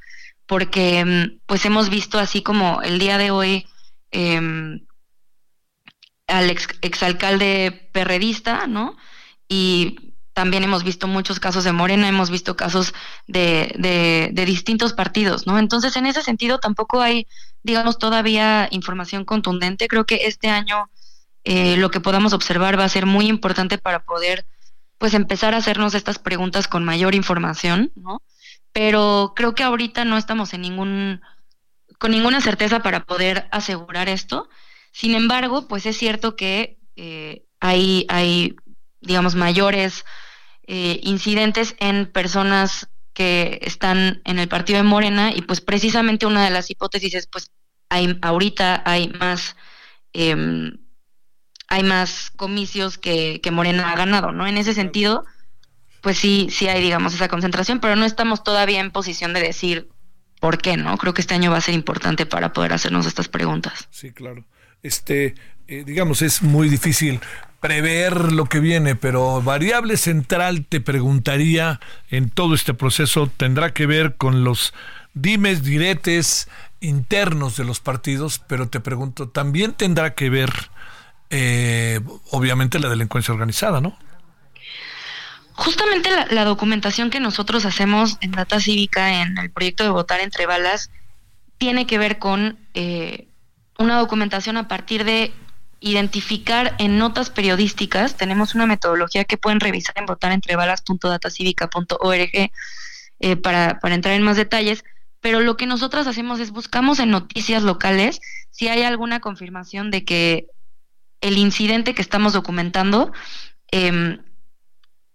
porque 0.47 1.05
mm, 1.05 1.41
pues 1.47 1.65
hemos 1.67 1.91
visto 1.91 2.19
así 2.19 2.43
como 2.43 2.83
el 2.83 2.99
día 2.99 3.19
de 3.19 3.31
hoy 3.31 3.67
em, 4.11 4.87
al 6.27 6.51
ex, 6.51 6.67
exalcalde 6.81 7.91
perredista, 7.93 8.67
¿no? 8.67 8.97
Y 9.53 10.15
también 10.33 10.65
hemos 10.65 10.83
visto 10.83 11.07
muchos 11.07 11.39
casos 11.39 11.63
de 11.65 11.73
Morena, 11.73 12.09
hemos 12.09 12.31
visto 12.31 12.57
casos 12.57 12.95
de, 13.27 13.75
de, 14.33 14.45
distintos 14.47 14.95
partidos, 14.95 15.47
¿no? 15.47 15.59
Entonces, 15.59 15.95
en 15.97 16.07
ese 16.07 16.23
sentido, 16.23 16.59
tampoco 16.59 17.03
hay, 17.03 17.27
digamos, 17.63 17.99
todavía 17.99 18.67
información 18.71 19.27
contundente. 19.27 19.89
Creo 19.89 20.07
que 20.07 20.27
este 20.27 20.49
año 20.49 20.91
eh, 21.45 21.77
lo 21.77 21.91
que 21.91 22.01
podamos 22.01 22.33
observar 22.33 22.79
va 22.79 22.85
a 22.85 22.89
ser 22.89 23.05
muy 23.05 23.27
importante 23.27 23.77
para 23.77 24.05
poder 24.05 24.47
pues 24.97 25.13
empezar 25.13 25.53
a 25.53 25.59
hacernos 25.59 25.95
estas 25.95 26.19
preguntas 26.19 26.67
con 26.67 26.83
mayor 26.83 27.15
información, 27.15 27.93
¿no? 27.95 28.23
Pero 28.73 29.35
creo 29.37 29.55
que 29.55 29.65
ahorita 29.65 30.07
no 30.07 30.17
estamos 30.17 30.55
en 30.55 30.63
ningún, 30.63 31.21
con 31.99 32.11
ninguna 32.11 32.41
certeza 32.41 32.81
para 32.81 33.05
poder 33.05 33.49
asegurar 33.51 34.09
esto. 34.09 34.49
Sin 34.93 35.15
embargo, 35.15 35.69
pues 35.69 35.85
es 35.85 35.99
cierto 35.99 36.37
que 36.37 36.79
eh, 36.97 37.45
hay, 37.63 38.07
hay, 38.09 38.57
digamos, 39.03 39.35
mayores 39.35 40.05
eh, 40.67 41.01
incidentes 41.03 41.75
en 41.79 42.07
personas 42.07 42.89
que 43.13 43.61
están 43.63 44.23
en 44.25 44.39
el 44.39 44.49
partido 44.49 44.79
de 44.79 44.85
Morena 44.85 45.33
y 45.35 45.43
pues 45.43 45.61
precisamente 45.61 46.25
una 46.25 46.45
de 46.45 46.51
las 46.51 46.71
hipótesis 46.71 47.15
es 47.15 47.27
pues 47.27 47.51
hay, 47.91 48.19
ahorita 48.23 48.83
hay 48.87 49.09
más 49.09 49.55
em, 50.15 50.79
hay 51.73 51.85
más 51.85 52.31
comicios 52.37 52.99
que, 52.99 53.41
Morena 53.51 53.93
ha 53.93 53.97
ganado, 53.97 54.31
¿no? 54.31 54.47
En 54.47 54.59
ese 54.59 54.75
sentido, 54.75 55.25
pues 56.03 56.19
sí, 56.19 56.49
sí 56.51 56.69
hay, 56.69 56.83
digamos, 56.83 57.15
esa 57.15 57.29
concentración, 57.29 57.81
pero 57.81 57.97
no 57.97 58.05
estamos 58.05 58.45
todavía 58.45 58.81
en 58.81 58.91
posición 58.91 59.33
de 59.33 59.41
decir 59.41 59.89
por 60.39 60.59
qué, 60.59 60.77
¿no? 60.77 60.99
Creo 60.99 61.15
que 61.15 61.23
este 61.23 61.35
año 61.35 61.51
va 61.51 61.57
a 61.57 61.63
ser 61.63 61.75
importante 61.75 62.27
para 62.27 62.53
poder 62.53 62.75
hacernos 62.75 63.07
estas 63.07 63.29
preguntas. 63.29 63.89
Sí, 63.91 64.13
claro. 64.13 64.45
Este, 64.83 65.35
eh, 65.69 65.85
digamos, 65.85 66.23
es 66.23 66.43
muy 66.43 66.69
difícil 66.69 67.21
prever 67.61 68.33
lo 68.33 68.47
que 68.47 68.59
viene, 68.59 68.97
pero 68.97 69.41
variable 69.41 69.97
central 69.97 70.67
te 70.69 70.81
preguntaría 70.81 71.79
en 72.11 72.29
todo 72.29 72.55
este 72.55 72.75
proceso 72.75 73.31
tendrá 73.37 73.73
que 73.73 73.87
ver 73.87 74.17
con 74.17 74.43
los 74.43 74.75
dimes, 75.15 75.63
diretes 75.63 76.49
internos 76.81 77.57
de 77.57 77.65
los 77.65 77.79
partidos, 77.79 78.41
pero 78.49 78.69
te 78.69 78.81
pregunto, 78.81 79.29
también 79.29 79.75
tendrá 79.75 80.15
que 80.15 80.29
ver 80.29 80.51
eh, 81.31 82.01
obviamente 82.31 82.81
la 82.81 82.89
delincuencia 82.89 83.33
organizada, 83.33 83.81
¿no? 83.81 83.97
Justamente 85.55 86.11
la, 86.31 86.45
documentación 86.45 87.11
que 87.11 87.21
nosotros 87.21 87.65
hacemos 87.65 88.19
en 88.21 88.33
Data 88.33 88.59
Cívica, 88.59 89.23
en 89.23 89.39
el 89.39 89.51
proyecto 89.51 89.85
de 89.85 89.91
Votar 89.91 90.21
entre 90.21 90.47
Balas, 90.47 90.91
tiene 91.59 91.87
que 91.87 91.99
ver 91.99 92.19
con 92.19 92.59
eh, 92.75 93.29
una 93.79 93.99
documentación 93.99 94.57
a 94.57 94.67
partir 94.67 95.05
de 95.05 95.33
identificar 95.83 96.75
en 96.79 96.97
notas 96.97 97.31
periodísticas. 97.31 98.17
Tenemos 98.17 98.55
una 98.55 98.67
metodología 98.67 99.25
que 99.25 99.37
pueden 99.37 99.61
revisar 99.61 99.99
en 99.99 100.07
votarentrebalas.datacivica.org 100.07 102.51
eh, 103.21 103.37
para, 103.37 103.79
para 103.81 103.95
entrar 103.95 104.15
en 104.15 104.23
más 104.23 104.37
detalles. 104.37 104.85
Pero 105.21 105.41
lo 105.41 105.57
que 105.57 105.67
nosotras 105.67 106.07
hacemos 106.07 106.41
es 106.41 106.51
buscamos 106.51 106.99
en 106.99 107.11
noticias 107.11 107.63
locales 107.63 108.21
si 108.51 108.69
hay 108.69 108.83
alguna 108.83 109.21
confirmación 109.21 109.91
de 109.91 110.05
que 110.05 110.47
el 111.21 111.39
incidente 111.39 111.95
que 111.95 112.03
estamos 112.03 112.33
documentando 112.33 113.13
em, 113.71 114.19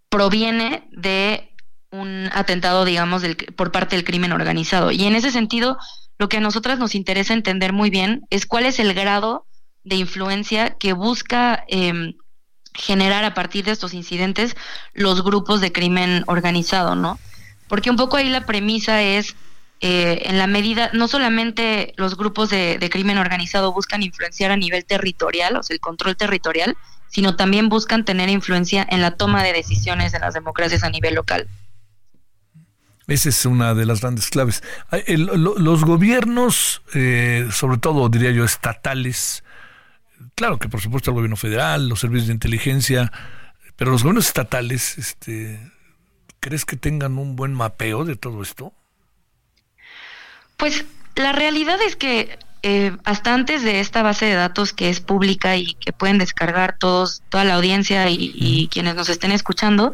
proviene 0.09 0.87
de 0.91 1.51
un 1.91 2.29
atentado, 2.33 2.85
digamos, 2.85 3.21
del, 3.21 3.35
por 3.35 3.71
parte 3.71 3.95
del 3.95 4.05
crimen 4.05 4.31
organizado. 4.31 4.91
Y 4.91 5.03
en 5.03 5.15
ese 5.15 5.31
sentido, 5.31 5.77
lo 6.17 6.29
que 6.29 6.37
a 6.37 6.41
nosotras 6.41 6.79
nos 6.79 6.95
interesa 6.95 7.33
entender 7.33 7.73
muy 7.73 7.89
bien 7.89 8.25
es 8.29 8.45
cuál 8.45 8.65
es 8.65 8.79
el 8.79 8.93
grado 8.93 9.45
de 9.87 9.95
influencia 9.95 10.71
que 10.77 10.93
busca 10.93 11.63
em, 11.67 12.15
generar 12.73 13.23
a 13.23 13.33
partir 13.33 13.65
de 13.65 13.71
estos 13.71 13.93
incidentes 13.93 14.55
los 14.93 15.23
grupos 15.23 15.61
de 15.61 15.71
crimen 15.71 16.23
organizado, 16.27 16.95
¿no? 16.95 17.19
Porque 17.67 17.89
un 17.89 17.95
poco 17.95 18.17
ahí 18.17 18.29
la 18.29 18.45
premisa 18.45 19.01
es 19.01 19.35
eh, 19.79 20.23
en 20.25 20.37
la 20.37 20.47
medida, 20.47 20.89
no 20.93 21.07
solamente 21.07 21.93
los 21.97 22.17
grupos 22.17 22.49
de, 22.49 22.89
crimen 22.91 23.17
organizado 23.17 23.73
buscan 23.73 24.03
influenciar 24.03 24.51
a 24.51 24.57
nivel 24.57 24.85
territorial, 24.85 25.55
o 25.55 25.63
sea, 25.63 25.73
el 25.73 25.79
control 25.79 26.15
territorial, 26.15 26.75
sino 27.09 27.35
también 27.35 27.69
buscan 27.69 28.03
tener 28.03 28.29
influencia 28.29 28.85
en 28.89 29.01
la 29.01 29.11
toma 29.11 29.43
de 29.43 29.53
decisiones 29.53 30.11
de 30.11 30.19
las 30.19 30.33
democracias 30.33 30.83
a 30.83 30.89
nivel 30.89 31.15
local. 31.15 31.47
Esa 33.07 33.29
es 33.29 33.45
una 33.45 33.73
de 33.73 33.85
las 33.85 34.01
grandes 34.01 34.29
claves. 34.29 34.63
los 35.07 35.85
gobiernos, 35.85 36.81
eh, 36.93 37.47
sobre 37.51 37.77
todo 37.77 38.09
diría 38.09 38.31
yo 38.31 38.43
estatales, 38.43 39.45
claro 40.37 40.59
que 40.59 40.69
por 40.69 40.79
supuesto 40.81 41.09
el 41.09 41.15
gobierno 41.15 41.35
federal, 41.35 41.89
los 41.89 41.99
servicios 41.99 42.27
de 42.27 42.33
inteligencia, 42.33 43.11
pero 43.75 43.91
los 43.91 44.03
gobiernos 44.03 44.27
estatales, 44.27 44.97
este, 44.99 45.59
¿crees 46.39 46.63
que 46.63 46.77
tengan 46.77 47.17
un 47.17 47.35
buen 47.35 47.53
mapeo 47.53 48.05
de 48.05 48.15
todo 48.15 48.43
esto? 48.43 48.71
Pues 50.55 50.85
la 51.15 51.31
realidad 51.31 51.79
es 51.81 51.95
que 51.95 52.37
eh, 52.61 52.95
hasta 53.03 53.33
antes 53.33 53.63
de 53.63 53.79
esta 53.79 54.03
base 54.03 54.25
de 54.25 54.35
datos 54.35 54.73
que 54.73 54.89
es 54.89 54.99
pública 54.99 55.57
y 55.57 55.73
que 55.73 55.91
pueden 55.91 56.19
descargar 56.19 56.77
todos, 56.77 57.23
toda 57.29 57.43
la 57.43 57.55
audiencia 57.55 58.07
y, 58.09 58.69
quienes 58.71 58.93
nos 58.93 59.09
estén 59.09 59.31
escuchando, 59.31 59.91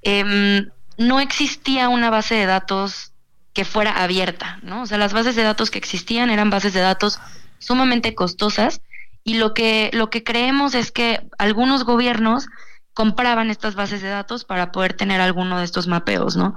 em, 0.00 0.70
no 0.96 1.20
existía 1.20 1.90
una 1.90 2.08
base 2.08 2.36
de 2.36 2.46
datos 2.46 3.12
que 3.52 3.66
fuera 3.66 4.02
abierta, 4.02 4.60
¿no? 4.62 4.82
O 4.82 4.86
sea, 4.86 4.96
las 4.96 5.12
bases 5.12 5.36
de 5.36 5.42
datos 5.42 5.70
que 5.70 5.78
existían 5.78 6.30
eran 6.30 6.48
bases 6.48 6.72
de 6.72 6.80
datos 6.80 7.20
sumamente 7.58 8.14
costosas 8.14 8.80
y 9.24 9.34
lo 9.34 9.54
que, 9.54 9.90
lo 9.92 10.10
que 10.10 10.22
creemos 10.22 10.74
es 10.74 10.92
que 10.92 11.26
algunos 11.38 11.84
gobiernos 11.84 12.48
compraban 12.92 13.50
estas 13.50 13.74
bases 13.74 14.02
de 14.02 14.08
datos 14.08 14.44
para 14.44 14.70
poder 14.70 14.92
tener 14.92 15.20
alguno 15.20 15.58
de 15.58 15.64
estos 15.64 15.88
mapeos, 15.88 16.36
¿no? 16.36 16.54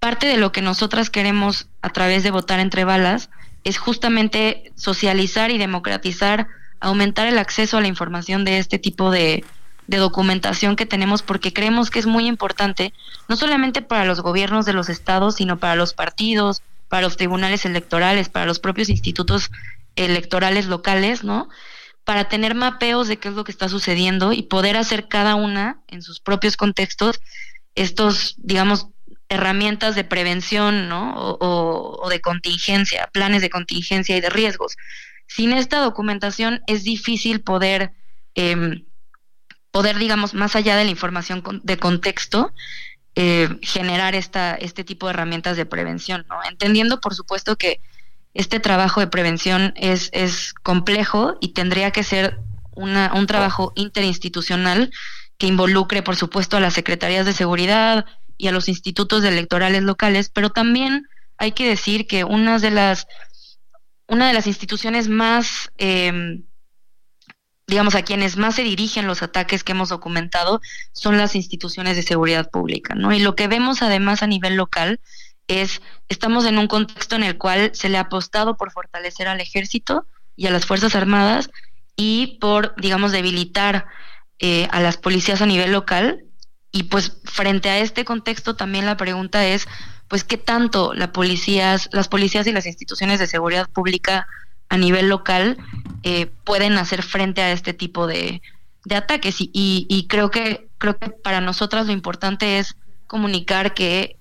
Parte 0.00 0.26
de 0.26 0.36
lo 0.36 0.50
que 0.50 0.62
nosotras 0.62 1.10
queremos 1.10 1.68
a 1.80 1.90
través 1.90 2.24
de 2.24 2.32
votar 2.32 2.58
entre 2.58 2.84
balas 2.84 3.30
es 3.62 3.78
justamente 3.78 4.72
socializar 4.74 5.50
y 5.50 5.58
democratizar, 5.58 6.48
aumentar 6.80 7.26
el 7.28 7.38
acceso 7.38 7.76
a 7.76 7.80
la 7.80 7.86
información 7.86 8.44
de 8.44 8.58
este 8.58 8.78
tipo 8.78 9.10
de, 9.10 9.44
documentación 9.88 10.74
que 10.74 10.84
tenemos 10.84 11.22
porque 11.22 11.52
creemos 11.52 11.90
que 11.90 12.00
es 12.00 12.06
muy 12.06 12.26
importante, 12.26 12.92
no 13.28 13.36
solamente 13.36 13.82
para 13.82 14.04
los 14.04 14.20
gobiernos 14.20 14.66
de 14.66 14.72
los 14.72 14.88
estados, 14.88 15.36
sino 15.36 15.58
para 15.58 15.76
los 15.76 15.94
partidos, 15.94 16.60
para 16.88 17.02
los 17.02 17.16
tribunales 17.16 17.64
electorales, 17.64 18.28
para 18.28 18.46
los 18.46 18.58
propios 18.58 18.88
institutos 18.88 19.52
electorales 19.94 20.66
locales, 20.66 21.22
¿no? 21.22 21.48
Para 22.06 22.28
tener 22.28 22.54
mapeos 22.54 23.08
de 23.08 23.18
qué 23.18 23.28
es 23.28 23.34
lo 23.34 23.44
que 23.44 23.52
está 23.52 23.68
sucediendo 23.68 24.32
y 24.32 24.42
poder 24.42 24.78
hacer 24.78 25.08
cada 25.08 25.34
una 25.34 25.82
en 25.88 26.00
sus 26.00 26.20
propios 26.20 26.56
contextos 26.56 27.20
estos, 27.74 28.36
digamos, 28.38 28.86
herramientas 29.28 29.94
de 29.94 30.04
prevención 30.04 30.88
¿no? 30.88 31.14
o, 31.16 32.08
de 32.08 32.20
contingencia, 32.20 33.10
planes 33.12 33.42
de 33.42 33.50
contingencia 33.50 34.16
y 34.16 34.20
de 34.20 34.30
riesgos. 34.30 34.76
Sin 35.26 35.52
esta 35.52 35.80
documentación 35.80 36.62
es 36.66 36.84
difícil 36.84 37.40
poder, 37.40 37.92
eh, 38.34 38.84
poder 39.70 39.98
digamos, 39.98 40.32
más 40.32 40.56
allá 40.56 40.76
de 40.76 40.84
la 40.84 40.90
información 40.90 41.42
de 41.64 41.76
contexto, 41.76 42.54
eh, 43.16 43.48
generar 43.62 44.14
esta, 44.14 44.54
este 44.54 44.84
tipo 44.84 45.06
de 45.06 45.14
herramientas 45.14 45.56
de 45.56 45.66
prevención, 45.66 46.24
¿no? 46.28 46.38
entendiendo 46.48 47.00
por 47.00 47.14
supuesto 47.14 47.56
que 47.56 47.80
este 48.36 48.60
trabajo 48.60 49.00
de 49.00 49.06
prevención 49.06 49.72
es, 49.76 50.10
es 50.12 50.54
complejo 50.62 51.36
y 51.40 51.48
tendría 51.48 51.90
que 51.90 52.02
ser 52.02 52.38
una, 52.72 53.12
un 53.14 53.26
trabajo 53.26 53.72
interinstitucional 53.74 54.90
que 55.38 55.46
involucre, 55.46 56.02
por 56.02 56.16
supuesto, 56.16 56.56
a 56.56 56.60
las 56.60 56.74
secretarías 56.74 57.26
de 57.26 57.32
seguridad, 57.32 58.06
y 58.38 58.48
a 58.48 58.52
los 58.52 58.68
institutos 58.68 59.24
electorales 59.24 59.82
locales, 59.82 60.30
pero 60.32 60.50
también 60.50 61.08
hay 61.38 61.52
que 61.52 61.68
decir 61.68 62.06
que 62.06 62.24
una 62.24 62.58
de 62.58 62.70
las, 62.70 63.06
una 64.08 64.28
de 64.28 64.34
las 64.34 64.46
instituciones 64.46 65.08
más, 65.08 65.70
eh, 65.78 66.42
digamos, 67.66 67.94
a 67.94 68.02
quienes 68.02 68.36
más 68.36 68.54
se 68.54 68.62
dirigen 68.62 69.06
los 69.06 69.22
ataques 69.22 69.64
que 69.64 69.72
hemos 69.72 69.88
documentado 69.88 70.60
son 70.92 71.18
las 71.18 71.34
instituciones 71.34 71.96
de 71.96 72.02
seguridad 72.02 72.50
pública, 72.50 72.94
¿no? 72.94 73.12
Y 73.12 73.18
lo 73.18 73.34
que 73.34 73.48
vemos 73.48 73.82
además 73.82 74.22
a 74.22 74.26
nivel 74.26 74.54
local 74.54 75.00
es, 75.48 75.82
estamos 76.08 76.44
en 76.44 76.58
un 76.58 76.66
contexto 76.66 77.16
en 77.16 77.22
el 77.22 77.38
cual 77.38 77.70
se 77.74 77.88
le 77.88 77.98
ha 77.98 78.02
apostado 78.02 78.56
por 78.56 78.72
fortalecer 78.72 79.28
al 79.28 79.40
ejército 79.40 80.06
y 80.36 80.46
a 80.46 80.50
las 80.50 80.66
Fuerzas 80.66 80.94
Armadas 80.94 81.50
y 81.96 82.38
por, 82.40 82.74
digamos, 82.76 83.12
debilitar 83.12 83.86
eh, 84.38 84.68
a 84.70 84.80
las 84.80 84.96
policías 84.96 85.40
a 85.42 85.46
nivel 85.46 85.72
local. 85.72 86.22
Y 86.72 86.84
pues 86.84 87.18
frente 87.24 87.70
a 87.70 87.78
este 87.78 88.04
contexto 88.04 88.54
también 88.54 88.84
la 88.84 88.96
pregunta 88.96 89.46
es, 89.46 89.66
pues 90.08 90.24
qué 90.24 90.36
tanto 90.36 90.92
la 90.94 91.10
las 91.92 92.08
policías 92.08 92.46
y 92.46 92.52
las 92.52 92.66
instituciones 92.66 93.18
de 93.18 93.26
seguridad 93.26 93.68
pública 93.70 94.26
a 94.68 94.76
nivel 94.76 95.08
local 95.08 95.56
eh, 96.02 96.26
pueden 96.44 96.74
hacer 96.74 97.02
frente 97.02 97.40
a 97.40 97.52
este 97.52 97.72
tipo 97.72 98.06
de, 98.06 98.42
ataques 98.90 99.40
y, 99.40 99.50
y, 99.52 100.06
creo 100.06 100.30
que 100.30 100.68
creo 100.78 100.96
que 100.96 101.10
para 101.10 101.40
nosotras 101.40 101.86
lo 101.86 101.92
importante 101.92 102.58
es 102.58 102.76
comunicar 103.08 103.74
que 103.74 104.15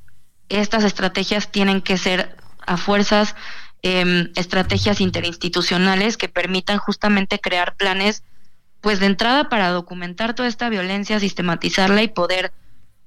estas 0.50 0.84
estrategias 0.84 1.52
tienen 1.52 1.82
que 1.82 1.98
ser 1.98 2.36
a 2.66 2.78
fuerzas 2.78 3.36
em, 3.82 4.32
estrategias 4.36 5.02
interinstitucionales 5.02 6.18
que 6.18 6.30
permitan 6.30 6.78
justamente 6.78 7.40
crear 7.40 7.76
planes 7.76 8.24
pues 8.82 9.00
de 9.00 9.08
entrada 9.08 9.50
para 9.50 9.70
documentar 9.70 10.36
toda 10.36 10.48
esta 10.48 10.70
violencia, 10.70 11.20
sistematizarla 11.20 12.04
y 12.04 12.08
poder 12.08 12.54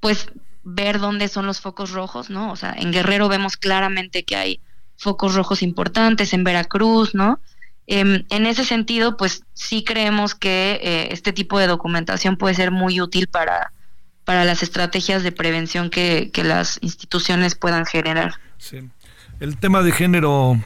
pues 0.00 0.28
ver 0.64 0.98
dónde 0.98 1.28
son 1.28 1.46
los 1.46 1.60
focos 1.60 1.92
rojos, 1.92 2.30
¿no? 2.30 2.52
O 2.52 2.56
sea, 2.56 2.74
en 2.76 2.92
Guerrero 2.92 3.28
vemos 3.28 3.56
claramente 3.56 4.24
que 4.24 4.36
hay 4.36 4.60
focos 4.96 5.34
rojos 5.34 5.62
importantes, 5.62 6.32
en 6.32 6.44
Veracruz, 6.44 7.14
¿no? 7.14 7.40
Em, 7.86 8.24
en 8.28 8.46
ese 8.46 8.64
sentido, 8.64 9.16
pues 9.16 9.44
sí 9.54 9.82
creemos 9.82 10.34
que 10.34 10.78
eh, 10.82 11.08
este 11.10 11.32
tipo 11.32 11.58
de 11.58 11.68
documentación 11.68 12.36
puede 12.36 12.54
ser 12.54 12.70
muy 12.70 13.00
útil 13.00 13.28
para, 13.28 13.72
para 14.28 14.44
las 14.44 14.62
estrategias 14.62 15.22
de 15.22 15.32
prevención 15.32 15.88
que, 15.88 16.30
que 16.30 16.44
las 16.44 16.78
instituciones 16.82 17.54
puedan 17.54 17.86
generar. 17.86 18.34
Sí. 18.58 18.86
El 19.40 19.56
tema 19.56 19.82
de 19.82 19.90
género, 19.90 20.60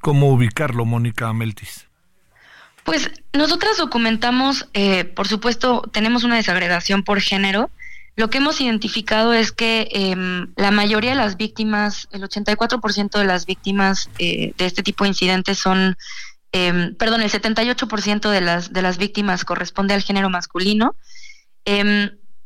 ¿cómo 0.00 0.30
ubicarlo, 0.30 0.84
Mónica 0.84 1.32
Meltis? 1.32 1.86
Pues 2.82 3.12
nosotras 3.32 3.76
documentamos, 3.76 4.68
eh, 4.74 5.04
por 5.04 5.28
supuesto, 5.28 5.82
tenemos 5.92 6.24
una 6.24 6.34
desagregación 6.34 7.04
por 7.04 7.20
género. 7.20 7.70
Lo 8.16 8.30
que 8.30 8.38
hemos 8.38 8.60
identificado 8.60 9.32
es 9.32 9.52
que 9.52 9.86
em, 9.92 10.52
la 10.56 10.72
mayoría 10.72 11.10
de 11.10 11.16
las 11.16 11.36
víctimas, 11.36 12.08
el 12.10 12.24
84% 12.24 13.16
de 13.16 13.24
las 13.24 13.46
víctimas 13.46 14.10
eh, 14.18 14.54
de 14.58 14.66
este 14.66 14.82
tipo 14.82 15.04
de 15.04 15.10
incidentes 15.10 15.56
son, 15.56 15.96
em, 16.50 16.96
perdón, 16.96 17.22
el 17.22 17.30
78% 17.30 18.28
de 18.28 18.40
las, 18.40 18.72
de 18.72 18.82
las 18.82 18.98
víctimas 18.98 19.44
corresponde 19.44 19.94
al 19.94 20.02
género 20.02 20.30
masculino. 20.30 20.96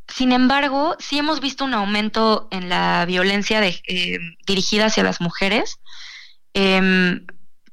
Em, 0.09 0.15
sin 0.15 0.31
embargo, 0.31 0.95
sí 0.99 1.17
hemos 1.17 1.39
visto 1.39 1.65
un 1.65 1.73
aumento 1.73 2.47
en 2.51 2.69
la 2.69 3.05
violencia 3.05 3.61
dirigida 4.47 4.85
hacia 4.85 5.03
las 5.03 5.21
mujeres, 5.21 5.79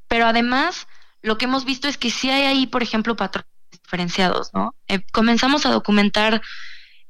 pero 0.08 0.26
además 0.26 0.86
lo 1.22 1.38
que 1.38 1.46
hemos 1.46 1.64
visto 1.64 1.88
es 1.88 1.98
que 1.98 2.10
sí 2.10 2.30
hay 2.30 2.42
ahí, 2.42 2.66
por 2.66 2.82
ejemplo, 2.82 3.16
patrones 3.16 3.48
diferenciados, 3.82 4.50
¿no? 4.54 4.74
Eh, 4.88 5.00
comenzamos 5.12 5.66
a 5.66 5.70
documentar 5.70 6.42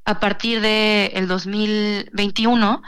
a 0.04 0.20
partir 0.20 0.60
del 0.60 1.10
el 1.14 1.28
2021 1.28 2.82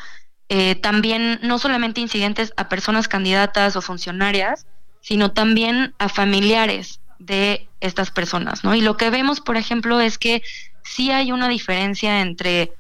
eh, 0.51 0.77
también 0.77 1.39
no 1.43 1.59
solamente 1.59 2.01
incidentes 2.01 2.55
a 2.57 2.71
personas 2.71 3.09
candidatas 3.09 3.77
o 3.77 3.83
funcionarias, 3.83 4.67
sino 5.03 5.33
también 5.33 5.95
a 5.99 6.09
familiares 6.09 7.01
de 7.19 7.69
estas 7.81 8.11
personas, 8.11 8.65
¿no? 8.65 8.75
Y 8.75 8.81
lo 8.81 8.97
que 8.97 9.11
vemos, 9.11 9.41
por 9.41 9.57
ejemplo, 9.57 10.01
es 10.01 10.17
que 10.17 10.43
sí 10.89 11.11
hay 11.11 11.33
una 11.33 11.49
diferencia 11.49 12.21
entre, 12.21 12.73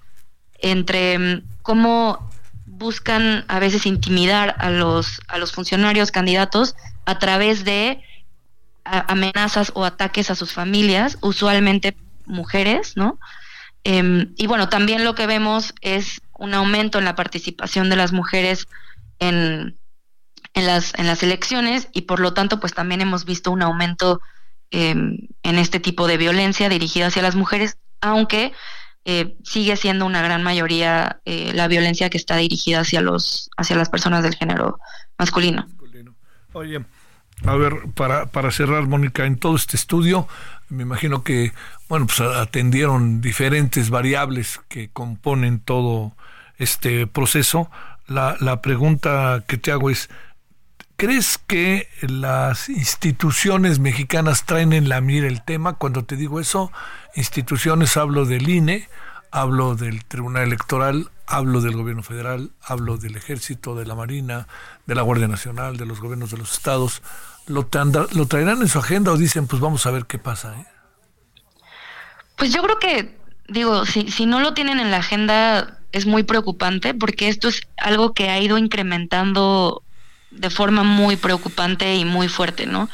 entre 0.58 1.18
mm, 1.18 1.42
cómo 1.62 2.30
buscan 2.66 3.44
a 3.48 3.58
veces 3.58 3.86
intimidar 3.86 4.54
a 4.58 4.70
los, 4.70 5.20
a 5.28 5.38
los 5.38 5.52
funcionarios 5.52 6.12
candidatos 6.12 6.76
a 7.06 7.18
través 7.18 7.64
de 7.64 8.02
amenazas 8.84 9.72
o 9.74 9.84
ataques 9.84 10.30
a 10.30 10.34
sus 10.34 10.52
familias, 10.52 11.18
usualmente 11.20 11.96
mujeres, 12.24 12.96
¿no? 12.96 13.18
Em, 13.84 14.32
y 14.36 14.46
bueno, 14.46 14.68
también 14.68 15.04
lo 15.04 15.14
que 15.14 15.26
vemos 15.26 15.74
es 15.80 16.20
un 16.38 16.54
aumento 16.54 16.98
en 16.98 17.04
la 17.04 17.14
participación 17.14 17.90
de 17.90 17.96
las 17.96 18.12
mujeres 18.12 18.66
en, 19.18 19.76
en, 20.54 20.66
las, 20.66 20.94
en 20.98 21.06
las 21.06 21.22
elecciones 21.22 21.88
y 21.92 22.02
por 22.02 22.20
lo 22.20 22.32
tanto 22.34 22.60
pues 22.60 22.74
también 22.74 23.00
hemos 23.00 23.24
visto 23.24 23.50
un 23.50 23.62
aumento 23.62 24.20
em, 24.70 25.28
en 25.42 25.58
este 25.58 25.80
tipo 25.80 26.06
de 26.06 26.16
violencia 26.16 26.68
dirigida 26.68 27.06
hacia 27.06 27.22
las 27.22 27.34
mujeres, 27.34 27.76
aunque 28.00 28.52
eh, 29.04 29.36
sigue 29.42 29.76
siendo 29.76 30.06
una 30.06 30.22
gran 30.22 30.42
mayoría 30.42 31.20
eh, 31.24 31.52
la 31.54 31.68
violencia 31.68 32.10
que 32.10 32.18
está 32.18 32.36
dirigida 32.36 32.80
hacia 32.80 33.00
los 33.00 33.50
hacia 33.56 33.76
las 33.76 33.88
personas 33.88 34.22
del 34.22 34.34
género 34.34 34.78
masculino. 35.16 35.66
Oye, 36.52 36.84
a 37.44 37.54
ver, 37.54 37.74
para, 37.94 38.26
para 38.26 38.50
cerrar, 38.50 38.86
Mónica, 38.86 39.24
en 39.24 39.38
todo 39.38 39.56
este 39.56 39.76
estudio, 39.76 40.26
me 40.68 40.82
imagino 40.82 41.22
que, 41.22 41.52
bueno, 41.88 42.06
pues 42.06 42.20
atendieron 42.20 43.20
diferentes 43.20 43.90
variables 43.90 44.60
que 44.68 44.90
componen 44.90 45.60
todo 45.60 46.16
este 46.56 47.06
proceso. 47.06 47.70
La, 48.06 48.36
la 48.40 48.60
pregunta 48.60 49.44
que 49.46 49.56
te 49.56 49.70
hago 49.70 49.90
es, 49.90 50.10
¿crees 50.98 51.38
que 51.38 51.88
las 52.00 52.68
instituciones 52.68 53.78
mexicanas 53.78 54.44
traen 54.44 54.72
en 54.72 54.88
la 54.88 55.00
mira 55.00 55.28
el 55.28 55.42
tema? 55.42 55.74
Cuando 55.74 56.04
te 56.04 56.16
digo 56.16 56.40
eso, 56.40 56.72
instituciones 57.14 57.96
hablo 57.96 58.24
del 58.24 58.48
INE, 58.48 58.88
hablo 59.30 59.76
del 59.76 60.04
Tribunal 60.04 60.42
Electoral, 60.42 61.10
hablo 61.24 61.60
del 61.60 61.76
gobierno 61.76 62.02
federal, 62.02 62.50
hablo 62.62 62.96
del 62.96 63.14
ejército, 63.14 63.76
de 63.76 63.86
la 63.86 63.94
Marina, 63.94 64.48
de 64.86 64.96
la 64.96 65.02
Guardia 65.02 65.28
Nacional, 65.28 65.76
de 65.76 65.86
los 65.86 66.00
gobiernos 66.00 66.32
de 66.32 66.38
los 66.38 66.52
estados. 66.52 67.00
¿Lo, 67.46 67.66
traerán 67.66 68.60
en 68.60 68.68
su 68.68 68.80
agenda 68.80 69.12
o 69.12 69.16
dicen, 69.16 69.46
pues 69.46 69.62
vamos 69.62 69.86
a 69.86 69.92
ver 69.92 70.04
qué 70.06 70.18
pasa? 70.18 70.58
¿eh? 70.58 70.66
Pues 72.34 72.52
yo 72.52 72.60
creo 72.60 72.78
que, 72.80 73.16
digo, 73.46 73.86
si, 73.86 74.10
si 74.10 74.26
no 74.26 74.40
lo 74.40 74.52
tienen 74.52 74.80
en 74.80 74.90
la 74.90 74.96
agenda 74.96 75.78
es 75.92 76.06
muy 76.06 76.24
preocupante 76.24 76.92
porque 76.92 77.28
esto 77.28 77.48
es 77.48 77.62
algo 77.76 78.14
que 78.14 78.30
ha 78.30 78.40
ido 78.40 78.58
incrementando 78.58 79.84
de 80.30 80.50
forma 80.50 80.82
muy 80.82 81.16
preocupante 81.16 81.96
y 81.96 82.04
muy 82.04 82.28
fuerte, 82.28 82.66
¿no? 82.66 82.88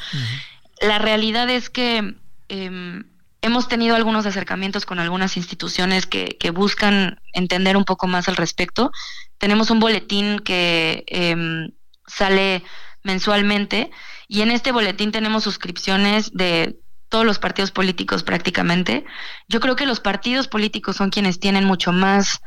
La 0.81 0.99
realidad 0.99 1.49
es 1.51 1.71
que 1.71 2.15
em, 2.49 3.05
hemos 3.43 3.69
tenido 3.69 3.97
algunos 3.97 4.27
acercamientos 4.27 4.87
con 4.87 4.99
algunas 4.99 5.37
instituciones 5.37 6.07
que, 6.07 6.37
que, 6.39 6.51
buscan 6.51 7.21
entender 7.33 7.77
un 7.77 7.85
poco 7.85 8.07
más 8.07 8.29
al 8.29 8.37
respecto. 8.37 8.91
Tenemos 9.39 9.71
un 9.71 9.81
boletín 9.81 10.39
que 10.39 11.05
em, 11.07 11.71
sale 12.07 12.63
mensualmente 13.03 13.91
y 14.29 14.43
en 14.43 14.51
este 14.51 14.73
boletín 14.73 15.13
tenemos 15.13 15.45
suscripciones 15.45 16.33
de 16.33 16.79
todos 17.09 17.25
los 17.25 17.39
partidos 17.39 17.71
políticos 17.71 18.23
prácticamente. 18.23 19.05
Yo 19.47 19.61
creo 19.61 19.77
que 19.77 19.87
los 19.87 20.01
partidos 20.01 20.49
políticos 20.49 20.97
son 20.97 21.11
quienes 21.11 21.39
tienen 21.39 21.65
mucho 21.65 21.93
más 21.93 22.41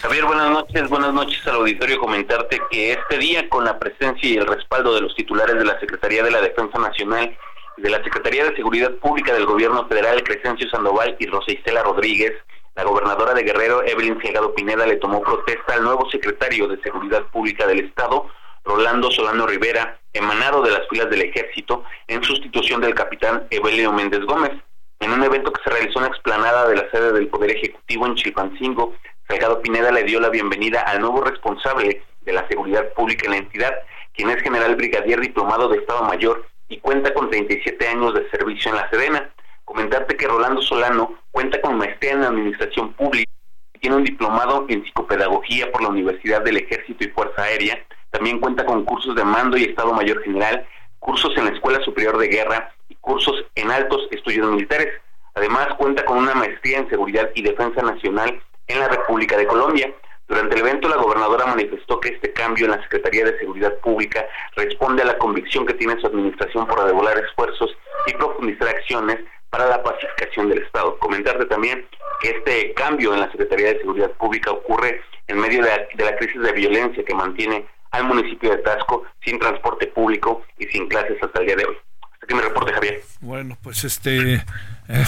Javier, 0.00 0.26
buenas 0.26 0.50
noches, 0.50 0.88
buenas 0.88 1.12
noches 1.12 1.44
al 1.48 1.56
auditorio. 1.56 1.98
Comentarte 1.98 2.60
que 2.70 2.92
este 2.92 3.18
día, 3.18 3.48
con 3.48 3.64
la 3.64 3.80
presencia 3.80 4.30
y 4.30 4.36
el 4.36 4.46
respaldo 4.46 4.94
de 4.94 5.00
los 5.00 5.12
titulares 5.16 5.56
de 5.58 5.64
la 5.64 5.78
Secretaría 5.80 6.22
de 6.22 6.30
la 6.30 6.40
Defensa 6.40 6.78
Nacional, 6.78 7.36
de 7.76 7.90
la 7.90 8.00
Secretaría 8.04 8.44
de 8.44 8.54
Seguridad 8.54 8.92
Pública 8.94 9.34
del 9.34 9.44
Gobierno 9.44 9.88
Federal, 9.88 10.22
Crescencio 10.22 10.70
Sandoval 10.70 11.16
y 11.18 11.26
Rosa 11.26 11.50
Isela 11.50 11.82
Rodríguez, 11.82 12.32
la 12.76 12.84
gobernadora 12.84 13.34
de 13.34 13.42
Guerrero, 13.42 13.82
Evelyn 13.84 14.22
Salgado 14.22 14.54
Pineda, 14.54 14.86
le 14.86 14.96
tomó 14.96 15.20
protesta 15.20 15.74
al 15.74 15.82
nuevo 15.82 16.08
secretario 16.10 16.68
de 16.68 16.80
Seguridad 16.80 17.24
Pública 17.32 17.66
del 17.66 17.80
Estado, 17.80 18.28
Rolando 18.64 19.10
Solano 19.10 19.48
Rivera, 19.48 19.98
emanado 20.12 20.62
de 20.62 20.70
las 20.70 20.86
filas 20.88 21.10
del 21.10 21.22
ejército, 21.22 21.82
en 22.06 22.22
sustitución 22.22 22.80
del 22.80 22.94
capitán 22.94 23.48
Evelio 23.50 23.92
Méndez 23.92 24.20
Gómez. 24.20 24.52
En 25.00 25.10
un 25.10 25.24
evento 25.24 25.52
que 25.52 25.62
se 25.64 25.70
realizó 25.70 25.98
en 25.98 26.04
la 26.04 26.10
explanada 26.10 26.68
de 26.68 26.76
la 26.76 26.90
sede 26.90 27.12
del 27.12 27.26
Poder 27.26 27.50
Ejecutivo 27.50 28.06
en 28.06 28.14
Chilpancingo, 28.14 28.94
Salgado 29.28 29.60
Pineda 29.60 29.92
le 29.92 30.04
dio 30.04 30.20
la 30.20 30.30
bienvenida 30.30 30.80
al 30.80 31.02
nuevo 31.02 31.20
responsable 31.20 32.02
de 32.22 32.32
la 32.32 32.48
seguridad 32.48 32.90
pública 32.94 33.26
en 33.26 33.32
la 33.32 33.36
entidad, 33.36 33.74
quien 34.14 34.30
es 34.30 34.42
general 34.42 34.74
brigadier 34.74 35.20
diplomado 35.20 35.68
de 35.68 35.76
Estado 35.76 36.02
Mayor 36.04 36.48
y 36.66 36.78
cuenta 36.78 37.12
con 37.12 37.28
37 37.28 37.88
años 37.88 38.14
de 38.14 38.26
servicio 38.30 38.70
en 38.70 38.78
la 38.78 38.88
Sedena. 38.88 39.30
Comentarte 39.66 40.16
que 40.16 40.26
Rolando 40.26 40.62
Solano 40.62 41.18
cuenta 41.30 41.60
con 41.60 41.76
maestría 41.76 42.12
en 42.12 42.24
Administración 42.24 42.94
Pública, 42.94 43.30
tiene 43.78 43.96
un 43.96 44.04
diplomado 44.04 44.64
en 44.70 44.82
Psicopedagogía 44.82 45.70
por 45.72 45.82
la 45.82 45.90
Universidad 45.90 46.40
del 46.40 46.56
Ejército 46.56 47.04
y 47.04 47.08
Fuerza 47.08 47.42
Aérea, 47.42 47.84
también 48.10 48.40
cuenta 48.40 48.64
con 48.64 48.86
cursos 48.86 49.14
de 49.14 49.24
mando 49.24 49.58
y 49.58 49.64
Estado 49.64 49.92
Mayor 49.92 50.22
General, 50.22 50.66
cursos 51.00 51.36
en 51.36 51.44
la 51.44 51.50
Escuela 51.50 51.84
Superior 51.84 52.16
de 52.16 52.28
Guerra 52.28 52.72
y 52.88 52.94
cursos 52.94 53.44
en 53.54 53.70
altos 53.70 54.08
estudios 54.10 54.50
militares. 54.50 54.88
Además 55.34 55.68
cuenta 55.76 56.02
con 56.06 56.16
una 56.16 56.34
maestría 56.34 56.78
en 56.78 56.88
Seguridad 56.88 57.30
y 57.34 57.42
Defensa 57.42 57.82
Nacional 57.82 58.40
en 58.68 58.78
la 58.78 58.88
República 58.88 59.36
de 59.36 59.46
Colombia. 59.46 59.92
Durante 60.28 60.56
el 60.56 60.60
evento, 60.60 60.88
la 60.88 60.96
gobernadora 60.96 61.46
manifestó 61.46 61.98
que 62.00 62.10
este 62.10 62.32
cambio 62.34 62.66
en 62.66 62.72
la 62.72 62.82
Secretaría 62.82 63.24
de 63.24 63.38
Seguridad 63.38 63.74
Pública 63.78 64.26
responde 64.56 65.02
a 65.02 65.06
la 65.06 65.16
convicción 65.16 65.66
que 65.66 65.74
tiene 65.74 65.98
su 66.00 66.06
administración 66.06 66.66
por 66.66 66.78
redoblar 66.78 67.18
esfuerzos 67.18 67.70
y 68.06 68.12
profundizar 68.12 68.68
acciones 68.68 69.24
para 69.48 69.66
la 69.66 69.82
pacificación 69.82 70.50
del 70.50 70.62
Estado. 70.62 70.98
Comentarte 70.98 71.46
también 71.46 71.86
que 72.20 72.30
este 72.30 72.74
cambio 72.74 73.14
en 73.14 73.20
la 73.20 73.30
Secretaría 73.30 73.68
de 73.68 73.78
Seguridad 73.78 74.10
Pública 74.12 74.50
ocurre 74.50 75.00
en 75.28 75.38
medio 75.38 75.62
de 75.62 76.04
la, 76.04 76.16
crisis 76.16 76.40
de 76.42 76.52
violencia 76.52 77.04
que 77.04 77.14
mantiene 77.14 77.66
al 77.90 78.04
municipio 78.04 78.50
de 78.50 78.58
Tasco 78.58 79.04
sin 79.24 79.38
transporte 79.38 79.86
público 79.86 80.42
y 80.58 80.66
sin 80.66 80.88
clases 80.88 81.16
hasta 81.22 81.40
el 81.40 81.46
día 81.46 81.56
de 81.56 81.64
hoy. 81.64 81.76
Hasta 82.12 82.26
que 82.26 82.34
me 82.34 82.42
reporte, 82.42 82.72
Javier. 82.74 83.00
Bueno, 83.20 83.56
pues 83.62 83.84
este, 83.84 84.34
eh, 84.34 85.04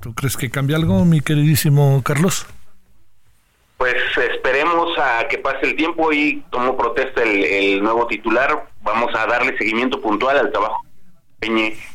¿tú 0.00 0.14
crees 0.14 0.36
que 0.36 0.50
cambia 0.50 0.76
algo, 0.76 1.04
mi 1.04 1.20
queridísimo 1.20 2.02
Carlos? 2.04 2.46
Pues 3.76 3.94
esperemos 4.16 4.98
a 4.98 5.26
que 5.28 5.38
pase 5.38 5.66
el 5.66 5.76
tiempo 5.76 6.12
y 6.12 6.42
tomo 6.50 6.76
protesta 6.76 7.22
el 7.22 7.82
nuevo 7.82 8.06
titular. 8.06 8.68
Vamos 8.82 9.14
a 9.14 9.26
darle 9.26 9.56
seguimiento 9.58 10.00
puntual 10.00 10.38
al 10.38 10.52
trabajo 10.52 10.80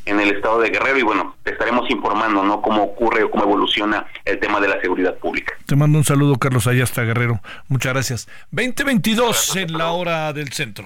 en 0.05 0.19
el 0.19 0.29
estado 0.35 0.59
de 0.59 0.69
Guerrero 0.69 0.99
y 0.99 1.01
bueno, 1.01 1.35
te 1.43 1.51
estaremos 1.51 1.89
informando, 1.89 2.43
¿no? 2.43 2.61
Cómo 2.61 2.83
ocurre 2.83 3.23
o 3.23 3.31
cómo 3.31 3.45
evoluciona 3.45 4.05
el 4.23 4.39
tema 4.39 4.59
de 4.59 4.67
la 4.67 4.79
seguridad 4.79 5.15
pública. 5.15 5.53
Te 5.65 5.75
mando 5.75 5.97
un 5.97 6.03
saludo, 6.03 6.35
Carlos, 6.37 6.67
allá 6.67 6.83
hasta 6.83 7.03
Guerrero. 7.03 7.41
Muchas 7.67 7.93
gracias. 7.93 8.27
2022 8.51 9.55
en 9.55 9.73
la 9.77 9.91
hora 9.91 10.33
del 10.33 10.53
centro. 10.53 10.85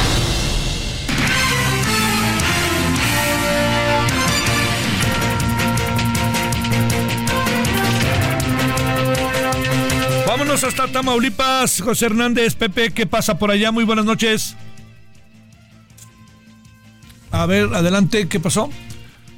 Vámonos 10.51 10.67
hasta 10.67 10.91
Tamaulipas, 10.91 11.79
José 11.79 12.07
Hernández, 12.07 12.55
Pepe, 12.55 12.91
¿qué 12.91 13.05
pasa 13.05 13.39
por 13.39 13.51
allá? 13.51 13.71
Muy 13.71 13.85
buenas 13.85 14.03
noches. 14.03 14.57
A 17.31 17.45
ver, 17.45 17.73
adelante, 17.73 18.27
¿qué 18.27 18.37
pasó? 18.37 18.69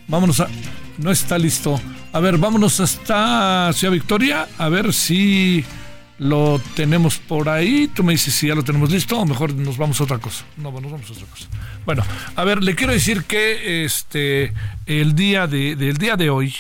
Vámonos 0.08 0.40
a... 0.40 0.48
No 0.98 1.12
está 1.12 1.38
listo. 1.38 1.80
A 2.14 2.20
ver, 2.20 2.40
vámonos 2.40 2.80
hasta 2.80 3.72
Ciudad 3.74 3.94
Victoria, 3.94 4.48
a 4.58 4.70
ver 4.70 4.92
si 4.92 5.64
lo 6.18 6.60
tenemos 6.76 7.20
por 7.20 7.48
ahí. 7.48 7.92
Tú 7.94 8.04
me 8.04 8.14
dices 8.14 8.34
si 8.34 8.48
ya 8.48 8.56
lo 8.56 8.64
tenemos 8.64 8.90
listo 8.90 9.20
o 9.20 9.24
mejor 9.24 9.54
nos 9.54 9.78
vamos 9.78 10.02
a 10.02 10.06
otra 10.06 10.18
cosa. 10.18 10.44
No, 10.58 10.72
nos 10.72 10.92
vamos 10.92 11.08
a 11.12 11.14
otra 11.14 11.28
cosa. 11.28 11.46
Bueno, 11.86 12.04
a 12.36 12.44
ver, 12.44 12.64
le 12.64 12.74
quiero 12.74 12.92
decir 12.92 13.26
que 13.26 13.86
este 13.86 14.52
el 14.88 15.14
día 15.14 15.46
de, 15.46 15.76
del 15.76 15.98
día 15.98 16.16
de 16.16 16.32
hoy 16.32 16.56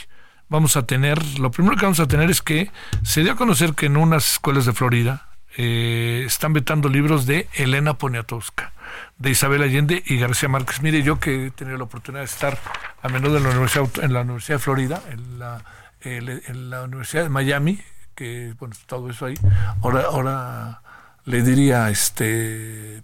vamos 0.54 0.78
a 0.78 0.86
tener, 0.86 1.40
lo 1.40 1.50
primero 1.50 1.76
que 1.76 1.82
vamos 1.82 2.00
a 2.00 2.08
tener 2.08 2.30
es 2.30 2.44
que 2.44 2.70
se 3.02 3.22
dio 3.22 3.32
a 3.32 3.36
conocer 3.36 3.74
que 3.74 3.88
en 3.88 3.98
unas 3.98 4.34
escuelas 4.34 4.68
de 4.68 4.74
Florida 4.74 5.26
eh, 5.58 6.26
están 6.28 6.54
vetando 6.54 6.90
libros 6.90 7.26
de 7.26 7.50
Elena 7.56 7.98
Poniatowska, 7.98 8.72
de 9.18 9.32
Isabel 9.32 9.64
Allende 9.64 10.04
y 10.06 10.20
García 10.20 10.50
Márquez. 10.50 10.84
Mire, 10.84 11.02
yo 11.02 11.20
que 11.20 11.48
he 11.48 11.52
tenido 11.52 11.80
la 11.80 11.86
oportunidad 11.86 12.22
de 12.22 12.28
estar 12.28 12.60
a 13.02 13.10
menudo 13.10 13.38
en 13.38 13.44
la 13.44 13.50
Universidad, 13.50 13.90
en 14.04 14.14
la 14.14 14.22
Universidad 14.22 14.58
de 14.58 14.64
Florida, 14.64 15.02
en 15.10 15.40
la, 15.40 16.84
Universidad 16.84 17.24
de 17.24 17.30
Miami, 17.30 17.82
que 18.14 18.54
bueno, 18.60 18.76
todo 18.86 19.10
eso 19.10 19.26
ahí, 19.26 19.36
ahora, 19.82 20.02
ahora 20.02 20.82
le 21.26 21.42
diría, 21.42 21.90
este, 21.90 23.02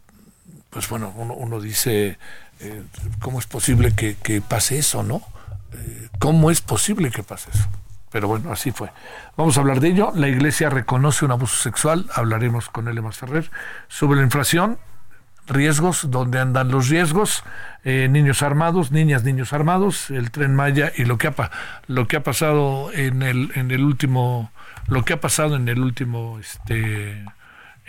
pues 0.70 0.88
bueno, 0.88 1.12
uno, 1.16 1.60
dice, 1.60 2.20
eh, 2.60 2.84
¿cómo 3.20 3.40
es 3.40 3.48
posible 3.48 3.96
que 3.96 4.40
pase 4.48 4.78
eso, 4.78 5.02
no? 5.02 5.24
¿Cómo 6.20 6.52
es 6.52 6.62
posible 6.62 7.12
que 7.12 7.24
pase 7.24 7.50
eso? 7.54 7.68
Pero 8.12 8.28
bueno, 8.28 8.52
así 8.52 8.72
fue. 8.72 8.92
Vamos 9.38 9.58
a 9.58 9.62
hablar 9.62 9.80
de 9.80 9.90
ello. 9.90 10.12
La 10.16 10.28
Iglesia 10.28 10.70
reconoce 10.70 11.26
un 11.26 11.32
abuso 11.32 11.58
sexual. 11.58 12.08
Hablaremos 12.14 12.70
con 12.70 12.88
Elena 12.88 13.12
Ferrer 13.12 13.52
sobre 13.88 14.18
la 14.18 14.26
inflación, 14.26 14.80
riesgos, 15.48 16.10
dónde 16.10 16.40
andan 16.40 16.72
los 16.72 16.90
riesgos, 16.90 17.44
eh, 17.84 18.08
niños 18.10 18.42
armados, 18.42 18.92
niñas, 18.92 19.24
niños 19.24 19.54
armados, 19.54 20.10
el 20.10 20.32
tren 20.32 20.56
Maya 20.56 20.92
y 20.96 21.06
lo 21.06 21.18
que 21.18 21.28
ha, 21.28 21.52
lo 21.88 22.08
que 22.08 22.18
ha 22.18 22.24
pasado 22.24 22.92
en 22.94 23.22
el, 23.22 23.52
en 23.56 23.72
el 23.72 23.84
último, 23.84 24.52
lo 24.88 25.06
que 25.06 25.14
ha 25.14 25.22
pasado 25.22 25.56
en 25.56 25.68
el 25.70 25.80
último, 25.80 26.40
este, 26.40 27.24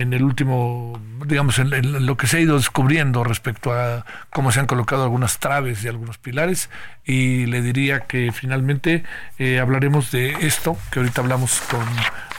en 0.00 0.14
el 0.14 0.22
último, 0.22 0.98
digamos, 1.26 1.58
en, 1.58 2.06
lo 2.06 2.16
que 2.16 2.26
se 2.26 2.38
ha 2.38 2.40
ido 2.40 2.56
descubriendo 2.56 3.22
respecto 3.22 3.74
a 3.74 4.06
cómo 4.30 4.50
se 4.50 4.58
han 4.58 4.66
colocado 4.66 5.02
algunas 5.02 5.38
traves 5.38 5.84
y 5.84 5.88
algunos 5.88 6.16
pilares. 6.16 6.70
Y 7.04 7.44
le 7.44 7.60
diría 7.60 8.00
que 8.00 8.32
finalmente 8.32 9.04
eh, 9.38 9.58
hablaremos 9.58 10.10
de 10.10 10.30
esto, 10.40 10.78
que 10.90 11.00
ahorita 11.00 11.20
hablamos 11.20 11.60
con, 11.70 11.86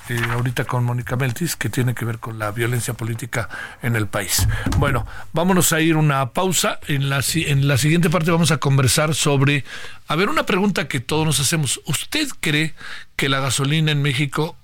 eh, 0.09 0.19
ahorita 0.33 0.65
con 0.65 0.83
Mónica 0.83 1.17
Meltis, 1.17 1.55
que 1.55 1.69
tiene 1.69 1.93
que 1.93 2.03
ver 2.03 2.17
con 2.17 2.39
la 2.39 2.49
violencia 2.49 2.95
política 2.95 3.47
en 3.83 3.95
el 3.95 4.07
país. 4.07 4.47
Bueno, 4.79 5.05
vámonos 5.31 5.71
a 5.71 5.81
ir 5.81 5.97
una 5.97 6.31
pausa. 6.31 6.79
En 6.87 7.09
la, 7.09 7.21
en 7.35 7.67
la 7.67 7.77
siguiente 7.77 8.09
parte 8.09 8.31
vamos 8.31 8.49
a 8.49 8.57
conversar 8.57 9.13
sobre, 9.13 9.65
a 10.07 10.15
ver, 10.15 10.29
una 10.29 10.47
pregunta 10.47 10.87
que 10.87 10.99
todos 10.99 11.27
nos 11.27 11.39
hacemos. 11.39 11.79
¿Usted 11.85 12.27
cree 12.39 12.73
que 13.15 13.29
la 13.29 13.39
gasolina 13.39 13.91
en 13.91 14.01
México 14.01 14.55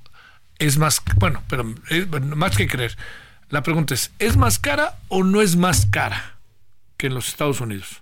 es 0.60 0.78
más, 0.78 1.02
bueno, 1.16 1.44
pero 1.48 1.64
más 2.36 2.56
que 2.56 2.68
creer. 2.68 2.98
La 3.50 3.64
pregunta 3.64 3.94
es, 3.94 4.12
¿es 4.20 4.36
más 4.38 4.60
cara 4.60 4.98
o 5.08 5.24
no 5.24 5.42
es 5.42 5.56
más 5.56 5.86
cara 5.86 6.36
que 6.98 7.08
en 7.08 7.14
los 7.14 7.28
Estados 7.30 7.62
Unidos? 7.62 8.02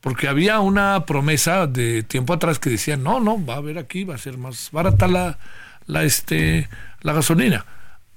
Porque 0.00 0.26
había 0.28 0.58
una 0.58 1.06
promesa 1.06 1.66
de 1.68 2.02
tiempo 2.02 2.32
atrás 2.32 2.58
que 2.58 2.70
decía, 2.70 2.96
no, 2.96 3.20
no, 3.20 3.44
va 3.44 3.54
a 3.54 3.58
haber 3.58 3.78
aquí, 3.78 4.02
va 4.02 4.16
a 4.16 4.18
ser 4.18 4.36
más 4.36 4.70
barata 4.72 5.06
la, 5.06 5.38
la, 5.86 6.02
este, 6.02 6.68
la 7.02 7.12
gasolina. 7.12 7.64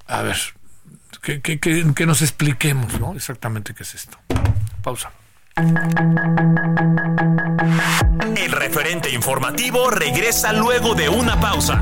A 0.08 0.24
ver, 0.24 0.38
que, 1.22 1.42
que, 1.42 1.60
que 1.60 2.06
nos 2.06 2.22
expliquemos, 2.24 3.00
¿no? 3.00 3.14
Exactamente 3.14 3.76
qué 3.76 3.84
es 3.84 3.94
esto. 3.94 4.18
Pausa. 4.82 5.12
El 8.36 8.52
referente 8.52 9.10
informativo 9.12 9.90
regresa 9.90 10.52
luego 10.54 10.96
de 10.96 11.08
una 11.08 11.40
pausa. 11.40 11.82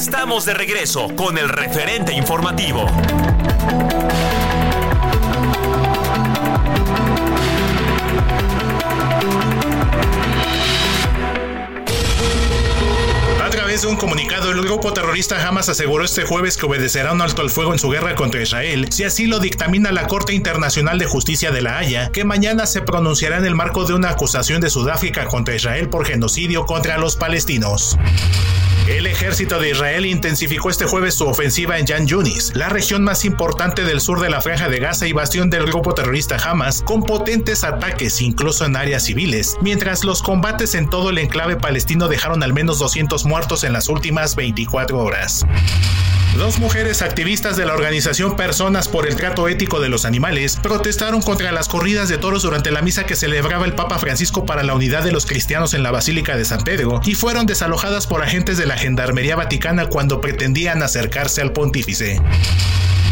Estamos 0.00 0.46
de 0.46 0.54
regreso 0.54 1.08
con 1.14 1.36
el 1.36 1.50
referente 1.50 2.14
informativo. 2.14 2.86
A 13.44 13.50
través 13.50 13.82
de 13.82 13.88
un 13.88 13.96
comunicado, 13.96 14.50
el 14.50 14.62
grupo 14.62 14.94
terrorista 14.94 15.46
Hamas 15.46 15.68
aseguró 15.68 16.06
este 16.06 16.24
jueves 16.24 16.56
que 16.56 16.64
obedecerá 16.64 17.12
un 17.12 17.20
alto 17.20 17.42
al 17.42 17.50
fuego 17.50 17.74
en 17.74 17.78
su 17.78 17.90
guerra 17.90 18.14
contra 18.14 18.40
Israel, 18.40 18.90
si 18.90 19.04
así 19.04 19.26
lo 19.26 19.38
dictamina 19.38 19.92
la 19.92 20.06
Corte 20.06 20.32
Internacional 20.32 20.98
de 20.98 21.04
Justicia 21.04 21.50
de 21.50 21.60
La 21.60 21.76
Haya, 21.76 22.10
que 22.10 22.24
mañana 22.24 22.64
se 22.64 22.80
pronunciará 22.80 23.36
en 23.36 23.44
el 23.44 23.54
marco 23.54 23.84
de 23.84 23.92
una 23.92 24.08
acusación 24.08 24.62
de 24.62 24.70
Sudáfrica 24.70 25.26
contra 25.26 25.54
Israel 25.54 25.90
por 25.90 26.06
genocidio 26.06 26.64
contra 26.64 26.96
los 26.96 27.16
palestinos. 27.16 27.98
El 28.90 29.06
ejército 29.06 29.60
de 29.60 29.70
Israel 29.70 30.04
intensificó 30.04 30.68
este 30.68 30.84
jueves 30.84 31.14
su 31.14 31.24
ofensiva 31.24 31.78
en 31.78 31.86
Jan 31.86 32.08
Yunis, 32.08 32.50
la 32.56 32.68
región 32.68 33.04
más 33.04 33.24
importante 33.24 33.84
del 33.84 34.00
sur 34.00 34.18
de 34.18 34.30
la 34.30 34.40
franja 34.40 34.68
de 34.68 34.80
Gaza 34.80 35.06
y 35.06 35.12
bastión 35.12 35.48
del 35.48 35.66
grupo 35.66 35.94
terrorista 35.94 36.36
Hamas, 36.38 36.82
con 36.82 37.04
potentes 37.04 37.62
ataques 37.62 38.20
incluso 38.20 38.64
en 38.64 38.74
áreas 38.74 39.04
civiles, 39.04 39.56
mientras 39.60 40.02
los 40.02 40.22
combates 40.22 40.74
en 40.74 40.90
todo 40.90 41.10
el 41.10 41.18
enclave 41.18 41.54
palestino 41.54 42.08
dejaron 42.08 42.42
al 42.42 42.52
menos 42.52 42.80
200 42.80 43.26
muertos 43.26 43.62
en 43.62 43.74
las 43.74 43.88
últimas 43.88 44.34
24 44.34 44.98
horas. 44.98 45.46
Dos 46.36 46.60
mujeres 46.60 47.02
activistas 47.02 47.56
de 47.56 47.66
la 47.66 47.74
organización 47.74 48.36
Personas 48.36 48.88
por 48.88 49.06
el 49.06 49.16
Trato 49.16 49.48
Ético 49.48 49.80
de 49.80 49.88
los 49.88 50.04
Animales 50.04 50.58
protestaron 50.62 51.22
contra 51.22 51.50
las 51.50 51.68
corridas 51.68 52.08
de 52.08 52.18
toros 52.18 52.42
durante 52.42 52.70
la 52.70 52.82
misa 52.82 53.04
que 53.04 53.16
celebraba 53.16 53.66
el 53.66 53.74
Papa 53.74 53.98
Francisco 53.98 54.46
para 54.46 54.62
la 54.62 54.74
unidad 54.74 55.02
de 55.02 55.10
los 55.10 55.26
cristianos 55.26 55.74
en 55.74 55.82
la 55.82 55.90
Basílica 55.90 56.36
de 56.36 56.44
San 56.44 56.62
Pedro 56.62 57.00
y 57.04 57.14
fueron 57.14 57.46
desalojadas 57.46 58.06
por 58.06 58.22
agentes 58.22 58.58
de 58.58 58.66
la 58.66 58.78
Gendarmería 58.80 59.36
Vaticana 59.36 59.90
cuando 59.90 60.22
pretendían 60.22 60.82
acercarse 60.82 61.42
al 61.42 61.52
pontífice. 61.52 62.18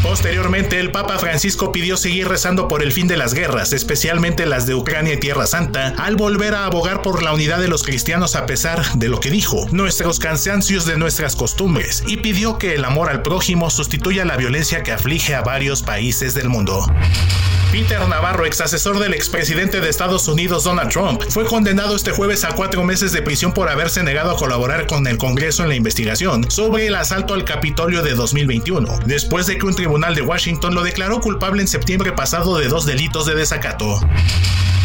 Posteriormente, 0.02 0.78
el 0.78 0.92
Papa 0.92 1.18
Francisco 1.18 1.72
pidió 1.72 1.96
seguir 1.96 2.28
rezando 2.28 2.68
por 2.68 2.82
el 2.82 2.92
fin 2.92 3.08
de 3.08 3.16
las 3.16 3.34
guerras, 3.34 3.72
especialmente 3.72 4.46
las 4.46 4.66
de 4.66 4.74
Ucrania 4.74 5.14
y 5.14 5.20
Tierra 5.20 5.46
Santa, 5.46 5.94
al 5.98 6.14
volver 6.14 6.54
a 6.54 6.66
abogar 6.66 7.02
por 7.02 7.22
la 7.22 7.32
unidad 7.32 7.58
de 7.58 7.68
los 7.68 7.82
cristianos 7.82 8.36
a 8.36 8.46
pesar 8.46 8.94
de 8.94 9.08
lo 9.08 9.18
que 9.18 9.30
dijo, 9.30 9.66
nuestros 9.72 10.20
cansancios 10.20 10.86
de 10.86 10.96
nuestras 10.96 11.34
costumbres, 11.34 12.04
y 12.06 12.18
pidió 12.18 12.58
que 12.58 12.76
el 12.76 12.84
amor 12.84 13.10
al 13.10 13.22
prójimo 13.22 13.70
sustituya 13.70 14.24
la 14.24 14.36
violencia 14.36 14.84
que 14.84 14.92
aflige 14.92 15.34
a 15.34 15.42
varios 15.42 15.82
países 15.82 16.32
del 16.32 16.48
mundo. 16.48 16.86
Peter 17.70 18.00
Navarro, 18.08 18.46
ex 18.46 18.62
asesor 18.62 18.98
del 18.98 19.12
expresidente 19.12 19.82
de 19.82 19.90
Estados 19.90 20.26
Unidos 20.26 20.64
Donald 20.64 20.90
Trump, 20.90 21.22
fue 21.28 21.44
condenado 21.44 21.94
este 21.96 22.12
jueves 22.12 22.44
a 22.44 22.54
cuatro 22.54 22.82
meses 22.82 23.12
de 23.12 23.20
prisión 23.20 23.52
por 23.52 23.68
haberse 23.68 24.02
negado 24.02 24.30
a 24.30 24.36
colaborar 24.36 24.86
con 24.86 25.06
el 25.06 25.18
Congreso 25.18 25.64
en 25.64 25.68
la 25.68 25.74
investigación 25.74 26.50
sobre 26.50 26.86
el 26.86 26.94
asalto 26.94 27.34
al 27.34 27.44
Capitolio 27.44 28.02
de 28.02 28.14
2021, 28.14 29.00
después 29.04 29.46
de 29.46 29.58
que 29.58 29.66
un 29.66 29.74
tribunal 29.74 29.88
de 29.89 30.23
Washington 30.23 30.74
lo 30.74 30.82
declaró 30.82 31.20
culpable 31.20 31.62
en 31.62 31.69
septiembre 31.69 32.12
pasado 32.12 32.59
de 32.59 32.69
dos 32.69 32.85
delitos 32.85 33.24
de 33.24 33.35
desacato. 33.35 33.98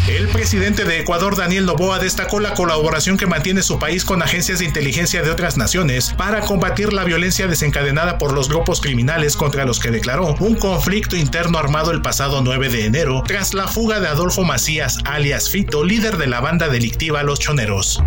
El 0.08 0.28
presidente 0.28 0.84
de 0.84 1.00
Ecuador, 1.00 1.38
Daniel 1.38 1.66
Noboa, 1.66 1.98
destacó 1.98 2.42
la 2.42 2.54
colaboración 2.56 3.16
que 3.16 3.26
mantiene 3.26 3.64
su 3.64 3.80
país 3.80 4.04
con 4.04 4.22
agencias 4.22 4.60
de 4.60 4.66
inteligencia 4.66 5.22
de 5.22 5.32
otras 5.32 5.56
naciones 5.56 6.14
para 6.18 6.42
combatir 6.42 6.92
la 6.92 7.06
violencia 7.06 7.48
desencadenada 7.48 8.18
por 8.18 8.34
los 8.34 8.50
grupos 8.50 8.82
criminales 8.82 9.38
contra 9.38 9.64
los 9.64 9.80
que 9.80 9.92
declaró 9.92 10.36
un 10.42 10.56
conflicto 10.56 11.16
interno 11.16 11.58
armado 11.58 11.92
el 11.92 12.02
pasado 12.02 12.42
9 12.42 12.68
de 12.68 12.86
enero 12.86 13.24
tras 13.26 13.54
la 13.54 13.70
fuga 13.70 14.02
de 14.02 14.10
Adolfo 14.10 14.44
Macías, 14.44 14.98
alias 15.06 15.50
Fito, 15.50 15.86
líder 15.86 16.18
de 16.18 16.28
la 16.28 16.42
banda 16.42 16.68
delictiva 16.68 17.24
Los 17.24 17.40
Choneros. 17.40 18.02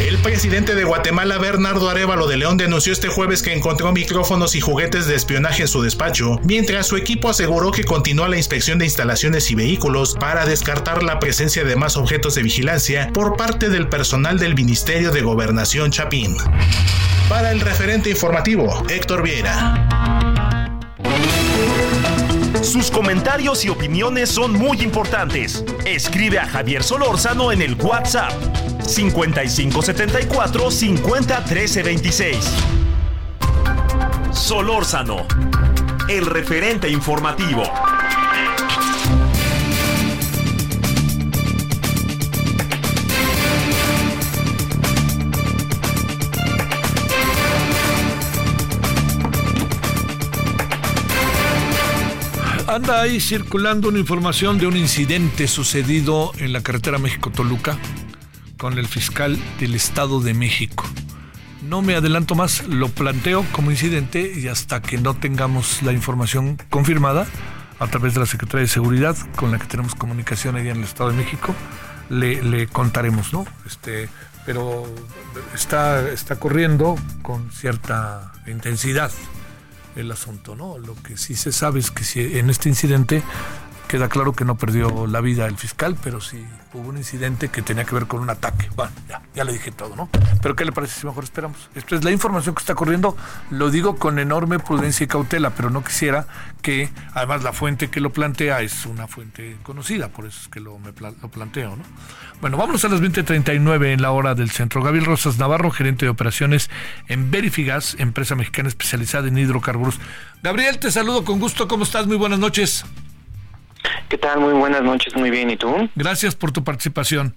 El 0.00 0.16
presidente 0.18 0.76
de 0.76 0.84
Guatemala, 0.84 1.38
Bernardo 1.38 1.90
Arevalo 1.90 2.28
de 2.28 2.36
León, 2.36 2.56
denunció 2.56 2.92
este 2.92 3.08
jueves 3.08 3.42
que 3.42 3.52
encontró 3.52 3.92
micrófonos 3.92 4.54
y 4.54 4.60
juguetes 4.60 5.08
de 5.08 5.16
espionaje 5.16 5.62
en 5.62 5.68
su 5.68 5.82
despacho, 5.82 6.38
mientras 6.44 6.86
su 6.86 6.96
equipo 6.96 7.28
aseguró 7.28 7.72
que 7.72 7.82
continúa 7.82 8.28
la 8.28 8.36
inspección 8.36 8.78
de 8.78 8.84
instalaciones 8.84 9.50
y 9.50 9.56
vehículos 9.56 10.14
para 10.14 10.46
descartar 10.46 11.02
la 11.08 11.18
presencia 11.18 11.64
de 11.64 11.74
más 11.74 11.96
objetos 11.96 12.34
de 12.34 12.42
vigilancia 12.42 13.10
por 13.14 13.34
parte 13.38 13.70
del 13.70 13.88
personal 13.88 14.38
del 14.38 14.54
Ministerio 14.54 15.10
de 15.10 15.22
Gobernación 15.22 15.90
Chapín. 15.90 16.36
Para 17.30 17.50
el 17.50 17.60
referente 17.60 18.10
informativo, 18.10 18.84
Héctor 18.90 19.22
Vieira. 19.22 20.68
Sus 22.60 22.90
comentarios 22.90 23.64
y 23.64 23.70
opiniones 23.70 24.28
son 24.28 24.52
muy 24.52 24.82
importantes. 24.82 25.64
Escribe 25.86 26.40
a 26.40 26.46
Javier 26.46 26.82
Solórzano 26.82 27.52
en 27.52 27.62
el 27.62 27.74
WhatsApp 27.76 28.32
5574 28.86 30.70
50 30.70 31.44
Solórzano, 34.30 35.26
el 36.10 36.26
referente 36.26 36.90
informativo. 36.90 37.62
Anda 52.78 53.02
ahí 53.02 53.18
circulando 53.18 53.88
una 53.88 53.98
información 53.98 54.56
de 54.56 54.68
un 54.68 54.76
incidente 54.76 55.48
sucedido 55.48 56.30
en 56.38 56.52
la 56.52 56.62
carretera 56.62 56.98
México-Toluca 56.98 57.76
con 58.56 58.78
el 58.78 58.86
fiscal 58.86 59.36
del 59.58 59.74
Estado 59.74 60.20
de 60.20 60.32
México. 60.32 60.84
No 61.60 61.82
me 61.82 61.96
adelanto 61.96 62.36
más, 62.36 62.68
lo 62.68 62.88
planteo 62.88 63.44
como 63.50 63.72
incidente 63.72 64.32
y 64.32 64.46
hasta 64.46 64.80
que 64.80 64.96
no 64.96 65.14
tengamos 65.14 65.82
la 65.82 65.92
información 65.92 66.56
confirmada 66.70 67.26
a 67.80 67.88
través 67.88 68.14
de 68.14 68.20
la 68.20 68.26
Secretaría 68.26 68.62
de 68.62 68.68
Seguridad 68.68 69.16
con 69.34 69.50
la 69.50 69.58
que 69.58 69.66
tenemos 69.66 69.96
comunicación 69.96 70.54
allá 70.54 70.70
en 70.70 70.76
el 70.76 70.84
Estado 70.84 71.10
de 71.10 71.16
México, 71.16 71.56
le, 72.10 72.44
le 72.44 72.68
contaremos, 72.68 73.32
¿no? 73.32 73.44
Este, 73.66 74.08
pero 74.46 74.86
está, 75.52 76.08
está 76.10 76.36
corriendo 76.36 76.94
con 77.22 77.50
cierta 77.50 78.34
intensidad 78.46 79.10
el 79.96 80.10
asunto, 80.10 80.54
¿no? 80.54 80.78
Lo 80.78 80.94
que 81.02 81.16
sí 81.16 81.34
se 81.34 81.52
sabe 81.52 81.80
es 81.80 81.90
que 81.90 82.04
si 82.04 82.38
en 82.38 82.50
este 82.50 82.68
incidente 82.68 83.22
queda 83.88 84.08
claro 84.08 84.32
que 84.32 84.44
no 84.44 84.56
perdió 84.56 85.06
la 85.06 85.20
vida 85.20 85.46
el 85.46 85.56
fiscal, 85.56 85.96
pero 86.02 86.20
sí 86.20 86.44
hubo 86.74 86.88
un 86.88 86.96
incidente 86.96 87.48
que 87.48 87.62
tenía 87.62 87.84
que 87.84 87.94
ver 87.94 88.06
con 88.06 88.20
un 88.20 88.30
ataque. 88.30 88.68
Bueno, 88.76 88.92
ya, 89.08 89.22
ya 89.34 89.44
le 89.44 89.52
dije 89.52 89.70
todo, 89.70 89.96
¿no? 89.96 90.08
Pero 90.42 90.54
¿qué 90.56 90.64
le 90.64 90.72
parece 90.72 91.00
si 91.00 91.06
mejor 91.06 91.24
esperamos? 91.24 91.68
Esto 91.74 91.96
es 91.96 92.04
la 92.04 92.10
información 92.10 92.54
que 92.54 92.60
está 92.60 92.74
corriendo, 92.74 93.16
lo 93.50 93.70
digo 93.70 93.96
con 93.96 94.18
enorme 94.18 94.58
prudencia 94.58 95.04
y 95.04 95.06
cautela, 95.06 95.50
pero 95.50 95.70
no 95.70 95.82
quisiera 95.82 96.26
que, 96.62 96.90
además 97.14 97.42
la 97.42 97.52
fuente 97.52 97.88
que 97.88 98.00
lo 98.00 98.12
plantea 98.12 98.60
es 98.60 98.86
una 98.86 99.06
fuente 99.06 99.56
conocida, 99.62 100.08
por 100.08 100.26
eso 100.26 100.40
es 100.42 100.48
que 100.48 100.60
lo, 100.60 100.78
lo 100.78 101.28
planteo, 101.28 101.76
¿no? 101.76 101.84
Bueno, 102.40 102.56
vámonos 102.56 102.84
a 102.84 102.88
las 102.88 103.00
20.39 103.00 103.92
en 103.92 104.02
la 104.02 104.12
hora 104.12 104.34
del 104.36 104.50
centro. 104.50 104.82
Gabriel 104.82 105.06
Rosas 105.06 105.38
Navarro, 105.38 105.70
gerente 105.70 106.06
de 106.06 106.10
operaciones 106.10 106.70
en 107.08 107.30
Verifigas, 107.30 107.96
empresa 107.98 108.36
mexicana 108.36 108.68
especializada 108.68 109.26
en 109.26 109.38
hidrocarburos. 109.38 109.98
Gabriel, 110.42 110.78
te 110.78 110.92
saludo 110.92 111.24
con 111.24 111.40
gusto, 111.40 111.66
¿cómo 111.66 111.82
estás? 111.82 112.06
Muy 112.06 112.16
buenas 112.16 112.38
noches. 112.38 112.84
¿Qué 114.08 114.18
tal? 114.18 114.40
Muy 114.40 114.54
buenas 114.54 114.82
noches, 114.82 115.14
muy 115.14 115.30
bien. 115.30 115.50
¿Y 115.50 115.56
tú? 115.56 115.88
Gracias 115.94 116.34
por 116.34 116.52
tu 116.52 116.64
participación. 116.64 117.36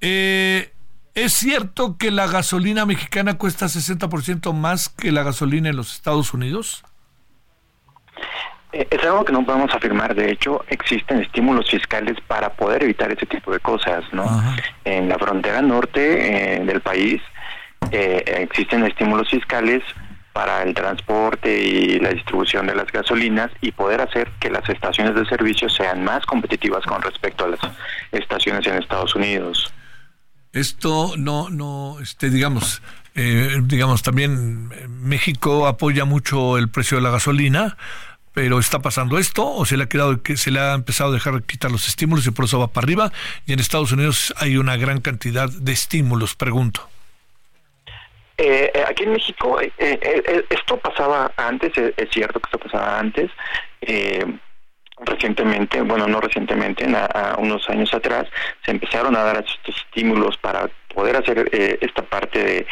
Eh, 0.00 0.72
¿Es 1.14 1.32
cierto 1.32 1.96
que 1.98 2.10
la 2.10 2.26
gasolina 2.26 2.86
mexicana 2.86 3.36
cuesta 3.38 3.66
60% 3.66 4.52
más 4.52 4.88
que 4.88 5.12
la 5.12 5.22
gasolina 5.22 5.68
en 5.68 5.76
los 5.76 5.94
Estados 5.94 6.32
Unidos? 6.32 6.84
Eh, 8.72 8.86
es 8.90 9.04
algo 9.04 9.24
que 9.24 9.32
no 9.32 9.44
podemos 9.44 9.74
afirmar. 9.74 10.14
De 10.14 10.30
hecho, 10.30 10.64
existen 10.68 11.20
estímulos 11.22 11.70
fiscales 11.70 12.16
para 12.26 12.54
poder 12.54 12.84
evitar 12.84 13.12
ese 13.12 13.26
tipo 13.26 13.52
de 13.52 13.60
cosas, 13.60 14.04
¿no? 14.12 14.24
En 14.84 15.08
la 15.08 15.18
frontera 15.18 15.60
norte 15.60 16.60
eh, 16.60 16.64
del 16.64 16.80
país 16.80 17.20
existen 17.90 18.84
estímulos 18.84 19.28
fiscales 19.28 19.82
para 20.32 20.62
el 20.62 20.74
transporte 20.74 21.62
y 21.62 21.98
la 22.00 22.10
distribución 22.10 22.66
de 22.66 22.74
las 22.74 22.90
gasolinas 22.90 23.50
y 23.60 23.72
poder 23.72 24.00
hacer 24.00 24.30
que 24.40 24.50
las 24.50 24.68
estaciones 24.68 25.14
de 25.14 25.26
servicio 25.26 25.68
sean 25.68 26.04
más 26.04 26.24
competitivas 26.26 26.84
con 26.84 27.02
respecto 27.02 27.44
a 27.44 27.48
las 27.48 27.60
estaciones 28.12 28.66
en 28.66 28.74
Estados 28.74 29.14
Unidos. 29.14 29.72
Esto 30.52 31.14
no, 31.16 31.48
no, 31.48 31.98
este, 32.00 32.30
digamos, 32.30 32.82
eh, 33.14 33.58
digamos 33.62 34.02
también 34.02 34.70
eh, 34.74 34.86
México 34.88 35.66
apoya 35.66 36.04
mucho 36.04 36.58
el 36.58 36.68
precio 36.68 36.98
de 36.98 37.02
la 37.02 37.10
gasolina, 37.10 37.76
pero 38.32 38.58
está 38.58 38.80
pasando 38.80 39.18
esto 39.18 39.46
o 39.46 39.64
se 39.66 39.76
le 39.76 39.84
ha 39.84 39.88
quedado 39.88 40.22
que 40.22 40.36
se 40.36 40.50
le 40.50 40.60
ha 40.60 40.74
empezado 40.74 41.10
a 41.10 41.14
dejar 41.14 41.42
quitar 41.42 41.70
los 41.70 41.88
estímulos 41.88 42.26
y 42.26 42.30
por 42.30 42.46
eso 42.46 42.58
va 42.58 42.68
para 42.68 42.86
arriba 42.86 43.12
y 43.46 43.52
en 43.52 43.60
Estados 43.60 43.92
Unidos 43.92 44.34
hay 44.38 44.56
una 44.56 44.76
gran 44.76 45.00
cantidad 45.00 45.50
de 45.50 45.72
estímulos, 45.72 46.34
pregunto. 46.34 46.88
Eh, 48.44 48.72
eh, 48.74 48.84
aquí 48.88 49.04
en 49.04 49.12
México 49.12 49.60
eh, 49.60 49.70
eh, 49.78 50.44
esto 50.50 50.76
pasaba 50.76 51.30
antes, 51.36 51.70
es, 51.78 52.10
cierto 52.10 52.40
que 52.40 52.48
esto 52.48 52.58
pasaba 52.58 52.98
antes. 52.98 53.30
recientemente, 55.04 55.80
bueno, 55.82 56.08
no 56.08 56.20
recientemente, 56.20 56.84
a, 56.92 57.36
unos 57.38 57.68
años 57.70 57.94
atrás, 57.94 58.26
se 58.64 58.72
empezaron 58.72 59.14
a 59.14 59.22
dar 59.22 59.44
estos 59.46 59.76
estímulos 59.76 60.36
para 60.38 60.68
poder 60.92 61.16
hacer 61.16 61.48
esta 61.80 62.02
parte 62.02 62.42
de 62.42 62.66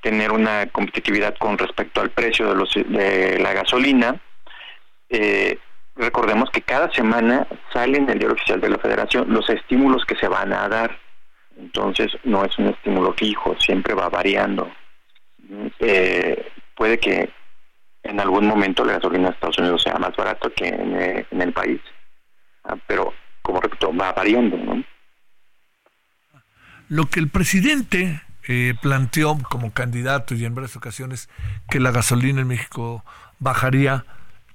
tener 0.00 0.30
una 0.30 0.66
competitividad 0.66 1.34
con 1.38 1.58
respecto 1.58 2.00
al 2.00 2.10
precio 2.10 2.48
de, 2.48 2.54
los, 2.54 2.72
de 2.74 3.40
la 3.40 3.52
gasolina. 3.52 4.20
recordemos 5.96 6.50
que 6.50 6.62
cada 6.62 6.88
semana 6.92 7.48
salen 7.72 8.06
del 8.06 8.20
diario 8.20 8.36
oficial 8.36 8.60
de 8.60 8.70
la 8.70 8.78
Federación 8.78 9.32
los 9.32 9.48
estímulos 9.50 10.04
que 10.04 10.14
se 10.14 10.28
van 10.28 10.52
a 10.52 10.68
dar. 10.68 10.96
Entonces 11.58 12.16
no 12.22 12.44
es 12.44 12.56
un 12.58 12.68
estímulo 12.68 13.12
fijo, 13.14 13.56
siempre 13.58 13.92
va 13.94 14.08
variando 14.08 14.70
eh, 15.80 16.46
puede 16.74 16.98
que 16.98 17.30
en 18.02 18.20
algún 18.20 18.46
momento 18.46 18.84
la 18.84 18.94
gasolina 18.94 19.28
de 19.28 19.34
Estados 19.34 19.58
Unidos 19.58 19.82
sea 19.82 19.98
más 19.98 20.14
barato 20.16 20.52
que 20.54 20.68
en, 20.68 20.96
eh, 21.00 21.26
el 21.30 21.52
país, 21.52 21.80
ah, 22.64 22.76
pero 22.86 23.12
como 23.42 23.60
repito, 23.60 23.94
va 23.94 24.12
variando. 24.12 24.56
¿no? 24.56 24.84
Lo 26.88 27.06
que 27.06 27.20
el 27.20 27.28
presidente 27.28 28.22
eh, 28.48 28.74
planteó 28.80 29.38
como 29.50 29.72
candidato 29.72 30.34
y 30.34 30.44
en 30.44 30.54
varias 30.54 30.76
ocasiones 30.76 31.28
que 31.68 31.80
la 31.80 31.90
gasolina 31.90 32.40
en 32.40 32.48
México 32.48 33.04
bajaría, 33.38 34.04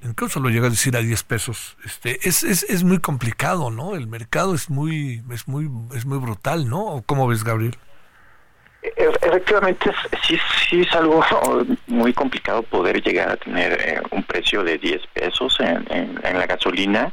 incluso 0.01 0.39
lo 0.39 0.49
llega 0.49 0.67
a 0.67 0.69
decir 0.69 0.95
a 0.95 1.01
10 1.01 1.23
pesos. 1.23 1.77
Este, 1.83 2.27
es, 2.27 2.43
es, 2.43 2.63
es 2.63 2.83
muy 2.83 2.99
complicado, 2.99 3.69
¿no? 3.69 3.95
El 3.95 4.07
mercado 4.07 4.55
es 4.55 4.69
muy, 4.69 5.23
es 5.31 5.47
muy, 5.47 5.69
es 5.93 6.05
muy 6.05 6.19
brutal, 6.19 6.69
¿no? 6.69 7.03
¿Cómo 7.05 7.27
ves, 7.27 7.43
Gabriel? 7.43 7.77
E-, 8.81 8.93
efectivamente, 9.21 9.91
sí, 10.27 10.37
sí 10.69 10.81
es 10.81 10.93
algo 10.93 11.23
muy 11.87 12.13
complicado 12.13 12.63
poder 12.63 13.01
llegar 13.01 13.29
a 13.29 13.37
tener 13.37 13.73
eh, 13.81 14.01
un 14.11 14.23
precio 14.23 14.63
de 14.63 14.77
10 14.77 15.01
pesos 15.13 15.59
en, 15.59 15.85
en, 15.89 16.39
la 16.39 16.45
gasolina. 16.45 17.11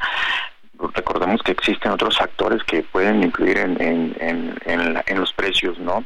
Recordemos 0.95 1.43
que 1.43 1.53
existen 1.53 1.93
otros 1.93 2.17
factores 2.17 2.63
que 2.65 2.83
pueden 2.83 3.23
influir 3.23 3.59
en, 3.59 3.77
en, 3.81 4.55
en 4.65 5.21
los 5.21 5.33
precios, 5.33 5.77
¿no? 5.81 6.05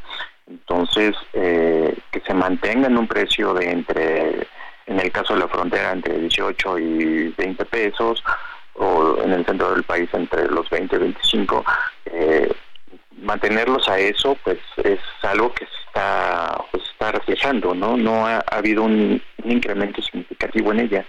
Entonces, 0.53 1.17
eh, 1.33 1.97
que 2.11 2.21
se 2.21 2.35
mantenga 2.35 2.87
en 2.87 2.99
un 2.99 3.07
precio 3.07 3.55
de 3.55 3.71
entre, 3.71 4.47
en 4.87 5.01
el 5.01 5.11
caso 5.11 5.35
de 5.35 5.41
la 5.41 5.49
frontera, 5.49 5.93
entre 5.93 6.19
18 6.19 6.79
y 6.79 7.29
20 7.31 7.65
pesos, 7.67 8.23
o 8.75 9.19
en 9.23 9.33
el 9.33 9.45
centro 9.45 9.73
del 9.73 9.83
país 9.83 10.09
entre 10.13 10.49
los 10.49 10.69
20 10.69 10.97
y 10.97 10.99
25, 10.99 11.65
eh, 12.07 12.53
mantenerlos 13.23 13.89
a 13.89 13.99
eso 13.99 14.37
pues 14.45 14.59
es 14.85 15.01
algo 15.23 15.53
que 15.55 15.65
se 15.65 15.73
está 15.87 16.65
pues 16.71 16.83
está 16.93 17.13
reflejando 17.13 17.75
no 17.75 17.97
no 17.97 18.27
ha, 18.27 18.39
habido 18.41 18.83
un, 18.83 19.23
incremento 19.45 20.01
significativo 20.03 20.73
en 20.73 20.81
ella. 20.81 21.07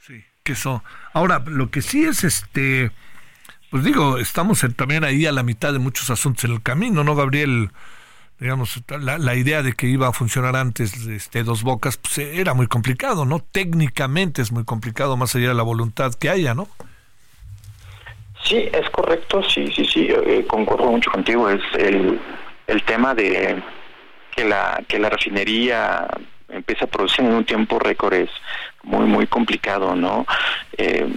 Sí 0.00 0.24
que 0.42 0.52
eso. 0.52 0.82
Ahora 1.12 1.42
lo 1.46 1.70
que 1.70 1.82
sí 1.82 2.04
es 2.04 2.24
este 2.24 2.90
pues 3.70 3.84
digo 3.84 4.18
estamos 4.18 4.64
también 4.76 5.04
ahí 5.04 5.26
a 5.26 5.32
la 5.32 5.42
mitad 5.42 5.72
de 5.72 5.78
muchos 5.78 6.10
asuntos 6.10 6.44
en 6.44 6.52
el 6.52 6.62
camino 6.62 7.04
no 7.04 7.14
Gabriel 7.14 7.70
digamos 8.38 8.82
la, 8.88 9.18
la 9.18 9.34
idea 9.34 9.62
de 9.62 9.72
que 9.72 9.86
iba 9.86 10.08
a 10.08 10.12
funcionar 10.12 10.56
antes 10.56 11.06
este 11.06 11.42
dos 11.42 11.62
bocas 11.62 11.96
pues 11.96 12.18
era 12.18 12.54
muy 12.54 12.68
complicado 12.68 13.24
no 13.24 13.40
técnicamente 13.40 14.40
es 14.40 14.52
muy 14.52 14.64
complicado 14.64 15.16
más 15.16 15.34
allá 15.34 15.48
de 15.48 15.54
la 15.54 15.62
voluntad 15.62 16.14
que 16.14 16.30
haya 16.30 16.54
no 16.54 16.68
Sí, 18.46 18.68
es 18.72 18.88
correcto, 18.90 19.42
sí, 19.42 19.72
sí, 19.74 19.84
sí, 19.84 20.08
eh, 20.08 20.44
concuerdo 20.46 20.84
mucho 20.86 21.10
contigo. 21.10 21.50
Es 21.50 21.60
el, 21.76 22.20
el 22.68 22.82
tema 22.84 23.12
de 23.12 23.60
que 24.34 24.44
la, 24.44 24.80
que 24.86 25.00
la 25.00 25.10
refinería 25.10 26.06
empieza 26.48 26.84
a 26.84 26.88
producir 26.88 27.24
en 27.24 27.32
un 27.32 27.44
tiempo 27.44 27.80
récord 27.80 28.14
es 28.14 28.30
muy, 28.84 29.04
muy 29.06 29.26
complicado, 29.26 29.96
¿no? 29.96 30.24
Eh, 30.78 31.12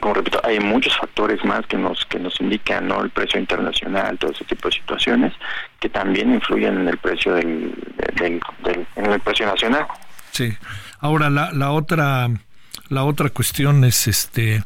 como 0.00 0.14
repito, 0.14 0.40
hay 0.42 0.58
muchos 0.58 0.96
factores 0.96 1.44
más 1.44 1.66
que 1.66 1.76
nos 1.76 2.06
que 2.06 2.18
nos 2.18 2.40
indican, 2.40 2.88
¿no? 2.88 3.02
El 3.02 3.10
precio 3.10 3.38
internacional, 3.38 4.16
todo 4.16 4.30
ese 4.30 4.46
tipo 4.46 4.68
de 4.68 4.74
situaciones 4.74 5.34
que 5.80 5.90
también 5.90 6.32
influyen 6.32 6.80
en 6.80 6.88
el 6.88 6.96
precio 6.96 7.34
del, 7.34 7.74
del, 8.14 8.40
en 8.96 9.06
el 9.06 9.20
precio 9.20 9.44
nacional. 9.44 9.86
Sí. 10.30 10.50
Ahora 11.00 11.28
la, 11.28 11.52
la 11.52 11.72
otra 11.72 12.30
la 12.88 13.04
otra 13.04 13.28
cuestión 13.28 13.84
es 13.84 14.06
este 14.08 14.62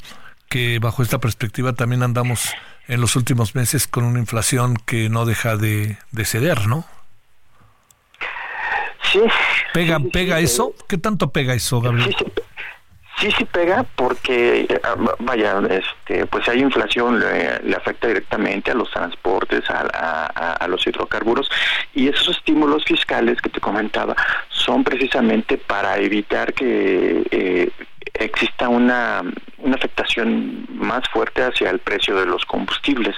que 0.48 0.78
bajo 0.78 1.02
esta 1.02 1.18
perspectiva 1.18 1.72
también 1.72 2.02
andamos 2.02 2.54
en 2.88 3.00
los 3.00 3.16
últimos 3.16 3.54
meses 3.54 3.86
con 3.86 4.04
una 4.04 4.18
inflación 4.18 4.76
que 4.76 5.08
no 5.08 5.24
deja 5.24 5.56
de, 5.56 5.98
ceder, 6.24 6.66
¿no? 6.66 6.84
Sí. 9.12 9.20
¿Pega, 9.72 9.98
pega 10.12 10.40
eso? 10.40 10.74
¿Qué 10.88 10.98
tanto 10.98 11.30
pega 11.30 11.54
eso, 11.54 11.80
Gabriel? 11.80 12.14
Sí, 13.18 13.30
sí, 13.32 13.46
pega 13.46 13.82
porque, 13.96 14.66
eh, 14.68 14.80
vaya, 15.20 15.58
este, 15.70 16.26
pues 16.26 16.46
hay 16.48 16.60
inflación, 16.60 17.18
le, 17.18 17.74
afecta 17.74 18.08
directamente 18.08 18.70
a 18.70 18.74
los 18.74 18.90
transportes, 18.90 19.64
a, 19.70 20.66
los 20.68 20.86
hidrocarburos 20.86 21.50
y 21.94 22.08
esos 22.08 22.36
estímulos 22.36 22.84
fiscales 22.84 23.40
que 23.40 23.48
te 23.48 23.60
comentaba 23.60 24.14
son 24.50 24.84
precisamente 24.84 25.56
para 25.56 25.96
evitar 25.98 26.52
que 26.52 27.22
eh, 27.30 27.70
exista 28.20 28.68
una, 28.68 29.22
una 29.58 29.76
afectación 29.76 30.66
más 30.70 31.08
fuerte 31.08 31.42
hacia 31.42 31.70
el 31.70 31.78
precio 31.78 32.16
de 32.16 32.26
los 32.26 32.44
combustibles. 32.44 33.16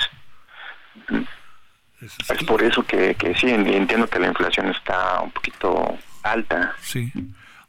Es 2.01 2.45
por 2.45 2.63
eso 2.63 2.85
que, 2.85 3.15
que 3.15 3.35
sí, 3.35 3.49
entiendo 3.51 4.09
que 4.09 4.21
la 4.21 4.29
inflación 4.29 4.69
está 4.69 5.21
un 5.21 5.31
poquito 5.31 5.99
alta. 6.23 6.75
Sí. 6.81 7.13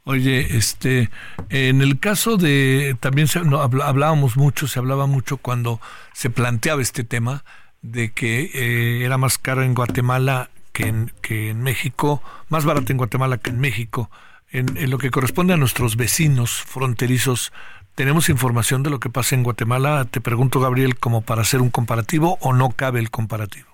Oye, 0.04 0.58
este, 0.58 1.10
en 1.50 1.82
el 1.82 2.00
caso 2.00 2.38
de, 2.38 2.96
también 3.00 3.28
se, 3.28 3.42
no, 3.42 3.62
hablábamos 3.62 4.38
mucho, 4.38 4.68
se 4.68 4.80
hablaba 4.80 5.08
mucho 5.08 5.38
cuando 5.38 5.80
se 6.14 6.30
planteaba 6.30 6.82
este 6.82 7.04
tema 7.04 7.44
de 7.82 8.12
que 8.12 8.50
eh, 8.54 9.06
era 9.06 9.18
más 9.18 9.38
caro 9.38 9.64
en 9.64 9.74
Guatemala 9.74 10.50
que 10.74 10.88
en, 10.88 11.12
que 11.22 11.50
en 11.50 11.62
México, 11.62 12.24
más 12.50 12.66
barato 12.66 12.92
en 12.92 12.98
Guatemala 12.98 13.38
que 13.38 13.50
en 13.50 13.60
México. 13.60 14.10
En, 14.52 14.90
lo 14.90 14.98
que 14.98 15.12
corresponde 15.12 15.54
a 15.54 15.58
nuestros 15.58 15.96
vecinos 15.96 16.64
fronterizos, 16.64 17.54
¿tenemos 17.96 18.30
información 18.30 18.82
de 18.82 18.90
lo 18.90 19.00
que 19.00 19.10
pasa 19.10 19.36
en 19.36 19.44
Guatemala? 19.44 20.06
Te 20.10 20.22
pregunto, 20.22 20.60
Gabriel, 20.60 20.98
como 20.98 21.22
para 21.22 21.42
hacer 21.42 21.62
un 21.62 21.70
comparativo 21.70 22.38
o 22.42 22.54
no 22.54 22.72
cabe 22.72 23.00
el 23.00 23.12
comparativo. 23.12 23.68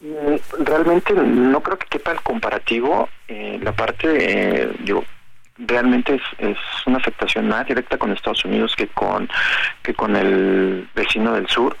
Mm, 0.00 0.64
realmente 0.64 1.14
no 1.14 1.62
creo 1.62 1.78
que 1.78 1.86
quepa 1.86 2.12
el 2.12 2.20
comparativo. 2.20 3.08
Eh, 3.28 3.58
la 3.62 3.72
parte, 3.72 4.08
eh, 4.10 4.76
yo 4.84 5.04
realmente 5.56 6.16
es, 6.16 6.22
es, 6.38 6.58
una 6.86 6.98
afectación 6.98 7.48
más 7.48 7.66
directa 7.66 7.96
con 7.96 8.10
Estados 8.12 8.44
Unidos 8.44 8.74
que 8.76 8.88
con 8.88 9.28
que 9.82 9.94
con 9.94 10.16
el 10.16 10.88
vecino 10.94 11.34
del 11.34 11.46
sur 11.48 11.76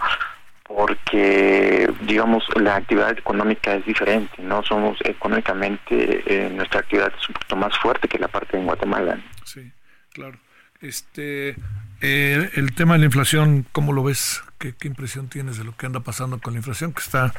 porque 0.74 1.90
digamos 2.02 2.44
la 2.56 2.76
actividad 2.76 3.16
económica 3.18 3.74
es 3.74 3.84
diferente 3.84 4.42
no 4.42 4.62
somos 4.62 4.98
económicamente 5.04 6.22
eh, 6.26 6.50
nuestra 6.50 6.80
actividad 6.80 7.12
es 7.18 7.28
un 7.28 7.34
poquito 7.34 7.56
más 7.56 7.76
fuerte 7.78 8.08
que 8.08 8.18
la 8.18 8.28
parte 8.28 8.56
de 8.56 8.64
Guatemala. 8.64 9.20
Sí 9.44 9.70
claro. 10.12 10.38
Este 10.80 11.56
eh, 12.00 12.50
el 12.54 12.74
tema 12.74 12.94
de 12.94 13.00
la 13.00 13.04
inflación 13.06 13.66
cómo 13.72 13.92
lo 13.92 14.02
ves 14.02 14.42
¿Qué, 14.58 14.74
qué 14.74 14.88
impresión 14.88 15.28
tienes 15.28 15.58
de 15.58 15.64
lo 15.64 15.76
que 15.76 15.86
anda 15.86 16.00
pasando 16.00 16.40
con 16.40 16.54
la 16.54 16.60
inflación 16.60 16.92
que 16.92 17.02
está 17.02 17.32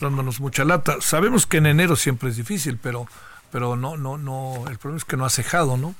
dándonos 0.00 0.40
mucha 0.40 0.64
lata 0.64 1.00
sabemos 1.00 1.46
que 1.46 1.58
en 1.58 1.66
enero 1.66 1.96
siempre 1.96 2.28
es 2.28 2.36
difícil 2.36 2.78
pero 2.82 3.06
pero 3.50 3.76
no 3.76 3.96
no 3.96 4.18
no 4.18 4.64
el 4.68 4.78
problema 4.78 4.98
es 4.98 5.04
que 5.04 5.16
no 5.16 5.24
ha 5.24 5.30
cejado 5.30 5.76
no 5.76 5.94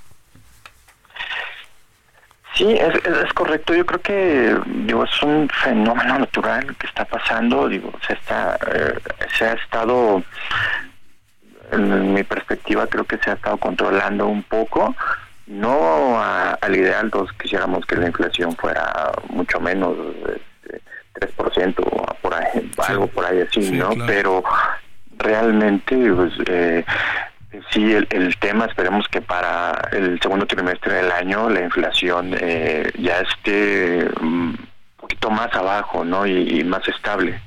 Sí, 2.55 2.77
es, 2.77 3.33
correcto. 3.35 3.75
Yo 3.75 3.87
creo 3.87 4.01
que 4.01 4.57
digo, 4.67 5.05
es 5.05 5.23
un 5.23 5.49
fenómeno 5.49 6.19
natural 6.19 6.77
que 6.77 6.87
está 6.87 7.05
pasando. 7.05 7.69
Digo, 7.69 7.93
se 8.07 8.15
está, 8.15 8.59
eh, 8.75 8.99
se 9.37 9.45
ha 9.45 9.53
estado, 9.53 10.23
en 11.73 12.15
mi 12.15 12.25
perspectiva, 12.25 12.87
creo 12.87 13.05
que 13.05 13.19
se 13.19 13.31
ha 13.31 13.35
estado 13.35 13.57
controlando 13.59 14.27
un 14.27 14.43
poco. 14.43 14.95
No 15.47 16.21
al 16.21 16.77
ideal, 16.77 17.11
todos 17.11 17.33
quisiéramos 17.33 17.87
que 17.87 17.97
la 17.97 18.09
inflación 18.09 18.55
fuera 18.57 19.13
mucho 19.31 19.61
menos, 19.61 19.97
este, 20.27 20.83
3% 21.15 21.75
o 21.79 22.15
por 22.21 22.35
ahí, 22.35 22.71
algo 22.87 23.07
por 23.07 23.25
ahí 23.25 23.41
así, 23.41 23.71
¿no? 23.71 23.91
Pero 24.07 24.45
realmente, 25.17 25.97
pues, 26.13 26.33
eh, 26.47 26.85
Sí, 27.71 27.93
el, 27.93 28.37
tema, 28.39 28.67
esperemos 28.67 29.09
que 29.09 29.23
para 29.23 29.73
el 29.93 30.21
segundo 30.21 30.47
trimestre 30.47 30.95
del 30.95 31.11
año 31.11 31.49
la 31.49 31.63
inflación 31.63 32.37
eh, 32.39 32.91
ya 32.99 33.21
esté 33.21 34.07
un 34.21 34.59
poquito 34.99 35.31
más 35.31 35.53
abajo, 35.55 36.05
¿no? 36.05 36.27
Y, 36.27 36.63
más 36.65 36.87
estable. 36.87 37.41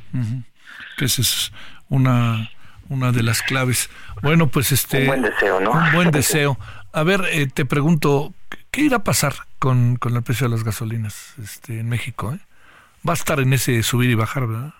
esa 0.97 1.21
es 1.21 1.51
una, 1.89 2.49
una 2.89 3.11
de 3.11 3.21
las 3.21 3.43
claves. 3.43 3.91
Bueno, 4.23 4.47
pues 4.47 4.71
este... 4.71 5.01
Un 5.01 5.07
buen 5.07 5.21
deseo, 5.21 5.59
¿no? 5.59 5.71
Un 5.71 5.91
buen 5.93 6.11
deseo. 6.11 6.57
A 6.93 7.03
ver, 7.03 7.21
eh, 7.31 7.47
te 7.47 7.65
pregunto, 7.65 8.33
¿qué 8.71 8.81
irá 8.81 8.97
a 8.97 9.03
pasar 9.03 9.33
con, 9.59 9.97
con 9.97 10.15
el 10.15 10.23
precio 10.23 10.47
de 10.47 10.55
las 10.55 10.63
gasolinas 10.63 11.35
este, 11.43 11.79
en 11.79 11.89
México? 11.89 12.33
Eh? 12.33 12.39
Va 13.07 13.13
a 13.13 13.15
estar 13.15 13.39
en 13.39 13.53
ese 13.53 13.83
subir 13.83 14.09
y 14.09 14.15
bajar, 14.15 14.47
¿verdad? 14.47 14.73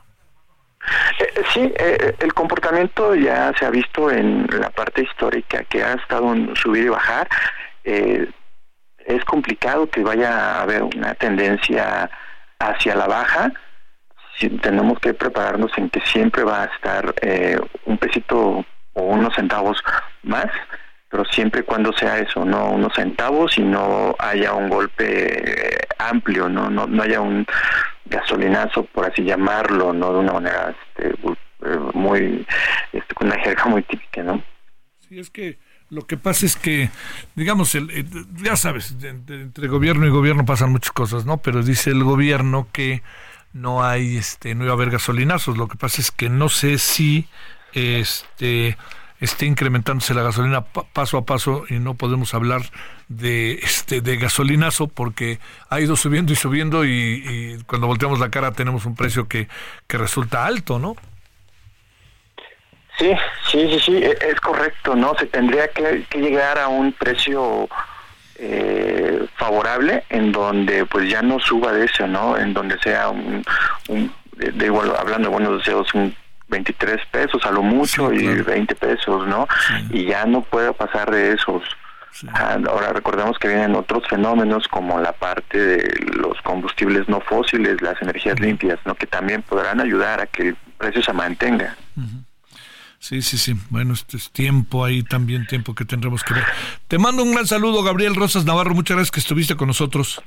Eh, 1.20 1.44
sí, 1.54 1.74
eh, 1.78 2.16
el 2.20 2.34
comportamiento 2.34 3.16
ya 3.16 3.54
se 3.58 3.66
ha 3.66 3.70
visto 3.70 4.10
en 4.10 4.48
la 4.60 4.70
parte 4.70 5.04
histórica 5.04 5.64
que 5.64 5.84
ha 5.84 5.94
estado 5.94 6.34
en 6.34 6.56
subir 6.56 6.86
y 6.86 6.90
bajar. 6.90 7.28
Eh, 7.84 8.30
es 9.06 9.26
complicado 9.26 9.90
que 9.90 10.04
vaya 10.04 10.32
a 10.32 10.62
haber 10.62 10.84
una 10.84 11.14
tendencia 11.16 12.10
hacia 12.60 12.96
la 12.96 13.08
baja. 13.08 13.52
Tenemos 14.62 15.00
que 15.00 15.14
prepararnos 15.14 15.72
en 15.78 15.90
que 15.90 16.02
siempre 16.02 16.44
va 16.44 16.64
a 16.64 16.66
estar 16.66 17.14
un 17.86 17.98
pesito 17.98 18.66
o 18.94 19.02
unos 19.04 19.36
centavos 19.36 19.84
más, 20.24 20.48
pero 21.12 21.26
siempre 21.26 21.64
cuando 21.64 21.92
sea 21.94 22.20
eso, 22.20 22.46
no 22.46 22.72
unos 22.72 22.94
centavos 22.96 23.58
y 23.58 23.62
no 23.62 24.16
haya 24.18 24.54
un 24.54 24.70
golpe 24.70 25.78
amplio, 26.00 26.48
no, 26.48 26.70
no, 26.70 26.88
no 26.88 27.04
haya 27.04 27.20
un 27.20 27.46
gasolinazo, 28.06 28.86
por 28.86 29.12
así 29.12 29.24
llamarlo, 29.24 29.92
no 29.94 30.14
de 30.14 30.20
una 30.20 30.34
manera 30.34 30.74
este, 30.96 31.10
eh, 31.10 31.78
muy, 31.94 32.46
este, 32.94 33.14
con 33.14 33.28
una 33.28 33.40
jerga 33.40 33.66
muy 33.66 33.84
típica, 33.84 34.24
¿no? 34.24 34.42
Sí, 35.08 35.20
es 35.20 35.30
que 35.30 35.60
lo 35.90 36.08
que 36.08 36.16
pasa 36.16 36.46
es 36.46 36.56
que, 36.56 36.90
digamos, 37.36 37.76
el, 37.76 37.90
eh, 37.92 38.06
ya 38.42 38.56
sabes, 38.56 38.96
entre 39.04 39.68
gobierno 39.68 40.08
y 40.08 40.10
gobierno 40.10 40.46
pasan 40.46 40.72
muchas 40.72 40.94
cosas, 40.94 41.26
¿no? 41.26 41.42
Pero 41.42 41.62
dice 41.62 41.90
el 41.90 42.06
gobierno 42.06 42.70
que 42.72 43.04
no 43.52 43.84
hay, 43.84 44.16
este, 44.16 44.56
no 44.56 44.64
iba 44.64 44.72
a 44.72 44.76
haber 44.76 44.90
gasolinazos. 44.90 45.58
Lo 45.58 45.68
que 45.68 45.78
pasa 45.78 46.00
es 46.00 46.12
que 46.12 46.30
no 46.30 46.48
sé 46.48 46.78
si, 46.78 47.28
este, 47.74 48.78
esté 49.22 49.46
incrementándose 49.46 50.14
la 50.14 50.24
gasolina 50.24 50.62
paso 50.62 51.18
a 51.18 51.26
paso 51.26 51.64
y 51.70 51.76
no 51.76 51.94
podemos 51.94 52.34
hablar 52.34 52.62
de 53.08 53.54
este 53.54 54.02
de 54.02 54.18
gasolinazo 54.18 54.88
porque 54.88 55.40
ha 55.70 55.80
ido 55.80 55.96
subiendo 55.96 56.34
y 56.34 56.36
subiendo 56.36 56.84
y, 56.86 57.64
cuando 57.68 57.88
volteamos 57.88 58.20
la 58.20 58.30
cara 58.30 58.52
tenemos 58.52 58.86
un 58.86 58.96
precio 58.96 59.28
que, 59.28 59.48
que 59.88 59.98
resulta 59.98 60.46
alto, 60.46 60.80
¿no? 60.80 60.96
Sí, 62.98 63.14
sí, 63.50 63.70
sí, 63.72 63.80
sí, 63.80 63.98
e, 63.98 64.18
es 64.30 64.40
correcto, 64.42 64.96
¿no? 64.96 65.16
Se 65.18 65.28
tendría 65.28 65.68
que, 65.70 66.06
llegar 66.16 66.60
a 66.60 66.68
un 66.68 66.92
precio 66.92 67.70
eh, 68.36 69.26
favorable 69.36 70.04
en 70.10 70.32
donde 70.32 70.86
pues 70.86 71.10
ya 71.10 71.22
no 71.22 71.40
suba 71.40 71.72
de 71.72 71.86
eso, 71.86 72.08
¿no? 72.08 72.38
En 72.38 72.54
donde 72.54 72.78
sea 72.80 73.10
un, 73.10 73.44
de, 74.36 74.66
igual, 74.66 74.94
hablando 74.98 75.30
de 75.30 75.34
buenos 75.34 75.58
deseos, 75.60 75.94
un 75.94 76.16
23 76.52 77.00
pesos 77.10 77.44
a 77.46 77.52
lo 77.52 77.64
mucho 77.64 78.14
y 78.14 78.28
20 78.28 78.76
pesos, 78.76 79.28
¿no? 79.28 79.48
Y 79.90 80.06
ya 80.06 80.26
no 80.26 80.42
puede 80.42 80.72
pasar 80.74 81.10
de 81.10 81.34
esos. 81.34 81.64
Ah, 82.34 82.58
ahora 82.68 82.92
recordemos 82.94 83.40
que 83.40 83.48
vienen 83.48 83.74
otros 83.74 84.04
fenómenos 84.08 84.68
como 84.68 85.00
la 85.00 85.14
parte 85.14 85.58
de 85.58 86.06
los 86.14 86.40
combustibles 86.44 87.08
no 87.08 87.22
fósiles, 87.22 87.82
las 87.82 88.00
energías 88.02 88.40
limpias, 88.40 88.78
¿no? 88.86 88.94
Que 88.96 89.08
también 89.08 89.42
podrán 89.42 89.80
ayudar 89.80 90.20
a 90.20 90.28
que 90.28 90.50
el 90.50 90.56
precio 90.78 91.02
se 91.02 91.14
mantenga. 91.14 91.76
Sí, 93.00 93.22
sí, 93.22 93.38
sí. 93.38 93.56
Bueno, 93.70 93.94
este 93.94 94.18
es 94.18 94.30
tiempo 94.30 94.86
ahí 94.86 95.02
también, 95.02 95.48
tiempo 95.48 95.74
que 95.74 95.86
tendremos 95.86 96.24
que 96.24 96.36
ver. 96.36 96.44
Te 96.88 97.00
mando 97.00 97.24
un 97.24 97.32
gran 97.32 97.48
saludo, 97.48 97.82
Gabriel 97.82 98.14
Rosas 98.14 98.46
Navarro. 98.46 98.76
Muchas 98.76 98.98
gracias 98.98 99.12
que 99.12 99.22
estuviste 99.22 99.56
con 99.56 99.68
nosotros. 99.68 100.22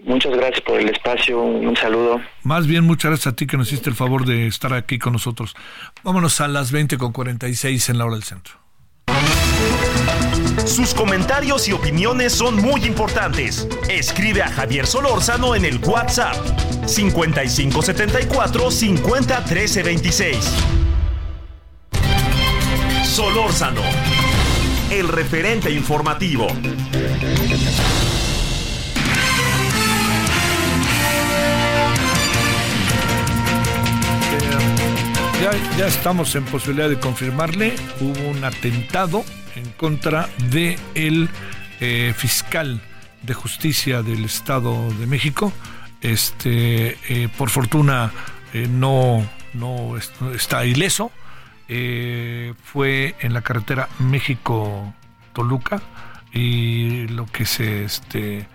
Muchas 0.00 0.32
gracias 0.32 0.60
por 0.60 0.80
el 0.80 0.90
espacio, 0.90 1.40
un 1.40 1.76
saludo. 1.76 2.20
Más 2.42 2.66
bien, 2.66 2.84
muchas 2.84 3.10
gracias 3.10 3.32
a 3.32 3.36
ti 3.36 3.46
que 3.46 3.56
nos 3.56 3.68
hiciste 3.68 3.88
el 3.88 3.96
favor 3.96 4.26
de 4.26 4.46
estar 4.46 4.74
aquí 4.74 4.98
con 4.98 5.14
nosotros. 5.14 5.54
Vámonos 6.02 6.40
a 6.40 6.48
las 6.48 6.72
20 6.72 6.98
con 6.98 7.12
46 7.12 7.88
en 7.88 7.98
la 7.98 8.04
hora 8.04 8.14
del 8.14 8.24
centro. 8.24 8.54
Sus 10.66 10.94
comentarios 10.94 11.68
y 11.68 11.72
opiniones 11.72 12.32
son 12.32 12.56
muy 12.56 12.84
importantes. 12.84 13.68
Escribe 13.88 14.42
a 14.42 14.48
Javier 14.48 14.86
Solórzano 14.86 15.54
en 15.54 15.64
el 15.64 15.78
WhatsApp 15.78 16.36
5574 16.86 18.70
50 18.70 19.44
Solórzano, 23.04 23.82
el 24.90 25.08
referente 25.08 25.70
informativo. 25.70 26.48
Ya, 35.40 35.86
estamos 35.86 36.34
en 36.36 36.44
posibilidad 36.44 36.88
de 36.88 36.98
confirmarle, 36.98 37.74
hubo 38.00 38.30
un 38.30 38.44
atentado 38.44 39.24
en 39.56 39.68
contra 39.70 40.28
de 40.50 40.78
el 40.94 41.28
eh, 41.80 42.14
fiscal 42.16 42.80
de 43.22 43.34
justicia 43.34 44.02
del 44.02 44.24
Estado 44.24 44.90
de 44.94 45.06
México. 45.06 45.52
Este, 46.00 46.98
eh, 47.08 47.28
por 47.36 47.50
fortuna 47.50 48.12
eh, 48.52 48.68
no, 48.70 49.26
no 49.54 49.96
está 49.96 50.64
ileso. 50.64 51.10
fue 51.66 53.14
en 53.20 53.32
la 53.32 53.42
carretera 53.42 53.88
México-Toluca 53.98 55.82
y 56.32 57.08
lo 57.08 57.26
que 57.26 57.46
se, 57.46 57.84
este, 57.84 58.46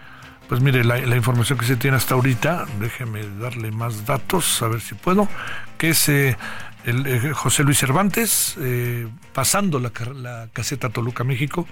pues 0.48 0.62
mire, 0.62 0.84
la, 0.84 0.98
la, 0.98 1.16
información 1.16 1.58
que 1.58 1.66
se 1.66 1.76
tiene 1.76 1.98
hasta 1.98 2.14
ahorita, 2.16 2.66
déjeme 2.80 3.22
darle 3.40 3.72
más 3.72 4.06
datos, 4.06 4.62
a 4.62 4.68
ver 4.68 4.82
si 4.82 4.96
puedo, 4.96 5.28
que 5.78 5.94
se 5.94 6.38
el, 6.86 7.06
eh, 7.08 7.34
José 7.34 7.64
Luis 7.64 7.78
Cervantes, 7.78 8.56
eh, 8.60 9.08
pasando 9.34 9.80
la, 9.80 10.50
caseta 10.54 10.90
Toluca, 10.90 11.24
México. 11.24 11.68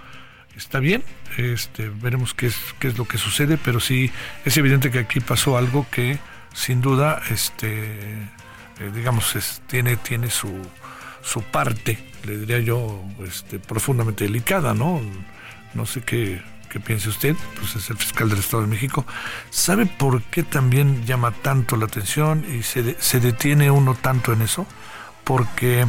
Está 0.56 0.80
bien, 0.80 1.04
este, 1.38 1.90
veremos 1.90 2.34
qué 2.34 2.48
es, 2.48 2.58
qué 2.80 2.88
es 2.88 2.98
lo 2.98 3.06
que 3.06 3.20
sucede, 3.20 3.58
pero 3.58 3.80
sí 3.80 4.12
es 4.44 4.58
evidente 4.58 4.90
que 4.90 5.00
aquí 5.00 5.20
pasó 5.20 5.56
algo 5.56 5.86
que 5.92 6.18
sin 6.52 6.82
duda, 6.82 7.22
este, 7.30 8.14
eh, 8.80 8.92
digamos, 8.96 9.36
tiene, 9.68 9.98
tiene 9.98 10.32
su, 10.32 10.52
su 11.22 11.44
parte, 11.44 12.00
le 12.26 12.40
diría 12.40 12.60
yo, 12.60 13.04
este, 13.28 13.60
profundamente 13.60 14.24
delicada, 14.24 14.74
¿no? 14.74 15.00
No 15.76 15.86
sé 15.86 16.02
qué, 16.02 16.42
qué 16.72 16.80
piense 16.80 17.10
usted, 17.10 17.36
pues 17.60 17.76
es 17.76 17.92
el 17.92 17.98
fiscal 17.98 18.28
del 18.28 18.40
Estado 18.40 18.64
de 18.64 18.70
México. 18.70 19.06
¿Sabe 19.52 19.86
por 19.86 20.24
qué 20.24 20.42
también 20.42 21.06
llama 21.06 21.32
tanto 21.32 21.78
la 21.78 21.86
atención 21.86 22.44
y 22.52 22.64
se, 22.64 22.96
se 23.00 23.20
detiene 23.20 23.70
uno 23.70 23.94
tanto 23.94 24.34
en 24.34 24.42
eso? 24.42 24.66
Porque 25.28 25.86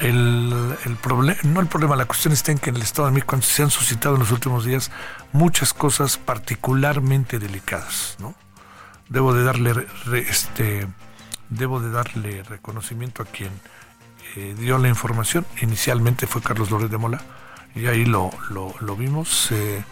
el, 0.00 0.76
el 0.84 0.96
problema, 0.96 1.40
no 1.44 1.60
el 1.60 1.68
problema, 1.68 1.94
la 1.96 2.06
cuestión 2.06 2.34
está 2.34 2.52
en 2.52 2.58
que 2.58 2.70
en 2.70 2.76
el 2.76 2.82
Estado 2.82 3.06
de 3.06 3.14
México 3.14 3.40
se 3.40 3.62
han 3.62 3.70
suscitado 3.70 4.16
en 4.16 4.20
los 4.20 4.32
últimos 4.32 4.64
días 4.64 4.90
muchas 5.32 5.72
cosas 5.72 6.18
particularmente 6.18 7.38
delicadas, 7.38 8.16
¿no? 8.18 8.34
Debo 9.08 9.32
de 9.32 9.44
darle 9.44 9.86
este 10.28 10.88
debo 11.48 11.80
de 11.80 11.90
darle 11.90 12.42
reconocimiento 12.42 13.22
a 13.22 13.26
quien 13.26 13.50
eh, 14.36 14.54
dio 14.58 14.78
la 14.78 14.88
información. 14.88 15.46
Inicialmente 15.60 16.26
fue 16.26 16.42
Carlos 16.42 16.70
Lórez 16.70 16.90
de 16.90 16.98
Mola 16.98 17.20
y 17.74 17.86
ahí 17.86 18.04
lo, 18.04 18.30
lo, 18.50 18.96
vimos. 18.96 19.50
Eh, 19.52 19.82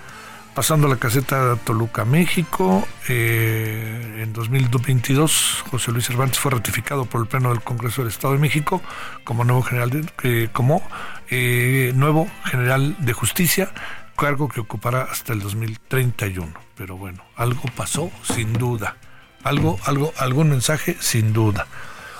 pasando 0.54 0.88
la 0.88 0.96
caseta 0.96 1.56
Toluca, 1.64 2.04
México, 2.04 2.86
eh, 3.08 4.22
en 4.22 4.32
2022 4.32 5.64
José 5.70 5.92
Luis 5.92 6.06
Cervantes 6.06 6.38
fue 6.38 6.50
ratificado 6.52 7.04
por 7.04 7.20
el 7.20 7.26
Pleno 7.26 7.50
del 7.50 7.62
Congreso 7.62 8.02
del 8.02 8.10
Estado 8.10 8.34
de 8.34 8.40
México 8.40 8.82
como 9.24 9.44
nuevo 9.44 9.62
general 9.62 9.90
de, 9.90 10.50
como 10.52 10.82
nuevo 11.30 12.28
general 12.44 12.96
de 12.98 13.12
justicia, 13.12 13.72
cargo 14.20 14.48
que 14.48 14.60
ocupará 14.60 15.02
hasta 15.02 15.32
el 15.32 15.40
2031. 15.40 16.52
Pero 16.76 16.96
bueno, 16.96 17.24
algo 17.36 17.62
pasó 17.74 18.10
sin 18.22 18.52
duda. 18.52 18.96
Algo, 19.42 19.78
algo, 19.84 20.12
algún 20.18 20.50
mensaje 20.50 20.96
sin 21.00 21.32
duda. 21.32 21.66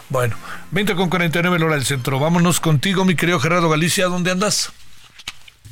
Bueno, 0.08 0.36
20 0.70 0.94
con 0.96 1.10
49 1.10 1.58
la 1.58 1.66
hora 1.66 1.74
del 1.74 1.84
centro. 1.84 2.18
Vámonos 2.18 2.58
contigo, 2.58 3.04
mi 3.04 3.14
querido 3.14 3.38
Gerardo 3.38 3.68
Galicia. 3.68 4.06
¿Dónde 4.06 4.30
andas? 4.30 4.72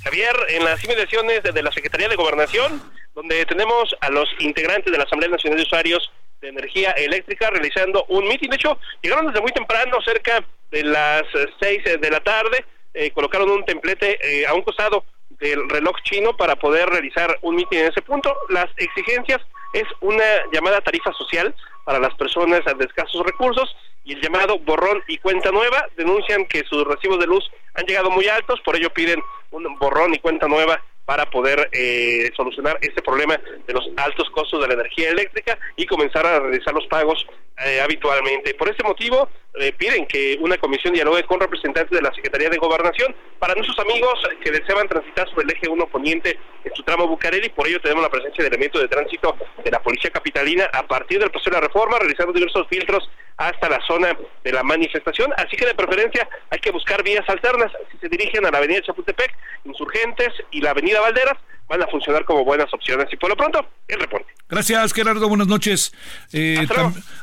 Javier, 0.08 0.34
en 0.48 0.64
las 0.64 0.82
inmediaciones 0.82 1.42
de 1.42 1.62
la 1.62 1.70
Secretaría 1.70 2.08
de 2.08 2.16
Gobernación, 2.16 2.80
donde 3.14 3.44
tenemos 3.44 3.94
a 4.00 4.08
los 4.08 4.26
integrantes 4.38 4.90
de 4.90 4.96
la 4.96 5.04
Asamblea 5.04 5.28
Nacional 5.28 5.58
de 5.58 5.64
Usuarios 5.64 6.10
de 6.40 6.48
Energía 6.48 6.92
Eléctrica 6.92 7.50
realizando 7.50 8.06
un 8.08 8.26
mitin. 8.26 8.48
De 8.48 8.56
hecho, 8.56 8.78
llegaron 9.02 9.26
desde 9.26 9.42
muy 9.42 9.52
temprano, 9.52 9.98
cerca 10.02 10.42
de 10.70 10.82
las 10.82 11.24
6 11.60 12.00
de 12.00 12.10
la 12.10 12.20
tarde, 12.20 12.64
eh, 12.94 13.10
colocaron 13.10 13.50
un 13.50 13.66
templete 13.66 14.18
eh, 14.22 14.46
a 14.46 14.54
un 14.54 14.62
costado 14.62 15.04
del 15.28 15.68
reloj 15.68 15.96
chino 16.04 16.34
para 16.38 16.56
poder 16.56 16.88
realizar 16.88 17.38
un 17.42 17.56
mitin 17.56 17.80
en 17.80 17.88
ese 17.88 18.00
punto. 18.00 18.34
Las 18.48 18.68
exigencias 18.78 19.42
es 19.74 19.84
una 20.00 20.24
llamada 20.54 20.80
tarifa 20.80 21.12
social 21.12 21.54
para 21.84 21.98
las 21.98 22.14
personas 22.14 22.62
de 22.64 22.84
escasos 22.86 23.26
recursos 23.26 23.76
y 24.04 24.14
el 24.14 24.22
llamado 24.22 24.58
borrón 24.60 25.02
y 25.06 25.18
cuenta 25.18 25.50
nueva. 25.50 25.84
Denuncian 25.98 26.46
que 26.46 26.64
sus 26.64 26.84
recibos 26.84 27.18
de 27.18 27.26
luz 27.26 27.44
han 27.74 27.84
llegado 27.84 28.10
muy 28.10 28.26
altos, 28.26 28.58
por 28.64 28.74
ello 28.74 28.88
piden 28.88 29.22
un 29.50 29.78
borrón 29.78 30.14
y 30.14 30.18
cuenta 30.18 30.46
nueva 30.48 30.82
para 31.04 31.24
poder 31.30 31.70
eh, 31.72 32.30
solucionar 32.36 32.78
este 32.82 33.00
problema 33.00 33.40
de 33.66 33.72
los 33.72 33.88
altos 33.96 34.28
costos 34.30 34.60
de 34.60 34.68
la 34.68 34.74
energía 34.74 35.10
eléctrica 35.10 35.58
y 35.76 35.86
comenzar 35.86 36.26
a 36.26 36.38
realizar 36.38 36.74
los 36.74 36.86
pagos 36.86 37.26
eh, 37.64 37.80
habitualmente. 37.80 38.54
Por 38.54 38.68
este 38.68 38.84
motivo, 38.84 39.28
eh, 39.54 39.72
piden 39.72 40.06
que 40.06 40.36
una 40.40 40.56
comisión 40.58 40.94
dialogue 40.94 41.24
con 41.24 41.40
representantes 41.40 41.90
de 41.90 42.02
la 42.02 42.14
Secretaría 42.14 42.48
de 42.48 42.58
Gobernación 42.58 43.14
para 43.38 43.54
nuestros 43.54 43.78
amigos 43.80 44.14
que 44.42 44.52
desean 44.52 44.86
transitar 44.86 45.28
sobre 45.28 45.44
el 45.44 45.50
eje 45.50 45.68
1 45.68 45.86
poniente 45.86 46.38
en 46.64 46.74
su 46.74 46.82
tramo 46.84 47.08
Bucareli. 47.08 47.48
Por 47.48 47.66
ello, 47.66 47.80
tenemos 47.80 48.02
la 48.02 48.10
presencia 48.10 48.42
de 48.42 48.48
elementos 48.48 48.80
de 48.80 48.88
tránsito 48.88 49.36
de 49.64 49.70
la 49.70 49.82
Policía 49.82 50.10
Capitalina 50.10 50.68
a 50.72 50.86
partir 50.86 51.18
del 51.18 51.30
proceso 51.30 51.50
de 51.50 51.56
la 51.56 51.66
reforma, 51.66 51.98
realizando 51.98 52.32
diversos 52.32 52.68
filtros 52.68 53.10
hasta 53.36 53.68
la 53.68 53.80
zona 53.86 54.16
de 54.44 54.52
la 54.52 54.62
manifestación. 54.62 55.32
Así 55.36 55.56
que, 55.56 55.66
de 55.66 55.74
preferencia, 55.74 56.28
hay 56.50 56.58
que 56.60 56.70
buscar 56.70 57.02
vías 57.02 57.28
alternas. 57.28 57.72
Si 57.90 57.98
se 57.98 58.08
dirigen 58.08 58.46
a 58.46 58.50
la 58.50 58.58
Avenida 58.58 58.82
Chapultepec, 58.82 59.34
Insurgentes 59.64 60.30
y 60.50 60.60
la 60.60 60.70
Avenida 60.70 61.00
Valderas 61.00 61.38
van 61.68 61.82
a 61.82 61.86
funcionar 61.86 62.24
como 62.24 62.44
buenas 62.44 62.72
opciones. 62.72 63.06
Y 63.12 63.16
por 63.16 63.30
lo 63.30 63.36
pronto, 63.36 63.64
el 63.86 64.00
reporte. 64.00 64.32
Gracias, 64.48 64.92
Gerardo. 64.92 65.28
Buenas 65.28 65.46
noches. 65.46 65.92
Eh, 66.32 66.66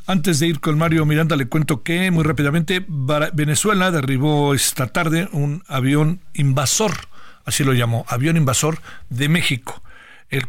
antes 0.06 0.40
de 0.40 0.48
ir 0.48 0.60
con 0.60 0.78
Mario 0.78 1.06
Miranda, 1.06 1.36
le 1.36 1.48
cuento 1.48 1.82
que 1.82 2.12
muy 2.12 2.24
rápidamente 2.24 2.86
Venezuela 3.34 3.92
derribó 3.92 4.54
esta 4.54 4.88
tarde 4.88 5.28
un 5.32 5.64
avión 5.68 6.22
invasor, 6.34 6.92
así 7.46 7.64
lo 7.64 7.74
llamó, 7.74 8.06
avión 8.08 8.38
invasor 8.38 8.80
de 9.10 9.30
México. 9.30 9.82
El, 10.32 10.48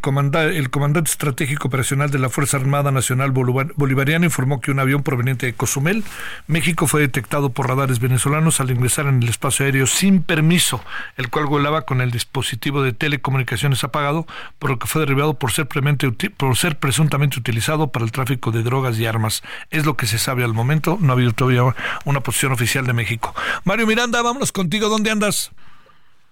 el 0.55 0.69
comandante 0.71 1.11
estratégico 1.11 1.67
operacional 1.67 2.09
de 2.09 2.17
la 2.17 2.29
Fuerza 2.29 2.57
Armada 2.57 2.91
Nacional 2.91 3.31
Bolivariana 3.31 4.25
informó 4.25 4.59
que 4.59 4.71
un 4.71 4.79
avión 4.79 5.03
proveniente 5.03 5.45
de 5.45 5.53
Cozumel, 5.53 6.03
México, 6.47 6.87
fue 6.87 7.01
detectado 7.01 7.51
por 7.51 7.67
radares 7.67 7.99
venezolanos 7.99 8.59
al 8.59 8.71
ingresar 8.71 9.05
en 9.05 9.21
el 9.21 9.29
espacio 9.29 9.65
aéreo 9.65 9.85
sin 9.85 10.23
permiso, 10.23 10.83
el 11.15 11.29
cual 11.29 11.45
volaba 11.45 11.83
con 11.83 12.01
el 12.01 12.09
dispositivo 12.09 12.81
de 12.81 12.93
telecomunicaciones 12.93 13.83
apagado, 13.83 14.25
por 14.57 14.71
lo 14.71 14.79
que 14.79 14.87
fue 14.87 15.01
derribado 15.01 15.35
por 15.35 15.51
ser, 15.51 15.67
por 15.67 16.57
ser 16.57 16.79
presuntamente 16.79 17.39
utilizado 17.39 17.91
para 17.91 18.03
el 18.03 18.11
tráfico 18.11 18.51
de 18.51 18.63
drogas 18.63 18.97
y 18.97 19.05
armas. 19.05 19.43
Es 19.69 19.85
lo 19.85 19.95
que 19.95 20.07
se 20.07 20.17
sabe 20.17 20.43
al 20.43 20.53
momento, 20.53 20.97
no 20.99 21.13
ha 21.13 21.15
habido 21.15 21.33
todavía 21.33 21.75
una 22.03 22.21
posición 22.21 22.51
oficial 22.51 22.87
de 22.87 22.93
México. 22.93 23.35
Mario 23.63 23.85
Miranda, 23.85 24.23
vámonos 24.23 24.51
contigo, 24.51 24.89
¿dónde 24.89 25.11
andas? 25.11 25.51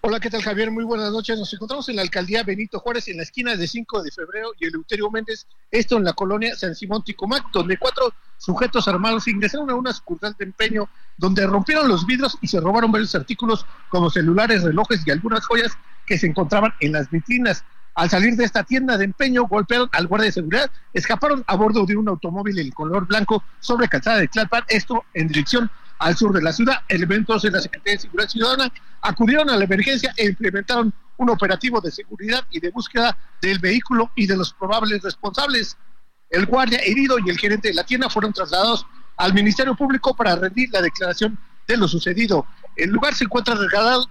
Hola, 0.08 0.20
¿qué 0.20 0.30
tal 0.30 0.44
Javier? 0.44 0.70
Muy 0.70 0.84
buenas 0.84 1.12
noches. 1.12 1.40
Nos 1.40 1.52
encontramos 1.52 1.90
en 1.90 1.96
la 1.96 2.04
alcaldía 2.04 2.44
Benito 2.44 2.80
Juárez, 2.80 3.08
en 3.08 3.18
la 3.18 3.24
esquina 3.24 3.56
de 3.56 3.68
5 3.68 4.04
de 4.04 4.12
febrero 4.12 4.52
y 4.60 4.68
Eleuterio 4.68 5.10
Méndez, 5.10 5.48
esto 5.72 5.98
en 5.98 6.04
la 6.04 6.14
colonia 6.14 6.56
San 6.56 6.76
Simón 6.76 7.04
Ticomac, 7.04 7.50
donde 7.52 7.76
cuatro 7.80 8.14
sujetos 8.38 8.88
armados 8.88 9.28
ingresaron 9.28 9.68
a 9.72 9.74
una 9.74 9.92
sucursal 9.92 10.36
de 10.38 10.46
empeño 10.46 10.88
donde 11.18 11.48
rompieron 11.48 11.88
los 11.88 12.06
vidrios 12.06 12.38
y 12.40 12.48
se 12.48 12.60
robaron 12.60 12.92
varios 12.92 13.16
artículos 13.16 13.66
como 13.90 14.12
celulares, 14.12 14.62
relojes 14.62 15.02
y 15.08 15.10
algunas 15.10 15.44
joyas 15.44 15.76
que 16.06 16.20
se 16.20 16.28
encontraban 16.28 16.72
en 16.82 16.92
las 16.92 17.10
vitrinas. 17.10 17.66
Al 17.96 18.12
salir 18.12 18.36
de 18.36 18.46
esta 18.46 18.64
tienda 18.64 19.00
de 19.00 19.06
empeño, 19.06 19.48
golpearon 19.48 19.90
al 19.92 20.06
guardia 20.06 20.28
de 20.28 20.34
seguridad, 20.34 20.70
escaparon 20.94 21.44
a 21.48 21.56
bordo 21.56 21.84
de 21.84 21.98
un 21.98 22.10
automóvil 22.10 22.60
en 22.60 22.70
color 22.70 23.08
blanco 23.08 23.44
sobre 23.60 23.88
calzada 23.88 24.18
de 24.18 24.28
Tlalpan, 24.28 24.66
esto 24.68 25.04
en 25.16 25.30
dirección 25.30 25.72
al 26.00 26.16
sur 26.16 26.34
de 26.34 26.42
la 26.42 26.54
ciudad. 26.54 26.76
Elementos 26.88 27.42
de 27.42 27.52
la 27.52 27.62
Secretaría 27.62 27.94
de 27.94 28.00
Seguridad 28.00 28.30
Ciudadana 28.30 28.72
acudieron 29.02 29.50
a 29.50 29.58
la 29.58 29.66
emergencia 29.66 30.14
e 30.18 30.26
implementaron 30.26 30.94
un 31.18 31.30
operativo 31.30 31.80
de 31.82 31.92
seguridad 31.92 32.46
y 32.52 32.60
de 32.60 32.72
búsqueda 32.72 33.18
del 33.42 33.60
vehículo 33.60 34.12
y 34.16 34.28
de 34.28 34.38
los 34.38 34.54
probables 34.54 35.02
responsables. 35.02 35.78
El 36.30 36.46
guardia 36.46 36.80
herido 36.80 37.18
y 37.20 37.30
el 37.30 37.38
gerente 37.38 37.70
de 37.70 37.74
la 37.74 37.86
tienda 37.86 38.10
fueron 38.10 38.34
trasladados 38.34 38.86
al 39.18 39.34
Ministerio 39.34 39.76
Público 39.76 40.16
para 40.16 40.36
rendir 40.36 40.70
la 40.72 40.82
declaración 40.82 41.38
de 41.68 41.78
lo 41.78 41.88
sucedido. 41.88 42.46
El 42.76 42.90
lugar 42.90 43.16
se 43.16 43.24
encuentra 43.24 43.56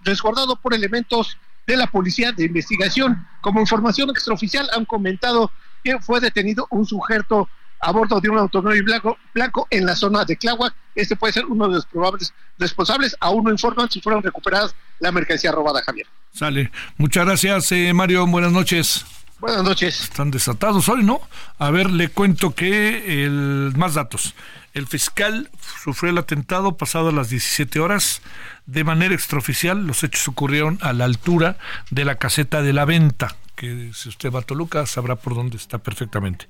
resguardado 0.04 0.56
por 0.56 0.74
elementos 0.74 1.36
de 1.66 1.76
la 1.76 1.86
Policía 1.86 2.32
de 2.32 2.44
Investigación. 2.44 3.26
Como 3.40 3.60
información 3.60 4.10
extraoficial 4.10 4.68
han 4.74 4.84
comentado 4.84 5.50
que 5.82 5.98
fue 6.00 6.20
detenido 6.20 6.66
un 6.70 6.86
sujeto 6.86 7.48
a 7.84 7.92
bordo 7.92 8.18
de 8.18 8.30
un 8.30 8.38
automóvil 8.38 8.82
blanco, 8.82 9.18
blanco 9.34 9.68
en 9.70 9.84
la 9.84 9.94
zona 9.94 10.24
de 10.24 10.36
Tláhuac. 10.36 10.74
Este 10.94 11.16
puede 11.16 11.34
ser 11.34 11.44
uno 11.44 11.68
de 11.68 11.74
los 11.74 11.86
probables 11.86 12.32
responsables. 12.58 13.14
Aún 13.20 13.44
no 13.44 13.50
informan 13.50 13.90
si 13.90 14.00
fueron 14.00 14.22
recuperadas 14.22 14.74
la 15.00 15.12
mercancía 15.12 15.52
robada, 15.52 15.82
Javier. 15.82 16.06
Sale. 16.32 16.70
Muchas 16.96 17.26
gracias, 17.26 17.70
eh, 17.72 17.92
Mario. 17.92 18.26
Buenas 18.26 18.52
noches. 18.52 19.04
Buenas 19.38 19.62
noches. 19.62 20.00
Están 20.00 20.30
desatados 20.30 20.88
hoy, 20.88 21.04
¿no? 21.04 21.20
A 21.58 21.70
ver, 21.70 21.90
le 21.90 22.08
cuento 22.08 22.54
que 22.54 23.24
el 23.24 23.74
más 23.76 23.92
datos. 23.92 24.34
El 24.72 24.86
fiscal 24.86 25.50
sufrió 25.82 26.10
el 26.10 26.18
atentado 26.18 26.78
pasado 26.78 27.12
las 27.12 27.28
17 27.28 27.80
horas. 27.80 28.22
De 28.64 28.82
manera 28.82 29.14
extraoficial, 29.14 29.86
los 29.86 30.02
hechos 30.02 30.26
ocurrieron 30.26 30.78
a 30.80 30.94
la 30.94 31.04
altura 31.04 31.58
de 31.90 32.06
la 32.06 32.14
caseta 32.14 32.62
de 32.62 32.72
la 32.72 32.86
venta, 32.86 33.36
que 33.54 33.90
si 33.92 34.08
usted 34.08 34.32
va 34.32 34.40
a 34.40 34.42
Toluca 34.42 34.86
sabrá 34.86 35.16
por 35.16 35.34
dónde 35.34 35.56
está 35.56 35.78
perfectamente. 35.78 36.46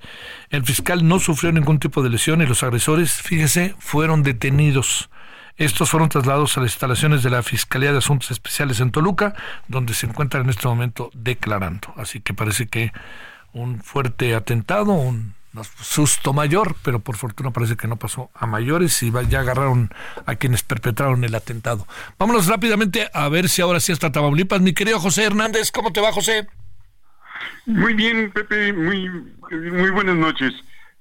El 0.50 0.64
fiscal 0.64 1.06
no 1.06 1.20
sufrió 1.20 1.52
ningún 1.52 1.78
tipo 1.78 2.02
de 2.02 2.10
lesión 2.10 2.42
y 2.42 2.46
los 2.46 2.62
agresores, 2.62 3.12
fíjese, 3.12 3.74
fueron 3.78 4.22
detenidos. 4.22 5.10
Estos 5.56 5.90
fueron 5.90 6.08
trasladados 6.08 6.56
a 6.56 6.60
las 6.60 6.72
instalaciones 6.72 7.22
de 7.22 7.30
la 7.30 7.42
Fiscalía 7.42 7.92
de 7.92 7.98
Asuntos 7.98 8.32
Especiales 8.32 8.80
en 8.80 8.90
Toluca, 8.90 9.34
donde 9.68 9.94
se 9.94 10.06
encuentran 10.06 10.44
en 10.44 10.50
este 10.50 10.66
momento 10.66 11.10
declarando. 11.14 11.94
Así 11.96 12.20
que 12.20 12.34
parece 12.34 12.66
que 12.66 12.92
un 13.52 13.80
fuerte 13.80 14.34
atentado, 14.34 14.92
un 14.92 15.34
susto 15.80 16.32
mayor, 16.32 16.74
pero 16.82 16.98
por 16.98 17.16
fortuna 17.16 17.52
parece 17.52 17.76
que 17.76 17.86
no 17.86 17.96
pasó 17.96 18.30
a 18.34 18.46
mayores 18.46 19.00
y 19.04 19.12
ya 19.28 19.40
agarraron 19.40 19.94
a 20.26 20.34
quienes 20.34 20.64
perpetraron 20.64 21.22
el 21.22 21.34
atentado. 21.36 21.86
Vámonos 22.18 22.48
rápidamente 22.48 23.08
a 23.12 23.28
ver 23.28 23.48
si 23.48 23.62
ahora 23.62 23.78
sí 23.78 23.92
está 23.92 24.10
Tamaulipas. 24.10 24.60
Mi 24.60 24.74
querido 24.74 24.98
José 24.98 25.24
Hernández, 25.24 25.70
¿cómo 25.70 25.92
te 25.92 26.00
va, 26.00 26.10
José? 26.10 26.48
Muy 27.66 27.94
bien, 27.94 28.30
Pepe, 28.30 28.72
muy, 28.72 29.08
muy 29.50 29.90
buenas 29.90 30.16
noches. 30.16 30.52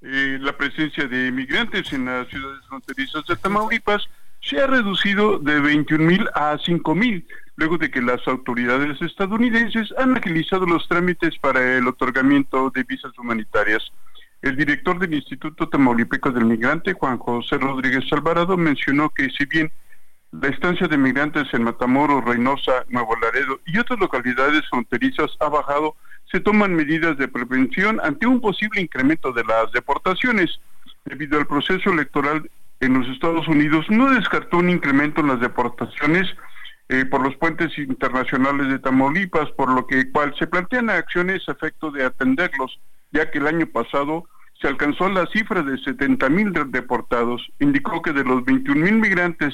Eh, 0.01 0.37
la 0.41 0.55
presencia 0.57 1.07
de 1.07 1.31
migrantes 1.31 1.91
en 1.93 2.05
las 2.05 2.27
ciudades 2.27 2.59
fronterizas 2.67 3.25
de 3.25 3.35
Tamaulipas 3.37 4.03
se 4.41 4.59
ha 4.59 4.67
reducido 4.67 5.39
de 5.39 5.59
21 5.59 6.03
mil 6.03 6.29
a 6.35 6.57
5 6.57 6.95
mil, 6.95 7.25
luego 7.55 7.77
de 7.77 7.89
que 7.89 8.01
las 8.01 8.27
autoridades 8.27 9.01
estadounidenses 9.01 9.93
han 9.97 10.17
agilizado 10.17 10.65
los 10.65 10.87
trámites 10.89 11.37
para 11.39 11.77
el 11.77 11.87
otorgamiento 11.87 12.69
de 12.71 12.83
visas 12.83 13.17
humanitarias. 13.17 13.91
El 14.41 14.57
director 14.57 14.99
del 14.99 15.13
Instituto 15.13 15.69
Tamaulipeco 15.69 16.31
del 16.31 16.43
Migrante, 16.43 16.91
Juan 16.91 17.17
José 17.17 17.57
Rodríguez 17.57 18.03
Alvarado, 18.11 18.57
mencionó 18.57 19.09
que 19.09 19.29
si 19.29 19.45
bien 19.45 19.71
la 20.33 20.49
estancia 20.49 20.87
de 20.87 20.97
migrantes 20.97 21.47
en 21.53 21.63
Matamoros, 21.63 22.25
Reynosa, 22.25 22.83
Nuevo 22.89 23.15
Laredo 23.15 23.61
y 23.65 23.77
otras 23.77 23.99
localidades 23.99 24.67
fronterizas 24.69 25.31
ha 25.39 25.47
bajado, 25.47 25.95
se 26.33 26.39
toman 26.39 26.73
medidas 26.73 27.15
de 27.17 27.27
prevención 27.27 28.01
ante 28.03 28.25
un 28.25 28.41
posible 28.41 28.81
incremento 28.81 29.31
de 29.31 29.43
las 29.43 29.71
deportaciones. 29.71 30.59
Debido 31.05 31.37
al 31.37 31.45
proceso 31.45 31.91
electoral 31.91 32.49
en 32.79 32.93
los 32.95 33.07
Estados 33.09 33.47
Unidos, 33.47 33.85
no 33.89 34.09
descartó 34.09 34.57
un 34.57 34.71
incremento 34.71 35.21
en 35.21 35.27
las 35.27 35.39
deportaciones 35.39 36.27
eh, 36.89 37.05
por 37.05 37.21
los 37.21 37.35
puentes 37.35 37.77
internacionales 37.77 38.67
de 38.67 38.79
Tamaulipas, 38.79 39.51
por 39.51 39.69
lo 39.69 39.85
que 39.85 40.09
cual 40.11 40.33
se 40.39 40.47
plantean 40.47 40.89
acciones 40.89 41.47
a 41.47 41.51
efecto 41.51 41.91
de 41.91 42.03
atenderlos, 42.03 42.79
ya 43.11 43.29
que 43.29 43.37
el 43.37 43.45
año 43.45 43.67
pasado 43.67 44.27
se 44.59 44.67
alcanzó 44.67 45.09
la 45.09 45.27
cifra 45.27 45.61
de 45.61 45.77
70 45.77 46.29
mil 46.29 46.51
deportados. 46.71 47.47
Indicó 47.59 48.01
que 48.01 48.11
de 48.11 48.23
los 48.23 48.43
21 48.43 48.83
mil 48.83 48.95
migrantes 48.95 49.53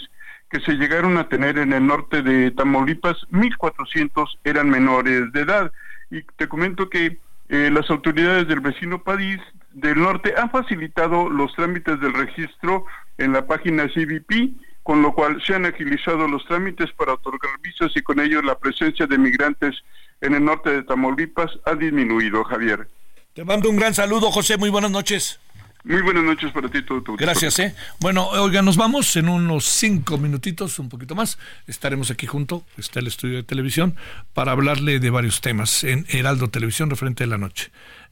que 0.50 0.62
se 0.62 0.74
llegaron 0.74 1.18
a 1.18 1.28
tener 1.28 1.58
en 1.58 1.74
el 1.74 1.86
norte 1.86 2.22
de 2.22 2.52
Tamaulipas, 2.52 3.18
1.400 3.32 4.38
eran 4.46 4.70
menores 4.70 5.32
de 5.34 5.42
edad. 5.42 5.72
Y 6.12 6.24
te 6.38 6.48
comento 6.48 6.90
que 6.90 7.20
eh, 7.50 7.70
las 7.72 7.90
autoridades 7.90 8.48
del 8.48 8.60
vecino 8.60 9.04
país 9.04 9.40
del 9.74 10.00
norte 10.00 10.34
han 10.38 10.50
facilitado 10.50 11.30
los 11.30 11.54
trámites 11.56 12.00
del 12.00 12.14
registro 12.14 12.86
en 13.18 13.34
la 13.34 13.46
página 13.46 13.88
CBP, 13.88 14.54
con 14.84 15.02
lo 15.02 15.14
cual 15.14 15.42
se 15.46 15.56
han 15.56 15.66
agilizado 15.66 16.28
los 16.28 16.46
trámites 16.46 16.92
para 16.94 17.14
otorgar 17.14 17.60
visas 17.62 17.92
y 17.96 18.02
con 18.02 18.20
ello 18.20 18.42
la 18.42 18.58
presencia 18.58 19.06
de 19.06 19.18
migrantes 19.18 19.76
en 20.22 20.34
el 20.36 20.44
norte 20.44 20.70
de 20.70 20.84
Tamaulipas 20.84 21.52
ha 21.66 21.76
disminuido, 21.76 22.44
Javier. 22.44 22.88
Te 23.34 23.46
mando 23.46 23.70
un 23.70 23.78
gran 23.78 23.94
saludo, 23.94 24.32
José. 24.32 24.58
Muy 24.58 24.70
buenas 24.70 24.92
noches. 24.92 25.40
Muy 25.86 26.02
buenas 26.02 26.24
noches 26.24 26.52
para 26.52 26.70
ti 26.70 26.84
todo. 26.84 27.02
Gracias, 27.18 27.58
¿eh? 27.60 27.74
Bueno, 28.00 28.28
oiga, 28.28 28.62
nos 28.62 28.76
vamos 28.76 29.16
en 29.16 29.30
unos 29.30 29.66
cinco 29.66 30.18
minutitos, 30.18 30.78
un 30.78 30.90
poquito 30.90 31.16
más. 31.16 31.40
Estaremos 31.68 32.12
aquí 32.12 32.28
junto, 32.28 32.66
está 32.78 33.00
el 33.00 33.08
estudio 33.08 33.38
de 33.38 33.44
televisión, 33.44 33.96
para 34.34 34.52
hablarle 34.52 35.00
de 35.00 35.10
varios 35.10 35.40
temas 35.40 35.86
en 35.86 36.06
Heraldo 36.10 36.50
Televisión 36.50 36.90
referente 36.90 37.24
a 37.24 37.28
la 37.28 37.38
noche. 37.38 37.72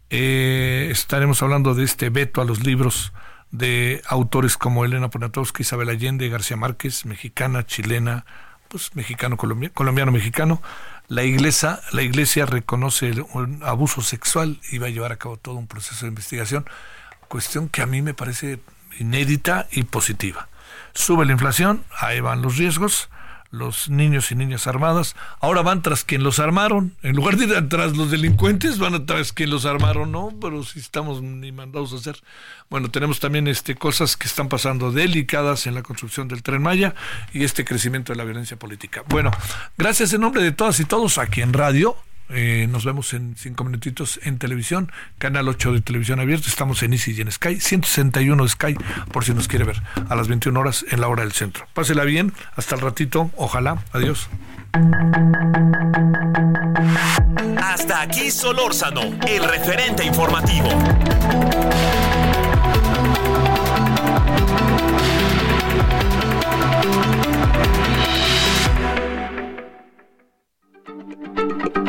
Eh, 0.10 0.88
estaremos 0.91 1.44
hablando 1.44 1.76
de 1.76 1.84
este 1.84 2.10
veto 2.10 2.41
a 2.41 2.45
los 2.45 2.65
libros 2.65 3.11
de 3.52 4.02
autores 4.07 4.56
como 4.56 4.85
Elena 4.85 5.10
Poniatowska, 5.10 5.61
Isabel 5.61 5.89
Allende, 5.89 6.30
García 6.30 6.56
Márquez, 6.56 7.06
mexicana, 7.06 7.65
chilena, 7.65 8.26
pues 8.69 8.95
mexicano, 8.95 9.35
colombiano, 9.35 10.11
mexicano. 10.14 10.61
La 11.10 11.23
iglesia, 11.23 11.81
la 11.91 12.02
iglesia 12.02 12.45
reconoce 12.45 13.11
un 13.34 13.61
abuso 13.64 14.02
sexual 14.02 14.60
y 14.72 14.77
va 14.77 14.88
a 14.88 14.89
llevar 14.89 15.11
a 15.11 15.18
cabo 15.18 15.35
todo 15.35 15.56
un 15.56 15.68
proceso 15.68 16.06
de 16.06 16.10
investigación 16.10 16.65
cuestión 17.28 17.70
que 17.70 17.82
a 17.82 17.86
mí 17.86 18.02
me 18.02 18.14
parece 18.14 18.60
inédita 18.99 19.68
y 19.72 19.84
positiva. 19.84 20.49
Sube 20.94 21.26
la 21.26 21.34
inflación, 21.34 21.84
ahí 21.99 22.20
van 22.20 22.41
los 22.41 22.58
riesgos, 22.58 23.10
los 23.52 23.90
niños 23.90 24.32
y 24.32 24.36
niñas 24.36 24.68
armadas, 24.68 25.16
ahora 25.40 25.62
van 25.62 25.82
tras 25.82 26.04
quien 26.04 26.24
los 26.24 26.40
armaron, 26.40 26.95
en 27.02 27.16
lugar 27.16 27.38
de 27.38 27.45
ir 27.45 27.70
tras 27.70 27.95
los 27.95 28.12
delincuentes, 28.12 28.78
van 28.78 29.06
tras 29.06 29.32
quien 29.32 29.49
los 29.49 29.66
armaron, 29.66 30.12
no, 30.12 30.34
pero 30.41 30.64
si 30.64 30.80
estamos 30.80 31.22
ni 31.22 31.52
mandados 31.52 31.94
a 31.94 31.98
hacer. 31.98 32.22
Bueno, 32.70 32.90
tenemos 32.90 33.20
también 33.20 33.48
este 33.48 33.76
cosas 33.76 34.18
que 34.18 34.28
están 34.28 34.49
pasando 34.49 34.91
delicadas 34.91 35.68
en 35.68 35.76
la 35.76 35.84
construcción 35.84 36.28
del 36.28 36.44
Tren 36.44 36.62
Maya 36.62 36.95
y 37.34 37.44
este 37.44 37.64
crecimiento 37.64 38.12
de 38.12 38.18
la 38.18 38.26
violencia 38.26 38.58
política. 38.58 39.04
Bueno, 39.08 39.32
gracias 39.78 40.14
en 40.14 40.22
nombre 40.22 40.44
de 40.44 40.52
todas 40.52 40.80
y 40.80 40.86
todos 40.86 41.18
aquí 41.18 41.41
en 41.41 41.54
radio, 41.54 41.95
eh, 42.30 42.68
nos 42.70 42.86
vemos 42.86 43.14
en 43.14 43.36
cinco 43.38 43.64
minutitos 43.64 44.20
en 44.24 44.38
televisión, 44.38 44.91
canal 45.18 45.48
8 45.48 45.74
de 45.74 45.82
televisión 45.82 46.20
abierto. 46.20 46.48
Estamos 46.48 46.84
en 46.84 46.94
Easy 46.94 47.14
y 47.14 47.22
en 47.22 47.32
Sky, 47.32 47.60
161 47.60 48.44
de 48.44 48.49
Sky, 48.49 48.76
por 49.12 49.24
si 49.24 49.34
nos 49.34 49.48
quiere 49.48 49.66
ver, 49.66 49.82
a 50.10 50.16
las 50.16 50.28
21 50.28 50.60
horas 50.60 50.86
en 50.90 51.02
la 51.02 51.08
hora 51.08 51.24
del 51.24 51.32
centro. 51.32 51.68
Pásela 51.74 52.04
bien, 52.04 52.34
hasta 52.56 52.76
el 52.76 52.82
ratito, 52.82 53.32
ojalá. 53.36 53.84
Adiós. 53.94 54.30
Hasta 57.62 58.02
aquí 58.02 58.32
Solórzano, 58.32 59.02
el 59.28 59.44
referente 59.44 60.04
informativo. 60.04 60.70